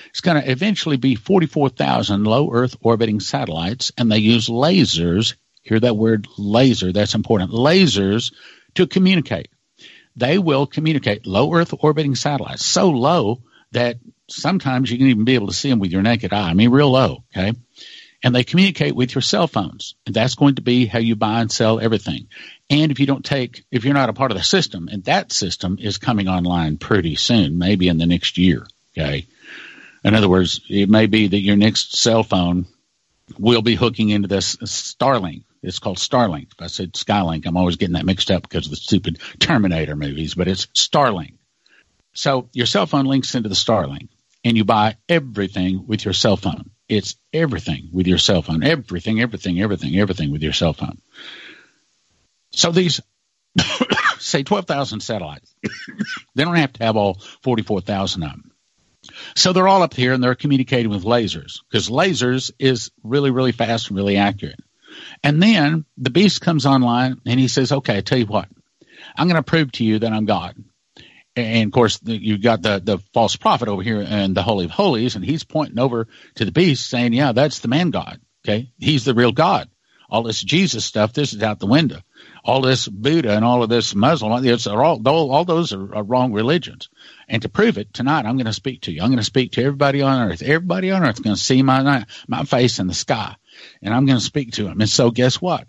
It's 0.09 0.21
going 0.21 0.41
to 0.41 0.49
eventually 0.49 0.97
be 0.97 1.15
44,000 1.15 2.23
low 2.23 2.51
Earth 2.51 2.75
orbiting 2.81 3.19
satellites, 3.19 3.91
and 3.97 4.11
they 4.11 4.19
use 4.19 4.47
lasers. 4.47 5.35
Hear 5.61 5.79
that 5.79 5.97
word 5.97 6.27
laser, 6.37 6.91
that's 6.91 7.15
important. 7.15 7.51
Lasers 7.51 8.33
to 8.75 8.87
communicate 8.87 9.49
they 10.15 10.37
will 10.37 10.67
communicate 10.67 11.25
low 11.25 11.53
Earth 11.53 11.73
orbiting 11.79 12.15
satellites 12.15 12.65
so 12.65 12.89
low 12.89 13.41
that 13.71 13.97
sometimes 14.29 14.91
you 14.91 14.97
can 14.97 15.07
even 15.07 15.25
be 15.25 15.35
able 15.35 15.47
to 15.47 15.53
see 15.53 15.69
them 15.69 15.79
with 15.79 15.91
your 15.91 16.01
naked 16.01 16.33
eye. 16.33 16.49
I 16.49 16.53
mean, 16.53 16.69
real 16.69 16.91
low. 16.91 17.23
Okay. 17.35 17.53
And 18.23 18.33
they 18.33 18.43
communicate 18.43 18.95
with 18.95 19.13
your 19.13 19.21
cell 19.21 19.47
phones. 19.47 19.95
And 20.05 20.15
that's 20.15 20.35
going 20.35 20.55
to 20.55 20.61
be 20.61 20.85
how 20.85 20.99
you 20.99 21.15
buy 21.15 21.41
and 21.41 21.51
sell 21.51 21.79
everything. 21.79 22.27
And 22.69 22.91
if 22.91 22.99
you 22.99 23.05
don't 23.05 23.25
take, 23.25 23.65
if 23.71 23.85
you're 23.85 23.93
not 23.93 24.09
a 24.09 24.13
part 24.13 24.31
of 24.31 24.37
the 24.37 24.43
system, 24.43 24.87
and 24.91 25.03
that 25.05 25.31
system 25.31 25.77
is 25.79 25.97
coming 25.97 26.27
online 26.27 26.77
pretty 26.77 27.15
soon, 27.15 27.57
maybe 27.57 27.87
in 27.87 27.97
the 27.97 28.05
next 28.05 28.37
year. 28.37 28.65
Okay. 28.97 29.27
In 30.03 30.15
other 30.15 30.29
words, 30.29 30.61
it 30.69 30.89
may 30.89 31.05
be 31.05 31.27
that 31.27 31.39
your 31.39 31.55
next 31.55 31.95
cell 31.95 32.23
phone 32.23 32.65
will 33.37 33.61
be 33.61 33.75
hooking 33.75 34.09
into 34.09 34.27
this 34.27 34.55
Starlink 34.57 35.43
it's 35.63 35.79
called 35.79 35.97
Starlink. 35.97 36.51
If 36.51 36.61
I 36.61 36.67
said 36.67 36.93
Skylink, 36.93 37.45
I'm 37.45 37.57
always 37.57 37.77
getting 37.77 37.93
that 37.93 38.05
mixed 38.05 38.29
up 38.29 38.43
because 38.43 38.65
of 38.65 38.71
the 38.71 38.75
stupid 38.75 39.19
Terminator 39.39 39.95
movies, 39.95 40.35
but 40.35 40.47
it's 40.47 40.65
Starlink. 40.67 41.35
So 42.13 42.49
your 42.53 42.65
cell 42.65 42.85
phone 42.85 43.05
links 43.05 43.33
into 43.33 43.49
the 43.49 43.55
Starlink 43.55 44.09
and 44.43 44.57
you 44.57 44.65
buy 44.65 44.97
everything 45.07 45.87
with 45.87 46.03
your 46.05 46.13
cell 46.13 46.37
phone. 46.37 46.69
It's 46.89 47.15
everything 47.31 47.89
with 47.93 48.07
your 48.07 48.17
cell 48.17 48.41
phone. 48.41 48.61
Everything, 48.61 49.21
everything, 49.21 49.61
everything, 49.61 49.97
everything 49.97 50.31
with 50.31 50.43
your 50.43 50.53
cell 50.53 50.73
phone. 50.73 50.99
So 52.53 52.71
these, 52.71 53.01
say 54.19 54.43
12,000 54.43 55.01
satellites, 55.01 55.53
they 56.35 56.43
don't 56.43 56.55
have 56.55 56.73
to 56.73 56.83
have 56.83 56.95
all 56.95 57.19
44,000 57.41 58.23
of 58.23 58.29
them. 58.29 58.51
So 59.35 59.51
they're 59.51 59.67
all 59.67 59.83
up 59.83 59.93
here 59.93 60.13
and 60.13 60.23
they're 60.23 60.35
communicating 60.35 60.89
with 60.89 61.03
lasers 61.03 61.59
because 61.69 61.89
lasers 61.89 62.51
is 62.57 62.91
really, 63.03 63.31
really 63.31 63.51
fast 63.51 63.89
and 63.89 63.97
really 63.97 64.17
accurate. 64.17 64.59
And 65.23 65.41
then 65.41 65.85
the 65.97 66.09
beast 66.09 66.41
comes 66.41 66.65
online 66.65 67.19
and 67.25 67.39
he 67.39 67.47
says, 67.47 67.71
okay, 67.71 67.97
I 67.97 68.01
tell 68.01 68.17
you 68.17 68.27
what, 68.27 68.47
I'm 69.17 69.27
going 69.27 69.41
to 69.41 69.43
prove 69.43 69.71
to 69.73 69.83
you 69.83 69.99
that 69.99 70.13
I'm 70.13 70.25
God. 70.25 70.55
And 71.35 71.67
of 71.67 71.73
course, 71.73 71.99
you've 72.03 72.43
got 72.43 72.61
the, 72.61 72.79
the 72.79 72.99
false 73.13 73.35
prophet 73.35 73.67
over 73.67 73.81
here 73.81 74.05
and 74.07 74.35
the 74.35 74.43
Holy 74.43 74.65
of 74.65 74.71
Holies, 74.71 75.15
and 75.15 75.25
he's 75.25 75.43
pointing 75.43 75.79
over 75.79 76.07
to 76.35 76.45
the 76.45 76.51
beast 76.51 76.87
saying, 76.87 77.13
yeah, 77.13 77.31
that's 77.31 77.59
the 77.59 77.67
man 77.67 77.89
God. 77.89 78.19
Okay. 78.45 78.71
He's 78.77 79.03
the 79.03 79.15
real 79.15 79.31
God. 79.31 79.67
All 80.09 80.21
this 80.21 80.41
Jesus 80.41 80.85
stuff, 80.85 81.13
this 81.13 81.33
is 81.33 81.41
out 81.41 81.59
the 81.59 81.65
window. 81.65 82.01
All 82.43 82.61
this 82.61 82.87
Buddha 82.87 83.35
and 83.35 83.45
all 83.45 83.63
of 83.63 83.69
this 83.69 83.95
Muslim, 83.95 84.45
it's 84.45 84.67
all, 84.67 85.07
all 85.07 85.45
those 85.45 85.71
are, 85.71 85.95
are 85.95 86.03
wrong 86.03 86.33
religions. 86.33 86.89
And 87.29 87.41
to 87.43 87.49
prove 87.49 87.77
it 87.77 87.93
tonight, 87.93 88.25
I'm 88.25 88.35
going 88.35 88.47
to 88.47 88.53
speak 88.53 88.81
to 88.81 88.91
you. 88.91 89.01
I'm 89.01 89.09
going 89.09 89.17
to 89.17 89.23
speak 89.23 89.53
to 89.53 89.63
everybody 89.63 90.01
on 90.01 90.29
earth. 90.29 90.41
Everybody 90.41 90.91
on 90.91 91.03
earth 91.03 91.15
is 91.15 91.21
going 91.21 91.35
to 91.35 91.41
see 91.41 91.63
my, 91.63 92.05
my 92.27 92.43
face 92.43 92.79
in 92.79 92.87
the 92.87 92.93
sky 92.93 93.35
and 93.81 93.93
I'm 93.93 94.05
going 94.05 94.19
to 94.19 94.23
speak 94.23 94.53
to 94.53 94.63
them. 94.63 94.81
And 94.81 94.89
so 94.89 95.11
guess 95.11 95.41
what? 95.41 95.67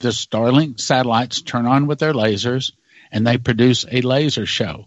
The 0.00 0.10
Starlink 0.10 0.80
satellites 0.80 1.42
turn 1.42 1.66
on 1.66 1.86
with 1.86 1.98
their 1.98 2.12
lasers 2.12 2.72
and 3.10 3.26
they 3.26 3.38
produce 3.38 3.84
a 3.90 4.00
laser 4.00 4.46
show. 4.46 4.86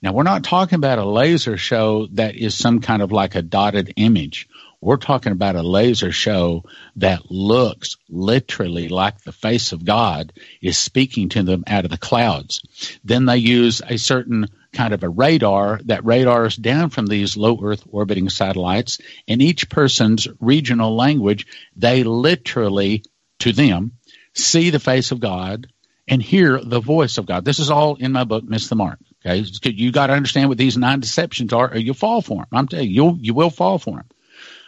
Now 0.00 0.12
we're 0.12 0.22
not 0.22 0.44
talking 0.44 0.76
about 0.76 0.98
a 0.98 1.04
laser 1.04 1.56
show 1.56 2.06
that 2.12 2.36
is 2.36 2.56
some 2.56 2.80
kind 2.80 3.02
of 3.02 3.12
like 3.12 3.34
a 3.34 3.42
dotted 3.42 3.94
image. 3.96 4.48
We're 4.80 4.96
talking 4.96 5.32
about 5.32 5.56
a 5.56 5.62
laser 5.62 6.12
show 6.12 6.62
that 6.96 7.30
looks 7.30 7.96
literally 8.08 8.88
like 8.88 9.20
the 9.20 9.32
face 9.32 9.72
of 9.72 9.84
God 9.84 10.32
is 10.62 10.78
speaking 10.78 11.30
to 11.30 11.42
them 11.42 11.64
out 11.66 11.84
of 11.84 11.90
the 11.90 11.98
clouds. 11.98 12.62
Then 13.02 13.26
they 13.26 13.38
use 13.38 13.82
a 13.84 13.96
certain 13.96 14.46
kind 14.72 14.94
of 14.94 15.02
a 15.02 15.08
radar 15.08 15.80
that 15.86 16.04
radars 16.04 16.54
down 16.54 16.90
from 16.90 17.06
these 17.06 17.36
low 17.36 17.58
Earth 17.62 17.82
orbiting 17.90 18.28
satellites. 18.28 18.98
In 19.26 19.40
each 19.40 19.68
person's 19.68 20.28
regional 20.40 20.94
language, 20.94 21.46
they 21.74 22.04
literally, 22.04 23.02
to 23.40 23.52
them, 23.52 23.92
see 24.34 24.70
the 24.70 24.78
face 24.78 25.10
of 25.10 25.18
God 25.18 25.66
and 26.06 26.22
hear 26.22 26.60
the 26.62 26.80
voice 26.80 27.18
of 27.18 27.26
God. 27.26 27.44
This 27.44 27.58
is 27.58 27.70
all 27.70 27.96
in 27.96 28.12
my 28.12 28.24
book, 28.24 28.44
Miss 28.44 28.68
the 28.68 28.76
Mark. 28.76 28.98
Okay, 29.26 29.44
you 29.64 29.90
got 29.90 30.06
to 30.06 30.12
understand 30.12 30.48
what 30.48 30.58
these 30.58 30.76
nine 30.76 31.00
deceptions 31.00 31.52
are, 31.52 31.72
or 31.72 31.78
you 31.78 31.92
fall 31.92 32.22
for 32.22 32.36
them. 32.36 32.46
I'm 32.52 32.68
telling 32.68 32.88
you, 32.88 33.10
you 33.10 33.18
you 33.20 33.34
will 33.34 33.50
fall 33.50 33.78
for 33.78 33.96
them. 33.96 34.06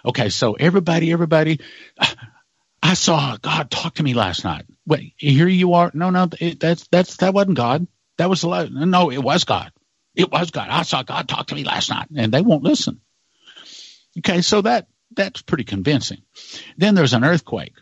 Okay, 0.04 0.28
so 0.30 0.54
everybody, 0.54 1.12
everybody, 1.12 1.60
I 2.82 2.94
saw 2.94 3.36
God 3.36 3.70
talk 3.70 3.94
to 3.96 4.02
me 4.02 4.14
last 4.14 4.44
night. 4.44 4.64
Wait, 4.86 5.14
here 5.16 5.48
you 5.48 5.74
are. 5.74 5.90
No, 5.94 6.10
no, 6.10 6.28
it, 6.40 6.58
that's 6.60 6.86
that's 6.88 7.18
that 7.18 7.34
wasn't 7.34 7.56
God. 7.56 7.86
That 8.18 8.30
was 8.30 8.44
no, 8.44 9.10
it 9.10 9.22
was 9.22 9.44
God. 9.44 9.72
It 10.14 10.30
was 10.30 10.50
God. 10.50 10.68
I 10.70 10.82
saw 10.82 11.02
God 11.02 11.28
talk 11.28 11.48
to 11.48 11.54
me 11.54 11.64
last 11.64 11.90
night, 11.90 12.08
and 12.14 12.32
they 12.32 12.42
won't 12.42 12.64
listen. 12.64 13.00
Okay, 14.18 14.40
so 14.40 14.62
that 14.62 14.88
that's 15.14 15.42
pretty 15.42 15.64
convincing. 15.64 16.22
Then 16.76 16.94
there's 16.94 17.12
an 17.12 17.24
earthquake, 17.24 17.74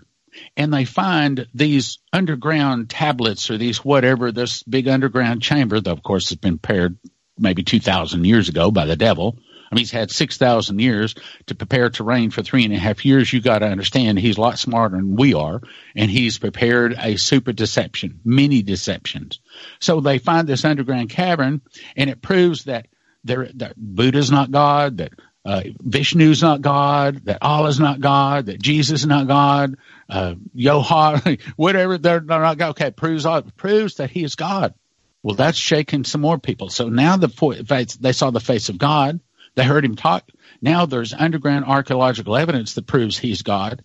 and 0.56 0.72
they 0.72 0.84
find 0.84 1.46
these 1.54 1.98
underground 2.12 2.90
tablets 2.90 3.50
or 3.50 3.58
these 3.58 3.84
whatever 3.84 4.32
this 4.32 4.62
big 4.64 4.88
underground 4.88 5.42
chamber 5.42 5.80
that 5.80 5.90
of 5.90 6.02
course 6.02 6.30
has 6.30 6.38
been 6.38 6.58
paired 6.58 6.98
maybe 7.38 7.62
two 7.62 7.80
thousand 7.80 8.26
years 8.26 8.48
ago 8.48 8.70
by 8.70 8.84
the 8.84 8.96
devil 8.96 9.38
I 9.70 9.74
mean, 9.74 9.82
he's 9.82 9.90
had 9.90 10.10
6,000 10.10 10.78
years 10.78 11.14
to 11.46 11.54
prepare 11.54 11.90
terrain 11.90 12.30
for 12.30 12.42
three 12.42 12.64
and 12.64 12.74
a 12.74 12.78
half 12.78 13.04
years. 13.04 13.32
You 13.32 13.40
got 13.40 13.58
to 13.58 13.66
understand 13.66 14.18
he's 14.18 14.38
a 14.38 14.40
lot 14.40 14.58
smarter 14.58 14.96
than 14.96 15.16
we 15.16 15.34
are, 15.34 15.60
and 15.94 16.10
he's 16.10 16.38
prepared 16.38 16.94
a 16.98 17.16
super 17.16 17.52
deception, 17.52 18.20
many 18.24 18.62
deceptions. 18.62 19.40
So 19.80 20.00
they 20.00 20.18
find 20.18 20.48
this 20.48 20.64
underground 20.64 21.10
cavern, 21.10 21.60
and 21.96 22.08
it 22.08 22.22
proves 22.22 22.64
that 22.64 22.86
there, 23.24 23.50
that 23.56 23.74
Buddha's 23.76 24.30
not 24.30 24.50
God, 24.50 24.98
that 24.98 25.12
uh, 25.44 25.62
Vishnu's 25.82 26.42
not 26.42 26.60
God, 26.60 27.24
that 27.24 27.38
Allah's 27.42 27.80
not 27.80 28.00
God, 28.00 28.46
that 28.46 28.60
Jesus 28.60 29.00
is 29.00 29.06
not 29.06 29.26
God, 29.26 29.76
uh, 30.08 30.34
Yoha, 30.56 31.40
whatever, 31.56 31.98
they're, 31.98 32.20
they're 32.20 32.40
not 32.40 32.58
God. 32.58 32.70
Okay, 32.70 32.90
proves, 32.90 33.26
proves 33.56 33.96
that 33.96 34.10
he 34.10 34.24
is 34.24 34.34
God. 34.34 34.74
Well, 35.22 35.36
that's 35.36 35.58
shaking 35.58 36.04
some 36.04 36.20
more 36.20 36.38
people. 36.38 36.70
So 36.70 36.88
now 36.88 37.16
the 37.16 37.96
they 38.00 38.12
saw 38.12 38.30
the 38.30 38.40
face 38.40 38.68
of 38.68 38.78
God. 38.78 39.20
They 39.58 39.64
heard 39.64 39.84
him 39.84 39.96
talk. 39.96 40.30
Now 40.62 40.86
there's 40.86 41.12
underground 41.12 41.64
archaeological 41.64 42.36
evidence 42.36 42.74
that 42.74 42.86
proves 42.86 43.18
he's 43.18 43.42
God. 43.42 43.82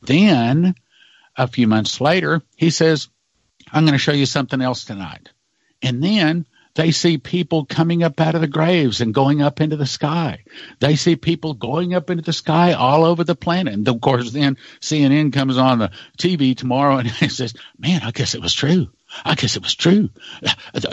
Then 0.00 0.76
a 1.36 1.48
few 1.48 1.66
months 1.66 2.00
later, 2.00 2.42
he 2.54 2.70
says, 2.70 3.08
I'm 3.72 3.82
going 3.82 3.94
to 3.94 3.98
show 3.98 4.12
you 4.12 4.24
something 4.24 4.62
else 4.62 4.84
tonight. 4.84 5.30
And 5.82 6.00
then 6.00 6.46
they 6.76 6.92
see 6.92 7.18
people 7.18 7.64
coming 7.64 8.04
up 8.04 8.20
out 8.20 8.36
of 8.36 8.40
the 8.40 8.46
graves 8.46 9.00
and 9.00 9.12
going 9.12 9.42
up 9.42 9.60
into 9.60 9.74
the 9.74 9.84
sky. 9.84 10.44
They 10.78 10.94
see 10.94 11.16
people 11.16 11.54
going 11.54 11.92
up 11.92 12.08
into 12.08 12.22
the 12.22 12.32
sky 12.32 12.74
all 12.74 13.04
over 13.04 13.24
the 13.24 13.34
planet. 13.34 13.74
And 13.74 13.88
of 13.88 14.00
course, 14.00 14.30
then 14.30 14.56
CNN 14.80 15.32
comes 15.32 15.58
on 15.58 15.80
the 15.80 15.90
TV 16.18 16.56
tomorrow 16.56 16.98
and 16.98 17.10
says, 17.32 17.52
man, 17.76 18.02
I 18.04 18.12
guess 18.12 18.36
it 18.36 18.42
was 18.42 18.54
true. 18.54 18.90
I 19.24 19.34
guess 19.34 19.56
it 19.56 19.62
was 19.62 19.74
true. 19.74 20.10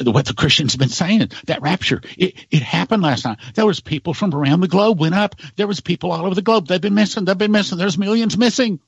What 0.03 0.25
the 0.25 0.33
Christians 0.35 0.73
have 0.73 0.79
been 0.79 0.89
saying, 0.89 1.29
that 1.45 1.61
rapture, 1.61 2.01
it, 2.17 2.45
it 2.49 2.61
happened 2.61 3.03
last 3.03 3.25
night. 3.25 3.39
There 3.55 3.65
was 3.65 3.79
people 3.79 4.13
from 4.13 4.33
around 4.33 4.61
the 4.61 4.67
globe 4.67 4.99
went 4.99 5.15
up. 5.15 5.35
There 5.55 5.67
was 5.67 5.79
people 5.79 6.11
all 6.11 6.25
over 6.25 6.35
the 6.35 6.41
globe. 6.41 6.67
They've 6.67 6.81
been 6.81 6.93
missing. 6.93 7.25
They've 7.25 7.37
been 7.37 7.51
missing. 7.51 7.77
There's 7.77 7.97
millions 7.97 8.37
missing. 8.37 8.79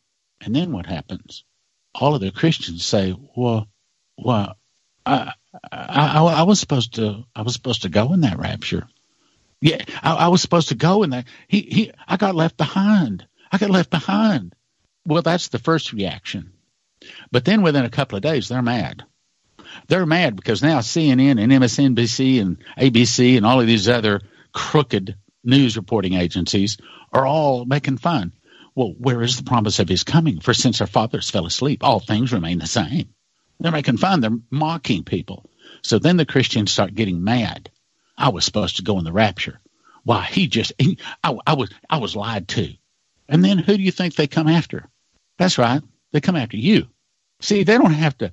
And 0.42 0.56
then 0.56 0.72
what 0.72 0.86
happens? 0.86 1.44
All 1.94 2.16
of 2.16 2.22
the 2.22 2.32
Christians 2.32 2.86
say, 2.86 3.16
well, 3.36 3.68
well, 4.18 4.56
I, 5.06 5.34
I, 5.72 6.22
I, 6.22 6.44
was 6.44 6.60
supposed 6.60 6.96
to, 6.96 7.24
I 7.36 7.42
was 7.42 7.54
supposed 7.54 7.84
to 7.84 7.90
go 7.90 8.14
in 8.14 8.22
that 8.22 8.40
rapture. 8.40 8.88
Yeah, 9.62 9.84
I, 10.04 10.14
I 10.14 10.28
was 10.28 10.42
supposed 10.42 10.70
to 10.70 10.76
go 10.76 11.04
in 11.04 11.12
that. 11.12 11.26
He, 11.48 11.62
he, 11.62 11.92
I 12.08 12.18
got 12.18 12.36
left 12.36 12.58
behind. 12.58 13.26
I 13.52 13.58
got 13.58 13.70
left 13.70 13.90
behind. 13.90 14.56
Well, 15.06 15.22
that's 15.22 15.50
the 15.50 15.60
first 15.60 15.94
reaction. 15.94 16.52
But 17.32 17.46
then 17.46 17.62
within 17.62 17.86
a 17.86 17.90
couple 17.90 18.16
of 18.16 18.24
days, 18.24 18.50
they're 18.50 18.62
mad 18.62 19.06
they're 19.88 20.06
mad 20.06 20.36
because 20.36 20.64
now 20.64 20.80
CNN 20.80 21.42
and 21.42 21.52
MSNBC 21.52 22.42
and 22.42 22.58
ABC 22.78 23.38
and 23.38 23.46
all 23.46 23.62
of 23.62 23.68
these 23.68 23.88
other 23.88 24.22
crooked 24.52 25.16
news 25.44 25.78
reporting 25.78 26.14
agencies 26.14 26.78
are 27.12 27.26
all 27.26 27.66
making 27.66 27.98
fun. 27.98 28.34
Well, 28.74 28.94
where 28.98 29.22
is 29.22 29.38
the 29.38 29.44
promise 29.44 29.80
of 29.80 29.88
his 29.88 30.04
coming? 30.04 30.40
For 30.42 30.54
since 30.54 30.82
our 30.82 30.88
fathers 30.88 31.30
fell 31.30 31.46
asleep, 31.46 31.84
all 31.84 32.00
things 32.00 32.34
remain 32.34 32.60
the 32.60 32.68
same. 32.68 33.10
They're 33.60 33.72
making 33.72 33.98
fun. 33.98 34.20
They're 34.20 34.38
mocking 34.52 35.04
people. 35.04 35.50
So 35.82 36.00
then 36.00 36.18
the 36.18 36.26
Christians 36.26 36.72
start 36.72 36.94
getting 36.94 37.24
mad. 37.24 37.70
I 38.18 38.30
was 38.30 38.44
supposed 38.44 38.78
to 38.78 38.84
go 38.84 38.98
in 38.98 39.06
the 39.06 39.14
rapture. 39.14 39.62
Why 40.04 40.24
he 40.24 40.48
just 40.48 40.74
he, 40.78 40.98
I, 41.24 41.38
I 41.48 41.54
was 41.54 41.70
I 41.90 41.98
was 41.98 42.16
lied 42.16 42.48
to. 42.50 42.74
And 43.28 43.44
then 43.44 43.58
who 43.58 43.78
do 43.78 43.84
you 43.84 43.92
think 43.92 44.16
they 44.16 44.28
come 44.28 44.48
after? 44.48 44.88
That's 45.38 45.58
right. 45.58 45.82
They 46.12 46.22
come 46.22 46.36
after 46.36 46.58
you. 46.58 46.88
See, 47.42 47.64
they 47.64 47.78
don't 47.78 47.92
have 47.92 48.18
to 48.20 48.32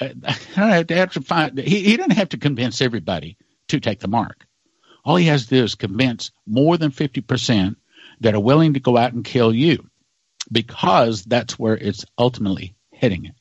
uh, 0.00 0.08
I 0.56 0.84
have 0.88 1.12
to 1.12 1.22
find 1.22 1.58
he, 1.58 1.82
he 1.82 1.96
doesn't 1.96 2.12
have 2.12 2.30
to 2.30 2.38
convince 2.38 2.80
everybody 2.80 3.36
to 3.68 3.80
take 3.80 4.00
the 4.00 4.08
mark. 4.08 4.46
All 5.04 5.16
he 5.16 5.26
has 5.26 5.44
to 5.44 5.56
do 5.56 5.64
is 5.64 5.74
convince 5.74 6.32
more 6.46 6.76
than 6.76 6.90
50% 6.90 7.76
that 8.20 8.34
are 8.34 8.40
willing 8.40 8.74
to 8.74 8.80
go 8.80 8.96
out 8.96 9.12
and 9.12 9.24
kill 9.24 9.54
you 9.54 9.88
because 10.50 11.24
that's 11.24 11.58
where 11.58 11.76
it's 11.76 12.04
ultimately 12.16 12.74
heading. 12.92 13.32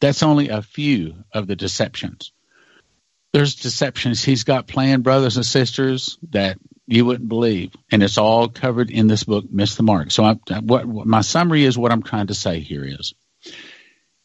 That's 0.00 0.22
only 0.22 0.48
a 0.48 0.62
few 0.62 1.24
of 1.32 1.46
the 1.46 1.56
deceptions. 1.56 2.32
There's 3.32 3.56
deceptions 3.56 4.22
he's 4.22 4.44
got 4.44 4.66
planned, 4.66 5.02
brothers 5.02 5.36
and 5.36 5.46
sisters, 5.46 6.18
that 6.30 6.58
you 6.86 7.04
wouldn't 7.04 7.28
believe. 7.28 7.72
And 7.90 8.02
it's 8.02 8.18
all 8.18 8.48
covered 8.48 8.90
in 8.90 9.06
this 9.06 9.24
book, 9.24 9.46
Miss 9.50 9.76
the 9.76 9.82
Mark. 9.82 10.10
So 10.10 10.24
I, 10.24 10.34
what, 10.60 10.84
what 10.86 11.06
my 11.06 11.22
summary 11.22 11.64
is 11.64 11.78
what 11.78 11.90
I'm 11.90 12.02
trying 12.02 12.28
to 12.28 12.34
say 12.34 12.60
here 12.60 12.84
is 12.84 13.14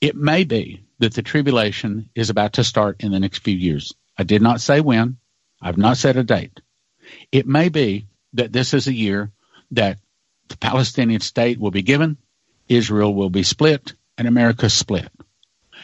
it 0.01 0.15
may 0.15 0.43
be 0.43 0.83
that 0.99 1.13
the 1.13 1.21
tribulation 1.21 2.09
is 2.13 2.29
about 2.29 2.53
to 2.53 2.63
start 2.63 3.01
in 3.01 3.11
the 3.11 3.19
next 3.19 3.39
few 3.39 3.55
years. 3.55 3.93
I 4.17 4.23
did 4.23 4.41
not 4.41 4.61
say 4.61 4.81
when. 4.81 5.17
I've 5.61 5.77
not 5.77 5.97
set 5.97 6.17
a 6.17 6.23
date. 6.23 6.61
It 7.31 7.47
may 7.47 7.69
be 7.69 8.07
that 8.33 8.53
this 8.53 8.73
is 8.73 8.87
a 8.87 8.93
year 8.93 9.31
that 9.71 9.97
the 10.47 10.57
Palestinian 10.57 11.21
state 11.21 11.59
will 11.59 11.71
be 11.71 11.81
given, 11.81 12.17
Israel 12.67 13.13
will 13.13 13.29
be 13.29 13.43
split, 13.43 13.93
and 14.17 14.27
America 14.27 14.69
split. 14.69 15.09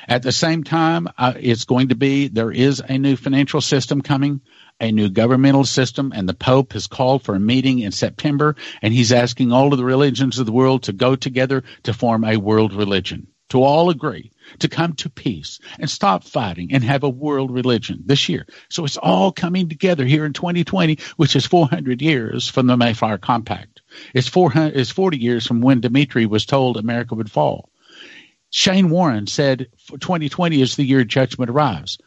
At 0.08 0.24
the 0.24 0.32
same 0.32 0.64
time, 0.64 1.08
uh, 1.18 1.34
it's 1.40 1.66
going 1.66 1.90
to 1.90 1.96
be 1.96 2.28
there 2.28 2.52
is 2.52 2.82
a 2.88 2.98
new 2.98 3.16
financial 3.16 3.62
system 3.62 4.02
coming, 4.02 4.42
a 4.80 4.92
new 4.92 5.10
governmental 5.10 5.64
system, 5.64 6.12
and 6.16 6.28
the 6.28 6.34
Pope 6.34 6.74
has 6.74 6.88
called 6.88 7.24
for 7.24 7.36
a 7.36 7.40
meeting 7.40 7.80
in 7.80 7.92
September, 7.92 8.56
and 8.82 8.94
he's 8.94 9.12
asking 9.12 9.52
all 9.52 9.72
of 9.72 9.78
the 9.78 9.86
religions 9.86 10.38
of 10.38 10.46
the 10.46 10.52
world 10.52 10.84
to 10.84 10.94
go 10.94 11.16
together 11.16 11.64
to 11.84 11.94
form 11.94 12.24
a 12.24 12.38
world 12.38 12.74
religion 12.74 13.28
to 13.50 13.64
all 13.64 13.90
agree 13.90 14.32
to 14.60 14.68
come 14.68 14.94
to 14.94 15.10
peace 15.10 15.60
and 15.80 15.90
stop 15.90 16.24
fighting 16.24 16.74
and 16.74 16.84
have 16.84 17.04
a 17.04 17.10
world 17.10 17.52
religion 17.52 18.04
this 18.06 18.30
year. 18.30 18.46
So 18.70 18.86
it's 18.86 18.98
all 18.98 19.32
coming 19.32 19.70
together 19.70 20.06
here 20.06 20.26
in 20.26 20.34
2020, 20.34 21.00
which 21.18 21.36
is 21.36 21.46
400 21.46 22.02
years 22.02 22.48
from 22.48 22.68
the 22.68 22.78
Mayflower 22.78 23.18
Compact. 23.18 23.82
It's 24.14 24.28
400, 24.28 24.76
it's 24.76 24.92
40 24.92 25.18
years 25.18 25.46
from 25.46 25.62
when 25.62 25.82
Dimitri 25.82 26.26
was 26.26 26.46
told 26.46 26.78
America 26.78 27.16
would 27.16 27.32
fall. 27.32 27.70
Shane 28.50 28.90
Warren 28.90 29.28
said 29.28 29.68
2020 29.90 30.62
is 30.62 30.76
the 30.76 30.86
year 30.86 31.04
judgment 31.04 31.50
arrives. 31.50 31.98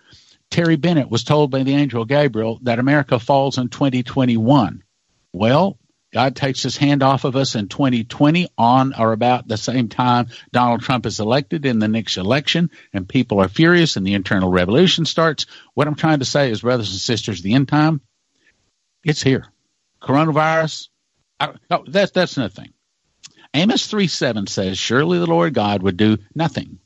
Terry 0.50 0.76
Bennett 0.76 1.10
was 1.10 1.24
told 1.24 1.50
by 1.50 1.62
the 1.62 1.74
angel 1.74 2.04
Gabriel 2.04 2.58
that 2.62 2.78
America 2.78 3.18
falls 3.18 3.58
in 3.58 3.68
2021. 3.68 4.82
Well, 5.32 5.78
God 6.18 6.34
takes 6.34 6.64
his 6.64 6.76
hand 6.76 7.04
off 7.04 7.22
of 7.22 7.36
us 7.36 7.54
in 7.54 7.68
2020 7.68 8.48
on 8.58 8.92
or 8.98 9.12
about 9.12 9.46
the 9.46 9.56
same 9.56 9.88
time 9.88 10.26
Donald 10.50 10.82
Trump 10.82 11.06
is 11.06 11.20
elected 11.20 11.64
in 11.64 11.78
the 11.78 11.86
next 11.86 12.16
election 12.16 12.70
and 12.92 13.08
people 13.08 13.38
are 13.38 13.46
furious 13.46 13.94
and 13.94 14.04
the 14.04 14.14
internal 14.14 14.50
revolution 14.50 15.04
starts. 15.04 15.46
What 15.74 15.86
I'm 15.86 15.94
trying 15.94 16.18
to 16.18 16.24
say 16.24 16.50
is, 16.50 16.62
brothers 16.62 16.90
and 16.90 16.98
sisters, 16.98 17.40
the 17.40 17.54
end 17.54 17.68
time, 17.68 18.00
it's 19.04 19.22
here. 19.22 19.46
Coronavirus, 20.02 20.88
I, 21.38 21.52
oh, 21.70 21.84
that's, 21.86 22.10
that's 22.10 22.36
another 22.36 22.52
thing. 22.52 22.72
Amos 23.54 23.86
3 23.86 24.08
7 24.08 24.48
says, 24.48 24.76
Surely 24.76 25.20
the 25.20 25.26
Lord 25.28 25.54
God 25.54 25.84
would 25.84 25.96
do 25.96 26.18
nothing, 26.34 26.80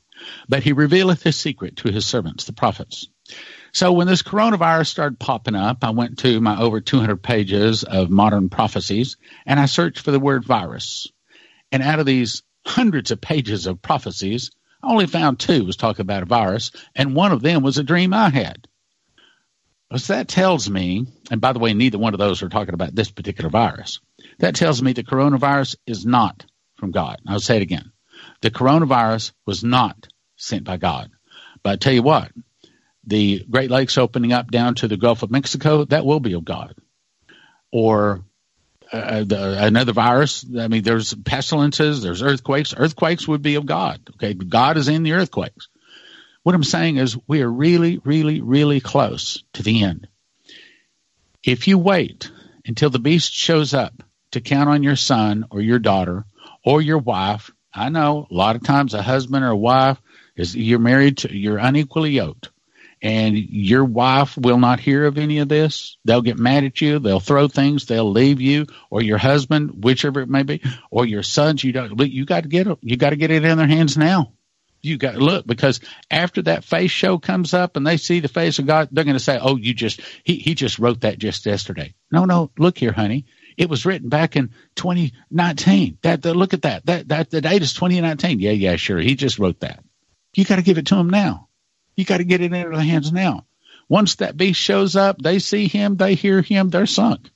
but 0.47 0.61
he 0.61 0.73
revealeth 0.73 1.23
his 1.23 1.37
secret 1.37 1.77
to 1.77 1.91
his 1.91 2.05
servants, 2.05 2.43
the 2.43 2.53
prophets. 2.53 3.07
So 3.73 3.91
when 3.91 4.05
this 4.05 4.21
coronavirus 4.21 4.87
started 4.87 5.19
popping 5.19 5.55
up, 5.55 5.83
I 5.83 5.89
went 5.89 6.19
to 6.19 6.39
my 6.39 6.61
over 6.61 6.79
200 6.79 7.17
pages 7.17 7.83
of 7.83 8.11
modern 8.11 8.49
prophecies 8.49 9.17
and 9.47 9.59
I 9.59 9.65
searched 9.65 9.99
for 9.99 10.11
the 10.11 10.19
word 10.19 10.45
virus. 10.45 11.07
And 11.71 11.81
out 11.81 11.99
of 11.99 12.05
these 12.05 12.43
hundreds 12.67 13.09
of 13.09 13.19
pages 13.19 13.65
of 13.65 13.81
prophecies, 13.81 14.51
I 14.83 14.91
only 14.91 15.07
found 15.07 15.39
two 15.39 15.65
was 15.65 15.75
talking 15.75 16.03
about 16.03 16.21
a 16.21 16.27
virus, 16.27 16.71
and 16.95 17.15
one 17.15 17.31
of 17.31 17.41
them 17.41 17.63
was 17.63 17.77
a 17.77 17.83
dream 17.83 18.13
I 18.13 18.29
had. 18.29 18.67
So 19.95 20.13
that 20.13 20.27
tells 20.27 20.69
me, 20.69 21.07
and 21.31 21.41
by 21.41 21.53
the 21.53 21.59
way, 21.59 21.73
neither 21.73 21.97
one 21.97 22.13
of 22.13 22.19
those 22.19 22.43
are 22.43 22.49
talking 22.49 22.73
about 22.73 22.93
this 22.93 23.09
particular 23.11 23.49
virus. 23.49 23.99
That 24.39 24.55
tells 24.55 24.81
me 24.81 24.93
the 24.93 25.03
coronavirus 25.03 25.77
is 25.87 26.05
not 26.05 26.45
from 26.77 26.91
God. 26.91 27.19
I'll 27.27 27.39
say 27.39 27.57
it 27.57 27.61
again. 27.63 27.91
The 28.41 28.51
coronavirus 28.51 29.31
was 29.45 29.63
not 29.63 30.07
sent 30.35 30.63
by 30.63 30.77
God. 30.77 31.09
But 31.63 31.73
I 31.73 31.75
tell 31.77 31.93
you 31.93 32.03
what, 32.03 32.31
the 33.05 33.45
Great 33.49 33.71
Lakes 33.71 33.97
opening 33.97 34.33
up 34.33 34.49
down 34.51 34.75
to 34.75 34.87
the 34.87 34.97
Gulf 34.97 35.23
of 35.23 35.31
Mexico, 35.31 35.85
that 35.85 36.05
will 36.05 36.19
be 36.19 36.33
of 36.33 36.45
God. 36.45 36.75
Or 37.71 38.23
uh, 38.91 39.23
the, 39.23 39.65
another 39.65 39.93
virus. 39.93 40.45
I 40.57 40.67
mean, 40.67 40.83
there's 40.83 41.13
pestilences, 41.13 42.01
there's 42.01 42.21
earthquakes. 42.21 42.73
Earthquakes 42.75 43.27
would 43.27 43.41
be 43.41 43.55
of 43.55 43.65
God. 43.65 44.01
Okay, 44.15 44.33
God 44.33 44.77
is 44.77 44.87
in 44.87 45.03
the 45.03 45.13
earthquakes. 45.13 45.69
What 46.43 46.55
I'm 46.55 46.63
saying 46.63 46.97
is, 46.97 47.17
we 47.27 47.41
are 47.41 47.49
really, 47.49 47.99
really, 48.03 48.41
really 48.41 48.81
close 48.81 49.43
to 49.53 49.63
the 49.63 49.83
end. 49.83 50.07
If 51.43 51.67
you 51.67 51.77
wait 51.77 52.29
until 52.65 52.89
the 52.89 52.99
beast 52.99 53.33
shows 53.33 53.73
up 53.73 53.93
to 54.33 54.41
count 54.41 54.69
on 54.69 54.83
your 54.83 54.95
son 54.95 55.45
or 55.49 55.61
your 55.61 55.79
daughter 55.79 56.25
or 56.65 56.81
your 56.81 56.97
wife. 56.97 57.51
I 57.73 57.89
know 57.89 58.27
a 58.29 58.33
lot 58.33 58.55
of 58.55 58.63
times 58.63 58.93
a 58.93 59.01
husband 59.01 59.43
or 59.43 59.49
a 59.49 59.57
wife 59.57 60.01
is 60.35 60.55
you're 60.55 60.79
married 60.79 61.19
to 61.19 61.35
you're 61.35 61.57
unequally 61.57 62.11
yoked 62.11 62.49
and 63.03 63.37
your 63.37 63.83
wife 63.83 64.37
will 64.37 64.57
not 64.57 64.79
hear 64.79 65.05
of 65.05 65.17
any 65.17 65.39
of 65.39 65.49
this. 65.49 65.97
They'll 66.05 66.21
get 66.21 66.39
mad 66.39 66.63
at 66.63 66.79
you. 66.79 66.99
They'll 66.99 67.19
throw 67.19 67.49
things. 67.49 67.85
They'll 67.85 68.09
leave 68.09 68.39
you, 68.39 68.67
or 68.89 69.03
your 69.03 69.17
husband, 69.17 69.83
whichever 69.83 70.21
it 70.21 70.29
may 70.29 70.43
be, 70.43 70.63
or 70.89 71.05
your 71.05 71.21
sons. 71.21 71.63
You 71.63 71.73
don't. 71.73 71.99
You 71.99 72.25
got 72.25 72.43
to 72.43 72.49
get 72.49 72.65
it. 72.65 72.79
You 72.81 72.95
got 72.95 73.09
to 73.09 73.17
get 73.17 73.29
it 73.29 73.43
in 73.43 73.57
their 73.57 73.67
hands 73.67 73.97
now. 73.97 74.31
You 74.81 74.97
got 74.97 75.13
to 75.13 75.19
look 75.19 75.45
because 75.45 75.81
after 76.09 76.41
that 76.43 76.63
face 76.63 76.91
show 76.91 77.17
comes 77.17 77.53
up 77.53 77.75
and 77.75 77.85
they 77.85 77.97
see 77.97 78.21
the 78.21 78.27
face 78.27 78.59
of 78.59 78.67
God, 78.67 78.89
they're 78.91 79.03
going 79.03 79.17
to 79.17 79.19
say, 79.19 79.37
"Oh, 79.39 79.57
you 79.57 79.73
just 79.73 79.99
he 80.23 80.35
he 80.35 80.55
just 80.55 80.79
wrote 80.79 81.01
that 81.01 81.19
just 81.19 81.45
yesterday." 81.45 81.93
No, 82.09 82.23
no. 82.23 82.51
Look 82.57 82.77
here, 82.77 82.93
honey. 82.93 83.25
It 83.57 83.69
was 83.69 83.85
written 83.85 84.09
back 84.09 84.35
in 84.35 84.51
2019. 84.75 85.99
That, 86.01 86.21
that 86.23 86.33
look 86.35 86.53
at 86.53 86.63
that. 86.63 86.85
That 86.85 87.09
that 87.09 87.29
the 87.29 87.41
date 87.41 87.61
is 87.61 87.73
2019. 87.73 88.39
Yeah, 88.39 88.51
yeah, 88.51 88.77
sure. 88.77 88.97
He 88.97 89.15
just 89.15 89.39
wrote 89.39 89.59
that. 89.59 89.83
You 90.35 90.45
got 90.45 90.55
to 90.55 90.63
give 90.63 90.77
it 90.77 90.87
to 90.87 90.95
him 90.95 91.09
now. 91.09 91.49
You 91.95 92.05
got 92.05 92.17
to 92.17 92.23
get 92.23 92.41
it 92.41 92.53
into 92.53 92.69
their 92.69 92.81
hands 92.81 93.11
now. 93.11 93.45
Once 93.89 94.15
that 94.15 94.37
beast 94.37 94.59
shows 94.59 94.95
up, 94.95 95.21
they 95.21 95.39
see 95.39 95.67
him, 95.67 95.97
they 95.97 96.15
hear 96.15 96.41
him, 96.41 96.69
they're 96.69 96.85
sunk. 96.85 97.29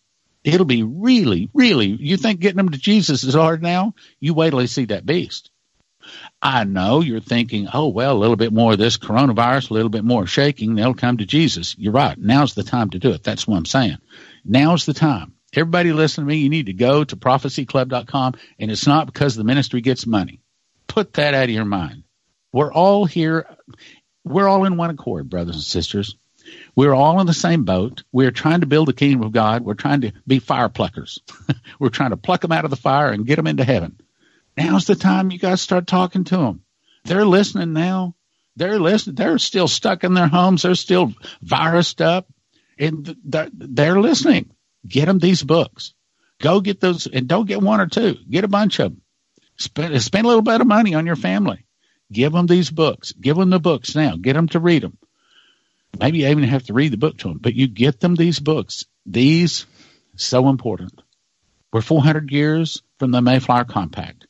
It'll 0.44 0.66
be 0.66 0.84
really, 0.84 1.50
really, 1.54 1.88
you 1.88 2.18
think 2.18 2.40
getting 2.40 2.58
them 2.58 2.70
to 2.70 2.78
Jesus 2.78 3.24
is 3.24 3.36
hard 3.36 3.62
now? 3.62 3.94
You 4.20 4.34
wait 4.34 4.52
till 4.52 4.60
they 4.60 4.68
see 4.68 4.86
that 4.86 5.06
beast. 5.06 5.52
I 6.42 6.64
know 6.64 7.02
you're 7.02 7.20
thinking, 7.20 7.68
oh, 7.74 7.90
well, 7.90 8.16
a 8.16 8.18
little 8.18 8.38
bit 8.38 8.54
more 8.54 8.74
of 8.74 8.78
this 8.78 8.98
coronavirus, 8.98 9.70
a 9.70 9.74
little 9.74 9.90
bit 9.90 10.06
more 10.06 10.26
shaking, 10.26 10.76
they'll 10.76 10.94
come 10.94 11.18
to 11.18 11.26
Jesus. 11.26 11.76
You're 11.78 11.94
right. 11.94 12.18
Now's 12.18 12.54
the 12.54 12.64
time 12.64 12.92
to 12.92 13.00
do 13.00 13.12
it. 13.12 13.24
That's 13.24 13.48
what 13.48 13.58
I'm 13.58 13.66
saying. 13.66 13.98
Now's 14.46 14.86
the 14.86 14.94
time. 14.94 15.34
Everybody 15.54 15.92
listen 15.92 16.24
to 16.24 16.28
me. 16.28 16.38
You 16.38 16.50
need 16.50 16.68
to 16.68 16.74
go 16.74 17.04
to 17.04 17.16
prophecyclub.com, 17.16 18.36
and 18.60 18.72
it's 18.72 18.88
not 18.88 19.08
because 19.08 19.36
the 19.36 19.44
ministry 19.44 19.82
gets 19.82 20.06
money. 20.06 20.42
Put 20.88 21.14
that 21.14 21.34
out 21.34 21.46
of 21.46 21.50
your 21.50 21.66
mind. 21.66 22.04
We're 22.54 22.72
all 22.72 23.06
here 23.06 23.46
we're 24.30 24.48
all 24.48 24.66
in 24.66 24.78
one 24.78 24.90
accord, 24.90 25.30
brothers 25.30 25.56
and 25.56 25.64
sisters. 25.64 26.16
We're 26.76 26.94
all 26.94 27.20
in 27.20 27.28
the 27.28 27.34
same 27.34 27.66
boat. 27.66 28.04
We're 28.12 28.32
trying 28.32 28.62
to 28.62 28.68
build 28.68 28.88
the 28.88 28.94
kingdom 28.94 29.24
of 29.24 29.32
God. 29.32 29.66
We're 29.66 29.74
trying 29.74 30.02
to 30.02 30.14
be 30.26 30.40
fire 30.40 30.70
pluckers. 30.70 31.20
We're 31.80 31.90
trying 31.90 32.12
to 32.12 32.18
pluck 32.18 32.42
them 32.42 32.52
out 32.52 32.64
of 32.64 32.70
the 32.70 32.78
fire 32.78 33.12
and 33.12 33.26
get 33.26 33.36
them 33.36 33.48
into 33.48 33.66
heaven. 33.66 34.00
Now's 34.56 34.86
the 34.86 34.96
time 34.96 35.32
you 35.32 35.40
guys 35.40 35.62
start 35.62 35.88
talking 35.88 36.24
to 36.26 36.38
them. 36.38 36.64
They're 37.04 37.26
listening 37.26 37.74
now. 37.74 38.16
They're 38.56 38.80
listening. 38.80 39.16
They're 39.16 39.38
still 39.38 39.68
stuck 39.68 40.04
in 40.04 40.14
their 40.14 40.28
homes. 40.28 40.64
They're 40.64 40.76
still 40.76 41.14
virused 41.46 42.04
up, 42.04 42.28
and 42.80 43.16
they're 43.24 44.00
listening. 44.00 44.52
Get 44.88 45.06
them 45.06 45.20
these 45.20 45.44
books. 45.44 45.94
Go 46.40 46.60
get 46.62 46.80
those, 46.80 47.08
and 47.08 47.28
don't 47.28 47.48
get 47.48 47.62
one 47.62 47.82
or 47.82 47.88
two. 47.88 48.16
Get 48.30 48.44
a 48.46 48.48
bunch 48.48 48.80
of 48.80 48.94
them. 48.94 49.02
Spend, 49.58 50.02
spend 50.02 50.26
a 50.26 50.28
little 50.28 50.42
bit 50.42 50.62
of 50.62 50.68
money 50.68 50.96
on 50.96 51.06
your 51.06 51.16
family. 51.16 51.67
Give 52.12 52.32
them 52.32 52.48
these 52.48 52.70
books. 52.70 53.12
Give 53.12 53.36
them 53.36 53.50
the 53.50 53.60
books 53.60 53.96
now. 53.96 54.16
Get 54.16 54.34
them 54.34 54.48
to 54.50 54.60
read 54.60 54.84
them. 54.84 54.98
Maybe 56.00 56.20
you 56.20 56.28
even 56.28 56.44
have 56.44 56.64
to 56.64 56.74
read 56.74 56.92
the 56.92 56.98
book 56.98 57.18
to 57.20 57.30
them, 57.30 57.40
but 57.40 57.56
you 57.56 57.68
get 57.68 58.00
them 58.00 58.16
these 58.16 58.40
books. 58.40 58.86
These 59.06 59.66
so 60.16 60.50
important. 60.50 61.02
We're 61.72 61.82
400 61.82 62.32
years 62.32 62.82
from 62.98 63.12
the 63.12 63.22
Mayflower 63.22 63.66
Compact, 63.66 64.28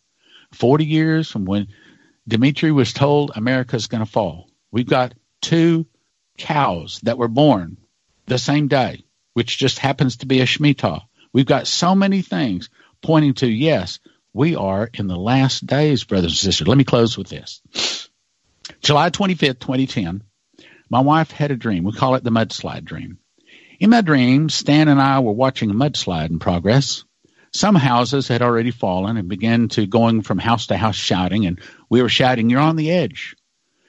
40 0.54 0.86
years 0.86 1.30
from 1.30 1.46
when 1.46 1.68
Dimitri 2.28 2.72
was 2.72 2.94
told 2.94 3.32
America's 3.36 3.88
going 3.88 4.04
to 4.04 4.12
fall. 4.12 4.50
We've 4.72 4.88
got 4.88 5.14
two 5.42 5.86
cows 6.38 7.00
that 7.04 7.18
were 7.18 7.28
born 7.28 7.78
the 8.26 8.38
same 8.38 8.68
day, 8.68 9.06
which 9.34 9.58
just 9.58 9.80
happens 9.80 10.18
to 10.18 10.26
be 10.26 10.42
a 10.42 10.46
Shemitah. 10.46 11.02
We've 11.32 11.46
got 11.46 11.68
so 11.68 11.96
many 11.96 12.22
things 12.22 12.70
pointing 13.02 13.36
to 13.36 13.48
yes, 13.48 14.00
we 14.38 14.56
are 14.56 14.88
in 14.94 15.08
the 15.08 15.18
last 15.18 15.66
days, 15.66 16.04
brothers 16.04 16.32
and 16.32 16.38
sisters. 16.38 16.68
Let 16.68 16.78
me 16.78 16.84
close 16.84 17.18
with 17.18 17.28
this. 17.28 17.60
July 18.82 19.10
25th, 19.10 19.60
2010, 19.60 20.22
my 20.92 21.00
wife 21.00 21.32
had 21.32 21.50
a 21.50 21.56
dream. 21.56 21.84
We 21.84 21.92
call 21.92 22.14
it 22.14 22.24
the 22.24 22.30
mudslide 22.30 22.86
dream. 22.86 23.18
In 23.80 23.90
my 23.90 24.02
dream, 24.02 24.50
Stan 24.50 24.90
and 24.90 25.02
I 25.02 25.22
were 25.22 25.32
watching 25.32 25.72
a 25.72 25.74
mudslide 25.74 26.30
in 26.30 26.38
progress. 26.38 27.04
Some 27.52 27.74
houses 27.74 28.28
had 28.28 28.44
already 28.44 28.70
fallen 28.70 29.18
and 29.18 29.28
began 29.28 29.70
to 29.70 29.88
going 29.88 30.22
from 30.22 30.38
house 30.38 30.68
to 30.68 30.78
house 30.78 30.96
shouting, 30.96 31.48
and 31.48 31.60
we 31.90 32.04
were 32.04 32.10
shouting, 32.10 32.52
You're 32.52 32.62
on 32.62 32.76
the 32.76 32.92
edge. 32.92 33.36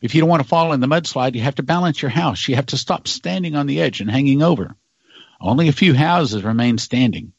If 0.00 0.14
you 0.14 0.22
don't 0.22 0.30
want 0.30 0.42
to 0.42 0.48
fall 0.48 0.72
in 0.72 0.80
the 0.80 0.86
mudslide, 0.86 1.34
you 1.34 1.42
have 1.42 1.56
to 1.56 1.62
balance 1.62 2.00
your 2.00 2.10
house. 2.10 2.48
You 2.48 2.56
have 2.56 2.66
to 2.66 2.78
stop 2.78 3.06
standing 3.06 3.54
on 3.54 3.66
the 3.66 3.82
edge 3.82 4.00
and 4.00 4.10
hanging 4.10 4.42
over. 4.42 4.74
Only 5.42 5.68
a 5.68 5.72
few 5.72 5.92
houses 5.92 6.42
remained 6.42 6.80
standing. 6.80 7.34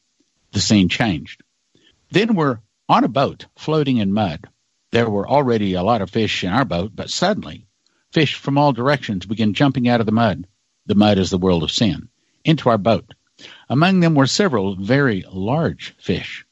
The 0.52 0.60
scene 0.60 0.90
changed. 0.90 1.41
Then 2.11 2.36
we're 2.36 2.60
on 2.89 3.03
a 3.05 3.07
boat 3.07 3.45
floating 3.55 3.97
in 3.97 4.11
mud. 4.11 4.45
There 4.91 5.09
were 5.09 5.29
already 5.29 5.75
a 5.75 5.83
lot 5.83 6.01
of 6.01 6.09
fish 6.09 6.43
in 6.43 6.49
our 6.49 6.65
boat, 6.65 6.91
but 6.95 7.09
suddenly 7.09 7.67
fish 8.11 8.35
from 8.35 8.57
all 8.57 8.73
directions 8.73 9.25
began 9.25 9.53
jumping 9.53 9.87
out 9.87 9.99
of 9.99 10.07
the 10.07 10.11
mud. 10.11 10.47
The 10.87 10.95
mud 10.95 11.19
is 11.19 11.29
the 11.29 11.37
world 11.37 11.63
of 11.63 11.71
sin, 11.71 12.09
into 12.43 12.69
our 12.69 12.79
boat. 12.79 13.13
Among 13.69 13.99
them 13.99 14.15
were 14.15 14.27
several 14.27 14.75
very 14.75 15.23
large 15.31 15.95
fish. 15.99 16.45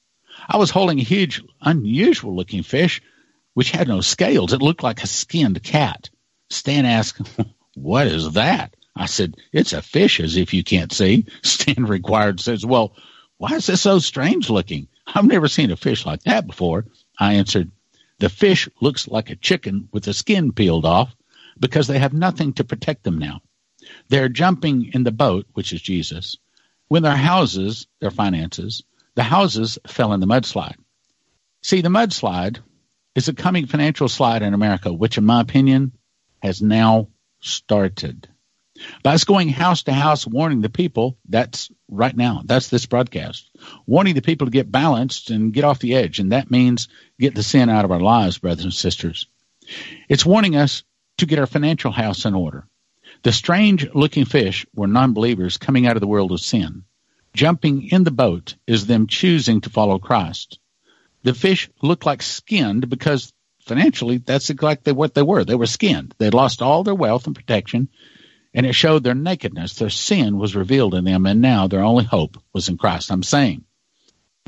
I 0.48 0.58
was 0.58 0.70
holding 0.70 1.00
a 1.00 1.04
huge, 1.04 1.42
unusual 1.60 2.36
looking 2.36 2.64
fish 2.64 3.02
which 3.58 3.72
had 3.72 3.88
no 3.88 4.02
scales. 4.02 4.54
It 4.54 4.62
looked 4.62 4.84
like 4.84 5.04
a 5.04 5.08
skinned 5.08 5.64
cat. 5.64 6.12
Stan 6.52 6.86
asked, 6.86 7.28
What 7.74 8.06
is 8.06 8.34
that? 8.34 8.76
I 8.96 9.08
said, 9.08 9.36
It's 9.52 9.74
a 9.74 9.82
fish, 9.82 10.20
as 10.20 10.38
if 10.38 10.54
you 10.54 10.64
can't 10.64 10.94
see. 10.94 11.26
Stan 11.42 11.86
required 11.86 12.40
says, 12.40 12.64
Well, 12.64 12.96
why 13.38 13.54
is 13.54 13.66
this 13.66 13.82
so 13.82 13.98
strange 13.98 14.52
looking? 14.52 14.90
I've 15.08 15.26
never 15.26 15.48
seen 15.48 15.72
a 15.72 15.78
fish 15.78 16.06
like 16.06 16.24
that 16.24 16.46
before. 16.46 16.86
I 17.20 17.34
answered, 17.36 17.72
The 18.20 18.30
fish 18.30 18.68
looks 18.82 19.08
like 19.08 19.30
a 19.30 19.36
chicken 19.36 19.88
with 19.92 20.04
the 20.04 20.14
skin 20.14 20.52
peeled 20.52 20.86
off 20.86 21.16
because 21.60 21.88
they 21.88 22.00
have 22.00 22.14
nothing 22.14 22.54
to 22.54 22.64
protect 22.64 23.04
them 23.04 23.18
now. 23.18 23.42
They're 24.10 24.30
jumping 24.30 24.92
in 24.94 25.04
the 25.04 25.12
boat, 25.12 25.48
which 25.54 25.72
is 25.74 25.82
Jesus. 25.82 26.36
When 26.88 27.04
their 27.04 27.16
houses, 27.16 27.88
their 28.00 28.12
finances, 28.12 28.84
the 29.16 29.24
houses 29.24 29.80
fell 29.88 30.14
in 30.14 30.20
the 30.20 30.28
mudslide. 30.28 30.76
See, 31.62 31.82
the 31.82 31.90
mudslide 31.90 32.60
is 33.16 33.28
a 33.28 33.34
coming 33.34 33.66
financial 33.66 34.08
slide 34.08 34.42
in 34.42 34.54
America, 34.54 34.94
which, 34.94 35.18
in 35.18 35.26
my 35.26 35.42
opinion, 35.42 35.94
has 36.42 36.62
now 36.62 37.10
started. 37.40 38.30
By 39.04 39.18
going 39.26 39.50
house 39.50 39.84
to 39.84 39.94
house 39.94 40.28
warning 40.28 40.62
the 40.62 40.70
people, 40.70 41.18
that's 41.28 41.72
right 41.90 42.16
now. 42.16 42.42
That's 42.46 42.70
this 42.70 42.86
broadcast. 42.86 43.50
warning 43.86 44.16
the 44.16 44.22
people 44.22 44.48
to 44.48 44.52
get 44.52 44.72
balanced 44.72 45.30
and 45.30 45.54
get 45.54 45.64
off 45.64 45.80
the 45.80 45.96
edge. 45.96 46.20
And 46.20 46.32
that 46.32 46.52
means 46.52 46.88
get 47.20 47.36
the 47.36 47.44
sin 47.44 47.70
out 47.70 47.86
of 47.86 47.92
our 47.92 48.00
lives, 48.00 48.38
brothers 48.38 48.66
and 48.66 48.74
sisters. 48.74 49.28
It's 50.08 50.26
warning 50.26 50.56
us 50.56 50.84
to 51.18 51.26
get 51.26 51.40
our 51.40 51.48
financial 51.48 51.92
house 51.92 52.26
in 52.26 52.36
order. 52.36 52.68
The 53.24 53.32
strange 53.32 53.88
looking 53.94 54.26
fish 54.26 54.66
were 54.76 54.88
non 54.88 55.14
believers 55.14 55.58
coming 55.58 55.88
out 55.88 55.98
of 55.98 56.02
the 56.02 56.08
world 56.08 56.32
of 56.32 56.40
sin. 56.40 56.84
Jumping 57.34 57.90
in 57.90 58.04
the 58.04 58.12
boat 58.12 58.56
is 58.66 58.86
them 58.86 59.08
choosing 59.08 59.62
to 59.62 59.70
follow 59.70 60.00
Christ. 60.00 60.60
The 61.24 61.34
fish 61.34 61.70
looked 61.82 62.06
like 62.06 62.22
skinned 62.22 62.90
because 62.90 63.34
financially 63.62 64.18
that's 64.18 64.50
exactly 64.50 64.94
what 64.94 65.14
they 65.14 65.22
were. 65.22 65.44
They 65.44 65.56
were 65.56 65.66
skinned. 65.66 66.16
They'd 66.18 66.34
lost 66.34 66.62
all 66.62 66.84
their 66.84 66.96
wealth 66.96 67.28
and 67.28 67.36
protection 67.36 67.90
and 68.58 68.66
it 68.66 68.74
showed 68.74 69.04
their 69.04 69.14
nakedness. 69.14 69.76
Their 69.76 69.92
sin 69.92 70.40
was 70.40 70.56
revealed 70.56 70.96
in 70.96 71.04
them, 71.04 71.28
and 71.28 71.42
now 71.42 71.68
their 71.68 71.84
only 71.84 72.06
hope 72.06 72.42
was 72.54 72.70
in 72.70 72.78
Christ. 72.78 73.12
I'm 73.12 73.22
saying, 73.22 73.64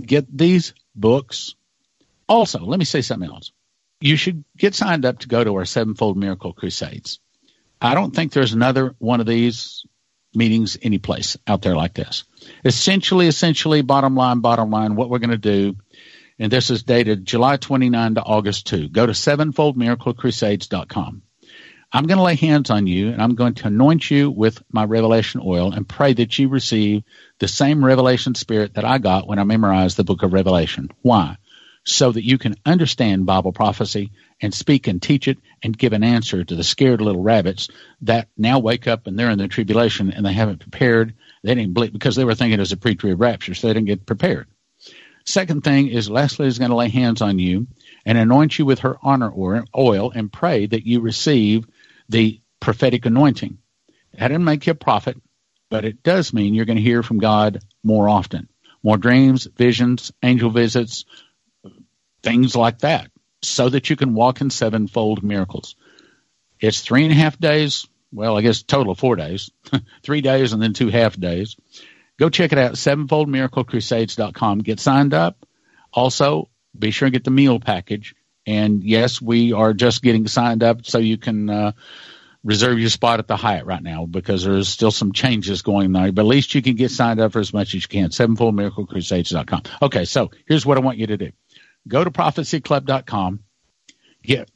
get 0.01 0.25
these 0.35 0.73
books. 0.95 1.53
Also, 2.27 2.57
let 2.59 2.79
me 2.79 2.85
say 2.85 3.01
something 3.01 3.29
else. 3.29 3.51
You 4.01 4.15
should 4.15 4.43
get 4.57 4.73
signed 4.73 5.05
up 5.05 5.19
to 5.19 5.27
go 5.27 5.43
to 5.43 5.55
our 5.55 5.65
Sevenfold 5.65 6.17
Miracle 6.17 6.53
Crusades. 6.53 7.19
I 7.79 7.93
don't 7.93 8.15
think 8.15 8.31
there's 8.31 8.53
another 8.53 8.95
one 8.97 9.19
of 9.19 9.27
these 9.27 9.85
meetings 10.33 10.75
anyplace 10.81 11.37
out 11.45 11.61
there 11.61 11.75
like 11.75 11.93
this. 11.93 12.23
Essentially, 12.65 13.27
essentially, 13.27 13.83
bottom 13.83 14.15
line, 14.15 14.39
bottom 14.39 14.71
line, 14.71 14.95
what 14.95 15.11
we're 15.11 15.19
going 15.19 15.29
to 15.29 15.37
do, 15.37 15.75
and 16.39 16.51
this 16.51 16.71
is 16.71 16.81
dated 16.81 17.27
July 17.27 17.57
29 17.57 18.15
to 18.15 18.23
August 18.23 18.65
2. 18.67 18.89
Go 18.89 19.05
to 19.05 19.11
sevenfoldmiraclecrusades.com. 19.11 21.21
I'm 21.91 22.05
going 22.05 22.17
to 22.17 22.23
lay 22.23 22.35
hands 22.35 22.69
on 22.69 22.85
you 22.85 23.09
and 23.09 23.19
I'm 23.19 23.33
going 23.33 23.55
to 23.55 23.67
anoint 23.67 24.11
you 24.11 24.29
with 24.29 24.61
my 24.71 24.83
revelation 24.83 25.41
oil 25.43 25.71
and 25.71 25.89
pray 25.89 26.13
that 26.13 26.37
you 26.37 26.47
receive 26.47 27.03
the 27.39 27.47
same 27.47 27.83
revelation 27.83 28.35
spirit 28.35 28.75
that 28.75 28.85
I 28.85 28.99
got 28.99 29.27
when 29.27 29.39
I 29.39 29.43
memorized 29.43 29.97
the 29.97 30.03
book 30.03 30.21
of 30.21 30.31
Revelation. 30.31 30.91
Why? 31.01 31.37
So 31.85 32.11
that 32.11 32.23
you 32.23 32.37
can 32.37 32.55
understand 32.63 33.25
Bible 33.25 33.53
prophecy 33.53 34.11
and 34.39 34.53
speak 34.53 34.85
and 34.85 35.01
teach 35.01 35.27
it 35.27 35.39
and 35.63 35.75
give 35.75 35.93
an 35.93 36.03
answer 36.03 36.43
to 36.43 36.55
the 36.55 36.63
scared 36.63 37.01
little 37.01 37.23
rabbits 37.23 37.69
that 38.01 38.27
now 38.37 38.59
wake 38.59 38.87
up 38.87 39.07
and 39.07 39.17
they're 39.17 39.31
in 39.31 39.39
the 39.39 39.47
tribulation 39.47 40.11
and 40.11 40.23
they 40.23 40.33
haven't 40.33 40.59
prepared. 40.59 41.15
They 41.43 41.55
didn't 41.55 41.73
believe 41.73 41.93
because 41.93 42.15
they 42.15 42.25
were 42.25 42.35
thinking 42.35 42.59
it 42.59 42.61
was 42.61 42.71
a 42.71 42.77
pre-trib 42.77 43.19
rapture, 43.19 43.55
so 43.55 43.65
they 43.65 43.73
didn't 43.73 43.87
get 43.87 44.05
prepared. 44.05 44.47
Second 45.25 45.63
thing 45.63 45.87
is 45.87 46.09
Leslie 46.09 46.47
is 46.47 46.59
going 46.59 46.71
to 46.71 46.77
lay 46.77 46.89
hands 46.89 47.21
on 47.21 47.39
you 47.39 47.67
and 48.05 48.17
anoint 48.17 48.59
you 48.59 48.65
with 48.65 48.79
her 48.79 48.97
honor 49.01 49.31
oil 49.75 50.11
and 50.13 50.31
pray 50.31 50.65
that 50.67 50.85
you 50.85 51.01
receive 51.01 51.67
the 52.09 52.41
prophetic 52.59 53.05
anointing. 53.05 53.57
That 54.17 54.29
doesn't 54.29 54.43
make 54.43 54.65
you 54.67 54.71
a 54.71 54.75
prophet, 54.75 55.17
but 55.69 55.85
it 55.85 56.03
does 56.03 56.33
mean 56.33 56.53
you're 56.53 56.65
going 56.65 56.77
to 56.77 56.83
hear 56.83 57.03
from 57.03 57.19
God 57.19 57.59
more 57.83 58.09
often. 58.09 58.49
more 58.83 58.97
dreams, 58.97 59.47
visions, 59.57 60.11
angel 60.23 60.49
visits, 60.49 61.05
things 62.23 62.55
like 62.55 62.79
that, 62.79 63.11
so 63.41 63.69
that 63.69 63.89
you 63.89 63.95
can 63.95 64.13
walk 64.13 64.41
in 64.41 64.49
sevenfold 64.49 65.23
miracles. 65.23 65.75
It's 66.59 66.81
three 66.81 67.03
and 67.03 67.11
a 67.11 67.15
half 67.15 67.37
days. 67.39 67.87
Well, 68.11 68.37
I 68.37 68.41
guess 68.41 68.63
total 68.63 68.95
four 68.95 69.15
days, 69.15 69.51
three 70.03 70.21
days 70.21 70.53
and 70.53 70.61
then 70.61 70.73
two 70.73 70.89
half 70.89 71.17
days. 71.19 71.55
Go 72.17 72.29
check 72.29 72.51
it 72.51 72.57
out, 72.57 72.73
sevenfoldmiraclecrusades.com. 72.73 74.59
Get 74.59 74.79
signed 74.79 75.13
up. 75.13 75.45
Also, 75.93 76.49
be 76.77 76.91
sure 76.91 77.05
and 77.05 77.13
get 77.13 77.23
the 77.23 77.31
meal 77.31 77.59
package. 77.59 78.15
And 78.49 78.83
yes, 78.83 79.21
we 79.21 79.53
are 79.53 79.75
just 79.75 80.01
getting 80.01 80.27
signed 80.27 80.63
up 80.63 80.83
so 80.83 80.97
you 80.97 81.19
can 81.19 81.51
uh, 81.51 81.73
reserve 82.43 82.79
your 82.79 82.89
spot 82.89 83.19
at 83.19 83.27
the 83.27 83.35
Hyatt 83.35 83.67
right 83.67 83.83
now 83.83 84.07
because 84.07 84.43
there's 84.43 84.67
still 84.67 84.89
some 84.89 85.13
changes 85.13 85.61
going 85.61 85.95
on. 85.95 86.15
But 86.15 86.23
at 86.23 86.27
least 86.27 86.55
you 86.55 86.63
can 86.63 86.75
get 86.75 86.89
signed 86.89 87.19
up 87.19 87.33
for 87.33 87.39
as 87.39 87.53
much 87.53 87.75
as 87.75 87.83
you 87.83 87.87
can. 87.87 88.09
Sevenfoldmiraclecrusades.com. 88.09 89.61
Okay, 89.83 90.05
so 90.05 90.31
here's 90.47 90.65
what 90.65 90.79
I 90.79 90.81
want 90.81 90.97
you 90.97 91.05
to 91.07 91.17
do. 91.17 91.31
Go 91.87 92.03
to 92.03 92.09
prophecyclub.com. 92.09 93.41
Get 94.23 94.49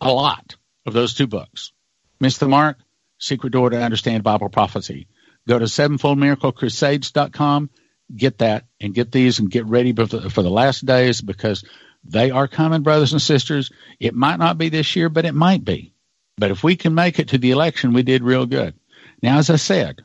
a 0.00 0.12
lot 0.12 0.54
of 0.86 0.92
those 0.92 1.14
two 1.14 1.26
books. 1.26 1.72
Miss 2.20 2.38
the 2.38 2.46
Mark, 2.46 2.78
Secret 3.18 3.50
Door 3.50 3.70
to 3.70 3.82
Understand 3.82 4.22
Bible 4.22 4.48
Prophecy. 4.48 5.08
Go 5.48 5.58
to 5.58 5.64
sevenfoldmiraclecrusades.com. 5.64 7.70
Get 8.14 8.38
that 8.38 8.66
and 8.80 8.94
get 8.94 9.10
these 9.10 9.40
and 9.40 9.50
get 9.50 9.66
ready 9.66 9.92
for 9.92 10.06
the, 10.06 10.30
for 10.30 10.42
the 10.42 10.50
last 10.50 10.86
days 10.86 11.20
because 11.20 11.64
they 12.04 12.30
are 12.30 12.48
coming, 12.48 12.82
brothers 12.82 13.12
and 13.12 13.22
sisters. 13.22 13.70
It 13.98 14.14
might 14.14 14.38
not 14.38 14.58
be 14.58 14.68
this 14.68 14.96
year, 14.96 15.08
but 15.08 15.26
it 15.26 15.34
might 15.34 15.64
be. 15.64 15.92
But 16.38 16.50
if 16.50 16.64
we 16.64 16.76
can 16.76 16.94
make 16.94 17.18
it 17.18 17.28
to 17.28 17.38
the 17.38 17.50
election, 17.50 17.92
we 17.92 18.02
did 18.02 18.22
real 18.22 18.46
good. 18.46 18.74
Now, 19.22 19.38
as 19.38 19.50
I 19.50 19.56
said, 19.56 20.02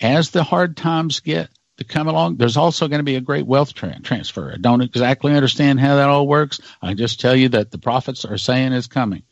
as 0.00 0.30
the 0.30 0.42
hard 0.42 0.76
times 0.76 1.20
get 1.20 1.48
to 1.76 1.84
come 1.84 2.08
along, 2.08 2.36
there's 2.36 2.56
also 2.56 2.88
going 2.88 2.98
to 3.00 3.04
be 3.04 3.16
a 3.16 3.20
great 3.20 3.46
wealth 3.46 3.74
tra- 3.74 4.00
transfer. 4.00 4.52
I 4.52 4.56
don't 4.56 4.80
exactly 4.80 5.34
understand 5.34 5.78
how 5.78 5.96
that 5.96 6.08
all 6.08 6.26
works. 6.26 6.60
I 6.82 6.94
just 6.94 7.20
tell 7.20 7.36
you 7.36 7.50
that 7.50 7.70
the 7.70 7.78
prophets 7.78 8.24
are 8.24 8.38
saying 8.38 8.72
it's 8.72 8.86
coming. 8.88 9.22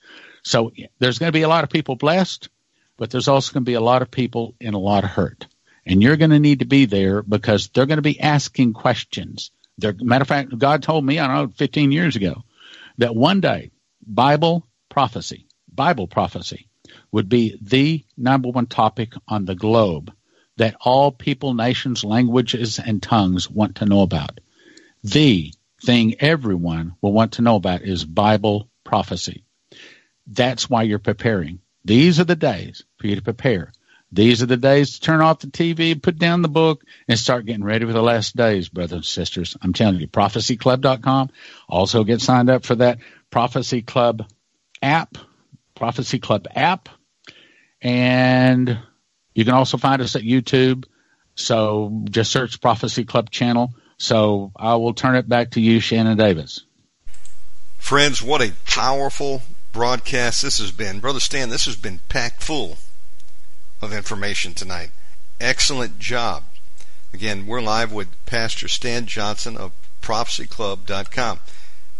So 0.42 0.72
there's 0.98 1.18
going 1.18 1.28
to 1.28 1.36
be 1.36 1.42
a 1.42 1.48
lot 1.48 1.64
of 1.64 1.70
people 1.70 1.96
blessed, 1.96 2.48
but 2.96 3.10
there's 3.10 3.28
also 3.28 3.52
going 3.52 3.64
to 3.64 3.70
be 3.70 3.74
a 3.74 3.80
lot 3.80 4.02
of 4.02 4.10
people 4.10 4.54
in 4.60 4.74
a 4.74 4.78
lot 4.78 5.04
of 5.04 5.10
hurt. 5.10 5.46
And 5.86 6.02
you're 6.02 6.16
going 6.16 6.30
to 6.30 6.38
need 6.38 6.60
to 6.60 6.66
be 6.66 6.86
there 6.86 7.22
because 7.22 7.68
they're 7.68 7.86
going 7.86 7.98
to 7.98 8.02
be 8.02 8.20
asking 8.20 8.74
questions. 8.74 9.50
Matter 9.80 10.22
of 10.22 10.28
fact, 10.28 10.56
God 10.56 10.82
told 10.82 11.04
me, 11.04 11.18
I 11.18 11.26
don't 11.26 11.36
know, 11.36 11.52
15 11.56 11.92
years 11.92 12.16
ago, 12.16 12.42
that 12.98 13.14
one 13.14 13.40
day 13.40 13.70
Bible 14.06 14.66
prophecy 14.88 15.46
Bible 15.74 16.06
prophecy 16.06 16.68
would 17.10 17.28
be 17.28 17.58
the 17.60 18.04
number 18.16 18.50
one 18.50 18.66
topic 18.66 19.14
on 19.26 19.44
the 19.44 19.54
globe 19.54 20.12
that 20.56 20.76
all 20.80 21.10
people, 21.10 21.54
nations, 21.54 22.04
languages, 22.04 22.78
and 22.78 23.02
tongues 23.02 23.50
want 23.50 23.76
to 23.76 23.86
know 23.86 24.02
about. 24.02 24.38
The 25.02 25.52
thing 25.82 26.14
everyone 26.20 26.94
will 27.00 27.12
want 27.12 27.32
to 27.32 27.42
know 27.42 27.56
about 27.56 27.82
is 27.82 28.04
Bible 28.04 28.70
prophecy. 28.84 29.44
That's 30.26 30.70
why 30.70 30.84
you're 30.84 30.98
preparing. 31.00 31.58
These 31.84 32.20
are 32.20 32.24
the 32.24 32.36
days 32.36 32.84
for 32.98 33.08
you 33.08 33.16
to 33.16 33.22
prepare. 33.22 33.72
These 34.14 34.42
are 34.42 34.46
the 34.46 34.56
days 34.56 34.94
to 34.94 35.00
turn 35.00 35.20
off 35.20 35.40
the 35.40 35.48
TV, 35.48 36.00
put 36.00 36.18
down 36.18 36.42
the 36.42 36.48
book, 36.48 36.84
and 37.08 37.18
start 37.18 37.46
getting 37.46 37.64
ready 37.64 37.84
for 37.84 37.92
the 37.92 38.02
last 38.02 38.36
days, 38.36 38.68
brothers 38.68 38.92
and 38.92 39.04
sisters. 39.04 39.56
I'm 39.60 39.72
telling 39.72 40.00
you, 40.00 40.08
prophecyclub.com. 40.08 41.30
Also 41.68 42.04
get 42.04 42.20
signed 42.20 42.48
up 42.48 42.64
for 42.64 42.76
that 42.76 42.98
Prophecy 43.30 43.82
Club 43.82 44.24
app 44.80 45.18
Prophecy 45.74 46.18
Club 46.18 46.46
app. 46.54 46.88
And 47.82 48.78
you 49.34 49.44
can 49.44 49.54
also 49.54 49.76
find 49.76 50.00
us 50.00 50.16
at 50.16 50.22
YouTube. 50.22 50.84
So 51.34 52.04
just 52.08 52.30
search 52.30 52.60
Prophecy 52.60 53.04
Club 53.04 53.30
channel. 53.30 53.74
So 53.98 54.52
I 54.56 54.76
will 54.76 54.94
turn 54.94 55.16
it 55.16 55.28
back 55.28 55.52
to 55.52 55.60
you, 55.60 55.80
Shannon 55.80 56.16
Davis. 56.16 56.64
Friends, 57.78 58.22
what 58.22 58.40
a 58.40 58.52
powerful 58.66 59.42
broadcast 59.72 60.42
this 60.42 60.58
has 60.58 60.70
been. 60.70 61.00
Brother 61.00 61.20
Stan, 61.20 61.50
this 61.50 61.66
has 61.66 61.76
been 61.76 62.00
packed 62.08 62.42
full 62.42 62.78
of 63.80 63.92
information 63.92 64.54
tonight. 64.54 64.90
Excellent 65.40 65.98
job. 65.98 66.44
Again, 67.12 67.46
we're 67.46 67.60
live 67.60 67.92
with 67.92 68.08
Pastor 68.26 68.68
Stan 68.68 69.06
Johnson 69.06 69.56
of 69.56 69.72
prophecyclub.com. 70.02 71.40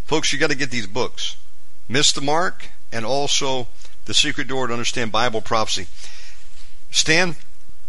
Folks, 0.04 0.32
you 0.32 0.38
got 0.38 0.50
to 0.50 0.56
get 0.56 0.70
these 0.70 0.86
books. 0.86 1.36
Miss 1.88 2.12
the 2.12 2.20
Mark 2.20 2.68
and 2.92 3.04
also 3.04 3.68
The 4.06 4.14
Secret 4.14 4.48
Door 4.48 4.68
to 4.68 4.72
Understand 4.72 5.12
Bible 5.12 5.40
Prophecy. 5.40 5.86
Stan, 6.90 7.36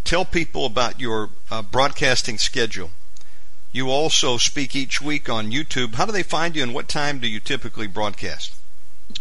tell 0.04 0.26
people 0.26 0.66
about 0.66 1.00
your 1.00 1.30
uh, 1.52 1.62
broadcasting 1.62 2.38
schedule. 2.38 2.92
You 3.72 3.90
also 3.90 4.38
speak 4.38 4.76
each 4.76 5.02
week 5.02 5.30
on 5.30 5.52
YouTube. 5.52 5.96
How 5.96 6.06
do 6.06 6.12
they 6.12 6.24
find 6.24 6.56
you 6.56 6.64
and 6.64 6.74
what 6.74 6.88
time 6.88 7.20
do 7.20 7.28
you 7.28 7.40
typically 7.40 7.88
broadcast? 7.88 8.54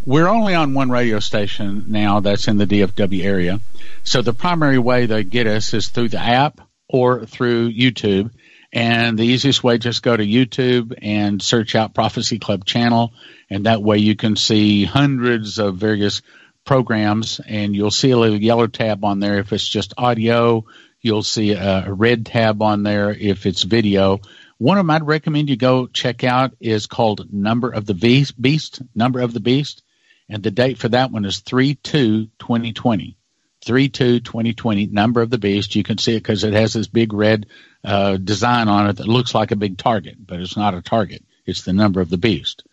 We're 0.04 0.28
only 0.28 0.54
on 0.54 0.74
one 0.74 0.90
radio 0.90 1.18
station 1.20 1.84
now 1.88 2.20
that's 2.20 2.48
in 2.48 2.58
the 2.58 2.66
DFW 2.66 3.24
area. 3.24 3.60
So 4.02 4.22
the 4.22 4.32
primary 4.32 4.78
way 4.78 5.06
they 5.06 5.24
get 5.24 5.46
us 5.46 5.72
is 5.72 5.88
through 5.88 6.10
the 6.10 6.20
app 6.20 6.60
or 6.88 7.24
through 7.24 7.72
YouTube. 7.72 8.30
And 8.72 9.18
the 9.18 9.24
easiest 9.24 9.62
way, 9.62 9.78
just 9.78 10.02
go 10.02 10.16
to 10.16 10.24
YouTube 10.24 10.98
and 11.00 11.40
search 11.40 11.74
out 11.74 11.94
Prophecy 11.94 12.38
Club 12.38 12.64
channel 12.64 13.12
and 13.50 13.66
that 13.66 13.82
way 13.82 13.98
you 13.98 14.16
can 14.16 14.36
see 14.36 14.84
hundreds 14.84 15.58
of 15.58 15.76
various 15.76 16.22
programs 16.64 17.40
and 17.46 17.76
you'll 17.76 17.90
see 17.90 18.10
a 18.10 18.18
little 18.18 18.40
yellow 18.40 18.66
tab 18.66 19.04
on 19.04 19.20
there 19.20 19.38
if 19.38 19.52
it's 19.52 19.66
just 19.66 19.94
audio 19.98 20.64
you'll 21.00 21.22
see 21.22 21.52
a, 21.52 21.92
red 21.92 22.24
tab 22.24 22.62
on 22.62 22.82
there 22.82 23.10
if 23.10 23.44
it's 23.46 23.62
video 23.62 24.20
one 24.58 24.78
of 24.78 24.86
them 24.86 24.90
i'd 24.90 25.06
recommend 25.06 25.48
you 25.48 25.56
go 25.56 25.86
check 25.86 26.24
out 26.24 26.52
is 26.60 26.86
called 26.86 27.32
number 27.32 27.70
of 27.70 27.86
the 27.86 27.94
beast 28.40 28.82
number 28.94 29.20
of 29.20 29.32
the 29.32 29.40
beast 29.40 29.82
and 30.28 30.42
the 30.42 30.50
date 30.50 30.78
for 30.78 30.88
that 30.88 31.10
one 31.10 31.24
is 31.24 31.38
3 31.40 31.74
2 31.74 32.26
2020 32.38 33.16
3 33.64 33.88
2 33.88 34.20
2020 34.20 34.86
number 34.86 35.22
of 35.22 35.30
the 35.30 35.38
beast 35.38 35.74
you 35.74 35.82
can 35.82 35.98
see 35.98 36.16
it 36.16 36.20
because 36.20 36.44
it 36.44 36.52
has 36.52 36.72
this 36.72 36.88
big 36.88 37.12
red 37.12 37.46
uh, 37.84 38.16
design 38.16 38.68
on 38.68 38.88
it 38.88 38.96
that 38.96 39.08
looks 39.08 39.34
like 39.34 39.50
a 39.50 39.56
big 39.56 39.78
target 39.78 40.16
but 40.18 40.40
it's 40.40 40.56
not 40.56 40.74
a 40.74 40.82
target 40.82 41.24
it's 41.46 41.62
the 41.62 41.72
number 41.72 42.00
of 42.00 42.10
the 42.10 42.18
beast 42.18 42.64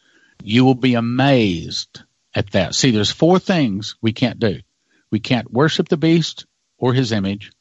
you 0.44 0.66
will 0.66 0.76
be 0.76 0.96
amazed 0.96 2.02
at 2.34 2.52
that. 2.52 2.76
See, 2.76 2.92
there's 2.92 3.12
four 3.12 3.40
things 3.40 3.96
we 4.02 4.14
can't 4.14 4.40
do. 4.40 4.60
We 5.10 5.20
can't 5.20 5.52
worship 5.52 5.90
the 5.90 5.98
beast 5.98 6.46
or 6.78 6.94
his 6.94 7.12
image. 7.12 7.52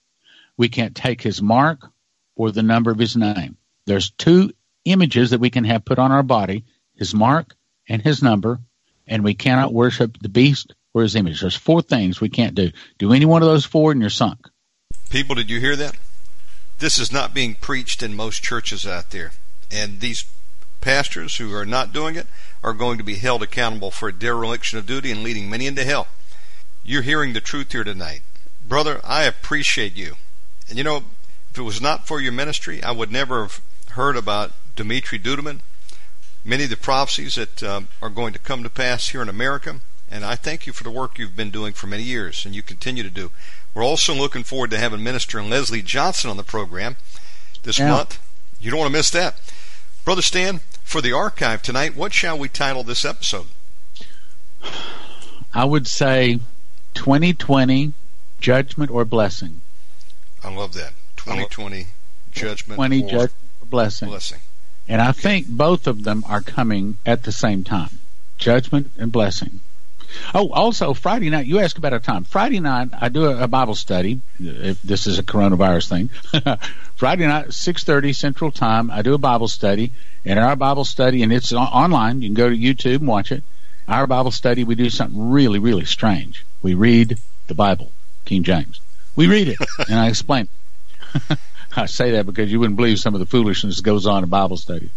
We 0.56 0.68
can't 0.68 0.94
take 0.94 1.20
his 1.22 1.42
mark 1.42 1.88
or 2.36 2.50
the 2.50 2.62
number 2.62 2.90
of 2.90 2.98
his 2.98 3.16
name. 3.16 3.56
There's 3.86 4.10
two 4.10 4.52
images 4.84 5.30
that 5.30 5.40
we 5.40 5.50
can 5.50 5.64
have 5.64 5.84
put 5.84 5.98
on 5.98 6.12
our 6.12 6.22
body, 6.22 6.64
his 6.94 7.14
mark 7.14 7.54
and 7.88 8.00
his 8.00 8.22
number, 8.22 8.60
and 9.06 9.24
we 9.24 9.34
cannot 9.34 9.72
worship 9.72 10.16
the 10.20 10.28
beast 10.28 10.74
or 10.94 11.02
his 11.02 11.16
image. 11.16 11.40
There's 11.40 11.56
four 11.56 11.82
things 11.82 12.20
we 12.20 12.28
can't 12.28 12.54
do. 12.54 12.70
Do 12.98 13.12
any 13.12 13.26
one 13.26 13.42
of 13.42 13.48
those 13.48 13.64
four 13.64 13.92
and 13.92 14.00
you're 14.00 14.10
sunk. 14.10 14.48
People, 15.10 15.34
did 15.34 15.50
you 15.50 15.60
hear 15.60 15.76
that? 15.76 15.96
This 16.78 16.98
is 16.98 17.12
not 17.12 17.34
being 17.34 17.54
preached 17.54 18.02
in 18.02 18.14
most 18.14 18.42
churches 18.42 18.86
out 18.86 19.10
there. 19.10 19.32
And 19.70 20.00
these 20.00 20.24
pastors 20.80 21.36
who 21.36 21.54
are 21.54 21.66
not 21.66 21.92
doing 21.92 22.16
it 22.16 22.26
are 22.62 22.72
going 22.72 22.98
to 22.98 23.04
be 23.04 23.16
held 23.16 23.42
accountable 23.42 23.90
for 23.90 24.08
a 24.08 24.12
dereliction 24.12 24.78
of 24.78 24.86
duty 24.86 25.10
and 25.10 25.22
leading 25.22 25.50
many 25.50 25.66
into 25.66 25.84
hell. 25.84 26.08
You're 26.82 27.02
hearing 27.02 27.32
the 27.32 27.40
truth 27.40 27.72
here 27.72 27.84
tonight. 27.84 28.22
Brother, 28.66 29.00
I 29.04 29.24
appreciate 29.24 29.94
you. 29.94 30.14
And 30.68 30.78
you 30.78 30.84
know, 30.84 31.04
if 31.50 31.58
it 31.58 31.62
was 31.62 31.80
not 31.80 32.06
for 32.06 32.20
your 32.20 32.32
ministry, 32.32 32.82
I 32.82 32.92
would 32.92 33.10
never 33.10 33.42
have 33.42 33.60
heard 33.90 34.16
about 34.16 34.52
Dimitri 34.76 35.18
Duduman, 35.18 35.60
many 36.44 36.64
of 36.64 36.70
the 36.70 36.76
prophecies 36.76 37.34
that 37.34 37.62
um, 37.62 37.88
are 38.00 38.10
going 38.10 38.32
to 38.32 38.38
come 38.38 38.62
to 38.62 38.70
pass 38.70 39.08
here 39.08 39.22
in 39.22 39.28
America. 39.28 39.80
And 40.10 40.24
I 40.24 40.34
thank 40.34 40.66
you 40.66 40.72
for 40.72 40.82
the 40.82 40.90
work 40.90 41.18
you've 41.18 41.36
been 41.36 41.50
doing 41.50 41.72
for 41.72 41.86
many 41.86 42.02
years 42.02 42.44
and 42.44 42.54
you 42.54 42.62
continue 42.62 43.02
to 43.02 43.10
do. 43.10 43.30
We're 43.74 43.84
also 43.84 44.14
looking 44.14 44.42
forward 44.42 44.70
to 44.70 44.78
having 44.78 45.02
Minister 45.02 45.42
Leslie 45.42 45.82
Johnson 45.82 46.30
on 46.30 46.36
the 46.36 46.42
program 46.42 46.96
this 47.62 47.78
yeah. 47.78 47.90
month. 47.90 48.18
You 48.58 48.70
don't 48.70 48.80
want 48.80 48.90
to 48.90 48.98
miss 48.98 49.10
that. 49.10 49.40
Brother 50.04 50.22
Stan, 50.22 50.60
for 50.82 51.00
the 51.00 51.12
archive 51.12 51.62
tonight, 51.62 51.94
what 51.94 52.12
shall 52.12 52.38
we 52.38 52.48
title 52.48 52.82
this 52.82 53.04
episode? 53.04 53.46
I 55.54 55.64
would 55.64 55.86
say 55.86 56.40
2020 56.94 57.92
Judgment 58.40 58.90
or 58.90 59.04
Blessing. 59.04 59.60
I 60.42 60.52
love 60.52 60.72
that. 60.74 60.92
2020 61.16 61.86
Judgment 62.32 62.76
20 62.76 63.04
or 63.04 63.08
Judgment 63.08 63.32
Blessing. 63.70 64.08
blessing. 64.08 64.40
And 64.88 65.00
I 65.00 65.12
think 65.12 65.46
both 65.46 65.86
of 65.86 66.02
them 66.02 66.24
are 66.26 66.40
coming 66.40 66.98
at 67.06 67.22
the 67.22 67.32
same 67.32 67.64
time. 67.64 68.00
Judgment 68.38 68.90
and 68.98 69.12
blessing. 69.12 69.60
Oh, 70.34 70.50
also 70.50 70.94
Friday 70.94 71.30
night, 71.30 71.46
you 71.46 71.60
asked 71.60 71.78
about 71.78 71.92
a 71.92 72.00
time. 72.00 72.24
Friday 72.24 72.60
night, 72.60 72.88
I 72.92 73.08
do 73.08 73.26
a, 73.26 73.44
a 73.44 73.48
Bible 73.48 73.76
study. 73.76 74.20
If 74.40 74.82
this 74.82 75.06
is 75.06 75.18
a 75.18 75.22
coronavirus 75.22 75.88
thing, 75.88 76.08
Friday 76.96 77.26
night, 77.26 77.48
6:30 77.48 78.14
Central 78.14 78.50
Time, 78.50 78.90
I 78.90 79.02
do 79.02 79.14
a 79.14 79.18
Bible 79.18 79.48
study. 79.48 79.92
And 80.24 80.38
our 80.38 80.56
Bible 80.56 80.84
study, 80.84 81.22
and 81.22 81.32
it's 81.32 81.52
online, 81.52 82.20
you 82.20 82.28
can 82.28 82.34
go 82.34 82.50
to 82.50 82.56
YouTube 82.56 82.96
and 82.96 83.08
watch 83.08 83.32
it. 83.32 83.42
Our 83.88 84.06
Bible 84.06 84.30
study, 84.30 84.64
we 84.64 84.74
do 84.74 84.90
something 84.90 85.30
really, 85.30 85.58
really 85.58 85.84
strange. 85.84 86.44
We 86.62 86.74
read 86.74 87.18
the 87.46 87.54
Bible, 87.54 87.92
King 88.24 88.42
James. 88.42 88.80
We 89.16 89.28
read 89.28 89.48
it, 89.48 89.58
and 89.88 89.98
I 89.98 90.08
explain. 90.08 90.48
I 91.76 91.86
say 91.86 92.12
that 92.12 92.26
because 92.26 92.50
you 92.50 92.60
wouldn't 92.60 92.76
believe 92.76 92.98
some 92.98 93.14
of 93.14 93.20
the 93.20 93.26
foolishness 93.26 93.76
that 93.76 93.84
goes 93.84 94.06
on 94.06 94.24
in 94.24 94.30
Bible 94.30 94.56
study. 94.56 94.90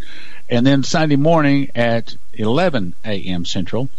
And 0.50 0.66
then 0.66 0.84
Sunday 0.84 1.16
morning 1.16 1.72
at 1.76 2.16
11 2.34 2.96
a.m. 3.06 3.46
Central, 3.46 3.90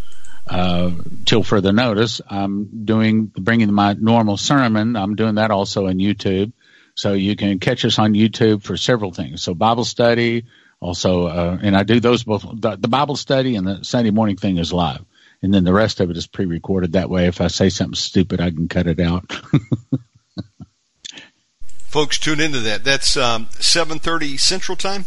uh, 0.46 0.90
till 1.24 1.42
further 1.42 1.72
notice, 1.72 2.20
I'm 2.28 2.84
doing 2.84 3.26
bringing 3.26 3.72
my 3.72 3.94
normal 3.94 4.36
sermon. 4.36 4.96
I'm 4.96 5.14
doing 5.14 5.36
that 5.36 5.50
also 5.50 5.86
on 5.86 5.94
YouTube, 5.94 6.52
so 6.94 7.12
you 7.14 7.36
can 7.36 7.60
catch 7.60 7.84
us 7.84 7.98
on 7.98 8.12
YouTube 8.12 8.62
for 8.62 8.76
several 8.76 9.12
things. 9.12 9.42
So 9.42 9.54
Bible 9.54 9.84
study, 9.84 10.44
also, 10.80 11.26
uh, 11.28 11.58
and 11.62 11.74
I 11.76 11.82
do 11.82 12.00
those 12.00 12.24
both. 12.24 12.42
The, 12.42 12.76
the 12.76 12.88
Bible 12.88 13.16
study 13.16 13.56
and 13.56 13.66
the 13.66 13.84
Sunday 13.84 14.10
morning 14.10 14.36
thing 14.36 14.58
is 14.58 14.72
live 14.72 15.04
and 15.44 15.52
then 15.52 15.64
the 15.64 15.74
rest 15.74 16.00
of 16.00 16.10
it 16.10 16.16
is 16.16 16.26
pre-recorded. 16.26 16.92
That 16.92 17.10
way, 17.10 17.26
if 17.26 17.42
I 17.42 17.48
say 17.48 17.68
something 17.68 17.94
stupid, 17.94 18.40
I 18.40 18.50
can 18.50 18.66
cut 18.66 18.86
it 18.86 18.98
out. 18.98 19.30
Folks, 21.94 22.18
tune 22.18 22.40
into 22.40 22.58
that. 22.58 22.82
That's 22.82 23.16
um, 23.16 23.46
7:30 23.60 24.40
Central 24.40 24.74
Time. 24.76 25.04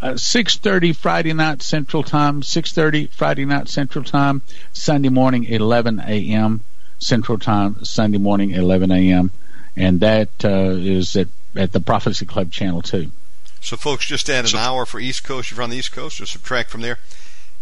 Uh, 0.00 0.14
6.30 0.14 0.96
Friday 0.96 1.32
night 1.32 1.62
Central 1.62 2.02
Time, 2.02 2.42
6.30 2.42 3.08
Friday 3.10 3.44
night 3.44 3.68
Central 3.68 4.02
Time, 4.02 4.42
Sunday 4.72 5.10
morning 5.10 5.44
11 5.44 6.00
a.m. 6.00 6.64
Central 6.98 7.38
Time, 7.38 7.84
Sunday 7.84 8.18
morning 8.18 8.50
11 8.50 8.90
a.m. 8.90 9.30
And 9.76 10.00
that 10.00 10.30
uh, 10.44 10.72
is 10.72 11.14
at, 11.14 11.28
at 11.54 11.70
the 11.70 11.78
Prophecy 11.78 12.26
Club 12.26 12.50
channel 12.50 12.82
too. 12.82 13.12
So 13.60 13.76
folks, 13.76 14.04
just 14.04 14.28
add 14.28 14.52
an 14.52 14.58
hour 14.58 14.84
for 14.84 14.98
East 14.98 15.22
Coast. 15.22 15.52
If 15.52 15.56
you're 15.56 15.62
on 15.62 15.70
the 15.70 15.76
East 15.76 15.92
Coast, 15.92 16.20
or 16.20 16.26
subtract 16.26 16.70
from 16.70 16.80
there. 16.80 16.98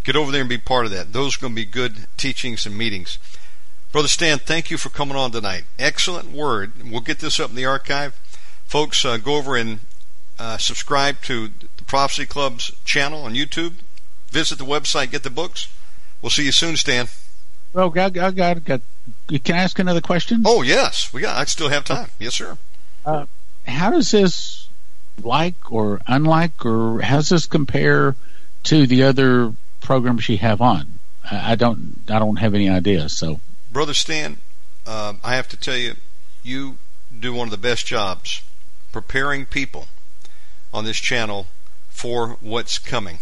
Get 0.03 0.17
over 0.17 0.33
there 0.33 0.41
and 0.41 0.49
be 0.49 0.57
part 0.57 0.87
of 0.87 0.93
that. 0.93 1.13
Those 1.13 1.37
are 1.37 1.41
going 1.41 1.53
to 1.53 1.63
be 1.63 1.67
good 1.67 2.07
teachings 2.17 2.65
and 2.65 2.79
meetings. 2.79 3.19
Brother 3.93 4.09
Stan, 4.09 4.39
thank 4.39 4.71
you 4.71 4.79
for 4.79 4.89
coming 4.89 5.17
on 5.17 5.31
tonight. 5.31 5.65
Excellent 5.79 6.31
word. 6.31 6.73
We'll 6.91 7.03
get 7.03 7.19
this 7.19 7.39
up 7.39 7.51
in 7.51 7.57
the 7.57 7.67
archive. 7.67 8.19
Folks, 8.71 9.05
uh, 9.05 9.17
go 9.17 9.35
over 9.35 9.57
and 9.57 9.81
uh, 10.39 10.57
subscribe 10.57 11.21
to 11.23 11.49
the 11.49 11.85
Prophecy 11.89 12.25
Club's 12.25 12.71
channel 12.85 13.25
on 13.25 13.35
YouTube. 13.35 13.81
Visit 14.29 14.59
the 14.59 14.65
website, 14.65 15.11
get 15.11 15.25
the 15.25 15.29
books. 15.29 15.67
We'll 16.23 16.31
see 16.31 16.45
you 16.45 16.53
soon, 16.53 16.77
Stan. 16.77 17.09
Oh, 17.75 17.93
I, 17.97 18.05
I 18.05 18.31
got, 18.31 18.65
got. 18.65 18.81
Can 19.43 19.57
I 19.57 19.59
ask 19.59 19.77
another 19.81 20.01
question? 20.01 20.45
Oh, 20.47 20.63
yes. 20.63 21.13
We 21.13 21.21
got. 21.21 21.37
I 21.37 21.47
still 21.47 21.69
have 21.69 21.85
time. 21.85 22.11
Yes, 22.21 22.37
sir. 22.37 22.59
Uh, 23.05 23.27
how 23.67 23.91
does 23.91 24.13
this 24.13 24.69
like 25.21 25.73
or 25.73 26.01
unlike, 26.07 26.65
or 26.65 27.01
how 27.01 27.17
does 27.17 27.31
this 27.31 27.47
compare 27.47 28.15
to 28.63 28.87
the 28.87 29.03
other 29.03 29.53
programs 29.81 30.29
you 30.29 30.39
have 30.39 30.61
on? 30.61 31.01
I 31.29 31.57
don't 31.57 32.03
I 32.09 32.21
don't 32.21 32.37
have 32.37 32.55
any 32.55 32.69
idea. 32.69 33.09
So, 33.09 33.41
brother 33.73 33.95
Stan, 33.95 34.39
uh, 34.87 35.15
I 35.25 35.35
have 35.35 35.49
to 35.49 35.57
tell 35.57 35.77
you, 35.77 35.97
you 36.45 36.79
do 37.19 37.35
one 37.35 37.49
of 37.49 37.51
the 37.51 37.59
best 37.59 37.85
jobs 37.85 38.43
preparing 38.93 39.47
people 39.47 39.89
on 40.73 40.85
this 40.85 40.99
channel 40.99 41.47
for 41.89 42.37
what's 42.41 42.79
coming 42.79 43.19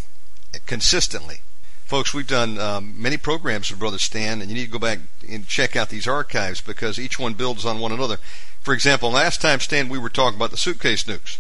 consistently. 0.67 1.41
Folks, 1.85 2.13
we've 2.13 2.27
done 2.27 2.59
um, 2.59 3.01
many 3.01 3.17
programs 3.17 3.71
with 3.71 3.81
Brother 3.81 3.99
Stan, 3.99 4.43
and 4.43 4.51
you 4.51 4.57
need 4.57 4.67
to 4.67 4.71
go 4.71 4.79
back 4.79 4.99
and 5.27 5.47
check 5.47 5.75
out 5.75 5.89
these 5.89 6.07
archives 6.07 6.61
because 6.61 6.99
each 6.99 7.19
one 7.19 7.33
builds 7.33 7.65
on 7.65 7.79
one 7.79 7.93
another. 7.93 8.19
For 8.61 8.75
example, 8.75 9.11
last 9.11 9.41
time, 9.41 9.61
Stan, 9.61 9.89
we 9.89 9.99
were 9.99 10.11
talking 10.11 10.37
about 10.37 10.51
the 10.51 10.59
suitcase 10.59 11.05
nukes. 11.05 11.39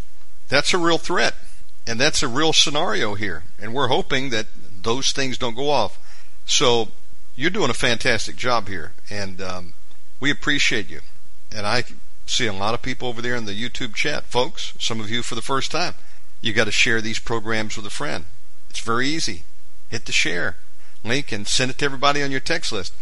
That's 0.48 0.72
a 0.72 0.78
real 0.78 0.96
threat, 0.96 1.34
and 1.86 2.00
that's 2.00 2.22
a 2.22 2.28
real 2.28 2.54
scenario 2.54 3.14
here, 3.14 3.42
and 3.60 3.74
we're 3.74 3.88
hoping 3.88 4.30
that 4.30 4.46
those 4.82 5.12
things 5.12 5.36
don't 5.36 5.54
go 5.54 5.68
off. 5.68 5.98
So 6.46 6.88
you're 7.36 7.50
doing 7.50 7.70
a 7.70 7.74
fantastic 7.74 8.36
job 8.36 8.68
here, 8.68 8.92
and 9.10 9.42
um, 9.42 9.74
we 10.18 10.30
appreciate 10.30 10.88
you. 10.88 11.00
And 11.54 11.66
I 11.66 11.84
see 12.28 12.46
a 12.46 12.52
lot 12.52 12.74
of 12.74 12.82
people 12.82 13.08
over 13.08 13.22
there 13.22 13.34
in 13.34 13.44
the 13.44 13.52
YouTube 13.52 13.94
chat, 13.94 14.24
folks. 14.24 14.74
Some 14.78 15.00
of 15.00 15.10
you 15.10 15.22
for 15.22 15.34
the 15.34 15.42
first 15.42 15.70
time. 15.70 15.94
You 16.40 16.52
got 16.52 16.64
to 16.64 16.72
share 16.72 17.00
these 17.00 17.18
programs 17.18 17.76
with 17.76 17.86
a 17.86 17.90
friend. 17.90 18.24
It's 18.70 18.80
very 18.80 19.08
easy. 19.08 19.44
Hit 19.88 20.06
the 20.06 20.12
share 20.12 20.56
link 21.04 21.32
and 21.32 21.46
send 21.46 21.70
it 21.70 21.78
to 21.78 21.84
everybody 21.84 22.22
on 22.22 22.30
your 22.30 22.40
text 22.40 22.72
list. 22.72 22.92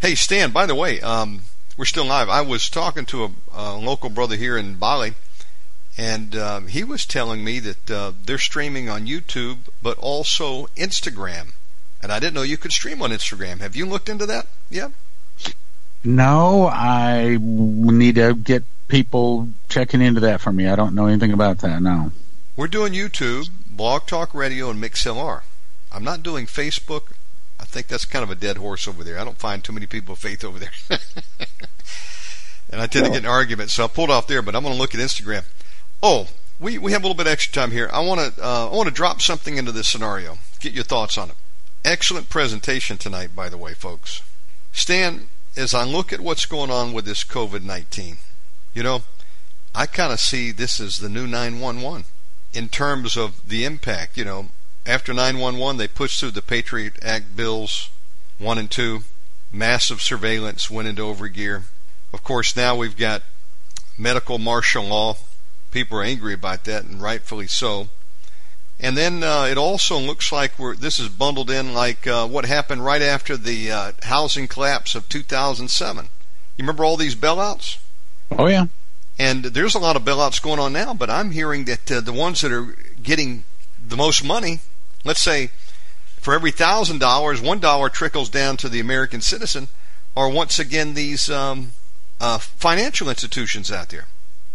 Hey, 0.00 0.14
Stan. 0.14 0.50
By 0.50 0.66
the 0.66 0.74
way, 0.74 1.00
um, 1.00 1.42
we're 1.76 1.84
still 1.84 2.06
live. 2.06 2.28
I 2.28 2.40
was 2.40 2.68
talking 2.68 3.04
to 3.06 3.24
a, 3.24 3.30
a 3.52 3.76
local 3.76 4.10
brother 4.10 4.36
here 4.36 4.56
in 4.56 4.74
Bali 4.74 5.14
and 5.96 6.34
um, 6.34 6.66
he 6.66 6.82
was 6.82 7.06
telling 7.06 7.44
me 7.44 7.60
that 7.60 7.90
uh, 7.90 8.12
they're 8.24 8.38
streaming 8.38 8.88
on 8.88 9.06
YouTube, 9.06 9.68
but 9.80 9.96
also 9.98 10.66
Instagram. 10.76 11.52
And 12.02 12.10
I 12.10 12.18
didn't 12.18 12.34
know 12.34 12.42
you 12.42 12.56
could 12.56 12.72
stream 12.72 13.00
on 13.00 13.10
Instagram. 13.10 13.60
Have 13.60 13.76
you 13.76 13.86
looked 13.86 14.08
into 14.08 14.26
that 14.26 14.46
yet? 14.68 14.90
No, 16.04 16.68
I 16.68 17.38
need 17.40 18.16
to 18.16 18.34
get 18.34 18.64
people 18.88 19.48
checking 19.68 20.02
into 20.02 20.20
that 20.20 20.40
for 20.40 20.52
me. 20.52 20.68
I 20.68 20.76
don't 20.76 20.94
know 20.94 21.06
anything 21.06 21.32
about 21.32 21.58
that. 21.58 21.80
No. 21.80 22.12
We're 22.56 22.68
doing 22.68 22.92
YouTube, 22.92 23.48
Blog 23.66 24.06
Talk 24.06 24.34
Radio, 24.34 24.70
and 24.70 24.82
MixLR. 24.82 25.42
I'm 25.90 26.04
not 26.04 26.22
doing 26.22 26.46
Facebook. 26.46 27.12
I 27.58 27.64
think 27.64 27.86
that's 27.86 28.04
kind 28.04 28.22
of 28.22 28.30
a 28.30 28.34
dead 28.34 28.58
horse 28.58 28.86
over 28.86 29.02
there. 29.02 29.18
I 29.18 29.24
don't 29.24 29.38
find 29.38 29.64
too 29.64 29.72
many 29.72 29.86
people 29.86 30.12
of 30.12 30.18
faith 30.18 30.44
over 30.44 30.58
there. 30.58 30.70
and 32.70 32.80
I 32.80 32.86
tend 32.86 33.06
to 33.06 33.12
get 33.12 33.24
in 33.24 33.26
arguments, 33.26 33.74
so 33.74 33.84
I 33.84 33.88
pulled 33.88 34.10
off 34.10 34.26
there, 34.26 34.42
but 34.42 34.54
I'm 34.54 34.62
going 34.62 34.74
to 34.74 34.80
look 34.80 34.94
at 34.94 35.00
Instagram. 35.00 35.44
Oh, 36.02 36.28
we, 36.60 36.78
we 36.78 36.92
have 36.92 37.02
a 37.02 37.06
little 37.06 37.16
bit 37.16 37.26
extra 37.30 37.52
time 37.52 37.70
here. 37.70 37.88
I 37.92 38.00
want 38.00 38.20
to 38.20 38.44
uh, 38.44 38.68
I 38.70 38.74
want 38.74 38.88
to 38.88 38.94
drop 38.94 39.20
something 39.20 39.56
into 39.56 39.72
this 39.72 39.88
scenario. 39.88 40.38
Get 40.60 40.72
your 40.72 40.84
thoughts 40.84 41.16
on 41.16 41.30
it. 41.30 41.36
Excellent 41.84 42.28
presentation 42.28 42.98
tonight, 42.98 43.34
by 43.34 43.48
the 43.48 43.58
way, 43.58 43.74
folks. 43.74 44.22
Stan, 44.72 45.28
as 45.56 45.74
I 45.74 45.84
look 45.84 46.12
at 46.12 46.20
what's 46.20 46.46
going 46.46 46.70
on 46.70 46.92
with 46.92 47.04
this 47.04 47.24
COVID 47.24 47.62
nineteen, 47.62 48.18
you 48.74 48.82
know, 48.82 49.02
I 49.74 49.86
kind 49.86 50.12
of 50.12 50.20
see 50.20 50.50
this 50.52 50.80
as 50.80 50.98
the 50.98 51.08
new 51.08 51.26
nine 51.26 51.60
one 51.60 51.80
one 51.80 52.04
in 52.52 52.68
terms 52.68 53.16
of 53.16 53.48
the 53.48 53.64
impact. 53.64 54.16
You 54.16 54.24
know, 54.24 54.46
after 54.86 55.12
nine 55.12 55.38
one 55.38 55.58
one, 55.58 55.76
they 55.76 55.88
pushed 55.88 56.20
through 56.20 56.32
the 56.32 56.42
Patriot 56.42 56.94
Act 57.02 57.36
bills 57.36 57.90
one 58.38 58.58
and 58.58 58.70
two. 58.70 59.04
Massive 59.52 60.02
surveillance 60.02 60.68
went 60.68 60.88
into 60.88 61.02
overgear. 61.02 61.64
Of 62.12 62.24
course, 62.24 62.56
now 62.56 62.74
we've 62.74 62.96
got 62.96 63.22
medical 63.96 64.38
martial 64.38 64.84
law 64.84 65.16
people 65.74 65.98
are 65.98 66.04
angry 66.04 66.32
about 66.32 66.64
that, 66.64 66.84
and 66.84 67.02
rightfully 67.02 67.48
so. 67.48 67.88
And 68.80 68.96
then 68.96 69.22
uh, 69.22 69.46
it 69.50 69.56
also 69.56 69.98
looks 69.98 70.32
like 70.32 70.58
we're 70.58 70.74
this 70.74 70.98
is 70.98 71.08
bundled 71.08 71.50
in 71.50 71.72
like 71.72 72.06
uh, 72.06 72.26
what 72.26 72.44
happened 72.44 72.84
right 72.84 73.02
after 73.02 73.36
the 73.36 73.70
uh, 73.70 73.92
housing 74.02 74.48
collapse 74.48 74.94
of 74.94 75.08
2007. 75.08 76.04
You 76.04 76.62
remember 76.62 76.84
all 76.84 76.96
these 76.96 77.14
bailouts? 77.14 77.78
Oh 78.32 78.46
yeah. 78.46 78.66
And 79.18 79.44
there's 79.44 79.76
a 79.76 79.78
lot 79.78 79.96
of 79.96 80.02
bailouts 80.02 80.42
going 80.42 80.58
on 80.58 80.72
now, 80.72 80.92
but 80.92 81.08
I'm 81.08 81.30
hearing 81.30 81.66
that 81.66 81.90
uh, 81.90 82.00
the 82.00 82.12
ones 82.12 82.40
that 82.40 82.50
are 82.50 82.76
getting 83.00 83.44
the 83.86 83.96
most 83.96 84.24
money, 84.24 84.58
let's 85.04 85.20
say, 85.20 85.50
for 86.18 86.34
every 86.34 86.50
thousand 86.50 86.98
dollars, 86.98 87.40
one 87.40 87.60
dollar 87.60 87.88
trickles 87.88 88.28
down 88.28 88.56
to 88.56 88.68
the 88.68 88.80
American 88.80 89.20
citizen, 89.20 89.68
are 90.16 90.28
once 90.28 90.58
again 90.58 90.94
these 90.94 91.30
um, 91.30 91.72
uh, 92.20 92.38
financial 92.38 93.08
institutions 93.08 93.70
out 93.70 93.90
there. 93.90 94.06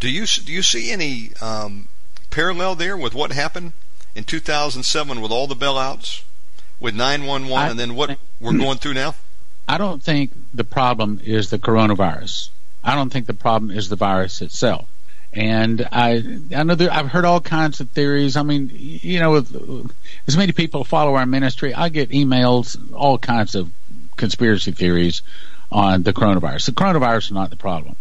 Do 0.02 0.10
you 0.10 0.26
do 0.26 0.52
you 0.52 0.62
see 0.62 0.92
any 0.92 1.32
um, 1.42 1.88
parallel 2.32 2.76
there 2.76 2.98
with 2.98 3.14
what 3.14 3.32
happened 3.32 3.74
in 4.20 4.26
2007 4.26 5.22
with 5.22 5.32
all 5.32 5.48
the 5.48 5.56
bailouts, 5.56 6.24
with 6.78 6.94
911, 6.94 7.72
and 7.72 7.80
then 7.80 7.96
what 7.96 8.18
we're 8.42 8.52
going 8.52 8.78
through 8.78 8.94
now? 8.94 9.16
I 9.66 9.78
don't 9.78 10.04
think 10.04 10.34
the 10.54 10.66
problem 10.66 11.22
is 11.24 11.50
the 11.50 11.58
coronavirus. 11.58 12.50
I 12.84 12.96
don't 12.96 13.12
think 13.12 13.28
the 13.28 13.34
problem 13.34 13.72
is 13.72 13.88
the 13.88 13.96
virus 13.96 14.42
itself. 14.42 14.90
And 15.32 15.88
I, 15.90 16.22
I 16.54 16.64
know 16.64 16.76
that 16.76 16.92
I've 16.92 17.08
heard 17.08 17.24
all 17.24 17.40
kinds 17.40 17.80
of 17.80 17.92
theories. 17.92 18.36
I 18.36 18.44
mean, 18.44 18.70
you 18.74 19.20
know, 19.20 19.32
with 19.32 19.90
as 20.28 20.36
many 20.36 20.52
people 20.52 20.84
follow 20.84 21.16
our 21.16 21.26
ministry, 21.26 21.74
I 21.74 21.88
get 21.88 22.10
emails, 22.10 22.78
all 22.94 23.18
kinds 23.18 23.56
of 23.56 23.72
conspiracy 24.18 24.74
theories 24.74 25.22
on 25.72 26.04
the 26.04 26.12
coronavirus. 26.12 26.66
The 26.66 26.72
coronavirus 26.74 27.26
is 27.26 27.32
not 27.32 27.52
the 27.52 27.56
problem. 27.56 27.96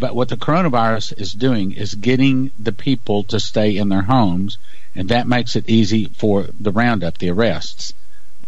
But 0.00 0.16
what 0.16 0.30
the 0.30 0.36
coronavirus 0.36 1.20
is 1.20 1.32
doing 1.32 1.72
is 1.72 1.94
getting 1.94 2.50
the 2.58 2.72
people 2.72 3.22
to 3.24 3.38
stay 3.38 3.76
in 3.76 3.88
their 3.88 4.02
homes, 4.02 4.58
and 4.94 5.08
that 5.08 5.28
makes 5.28 5.56
it 5.56 5.68
easy 5.68 6.06
for 6.06 6.46
the 6.58 6.72
roundup, 6.72 7.18
the 7.18 7.30
arrests. 7.30 7.92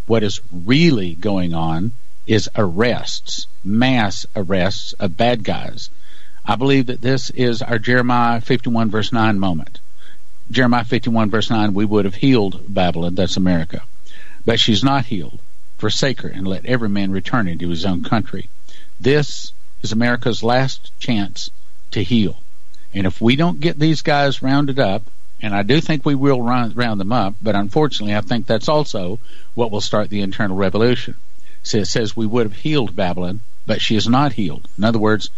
What 0.07 0.23
is 0.23 0.41
really 0.51 1.15
going 1.15 1.55
on 1.55 1.93
is 2.27 2.51
arrests, 2.57 3.47
mass 3.65 4.27
arrests 4.35 4.93
of 4.95 5.17
bad 5.17 5.45
guys. 5.45 5.91
I 6.45 6.57
believe 6.57 6.87
that 6.87 7.01
this 7.01 7.31
is 7.31 7.63
our 7.63 7.79
Jeremiah 7.79 8.41
51 8.41 8.91
verse 8.91 9.13
9 9.13 9.39
moment. 9.39 9.81
Jeremiah 10.51 10.85
51 10.85 11.31
verse 11.31 11.51
9, 11.51 11.73
we 11.75 11.85
would 11.85 12.05
have 12.05 12.17
healed 12.17 12.63
Babylon, 12.69 13.15
that's 13.15 13.37
America. 13.37 13.83
But 14.45 14.59
she's 14.59 14.83
not 14.83 15.07
healed. 15.07 15.41
Forsake 15.79 16.21
her 16.23 16.29
and 16.29 16.47
let 16.47 16.67
every 16.67 16.89
man 16.89 17.11
return 17.11 17.49
into 17.49 17.69
his 17.69 17.85
own 17.85 18.03
country. 18.03 18.49
This 19.01 19.53
is 19.83 19.93
America's 19.93 20.43
last 20.43 20.93
chance 20.99 21.51
to 21.93 22.03
heal. 22.03 22.37
And 22.95 23.07
if 23.07 23.21
we 23.21 23.37
don't 23.37 23.61
get 23.61 23.79
these 23.79 24.03
guys 24.03 24.43
rounded 24.43 24.79
up, 24.79 25.03
and 25.43 25.55
I 25.55 25.65
do 25.65 25.81
think 25.81 26.07
we 26.07 26.15
will 26.15 26.41
round, 26.41 26.77
round 26.77 27.01
them 27.01 27.13
up, 27.13 27.35
but 27.43 27.57
unfortunately, 27.57 28.15
I 28.15 28.21
think 28.21 28.47
that's 28.47 28.69
also 28.69 29.19
what 29.55 29.73
will 29.73 29.81
start 29.81 30.09
the 30.09 30.21
internal 30.21 30.57
revolution. 30.57 31.17
So 31.65 31.79
it 31.79 31.87
says 31.87 32.17
we 32.17 32.27
would 32.27 32.47
have 32.47 32.57
healed 32.57 32.95
Babylon, 32.95 33.41
but 33.67 33.83
she 33.83 33.97
is 33.97 34.09
not 34.09 34.33
healed. 34.33 34.69
In 34.79 34.85
other 34.85 35.01
words, 35.01 35.31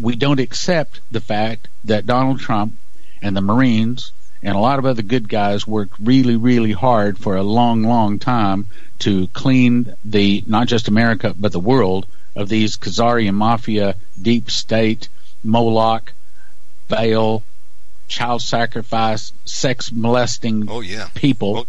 we 0.00 0.14
don't 0.14 0.40
accept 0.40 1.00
the 1.10 1.20
fact 1.20 1.68
that 1.84 2.06
Donald 2.06 2.40
Trump 2.40 2.74
and 3.22 3.34
the 3.34 3.40
Marines 3.40 4.12
and 4.42 4.54
a 4.54 4.60
lot 4.60 4.78
of 4.78 4.84
other 4.84 5.02
good 5.02 5.28
guys 5.28 5.66
worked 5.66 5.98
really, 5.98 6.36
really 6.36 6.72
hard 6.72 7.16
for 7.16 7.36
a 7.36 7.42
long, 7.42 7.82
long 7.82 8.18
time 8.18 8.66
to 8.98 9.26
clean 9.28 9.94
the 10.04 10.44
not 10.46 10.68
just 10.68 10.88
America 10.88 11.34
but 11.38 11.52
the 11.52 11.60
world 11.60 12.06
of 12.36 12.48
these 12.48 12.76
Khazarian 12.76 13.34
mafia, 13.34 13.94
deep 14.20 14.50
state, 14.50 15.08
Moloch, 15.42 16.12
Baal, 16.88 17.42
child 18.08 18.42
sacrifice, 18.42 19.32
sex 19.44 19.90
molesting 19.92 20.66
oh, 20.68 20.80
yeah. 20.80 21.08
people, 21.14 21.58
oh. 21.58 21.66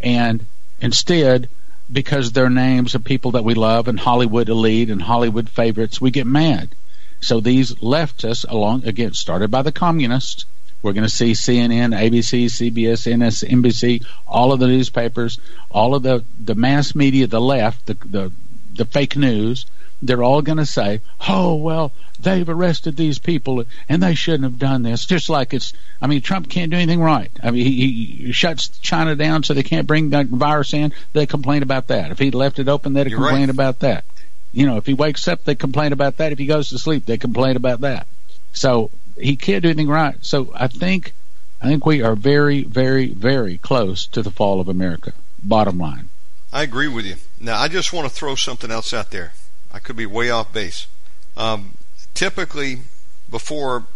and 0.00 0.44
instead, 0.80 1.48
because 1.90 2.32
they're 2.32 2.50
names 2.50 2.94
are 2.94 3.00
people 3.00 3.32
that 3.32 3.44
we 3.44 3.54
love 3.54 3.88
and 3.88 3.98
Hollywood 3.98 4.48
elite 4.48 4.90
and 4.90 5.00
Hollywood 5.00 5.48
favorites, 5.48 6.00
we 6.00 6.10
get 6.10 6.26
mad. 6.26 6.74
So 7.20 7.40
these 7.40 7.74
leftists, 7.76 8.48
along 8.48 8.84
again, 8.84 9.14
started 9.14 9.50
by 9.50 9.62
the 9.62 9.72
communists, 9.72 10.44
we're 10.82 10.92
going 10.92 11.04
to 11.04 11.10
see 11.10 11.32
CNN, 11.32 11.96
ABC, 11.98 12.44
CBS, 12.44 13.08
NBC, 13.48 14.06
all 14.26 14.52
of 14.52 14.60
the 14.60 14.68
newspapers, 14.68 15.40
all 15.70 15.96
of 15.96 16.04
the, 16.04 16.24
the 16.38 16.54
mass 16.54 16.94
media, 16.94 17.26
the 17.26 17.40
left, 17.40 17.86
the, 17.86 17.94
the, 17.94 18.32
the 18.74 18.84
fake 18.84 19.16
news, 19.16 19.66
they're 20.00 20.22
all 20.22 20.42
going 20.42 20.58
to 20.58 20.66
say, 20.66 21.00
oh, 21.28 21.56
well, 21.56 21.92
they've 22.20 22.48
arrested 22.48 22.96
these 22.96 23.18
people 23.18 23.64
and 23.88 24.02
they 24.02 24.14
shouldn't 24.14 24.44
have 24.44 24.58
done 24.58 24.82
this. 24.82 25.06
Just 25.06 25.28
like 25.28 25.54
it's, 25.54 25.72
I 26.00 26.06
mean, 26.06 26.20
Trump 26.20 26.48
can't 26.48 26.70
do 26.70 26.76
anything 26.76 27.00
right. 27.00 27.30
I 27.42 27.50
mean, 27.50 27.64
he, 27.66 27.94
he 27.96 28.32
shuts 28.32 28.68
China 28.80 29.16
down 29.16 29.42
so 29.42 29.54
they 29.54 29.62
can't 29.62 29.86
bring 29.86 30.10
the 30.10 30.24
virus 30.24 30.72
in. 30.72 30.92
They 31.12 31.26
complain 31.26 31.62
about 31.62 31.88
that. 31.88 32.10
If 32.10 32.18
he 32.18 32.30
left 32.30 32.58
it 32.58 32.68
open, 32.68 32.92
they'd 32.92 33.10
complain 33.10 33.40
right. 33.40 33.50
about 33.50 33.80
that. 33.80 34.04
You 34.52 34.66
know, 34.66 34.76
if 34.76 34.86
he 34.86 34.94
wakes 34.94 35.28
up, 35.28 35.44
they 35.44 35.54
complain 35.54 35.92
about 35.92 36.16
that. 36.18 36.32
If 36.32 36.38
he 36.38 36.46
goes 36.46 36.70
to 36.70 36.78
sleep, 36.78 37.06
they 37.06 37.18
complain 37.18 37.56
about 37.56 37.80
that. 37.82 38.06
So 38.52 38.90
he 39.16 39.36
can't 39.36 39.62
do 39.62 39.68
anything 39.68 39.88
right. 39.88 40.16
So 40.24 40.52
I 40.54 40.68
think 40.68 41.12
I 41.60 41.66
think 41.66 41.84
we 41.84 42.02
are 42.02 42.14
very, 42.14 42.62
very, 42.62 43.08
very 43.08 43.58
close 43.58 44.06
to 44.08 44.22
the 44.22 44.30
fall 44.30 44.60
of 44.60 44.68
America. 44.68 45.12
Bottom 45.42 45.78
line. 45.78 46.08
I 46.52 46.62
agree 46.62 46.88
with 46.88 47.04
you. 47.04 47.16
Now 47.38 47.58
I 47.58 47.68
just 47.68 47.92
want 47.92 48.08
to 48.08 48.14
throw 48.14 48.36
something 48.36 48.70
else 48.70 48.94
out 48.94 49.10
there. 49.10 49.32
I 49.72 49.78
could 49.78 49.96
be 49.96 50.06
way 50.06 50.30
off 50.30 50.52
base. 50.52 50.86
Um, 51.36 51.74
typically, 52.14 52.80
before 53.30 53.86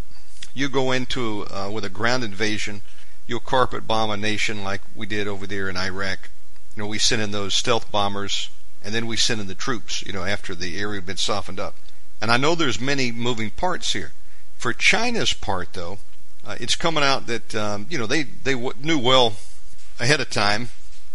you 0.55 0.69
go 0.69 0.93
into 0.93 1.47
uh, 1.51 1.71
with 1.73 1.85
a 1.85 1.89
ground 1.89 2.25
invasion, 2.25 2.83
you'll 3.27 3.41
carpet 3.41 3.87
bomb 3.87 4.11
a 4.11 4.17
nation 4.17 4.63
like 4.63 4.83
we 4.95 5.07
did 5.07 5.27
over 5.27 5.47
there 5.47 5.69
in 5.69 5.77
Iraq. 5.77 6.31
You 6.77 6.83
know, 6.83 6.89
we 6.89 6.99
sent 6.99 7.23
in 7.23 7.31
those 7.31 7.55
stealth 7.55 7.91
bombers, 7.91 8.51
and 8.83 8.95
then 8.95 9.07
we 9.07 9.17
sent 9.17 9.41
in 9.41 9.47
the 9.47 9.55
troops. 9.55 10.03
You 10.03 10.13
know, 10.13 10.25
after 10.25 10.55
the 10.55 10.79
area 10.79 10.97
had 11.01 11.07
been 11.07 11.17
softened 11.17 11.61
up. 11.61 11.77
And 12.21 12.31
I 12.31 12.37
know 12.37 12.55
there's 12.55 12.81
many 12.81 13.11
moving 13.11 13.51
parts 13.51 13.93
here. 13.93 14.13
For 14.57 14.73
China's 14.73 15.33
part, 15.33 15.73
though, 15.73 15.99
uh, 16.47 16.57
it's 16.61 16.77
coming 16.77 17.03
out 17.03 17.27
that 17.27 17.55
um, 17.55 17.87
you 17.91 17.99
know 17.99 18.07
they 18.07 18.23
they 18.23 18.53
w- 18.53 18.75
knew 18.81 18.99
well 18.99 19.37
ahead 19.99 20.21
of 20.21 20.31
time 20.31 20.69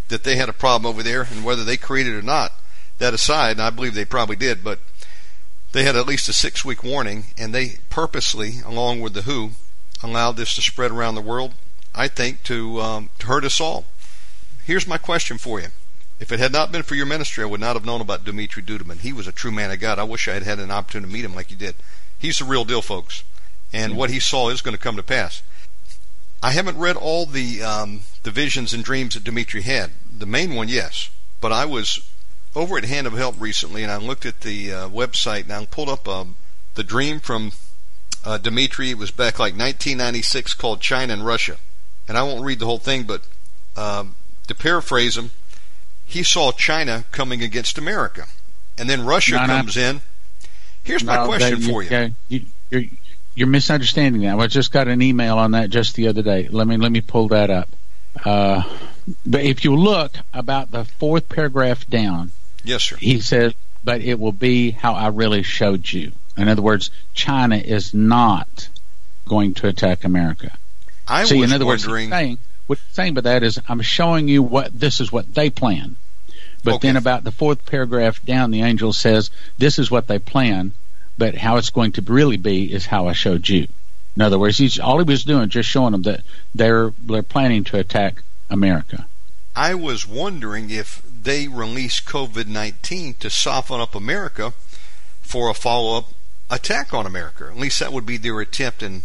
that 0.08 0.24
they 0.24 0.36
had 0.36 0.48
a 0.48 0.54
problem 0.54 0.88
over 0.88 1.02
there, 1.02 1.22
and 1.22 1.44
whether 1.44 1.64
they 1.64 1.76
created 1.76 2.14
it 2.14 2.18
or 2.18 2.22
not, 2.22 2.52
that 2.98 3.14
aside, 3.14 3.52
and 3.52 3.62
I 3.62 3.70
believe 3.70 3.94
they 3.94 4.04
probably 4.04 4.36
did, 4.36 4.62
but 4.62 4.80
they 5.72 5.84
had 5.84 5.96
at 5.96 6.06
least 6.06 6.28
a 6.28 6.32
six 6.32 6.64
week 6.64 6.82
warning, 6.82 7.26
and 7.36 7.54
they 7.54 7.76
purposely, 7.90 8.60
along 8.64 9.00
with 9.00 9.14
the 9.14 9.22
WHO, 9.22 9.52
allowed 10.02 10.36
this 10.36 10.54
to 10.54 10.62
spread 10.62 10.90
around 10.90 11.14
the 11.14 11.20
world. 11.20 11.54
I 11.94 12.08
think 12.08 12.42
to 12.44 12.80
um, 12.80 13.10
to 13.18 13.26
hurt 13.26 13.44
us 13.44 13.60
all. 13.60 13.86
Here's 14.64 14.86
my 14.86 14.98
question 14.98 15.38
for 15.38 15.60
you. 15.60 15.68
If 16.20 16.32
it 16.32 16.40
had 16.40 16.52
not 16.52 16.72
been 16.72 16.82
for 16.82 16.94
your 16.94 17.06
ministry, 17.06 17.44
I 17.44 17.46
would 17.46 17.60
not 17.60 17.76
have 17.76 17.84
known 17.84 18.00
about 18.00 18.24
Dumitru 18.24 18.64
Duduman. 18.64 19.00
He 19.00 19.12
was 19.12 19.26
a 19.26 19.32
true 19.32 19.52
man 19.52 19.70
of 19.70 19.80
God. 19.80 19.98
I 19.98 20.04
wish 20.04 20.28
I 20.28 20.34
had 20.34 20.42
had 20.42 20.58
an 20.58 20.70
opportunity 20.70 21.10
to 21.10 21.14
meet 21.16 21.24
him 21.24 21.34
like 21.34 21.50
you 21.50 21.56
did. 21.56 21.76
He's 22.18 22.38
the 22.38 22.44
real 22.44 22.64
deal, 22.64 22.82
folks 22.82 23.22
and 23.72 23.96
what 23.96 24.10
he 24.10 24.20
saw 24.20 24.48
is 24.48 24.62
going 24.62 24.76
to 24.76 24.82
come 24.82 24.96
to 24.96 25.02
pass. 25.02 25.42
I 26.42 26.52
haven't 26.52 26.78
read 26.78 26.96
all 26.96 27.26
the 27.26 27.62
um, 27.62 28.00
the 28.22 28.30
visions 28.30 28.72
and 28.72 28.84
dreams 28.84 29.14
that 29.14 29.24
Dimitri 29.24 29.62
had. 29.62 29.90
The 30.10 30.26
main 30.26 30.54
one, 30.54 30.68
yes, 30.68 31.10
but 31.40 31.52
I 31.52 31.64
was 31.64 32.08
over 32.54 32.78
at 32.78 32.84
Hand 32.84 33.06
of 33.06 33.12
Help 33.12 33.40
recently, 33.40 33.82
and 33.82 33.92
I 33.92 33.96
looked 33.96 34.26
at 34.26 34.40
the 34.40 34.72
uh, 34.72 34.88
website 34.88 35.44
and 35.44 35.52
I 35.52 35.64
pulled 35.66 35.88
up 35.88 36.08
um, 36.08 36.36
the 36.74 36.84
dream 36.84 37.20
from 37.20 37.52
uh, 38.24 38.38
Dimitri. 38.38 38.90
It 38.90 38.98
was 38.98 39.10
back 39.10 39.38
like 39.38 39.52
1996, 39.52 40.54
called 40.54 40.80
China 40.80 41.12
and 41.12 41.24
Russia, 41.24 41.56
and 42.08 42.16
I 42.16 42.22
won't 42.22 42.44
read 42.44 42.58
the 42.58 42.66
whole 42.66 42.78
thing, 42.78 43.04
but 43.04 43.22
um, 43.76 44.16
to 44.46 44.54
paraphrase 44.54 45.16
him, 45.16 45.30
he 46.04 46.22
saw 46.22 46.52
China 46.52 47.04
coming 47.12 47.42
against 47.42 47.78
America, 47.78 48.26
and 48.76 48.88
then 48.88 49.04
Russia 49.04 49.32
no, 49.32 49.46
comes 49.46 49.76
no. 49.76 49.82
in. 49.82 50.00
Here's 50.82 51.04
no, 51.04 51.12
my 51.12 51.26
question 51.26 51.60
for 51.60 51.82
you. 51.82 52.14
you 52.28 52.46
you're 53.38 53.46
misunderstanding 53.46 54.22
that. 54.22 54.36
I 54.36 54.46
just 54.48 54.72
got 54.72 54.88
an 54.88 55.00
email 55.00 55.38
on 55.38 55.52
that 55.52 55.70
just 55.70 55.94
the 55.94 56.08
other 56.08 56.22
day. 56.22 56.48
Let 56.50 56.66
me 56.66 56.76
let 56.76 56.90
me 56.90 57.00
pull 57.00 57.28
that 57.28 57.50
up. 57.50 57.68
Uh, 58.24 58.64
but 59.24 59.42
if 59.42 59.64
you 59.64 59.76
look 59.76 60.16
about 60.34 60.72
the 60.72 60.84
fourth 60.84 61.28
paragraph 61.28 61.86
down, 61.86 62.32
yes, 62.64 62.84
sir. 62.84 62.96
He 62.96 63.20
says, 63.20 63.54
"But 63.84 64.00
it 64.00 64.18
will 64.18 64.32
be 64.32 64.70
how 64.70 64.94
I 64.94 65.08
really 65.08 65.42
showed 65.42 65.90
you." 65.90 66.12
In 66.36 66.48
other 66.48 66.62
words, 66.62 66.90
China 67.14 67.56
is 67.56 67.92
not 67.92 68.68
going 69.26 69.54
to 69.54 69.68
attack 69.68 70.04
America. 70.04 70.56
I 71.06 71.24
See, 71.24 71.40
was 71.40 71.50
in 71.50 71.54
other 71.54 71.66
wondering. 71.66 72.10
Words, 72.10 72.20
saying, 72.20 72.38
what 72.66 72.78
saying 72.92 73.14
by 73.14 73.22
that 73.22 73.42
is, 73.42 73.60
I'm 73.68 73.80
showing 73.80 74.28
you 74.28 74.42
what 74.42 74.78
this 74.78 75.00
is 75.00 75.10
what 75.10 75.34
they 75.34 75.50
plan. 75.50 75.96
But 76.64 76.74
okay. 76.74 76.88
then 76.88 76.96
about 76.96 77.24
the 77.24 77.32
fourth 77.32 77.64
paragraph 77.66 78.24
down, 78.24 78.50
the 78.50 78.62
angel 78.62 78.92
says, 78.92 79.30
"This 79.58 79.78
is 79.78 79.90
what 79.90 80.06
they 80.06 80.18
plan." 80.18 80.72
but 81.18 81.34
how 81.34 81.56
it's 81.56 81.70
going 81.70 81.92
to 81.92 82.02
really 82.02 82.36
be 82.36 82.72
is 82.72 82.86
how 82.86 83.08
I 83.08 83.12
showed 83.12 83.48
you. 83.48 83.66
In 84.16 84.22
other 84.22 84.38
words, 84.38 84.56
he's 84.56 84.78
all 84.78 84.98
he 84.98 85.04
was 85.04 85.24
doing 85.24 85.48
just 85.48 85.68
showing 85.68 85.92
them 85.92 86.02
that 86.02 86.22
they're 86.54 86.92
they're 86.98 87.22
planning 87.22 87.64
to 87.64 87.78
attack 87.78 88.22
America. 88.48 89.06
I 89.54 89.74
was 89.74 90.06
wondering 90.06 90.70
if 90.70 91.02
they 91.28 91.46
release 91.46 92.00
COVID 92.00 92.46
nineteen 92.46 93.14
to 93.20 93.28
soften 93.28 93.80
up 93.80 93.94
America 93.94 94.54
for 95.20 95.50
a 95.50 95.54
follow 95.54 95.98
up 95.98 96.06
attack 96.50 96.94
on 96.94 97.04
America. 97.04 97.46
At 97.50 97.58
least 97.58 97.80
that 97.80 97.92
would 97.92 98.06
be 98.06 98.16
their 98.16 98.40
attempt 98.40 98.82
and 98.82 99.02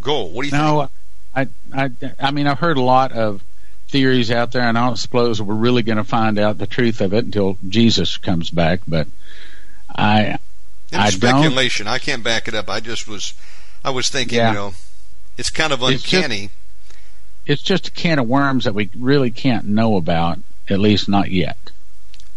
goal. 0.00 0.30
What 0.30 0.42
do 0.42 0.48
you 0.48 0.56
no, 0.56 0.88
think? 1.34 1.50
I, 1.72 1.84
I, 1.84 2.14
I 2.18 2.30
mean, 2.32 2.48
I've 2.48 2.58
heard 2.58 2.76
a 2.76 2.82
lot 2.82 3.12
of 3.12 3.42
theories 3.88 4.30
out 4.30 4.50
there, 4.50 4.62
and 4.62 4.76
I 4.76 4.86
don't 4.86 4.96
suppose 4.96 5.40
we're 5.40 5.54
really 5.54 5.82
going 5.82 5.98
to 5.98 6.04
find 6.04 6.38
out 6.38 6.58
the 6.58 6.66
truth 6.66 7.00
of 7.00 7.14
it 7.14 7.24
until 7.24 7.56
Jesus 7.68 8.16
comes 8.16 8.50
back. 8.50 8.80
But 8.88 9.06
I, 9.88 10.38
I 10.92 11.10
speculation. 11.10 11.86
Don't. 11.86 11.94
I 11.94 11.98
can't 11.98 12.24
back 12.24 12.48
it 12.48 12.54
up. 12.54 12.68
I 12.68 12.80
just 12.80 13.06
was, 13.06 13.34
I 13.84 13.90
was 13.90 14.08
thinking, 14.08 14.38
yeah. 14.38 14.48
you 14.48 14.54
know, 14.54 14.74
it's 15.38 15.50
kind 15.50 15.72
of 15.72 15.82
uncanny. 15.82 16.50
It's 17.46 17.62
just, 17.62 17.84
it's 17.84 17.84
just 17.84 17.88
a 17.88 17.90
can 17.92 18.18
of 18.18 18.26
worms 18.26 18.64
that 18.64 18.74
we 18.74 18.90
really 18.96 19.30
can't 19.30 19.66
know 19.66 19.96
about, 19.96 20.38
at 20.68 20.78
least 20.78 21.08
not 21.08 21.30
yet. 21.30 21.58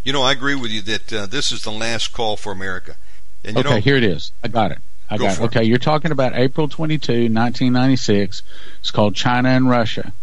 You 0.04 0.14
know, 0.14 0.22
I 0.22 0.32
agree 0.32 0.56
with 0.56 0.72
you 0.72 0.82
that 0.84 1.14
uh, 1.14 1.26
this 1.26 1.52
is 1.52 1.64
the 1.64 1.72
last 1.72 2.14
call 2.14 2.38
for 2.38 2.52
America. 2.52 2.96
And 3.44 3.58
okay, 3.58 3.70
know, 3.70 3.76
here 3.78 3.96
it 3.96 4.04
is. 4.04 4.32
I 4.44 4.48
got 4.48 4.72
it. 4.72 4.80
I 5.10 5.18
got 5.18 5.38
it. 5.38 5.42
Okay, 5.46 5.62
it. 5.62 5.68
you're 5.68 5.78
talking 5.78 6.12
about 6.12 6.34
April 6.36 6.68
22, 6.68 7.12
1996. 7.12 8.42
It's 8.80 8.92
called 8.92 9.16
China 9.16 9.50
and 9.50 9.70
Russia. 9.70 10.14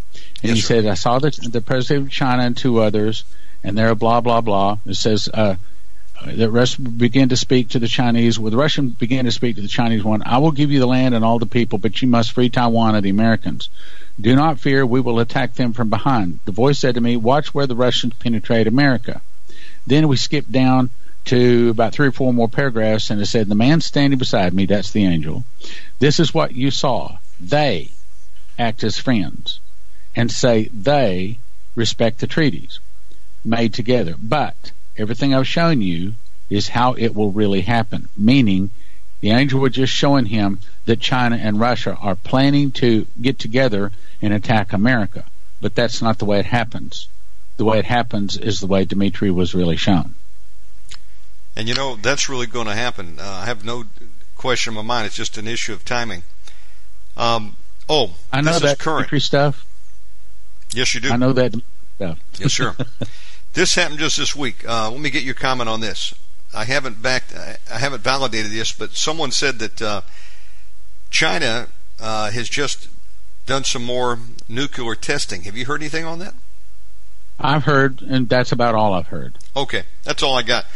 And 0.43 0.51
yes, 0.51 0.57
he 0.57 0.61
sir. 0.61 0.83
said, 0.83 0.87
I 0.87 0.95
saw 0.95 1.19
the, 1.19 1.31
the 1.51 1.61
president 1.61 2.07
of 2.07 2.13
China 2.13 2.43
and 2.43 2.57
two 2.57 2.81
others, 2.81 3.25
and 3.63 3.77
they're 3.77 3.95
blah, 3.95 4.21
blah, 4.21 4.41
blah. 4.41 4.79
It 4.87 4.95
says, 4.95 5.29
uh, 5.33 5.57
the 6.27 6.51
Russian 6.51 6.85
began 6.85 7.29
to 7.31 7.37
speak 7.37 7.71
to 7.71 7.79
the 7.79 7.89
Chinese. 7.89 8.39
Well, 8.39 8.51
the 8.51 8.57
Russian 8.57 8.91
began 8.91 9.25
to 9.25 9.33
speak 9.33 9.57
to 9.57 9.63
the 9.63 9.69
Chinese 9.69 10.05
one. 10.05 10.23
I 10.25 10.39
will 10.39 10.53
give 10.53 10.71
you 10.71 10.79
the 10.79 10.87
land 10.87 11.15
and 11.15 11.25
all 11.25 11.39
the 11.39 11.47
people, 11.47 11.79
but 11.79 12.01
you 12.03 12.09
must 12.09 12.33
free 12.33 12.49
Taiwan 12.49 12.95
of 12.95 13.03
the 13.03 13.11
Americans. 13.11 13.69
Do 14.21 14.37
not 14.37 14.61
fear, 14.61 14.85
we 14.85 15.01
will 15.01 15.21
attack 15.21 15.55
them 15.55 15.73
from 15.73 15.89
behind. 15.89 16.41
The 16.45 16.53
voice 16.53 16.79
said 16.79 16.95
to 16.95 17.01
me, 17.01 17.17
Watch 17.17 17.55
where 17.55 17.67
the 17.67 17.75
Russians 17.75 18.15
penetrate 18.15 18.67
America. 18.67 19.23
Then 19.87 20.07
we 20.07 20.17
skipped 20.17 20.53
down 20.53 20.91
to 21.25 21.71
about 21.71 21.93
three 21.93 22.09
or 22.09 22.13
four 22.13 22.33
more 22.33 22.49
paragraphs, 22.49 23.11
and 23.11 23.21
it 23.21 23.27
said, 23.27 23.49
The 23.49 23.55
man 23.55 23.81
standing 23.81 24.19
beside 24.19 24.53
me, 24.53 24.67
that's 24.67 24.91
the 24.91 25.05
angel, 25.05 25.45
this 25.99 26.21
is 26.21 26.35
what 26.35 26.55
you 26.55 26.71
saw. 26.71 27.17
They 27.41 27.91
act 28.59 28.85
as 28.85 28.99
friends 28.99 29.61
and 30.15 30.31
say 30.31 30.69
they 30.73 31.39
respect 31.75 32.21
the 32.21 32.27
treaties 32.27 32.81
made 33.45 33.73
together. 33.75 34.15
But 34.23 34.73
everything 34.97 35.35
I've 35.35 35.49
shown 35.49 35.81
you 35.81 36.15
is 36.51 36.69
how 36.69 36.93
it 36.93 37.15
will 37.15 37.33
really 37.33 37.63
happen. 37.63 38.09
Meaning, 38.17 38.71
the 39.21 39.31
angel 39.31 39.61
was 39.61 39.73
just 39.73 39.93
showing 39.93 40.27
him 40.27 40.61
that 40.85 41.01
China 41.01 41.37
and 41.37 41.59
Russia 41.59 41.97
are 42.01 42.17
planning 42.17 42.73
to 42.73 43.07
get 43.21 43.39
together 43.39 43.91
and 44.23 44.33
attack 44.33 44.73
America. 44.73 45.25
But 45.61 45.75
that's 45.75 46.01
not 46.01 46.19
the 46.19 46.25
way 46.25 46.39
it 46.39 46.47
happens. 46.47 47.09
The 47.57 47.65
way 47.65 47.79
it 47.79 47.85
happens 47.85 48.37
is 48.37 48.61
the 48.61 48.67
way 48.67 48.85
Dmitri 48.85 49.31
was 49.31 49.55
really 49.55 49.77
shown. 49.77 50.15
And 51.55 51.69
you 51.69 51.75
know, 51.75 51.97
that's 51.97 52.29
really 52.29 52.47
going 52.47 52.67
to 52.67 52.75
happen. 52.75 53.19
Uh, 53.19 53.25
I 53.25 53.45
have 53.45 53.65
no 53.65 53.85
question 54.37 54.73
in 54.73 54.77
my 54.77 54.83
mind. 54.83 55.07
It's 55.07 55.17
just 55.17 55.37
an 55.37 55.47
issue 55.47 55.73
of 55.73 55.85
timing. 55.85 56.23
Um, 57.17 57.57
oh, 57.89 58.17
I 58.33 58.41
know 58.41 58.59
that 58.59 58.79
current. 58.79 59.11
Stuff. 59.23 59.67
Yes, 60.73 60.95
you 60.95 61.01
do. 61.01 61.11
I 61.11 61.17
know 61.17 61.35
that 61.35 61.55
stuff. 61.97 62.19
yes, 62.39 62.55
sir. 62.55 62.75
This 63.55 63.75
happened 63.75 63.99
just 63.99 64.17
this 64.17 64.35
week. 64.35 64.67
Uh, 64.67 64.91
let 64.91 65.01
me 65.01 65.11
get 65.11 65.25
your 65.25 65.35
comment 65.35 65.69
on 65.69 65.81
this. 65.81 66.15
I 66.55 66.65
haven't 66.65 67.03
backed, 67.03 67.35
I 67.35 67.79
haven't 67.79 68.03
validated 68.03 68.51
this, 68.51 68.73
but 68.73 68.93
someone 68.93 69.31
said 69.31 69.59
that 69.59 69.83
uh, 69.83 70.01
China 71.11 71.69
uh, 72.01 72.31
has 72.31 72.49
just 72.49 72.89
done 73.47 73.65
some 73.65 73.85
more 73.85 74.19
nuclear 74.49 74.95
testing. 74.95 75.43
Have 75.43 75.57
you 75.57 75.67
heard 75.67 75.81
anything 75.81 76.05
on 76.05 76.19
that? 76.21 76.35
I've 77.39 77.65
heard, 77.65 78.03
and 78.03 78.29
that's 78.29 78.53
about 78.53 78.75
all 78.75 78.95
I've 78.95 79.09
heard. 79.09 79.39
Okay, 79.57 79.83
that's 80.05 80.23
all 80.23 80.37
I 80.37 80.43
got. 80.43 80.67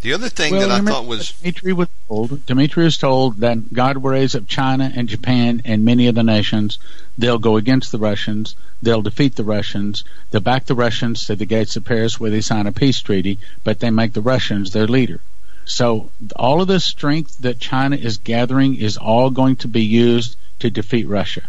The 0.00 0.14
other 0.14 0.30
thing 0.30 0.54
well, 0.54 0.66
that 0.66 0.80
I 0.80 0.80
thought 0.80 1.04
was 1.04 1.32
Dimitri 1.32 1.74
was 1.74 1.88
told. 2.08 2.46
Dimitri 2.46 2.84
was 2.84 2.96
told 2.96 3.40
that 3.40 3.72
God 3.72 3.98
will 3.98 4.12
raise 4.12 4.34
up 4.34 4.46
China 4.46 4.90
and 4.96 5.08
Japan 5.08 5.60
and 5.66 5.84
many 5.84 6.08
other 6.08 6.22
nations. 6.22 6.78
They'll 7.18 7.38
go 7.38 7.58
against 7.58 7.92
the 7.92 7.98
Russians. 7.98 8.56
They'll 8.80 9.02
defeat 9.02 9.36
the 9.36 9.44
Russians. 9.44 10.04
They'll 10.30 10.40
back 10.40 10.64
the 10.64 10.74
Russians 10.74 11.26
to 11.26 11.36
the 11.36 11.44
gates 11.44 11.76
of 11.76 11.84
Paris 11.84 12.18
where 12.18 12.30
they 12.30 12.40
sign 12.40 12.66
a 12.66 12.72
peace 12.72 12.98
treaty, 13.00 13.38
but 13.62 13.80
they 13.80 13.90
make 13.90 14.14
the 14.14 14.22
Russians 14.22 14.72
their 14.72 14.86
leader. 14.86 15.20
So 15.66 16.10
all 16.34 16.62
of 16.62 16.68
the 16.68 16.80
strength 16.80 17.36
that 17.38 17.60
China 17.60 17.94
is 17.94 18.16
gathering 18.16 18.76
is 18.76 18.96
all 18.96 19.28
going 19.28 19.56
to 19.56 19.68
be 19.68 19.84
used 19.84 20.36
to 20.60 20.70
defeat 20.70 21.06
Russia. 21.06 21.42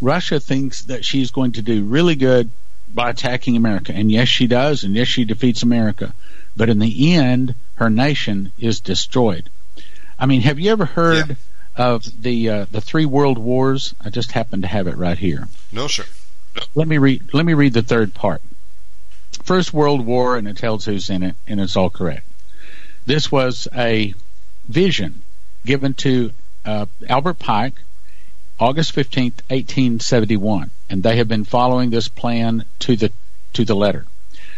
Russia 0.00 0.40
thinks 0.40 0.82
that 0.82 1.04
she's 1.04 1.30
going 1.30 1.52
to 1.52 1.62
do 1.62 1.84
really 1.84 2.16
good 2.16 2.50
by 2.88 3.10
attacking 3.10 3.56
America. 3.56 3.92
And 3.92 4.10
yes, 4.10 4.28
she 4.28 4.46
does. 4.46 4.84
And 4.84 4.94
yes, 4.94 5.08
she 5.08 5.24
defeats 5.24 5.62
America. 5.62 6.14
But 6.56 6.68
in 6.68 6.78
the 6.78 7.14
end, 7.14 7.54
her 7.76 7.90
nation 7.90 8.52
is 8.58 8.80
destroyed. 8.80 9.50
I 10.18 10.26
mean, 10.26 10.40
have 10.42 10.58
you 10.58 10.70
ever 10.72 10.86
heard 10.86 11.28
yeah. 11.28 11.34
of 11.76 12.22
the 12.22 12.50
uh, 12.50 12.66
the 12.70 12.80
three 12.80 13.04
world 13.04 13.38
wars? 13.38 13.94
I 14.02 14.10
just 14.10 14.32
happen 14.32 14.62
to 14.62 14.68
have 14.68 14.86
it 14.86 14.96
right 14.96 15.18
here. 15.18 15.48
No, 15.72 15.88
sir. 15.88 16.04
No. 16.54 16.62
Let 16.74 16.88
me 16.88 16.96
read. 16.98 17.34
Let 17.34 17.44
me 17.44 17.54
read 17.54 17.74
the 17.74 17.82
third 17.82 18.14
part. 18.14 18.40
First 19.44 19.74
World 19.74 20.06
War, 20.06 20.36
and 20.36 20.48
it 20.48 20.56
tells 20.56 20.86
who's 20.86 21.10
in 21.10 21.22
it, 21.22 21.36
and 21.46 21.60
it's 21.60 21.76
all 21.76 21.90
correct. 21.90 22.26
This 23.04 23.30
was 23.30 23.68
a 23.74 24.14
vision 24.66 25.22
given 25.64 25.94
to 25.94 26.32
uh, 26.64 26.86
Albert 27.08 27.38
Pike, 27.38 27.74
August 28.58 28.94
15th, 28.94 29.42
1871, 29.50 30.70
and 30.88 31.02
they 31.02 31.16
have 31.18 31.28
been 31.28 31.44
following 31.44 31.90
this 31.90 32.08
plan 32.08 32.64
to 32.78 32.96
the 32.96 33.12
to 33.52 33.66
the 33.66 33.76
letter. 33.76 34.06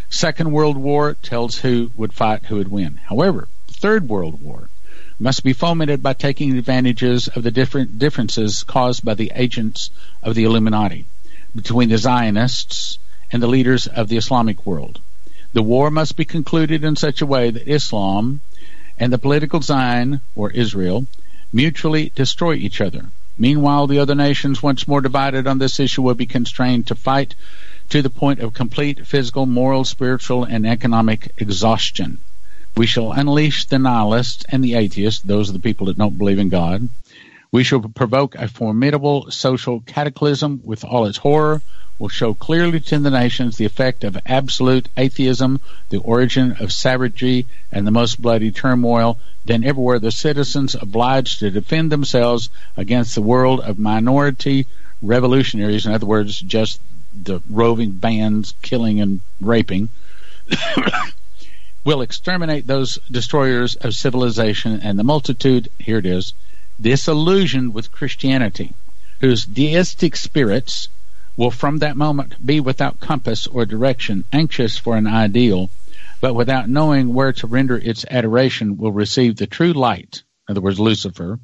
Second 0.08 0.52
World 0.52 0.76
War 0.76 1.16
tells 1.20 1.58
who 1.58 1.90
would 1.96 2.12
fight, 2.12 2.44
who 2.44 2.56
would 2.56 2.68
win. 2.68 3.00
However, 3.06 3.48
Third 3.66 4.08
World 4.08 4.40
War 4.40 4.70
must 5.18 5.42
be 5.42 5.52
fomented 5.52 6.00
by 6.00 6.12
taking 6.12 6.56
advantages 6.56 7.26
of 7.26 7.42
the 7.42 7.50
different 7.50 7.98
differences 7.98 8.62
caused 8.62 9.04
by 9.04 9.14
the 9.14 9.32
agents 9.34 9.90
of 10.22 10.36
the 10.36 10.44
Illuminati 10.44 11.04
between 11.52 11.88
the 11.88 11.98
Zionists 11.98 12.98
and 13.32 13.42
the 13.42 13.48
leaders 13.48 13.88
of 13.88 14.06
the 14.06 14.16
Islamic 14.16 14.64
world. 14.64 15.00
The 15.54 15.62
war 15.62 15.90
must 15.90 16.14
be 16.14 16.24
concluded 16.24 16.84
in 16.84 16.94
such 16.94 17.20
a 17.20 17.26
way 17.26 17.50
that 17.50 17.66
Islam 17.66 18.42
and 18.96 19.12
the 19.12 19.18
political 19.18 19.60
Zion, 19.60 20.20
or 20.36 20.52
Israel, 20.52 21.08
mutually 21.52 22.12
destroy 22.14 22.54
each 22.54 22.80
other. 22.80 23.06
Meanwhile, 23.38 23.86
the 23.86 24.00
other 24.00 24.16
nations, 24.16 24.62
once 24.62 24.88
more 24.88 25.00
divided 25.00 25.46
on 25.46 25.58
this 25.58 25.78
issue, 25.78 26.02
will 26.02 26.14
be 26.14 26.26
constrained 26.26 26.88
to 26.88 26.94
fight 26.94 27.34
to 27.90 28.02
the 28.02 28.10
point 28.10 28.40
of 28.40 28.52
complete 28.52 29.06
physical, 29.06 29.46
moral, 29.46 29.84
spiritual, 29.84 30.44
and 30.44 30.66
economic 30.66 31.32
exhaustion. 31.38 32.18
We 32.76 32.86
shall 32.86 33.12
unleash 33.12 33.64
the 33.64 33.78
nihilists 33.78 34.44
and 34.48 34.62
the 34.62 34.74
atheists, 34.74 35.22
those 35.22 35.50
are 35.50 35.54
the 35.54 35.58
people 35.58 35.86
that 35.86 35.98
don't 35.98 36.18
believe 36.18 36.38
in 36.38 36.48
God. 36.48 36.88
We 37.50 37.64
shall 37.64 37.80
provoke 37.80 38.34
a 38.34 38.46
formidable 38.46 39.30
social 39.30 39.80
cataclysm 39.80 40.60
with 40.64 40.84
all 40.84 41.06
its 41.06 41.16
horror, 41.16 41.62
will 41.98 42.10
show 42.10 42.34
clearly 42.34 42.78
to 42.78 42.98
the 42.98 43.10
nations 43.10 43.56
the 43.56 43.64
effect 43.64 44.04
of 44.04 44.18
absolute 44.26 44.88
atheism, 44.98 45.60
the 45.88 45.98
origin 45.98 46.56
of 46.60 46.72
savagery, 46.72 47.46
and 47.72 47.86
the 47.86 47.90
most 47.90 48.20
bloody 48.20 48.50
turmoil. 48.50 49.18
Then 49.46 49.64
everywhere 49.64 49.98
the 49.98 50.12
citizens 50.12 50.74
obliged 50.74 51.38
to 51.40 51.50
defend 51.50 51.90
themselves 51.90 52.50
against 52.76 53.14
the 53.14 53.22
world 53.22 53.60
of 53.60 53.78
minority 53.78 54.66
revolutionaries, 55.00 55.86
in 55.86 55.92
other 55.92 56.06
words, 56.06 56.38
just 56.38 56.80
the 57.14 57.40
roving 57.48 57.92
bands 57.92 58.52
killing 58.60 59.00
and 59.00 59.22
raping, 59.40 59.88
will 61.84 62.02
exterminate 62.02 62.66
those 62.66 62.98
destroyers 63.10 63.74
of 63.76 63.94
civilization 63.94 64.80
and 64.82 64.98
the 64.98 65.04
multitude, 65.04 65.68
here 65.78 65.96
it 65.96 66.04
is, 66.04 66.34
disillusioned 66.80 67.74
with 67.74 67.92
Christianity, 67.92 68.72
whose 69.20 69.44
deistic 69.44 70.16
spirits 70.16 70.88
will 71.36 71.50
from 71.50 71.78
that 71.78 71.96
moment 71.96 72.44
be 72.44 72.60
without 72.60 73.00
compass 73.00 73.46
or 73.46 73.64
direction, 73.64 74.24
anxious 74.32 74.76
for 74.76 74.96
an 74.96 75.06
ideal, 75.06 75.70
but 76.20 76.34
without 76.34 76.68
knowing 76.68 77.14
where 77.14 77.32
to 77.32 77.46
render 77.46 77.76
its 77.76 78.04
adoration, 78.10 78.76
will 78.76 78.92
receive 78.92 79.36
the 79.36 79.46
true 79.46 79.72
light, 79.72 80.22
in 80.48 80.52
other 80.52 80.60
words, 80.60 80.80
Lucifer, 80.80 81.38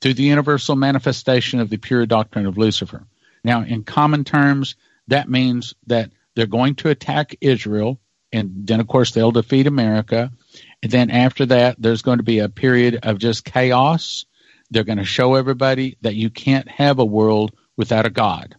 through 0.00 0.14
the 0.14 0.22
universal 0.22 0.76
manifestation 0.76 1.60
of 1.60 1.70
the 1.70 1.76
pure 1.76 2.06
doctrine 2.06 2.46
of 2.46 2.58
Lucifer. 2.58 3.04
Now, 3.44 3.62
in 3.62 3.82
common 3.82 4.24
terms, 4.24 4.76
that 5.08 5.28
means 5.28 5.74
that 5.86 6.10
they're 6.34 6.46
going 6.46 6.76
to 6.76 6.90
attack 6.90 7.36
Israel, 7.40 7.98
and 8.32 8.66
then, 8.66 8.80
of 8.80 8.86
course, 8.86 9.10
they'll 9.10 9.32
defeat 9.32 9.66
America. 9.66 10.30
And 10.82 10.90
then 10.90 11.10
after 11.10 11.46
that, 11.46 11.76
there's 11.78 12.02
going 12.02 12.18
to 12.18 12.24
be 12.24 12.38
a 12.38 12.48
period 12.48 13.00
of 13.02 13.18
just 13.18 13.44
chaos. 13.44 14.24
They're 14.72 14.84
going 14.84 14.98
to 14.98 15.04
show 15.04 15.34
everybody 15.34 15.96
that 16.00 16.16
you 16.16 16.30
can't 16.30 16.68
have 16.68 16.98
a 16.98 17.04
world 17.04 17.52
without 17.76 18.06
a 18.06 18.10
God 18.10 18.56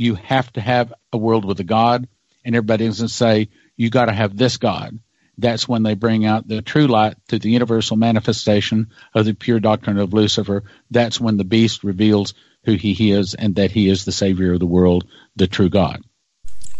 you 0.00 0.14
have 0.14 0.50
to 0.54 0.62
have 0.62 0.94
a 1.12 1.18
world 1.18 1.44
with 1.44 1.60
a 1.60 1.64
God, 1.64 2.08
and 2.42 2.56
everybody 2.56 2.84
going 2.84 2.94
to 2.94 3.08
say 3.08 3.50
you 3.76 3.90
got 3.90 4.06
to 4.06 4.14
have 4.14 4.34
this 4.34 4.56
God. 4.56 4.98
That's 5.36 5.68
when 5.68 5.82
they 5.82 5.94
bring 5.94 6.24
out 6.24 6.48
the 6.48 6.62
true 6.62 6.86
light 6.86 7.16
through 7.28 7.40
the 7.40 7.50
universal 7.50 7.98
manifestation 7.98 8.92
of 9.14 9.26
the 9.26 9.34
pure 9.34 9.60
doctrine 9.60 9.98
of 9.98 10.14
Lucifer. 10.14 10.64
That's 10.90 11.20
when 11.20 11.36
the 11.36 11.44
beast 11.44 11.84
reveals 11.84 12.32
who 12.64 12.76
he 12.76 13.12
is 13.12 13.34
and 13.34 13.56
that 13.56 13.72
he 13.72 13.90
is 13.90 14.06
the 14.06 14.12
Savior 14.12 14.54
of 14.54 14.60
the 14.60 14.66
world, 14.66 15.06
the 15.36 15.46
true 15.46 15.68
God. 15.68 16.02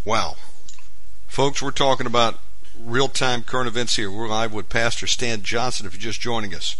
Wow. 0.03 0.35
Folks, 1.27 1.61
we're 1.61 1.69
talking 1.69 2.07
about 2.07 2.39
real 2.83 3.07
time 3.07 3.43
current 3.43 3.67
events 3.67 3.97
here. 3.97 4.09
We're 4.09 4.27
live 4.27 4.51
with 4.51 4.67
Pastor 4.67 5.05
Stan 5.05 5.43
Johnson 5.43 5.85
if 5.85 5.93
you're 5.93 6.01
just 6.01 6.21
joining 6.21 6.55
us. 6.55 6.75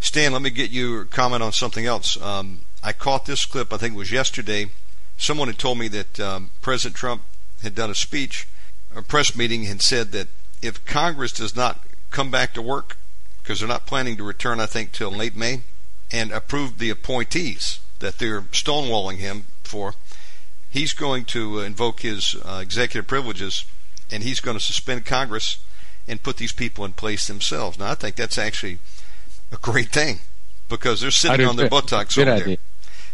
Stan, 0.00 0.32
let 0.32 0.42
me 0.42 0.50
get 0.50 0.70
your 0.70 1.04
comment 1.04 1.42
on 1.42 1.52
something 1.52 1.86
else. 1.86 2.20
Um, 2.20 2.62
I 2.82 2.92
caught 2.92 3.26
this 3.26 3.44
clip, 3.44 3.72
I 3.72 3.76
think 3.76 3.94
it 3.94 3.98
was 3.98 4.12
yesterday, 4.12 4.70
someone 5.16 5.48
had 5.48 5.58
told 5.58 5.78
me 5.78 5.88
that 5.88 6.20
um, 6.20 6.50
President 6.60 6.96
Trump 6.96 7.22
had 7.62 7.74
done 7.74 7.90
a 7.90 7.94
speech, 7.94 8.46
a 8.94 9.02
press 9.02 9.34
meeting, 9.36 9.66
and 9.66 9.80
said 9.80 10.12
that 10.12 10.28
if 10.62 10.84
Congress 10.84 11.32
does 11.32 11.56
not 11.56 11.84
come 12.10 12.30
back 12.30 12.54
to 12.54 12.62
work, 12.62 12.96
because 13.42 13.60
they're 13.60 13.68
not 13.68 13.86
planning 13.86 14.16
to 14.16 14.24
return, 14.24 14.60
I 14.60 14.66
think, 14.66 14.92
till 14.92 15.10
late 15.10 15.36
May, 15.36 15.62
and 16.10 16.30
approve 16.32 16.78
the 16.78 16.90
appointees 16.90 17.80
that 17.98 18.18
they're 18.18 18.42
stonewalling 18.42 19.16
him 19.16 19.46
for, 19.62 19.94
he's 20.70 20.92
going 20.92 21.24
to 21.26 21.60
invoke 21.60 22.00
his 22.00 22.36
uh, 22.44 22.58
executive 22.62 23.06
privileges 23.06 23.64
and 24.10 24.22
he's 24.22 24.40
going 24.40 24.56
to 24.56 24.62
suspend 24.62 25.04
Congress 25.04 25.58
and 26.06 26.22
put 26.22 26.36
these 26.36 26.52
people 26.52 26.84
in 26.84 26.92
place 26.92 27.26
themselves. 27.26 27.78
Now, 27.78 27.90
I 27.90 27.94
think 27.94 28.14
that's 28.16 28.38
actually 28.38 28.78
a 29.52 29.56
great 29.56 29.88
thing 29.88 30.20
because 30.68 31.00
they're 31.00 31.10
sitting 31.10 31.46
on 31.46 31.56
their 31.56 31.68
buttocks 31.68 32.18
over 32.18 32.30
idea. 32.30 32.44
there. 32.44 32.56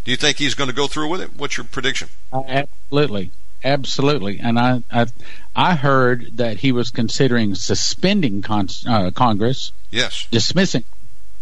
Do 0.05 0.11
you 0.11 0.17
think 0.17 0.39
he's 0.39 0.55
going 0.55 0.69
to 0.69 0.75
go 0.75 0.87
through 0.87 1.09
with 1.09 1.21
it? 1.21 1.37
What's 1.37 1.57
your 1.57 1.65
prediction? 1.65 2.09
Uh, 2.33 2.43
absolutely, 2.47 3.31
absolutely. 3.63 4.41
And 4.41 4.59
I, 4.59 4.83
I, 4.91 5.07
I 5.55 5.75
heard 5.75 6.37
that 6.39 6.59
he 6.59 6.73
was 6.73 6.91
considering 6.91 7.55
suspending 7.55 8.43
con- 8.43 8.69
uh, 8.89 9.11
Congress. 9.13 9.71
Yes. 9.91 10.27
Dismissing, 10.31 10.85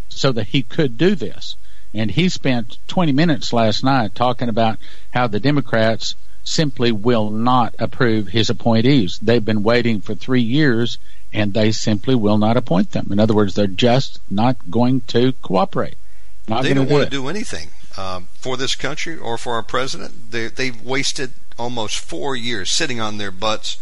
so 0.08 0.32
that 0.32 0.48
he 0.48 0.62
could 0.62 0.98
do 0.98 1.14
this. 1.14 1.56
And 1.94 2.10
he 2.10 2.28
spent 2.28 2.78
20 2.88 3.12
minutes 3.12 3.52
last 3.52 3.82
night 3.82 4.14
talking 4.14 4.48
about 4.48 4.78
how 5.12 5.26
the 5.26 5.40
Democrats 5.40 6.14
simply 6.44 6.92
will 6.92 7.30
not 7.30 7.74
approve 7.78 8.28
his 8.28 8.50
appointees. 8.50 9.18
They've 9.20 9.44
been 9.44 9.62
waiting 9.62 10.00
for 10.00 10.14
three 10.14 10.42
years 10.42 10.98
and 11.32 11.54
they 11.54 11.72
simply 11.72 12.14
will 12.14 12.38
not 12.38 12.56
appoint 12.56 12.90
them. 12.90 13.08
In 13.10 13.18
other 13.18 13.34
words, 13.34 13.54
they're 13.54 13.66
just 13.66 14.20
not 14.30 14.70
going 14.70 15.02
to 15.02 15.32
cooperate. 15.42 15.94
Not 16.48 16.64
they 16.64 16.74
don't 16.74 16.88
do 16.88 16.94
want 16.94 17.04
to 17.04 17.10
do 17.10 17.28
anything 17.28 17.68
um, 17.96 18.28
for 18.34 18.56
this 18.56 18.74
country 18.74 19.16
or 19.16 19.38
for 19.38 19.54
our 19.54 19.62
president. 19.62 20.32
They, 20.32 20.48
they've 20.48 20.80
wasted 20.82 21.32
almost 21.58 21.98
four 21.98 22.34
years 22.34 22.70
sitting 22.70 23.00
on 23.00 23.18
their 23.18 23.30
butts 23.30 23.76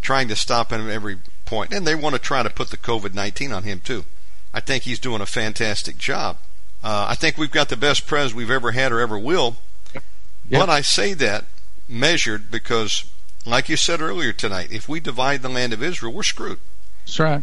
trying 0.00 0.28
to 0.28 0.36
stop 0.36 0.70
him 0.70 0.82
at 0.82 0.92
every 0.92 1.18
point. 1.44 1.72
And 1.72 1.86
they 1.86 1.94
want 1.94 2.14
to 2.14 2.20
try 2.20 2.42
to 2.42 2.50
put 2.50 2.70
the 2.70 2.76
COVID 2.76 3.14
19 3.14 3.52
on 3.52 3.64
him, 3.64 3.80
too. 3.80 4.04
I 4.52 4.60
think 4.60 4.84
he's 4.84 4.98
doing 4.98 5.20
a 5.20 5.26
fantastic 5.26 5.98
job. 5.98 6.38
Uh, 6.82 7.06
I 7.08 7.14
think 7.14 7.36
we've 7.36 7.50
got 7.50 7.70
the 7.70 7.76
best 7.76 8.06
president 8.06 8.36
we've 8.36 8.50
ever 8.50 8.72
had 8.72 8.92
or 8.92 9.00
ever 9.00 9.18
will. 9.18 9.56
Yep. 9.94 10.02
But 10.50 10.68
I 10.68 10.82
say 10.82 11.14
that 11.14 11.46
measured 11.88 12.50
because, 12.50 13.04
like 13.46 13.68
you 13.68 13.76
said 13.76 14.00
earlier 14.00 14.32
tonight, 14.32 14.68
if 14.70 14.88
we 14.88 15.00
divide 15.00 15.42
the 15.42 15.48
land 15.48 15.72
of 15.72 15.82
Israel, 15.82 16.12
we're 16.12 16.22
screwed. 16.22 16.60
That's 17.06 17.20
right. 17.20 17.42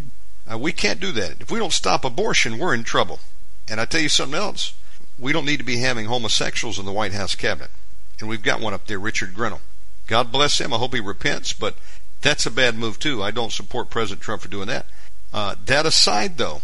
Uh, 0.51 0.57
we 0.57 0.71
can't 0.71 0.99
do 0.99 1.11
that. 1.13 1.39
If 1.39 1.51
we 1.51 1.59
don't 1.59 1.73
stop 1.73 2.03
abortion, 2.03 2.57
we're 2.57 2.73
in 2.73 2.83
trouble. 2.83 3.19
And 3.69 3.79
I 3.79 3.85
tell 3.85 4.01
you 4.01 4.09
something 4.09 4.37
else 4.37 4.73
we 5.21 5.31
don't 5.31 5.45
need 5.45 5.57
to 5.57 5.63
be 5.63 5.77
having 5.77 6.07
homosexuals 6.07 6.79
in 6.79 6.85
the 6.85 6.91
White 6.91 7.13
House 7.13 7.35
cabinet. 7.35 7.69
And 8.19 8.27
we've 8.27 8.41
got 8.41 8.59
one 8.59 8.73
up 8.73 8.87
there, 8.87 8.99
Richard 8.99 9.33
Grenell. 9.33 9.61
God 10.07 10.31
bless 10.31 10.59
him. 10.59 10.73
I 10.73 10.77
hope 10.77 10.93
he 10.93 10.99
repents, 10.99 11.53
but 11.53 11.75
that's 12.21 12.45
a 12.45 12.51
bad 12.51 12.75
move 12.75 12.99
too. 12.99 13.23
I 13.23 13.31
don't 13.31 13.51
support 13.51 13.89
President 13.89 14.21
Trump 14.21 14.41
for 14.41 14.47
doing 14.47 14.67
that. 14.67 14.87
Uh, 15.31 15.55
that 15.65 15.85
aside, 15.85 16.37
though, 16.37 16.61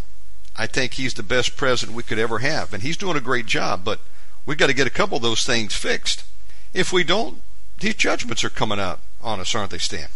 I 0.57 0.65
think 0.65 0.93
he's 0.93 1.13
the 1.13 1.23
best 1.23 1.55
president 1.55 1.95
we 1.95 2.03
could 2.03 2.19
ever 2.19 2.39
have, 2.39 2.73
and 2.73 2.81
he's 2.83 2.97
doing 2.97 3.15
a 3.15 3.21
great 3.21 3.45
job. 3.45 3.83
But 3.85 3.99
we've 4.45 4.57
got 4.57 4.67
to 4.67 4.73
get 4.73 4.87
a 4.87 4.91
couple 4.91 5.17
of 5.17 5.23
those 5.23 5.43
things 5.43 5.75
fixed. 5.75 6.25
If 6.73 6.91
we 6.91 7.03
don't, 7.03 7.41
these 7.79 7.95
judgments 7.95 8.43
are 8.43 8.49
coming 8.49 8.79
out 8.79 8.99
on 9.21 9.39
us, 9.39 9.53
aren't 9.53 9.71
they, 9.71 9.77
Stan? 9.77 10.07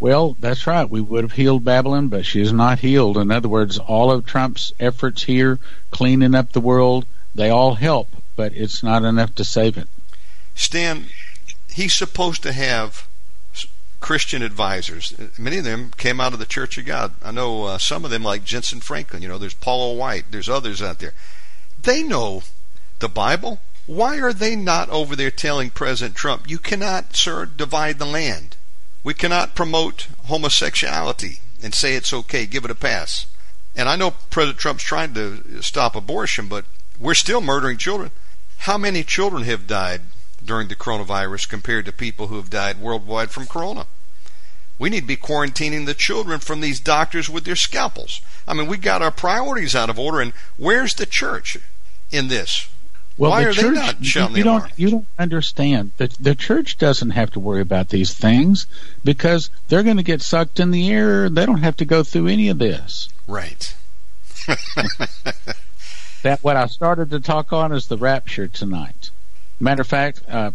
Well, 0.00 0.34
that's 0.40 0.66
right. 0.66 0.88
We 0.88 1.02
would 1.02 1.24
have 1.24 1.32
healed 1.32 1.62
Babylon, 1.62 2.08
but 2.08 2.24
she 2.24 2.40
is 2.40 2.54
not 2.54 2.78
healed. 2.78 3.18
In 3.18 3.30
other 3.30 3.50
words, 3.50 3.78
all 3.78 4.10
of 4.10 4.24
Trump's 4.24 4.72
efforts 4.80 5.24
here, 5.24 5.58
cleaning 5.90 6.34
up 6.34 6.52
the 6.52 6.60
world, 6.60 7.04
they 7.34 7.50
all 7.50 7.74
help, 7.74 8.08
but 8.34 8.54
it's 8.54 8.82
not 8.82 9.04
enough 9.04 9.34
to 9.34 9.44
save 9.44 9.76
it. 9.76 9.88
Stan, 10.54 11.08
he's 11.70 11.94
supposed 11.94 12.42
to 12.42 12.52
have 12.52 13.06
Christian 14.00 14.42
advisors. 14.42 15.14
Many 15.38 15.58
of 15.58 15.64
them 15.64 15.92
came 15.98 16.18
out 16.18 16.32
of 16.32 16.38
the 16.38 16.46
Church 16.46 16.78
of 16.78 16.86
God. 16.86 17.12
I 17.22 17.30
know 17.30 17.64
uh, 17.64 17.78
some 17.78 18.02
of 18.02 18.10
them, 18.10 18.22
like 18.22 18.44
Jentezen 18.44 18.82
Franklin. 18.82 19.22
You 19.22 19.28
know, 19.28 19.38
there's 19.38 19.54
Paula 19.54 19.92
White. 19.92 20.24
There's 20.30 20.48
others 20.48 20.80
out 20.80 20.98
there. 20.98 21.12
They 21.80 22.02
know 22.02 22.42
the 23.00 23.08
Bible. 23.08 23.60
Why 23.86 24.18
are 24.18 24.32
they 24.32 24.56
not 24.56 24.88
over 24.88 25.14
there 25.14 25.30
telling 25.30 25.68
President 25.68 26.16
Trump, 26.16 26.48
you 26.48 26.58
cannot, 26.58 27.14
sir, 27.14 27.44
divide 27.44 27.98
the 27.98 28.06
land? 28.06 28.49
We 29.02 29.14
cannot 29.14 29.54
promote 29.54 30.08
homosexuality 30.26 31.40
and 31.62 31.74
say 31.74 31.94
it's 31.94 32.12
okay, 32.12 32.46
give 32.46 32.64
it 32.64 32.70
a 32.70 32.74
pass. 32.74 33.26
And 33.74 33.88
I 33.88 33.96
know 33.96 34.12
President 34.30 34.58
Trump's 34.58 34.82
trying 34.82 35.14
to 35.14 35.62
stop 35.62 35.94
abortion, 35.94 36.48
but 36.48 36.64
we're 36.98 37.14
still 37.14 37.40
murdering 37.40 37.78
children. 37.78 38.10
How 38.58 38.76
many 38.76 39.02
children 39.02 39.44
have 39.44 39.66
died 39.66 40.02
during 40.44 40.68
the 40.68 40.76
coronavirus 40.76 41.48
compared 41.48 41.86
to 41.86 41.92
people 41.92 42.26
who 42.26 42.36
have 42.36 42.50
died 42.50 42.78
worldwide 42.78 43.30
from 43.30 43.46
corona? 43.46 43.86
We 44.78 44.90
need 44.90 45.02
to 45.02 45.06
be 45.06 45.16
quarantining 45.16 45.86
the 45.86 45.94
children 45.94 46.40
from 46.40 46.60
these 46.60 46.80
doctors 46.80 47.28
with 47.28 47.44
their 47.44 47.56
scalpels. 47.56 48.20
I 48.48 48.54
mean, 48.54 48.66
we 48.66 48.76
got 48.78 49.02
our 49.02 49.10
priorities 49.10 49.74
out 49.74 49.90
of 49.90 49.98
order, 49.98 50.20
and 50.20 50.32
where's 50.56 50.94
the 50.94 51.06
church 51.06 51.58
in 52.10 52.28
this? 52.28 52.68
Well, 53.20 53.32
Why 53.32 53.44
the 53.44 53.50
are 53.50 53.52
church, 53.52 53.74
they 53.74 53.80
not 53.80 54.02
shouting 54.04 54.36
you 54.36 54.42
the 54.44 54.48
don't, 54.48 54.78
You 54.78 54.90
don't 54.90 55.06
understand 55.18 55.92
that 55.98 56.12
the 56.14 56.34
church 56.34 56.78
doesn't 56.78 57.10
have 57.10 57.30
to 57.32 57.40
worry 57.40 57.60
about 57.60 57.90
these 57.90 58.14
things 58.14 58.66
because 59.04 59.50
they're 59.68 59.82
going 59.82 59.98
to 59.98 60.02
get 60.02 60.22
sucked 60.22 60.58
in 60.58 60.70
the 60.70 60.90
air. 60.90 61.28
They 61.28 61.44
don't 61.44 61.60
have 61.60 61.76
to 61.76 61.84
go 61.84 62.02
through 62.02 62.28
any 62.28 62.48
of 62.48 62.58
this. 62.58 63.10
Right. 63.28 63.74
That 66.22 66.44
what 66.44 66.56
I 66.56 66.66
started 66.66 67.10
to 67.10 67.20
talk 67.20 67.50
on 67.52 67.72
is 67.72 67.86
the 67.88 67.96
rapture 67.96 68.46
tonight. 68.46 69.08
Matter 69.58 69.80
of 69.80 69.86
fact, 69.86 70.20
uh, 70.28 70.50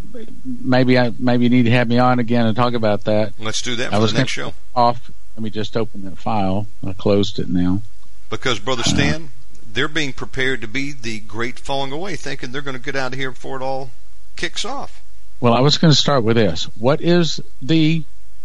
maybe 0.45 0.97
I 0.99 1.11
maybe 1.17 1.45
you 1.45 1.49
need 1.49 1.63
to 1.63 1.71
have 1.71 1.87
me 1.87 1.97
on 1.97 2.19
again 2.19 2.45
and 2.45 2.55
talk 2.55 2.73
about 2.75 3.05
that. 3.05 3.33
Let's 3.39 3.63
do 3.63 3.75
that 3.77 3.91
I 3.91 3.95
for 3.95 4.01
was 4.01 4.13
the 4.13 4.19
next 4.19 4.31
show. 4.31 4.53
Off. 4.75 5.09
Let 5.35 5.43
me 5.43 5.49
just 5.49 5.75
open 5.75 6.03
that 6.05 6.17
file. 6.19 6.67
I 6.85 6.93
closed 6.93 7.39
it 7.39 7.49
now. 7.49 7.81
Because, 8.29 8.59
Brother 8.59 8.83
Uh-huh. 8.85 8.95
Stan, 8.95 9.29
they're 9.75 9.87
being 9.89 10.13
prepared 10.13 10.61
to 10.61 10.67
be 10.67 10.93
the 10.93 11.19
great 11.19 11.59
falling 11.59 11.91
away, 11.91 12.15
thinking 12.15 12.51
they're 12.51 12.61
going 12.61 12.77
to 12.77 12.83
get 12.83 12.95
out 12.95 13.13
of 13.13 13.19
here 13.19 13.31
before 13.31 13.57
it 13.57 13.61
all 13.61 13.91
kicks 14.37 14.65
off. 14.65 15.03
Well, 15.41 15.53
I 15.53 15.59
was 15.59 15.77
going 15.77 15.91
to 15.91 15.97
start 15.97 16.23
with 16.23 16.37
this. 16.37 16.63
What 16.77 17.01
is 17.01 17.41
the 17.61 18.03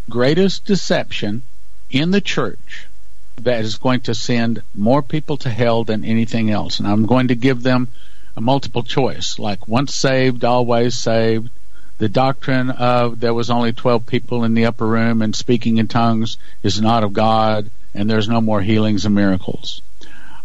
greatest 0.09 0.65
deception 0.65 1.44
in 1.89 2.11
the 2.11 2.20
church 2.20 2.89
that 3.36 3.65
is 3.65 3.78
going 3.78 4.01
to 4.01 4.15
send 4.15 4.62
more 4.74 5.02
people 5.02 5.36
to 5.39 5.51
hell 5.51 5.85
than 5.85 6.05
anything 6.05 6.51
else? 6.51 6.81
And 6.81 6.89
I'm 6.89 7.07
going 7.07 7.28
to 7.28 7.36
give 7.36 7.62
them 7.62 7.89
a 8.36 8.40
multiple 8.40 8.82
choice, 8.82 9.39
like 9.39 9.69
once 9.69 9.94
saved, 9.94 10.44
always 10.44 10.97
saved. 10.97 11.48
The 11.98 12.09
doctrine 12.09 12.70
of 12.70 13.20
there 13.20 13.35
was 13.35 13.51
only 13.51 13.73
12 13.73 14.05
people 14.05 14.43
in 14.43 14.55
the 14.55 14.66
upper 14.66 14.86
room 14.86 15.23
and 15.23 15.36
speaking 15.36 15.77
in 15.77 15.86
tongues 15.86 16.39
is 16.65 16.81
not 16.81 17.05
of 17.05 17.12
God, 17.12 17.70
and 17.94 18.11
there's 18.11 18.28
no 18.28 18.40
more 18.40 18.62
healings 18.62 19.05
and 19.05 19.15
miracles. 19.15 19.81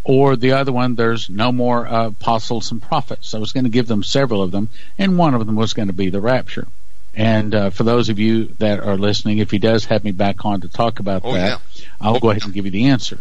Or 0.08 0.36
the 0.36 0.52
other 0.52 0.70
one, 0.70 0.94
there's 0.94 1.28
no 1.28 1.50
more 1.50 1.84
uh, 1.84 2.06
apostles 2.06 2.70
and 2.70 2.80
prophets. 2.80 3.34
I 3.34 3.38
was 3.38 3.50
going 3.50 3.64
to 3.64 3.70
give 3.70 3.88
them 3.88 4.04
several 4.04 4.40
of 4.40 4.52
them, 4.52 4.68
and 4.96 5.18
one 5.18 5.34
of 5.34 5.44
them 5.44 5.56
was 5.56 5.72
going 5.72 5.88
to 5.88 5.92
be 5.92 6.10
the 6.10 6.20
rapture. 6.20 6.68
And 7.12 7.52
uh, 7.52 7.70
for 7.70 7.82
those 7.82 8.08
of 8.08 8.20
you 8.20 8.54
that 8.58 8.78
are 8.78 8.96
listening, 8.96 9.38
if 9.38 9.50
he 9.50 9.58
does 9.58 9.86
have 9.86 10.04
me 10.04 10.12
back 10.12 10.44
on 10.44 10.60
to 10.60 10.68
talk 10.68 11.00
about 11.00 11.22
Oh, 11.24 11.32
that, 11.32 11.60
I'll 12.00 12.20
go 12.20 12.30
ahead 12.30 12.44
and 12.44 12.54
give 12.54 12.66
you 12.66 12.70
the 12.70 12.86
answer. 12.86 13.18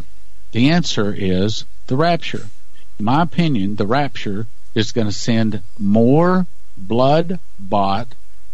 The 0.51 0.69
answer 0.69 1.11
is 1.11 1.65
the 1.87 1.95
rapture. 1.95 2.45
In 2.99 3.05
my 3.05 3.23
opinion, 3.23 3.77
the 3.77 3.87
rapture 3.87 4.45
is 4.75 4.91
going 4.91 5.07
to 5.07 5.13
send 5.13 5.63
more 5.79 6.45
blood 6.77 7.39
bought, 7.57 8.13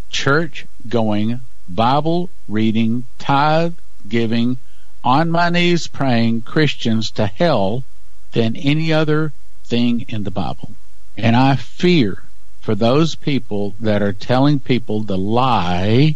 church 0.10 0.68
going, 0.88 1.42
Bible 1.68 2.30
reading, 2.48 3.08
tithe 3.20 3.74
giving, 4.08 4.58
on 5.04 5.32
my 5.32 5.50
knees 5.50 5.88
praying 5.88 6.44
Christians 6.44 7.12
to 7.12 7.26
hell 7.26 7.84
than 8.32 8.56
any 8.56 8.94
other 8.94 9.34
thing 9.66 10.06
in 10.08 10.24
the 10.24 10.32
Bible. 10.32 10.72
And 11.18 11.36
I 11.36 11.56
fear 11.56 12.24
for 12.62 12.76
those 12.76 13.16
people 13.16 13.76
that 13.80 14.02
are 14.02 14.14
telling 14.14 14.60
people 14.60 15.02
the 15.02 15.18
lie, 15.18 16.16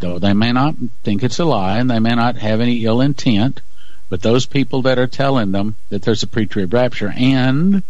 though 0.00 0.18
they 0.18 0.34
may 0.34 0.52
not 0.52 0.74
think 1.02 1.22
it's 1.22 1.38
a 1.38 1.44
lie 1.44 1.78
and 1.78 1.90
they 1.90 1.98
may 1.98 2.14
not 2.14 2.36
have 2.36 2.60
any 2.60 2.84
ill 2.84 3.00
intent, 3.00 3.60
but 4.08 4.22
those 4.22 4.46
people 4.46 4.82
that 4.82 4.98
are 4.98 5.06
telling 5.06 5.52
them 5.52 5.74
that 5.88 6.02
there's 6.02 6.22
a 6.22 6.28
pre-trib 6.28 6.72
rapture. 6.72 7.12
And 7.16 7.82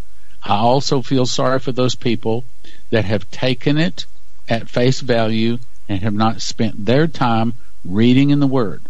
I 0.43 0.57
also 0.57 1.03
feel 1.03 1.27
sorry 1.27 1.59
for 1.59 1.73
those 1.73 1.95
people 1.95 2.45
that 2.91 3.05
have 3.05 3.31
taken 3.31 3.77
it 3.77 4.07
at 4.49 4.71
face 4.71 5.01
value 5.01 5.59
and 5.89 6.03
have 6.03 6.15
not 6.15 6.41
spent 6.41 6.87
their 6.87 7.07
time 7.07 7.55
reading 7.85 8.31
in 8.31 8.41
the 8.41 8.47
Word. 8.47 8.83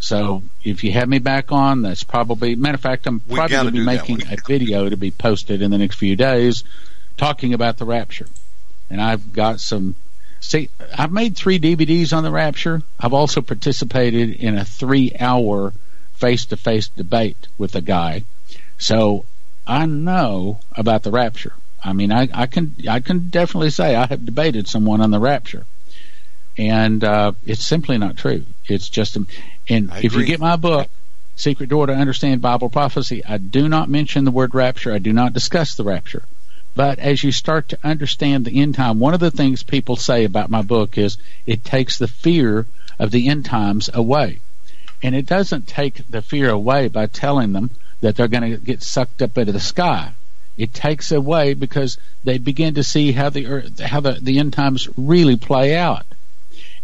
So 0.00 0.42
if 0.62 0.84
you 0.84 0.92
have 0.92 1.08
me 1.08 1.18
back 1.18 1.50
on, 1.50 1.82
that's 1.82 2.04
probably 2.04 2.54
matter 2.54 2.76
of 2.76 2.80
fact, 2.80 3.06
I'm 3.06 3.20
We 3.26 3.36
probably 3.36 3.56
going 3.56 3.66
to 3.66 3.72
be 3.72 3.84
making 3.84 4.22
a 4.30 4.36
video 4.46 4.88
to 4.88 4.96
be 4.96 5.10
posted 5.10 5.60
in 5.60 5.70
the 5.70 5.78
next 5.78 5.96
few 5.96 6.16
days 6.16 6.64
talking 7.16 7.52
about 7.52 7.78
the 7.78 7.84
rapture. 7.84 8.26
And 8.90 9.00
I've 9.00 9.32
got 9.32 9.60
some 9.60 9.96
see 10.40 10.70
I've 10.96 11.12
made 11.12 11.36
three 11.36 11.58
DVDs 11.58 12.16
on 12.16 12.22
the 12.22 12.30
rapture. 12.30 12.82
I've 12.98 13.12
also 13.12 13.40
participated 13.42 14.30
in 14.30 14.56
a 14.56 14.64
three 14.64 15.12
hour 15.18 15.72
face 16.14 16.46
to 16.46 16.56
face 16.56 16.88
debate 16.88 17.48
with 17.58 17.74
a 17.74 17.80
guy. 17.80 18.22
So 18.78 19.24
I 19.66 19.86
know 19.86 20.60
about 20.76 21.02
the 21.02 21.10
rapture. 21.10 21.54
I 21.82 21.92
mean 21.92 22.12
I, 22.12 22.28
I 22.32 22.46
can 22.46 22.76
I 22.88 23.00
can 23.00 23.30
definitely 23.30 23.70
say 23.70 23.96
I 23.96 24.06
have 24.06 24.24
debated 24.24 24.68
someone 24.68 25.00
on 25.00 25.10
the 25.10 25.20
rapture. 25.20 25.66
And 26.58 27.04
uh, 27.04 27.32
it's 27.46 27.64
simply 27.64 27.98
not 27.98 28.16
true. 28.16 28.44
It's 28.66 28.88
just 28.88 29.16
and 29.68 29.90
I 29.90 30.00
if 30.00 30.14
you 30.14 30.26
get 30.26 30.40
my 30.40 30.56
book 30.56 30.88
Secret 31.36 31.68
Door 31.68 31.86
to 31.86 31.94
Understand 31.94 32.42
Bible 32.42 32.68
Prophecy, 32.68 33.24
I 33.24 33.38
do 33.38 33.68
not 33.68 33.88
mention 33.88 34.24
the 34.24 34.32
word 34.32 34.54
rapture. 34.54 34.92
I 34.92 34.98
do 34.98 35.12
not 35.12 35.32
discuss 35.32 35.76
the 35.76 35.84
rapture. 35.84 36.24
But 36.74 36.98
as 36.98 37.22
you 37.22 37.32
start 37.32 37.68
to 37.68 37.78
understand 37.84 38.44
the 38.44 38.60
end 38.60 38.74
time, 38.74 38.98
one 38.98 39.14
of 39.14 39.20
the 39.20 39.30
things 39.30 39.62
people 39.62 39.96
say 39.96 40.24
about 40.24 40.50
my 40.50 40.62
book 40.62 40.98
is 40.98 41.16
it 41.46 41.64
takes 41.64 41.98
the 41.98 42.08
fear 42.08 42.66
of 42.98 43.12
the 43.12 43.28
end 43.28 43.44
times 43.44 43.88
away. 43.94 44.40
And 45.02 45.14
it 45.14 45.26
doesn't 45.26 45.68
take 45.68 46.08
the 46.10 46.22
fear 46.22 46.50
away 46.50 46.88
by 46.88 47.06
telling 47.06 47.52
them 47.52 47.70
that 48.00 48.16
they're 48.16 48.28
going 48.28 48.50
to 48.50 48.58
get 48.58 48.82
sucked 48.82 49.22
up 49.22 49.38
into 49.38 49.52
the 49.52 49.60
sky. 49.60 50.12
It 50.56 50.74
takes 50.74 51.12
away 51.12 51.54
because 51.54 51.98
they 52.24 52.38
begin 52.38 52.74
to 52.74 52.82
see 52.82 53.12
how 53.12 53.30
the 53.30 53.46
earth, 53.46 53.78
how 53.78 54.00
the, 54.00 54.18
the 54.20 54.40
end 54.40 54.52
times 54.52 54.88
really 54.96 55.36
play 55.36 55.76
out. 55.76 56.04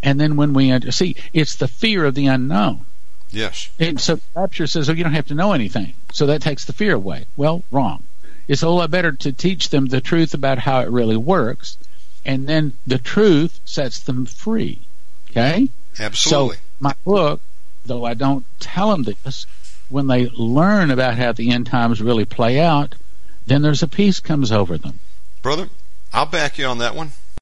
And 0.04 0.20
then 0.20 0.36
when 0.36 0.52
we 0.52 0.70
under, 0.70 0.92
see, 0.92 1.16
it's 1.32 1.56
the 1.56 1.66
fear 1.66 2.04
of 2.04 2.14
the 2.14 2.26
unknown. 2.26 2.84
Yes. 3.30 3.70
And 3.80 4.00
so 4.00 4.20
Rapture 4.36 4.66
says, 4.66 4.88
oh, 4.88 4.92
you 4.92 5.02
don't 5.02 5.14
have 5.14 5.28
to 5.28 5.34
know 5.34 5.54
anything. 5.54 5.94
So 6.12 6.26
that 6.26 6.42
takes 6.42 6.66
the 6.66 6.72
fear 6.72 6.94
away. 6.94 7.24
Well, 7.36 7.64
wrong. 7.72 8.04
It's 8.46 8.62
a 8.62 8.66
whole 8.66 8.76
lot 8.76 8.90
better 8.90 9.12
to 9.12 9.32
teach 9.32 9.70
them 9.70 9.86
the 9.86 10.02
truth 10.02 10.34
about 10.34 10.58
how 10.58 10.80
it 10.80 10.90
really 10.90 11.16
works. 11.16 11.78
And 12.24 12.46
then 12.46 12.74
the 12.86 12.98
truth 12.98 13.58
sets 13.64 14.00
them 14.00 14.26
free. 14.26 14.82
Okay? 15.30 15.70
Absolutely. 15.98 16.56
So 16.56 16.62
my 16.78 16.94
book, 17.04 17.40
though 17.86 18.04
I 18.04 18.14
don't 18.14 18.44
tell 18.60 18.90
them 18.90 19.02
this, 19.02 19.46
when 19.88 20.06
they 20.06 20.28
learn 20.28 20.90
about 20.90 21.16
how 21.16 21.32
the 21.32 21.50
end 21.50 21.66
times 21.66 22.02
really 22.02 22.26
play 22.26 22.60
out, 22.60 22.94
then 23.46 23.62
there's 23.62 23.82
a 23.82 23.88
peace 23.88 24.20
comes 24.20 24.52
over 24.52 24.76
them. 24.76 25.00
Brother, 25.42 25.70
I'll 26.12 26.26
back 26.26 26.58
you 26.58 26.66
on 26.66 26.78
that 26.78 26.94
one. 26.94 27.12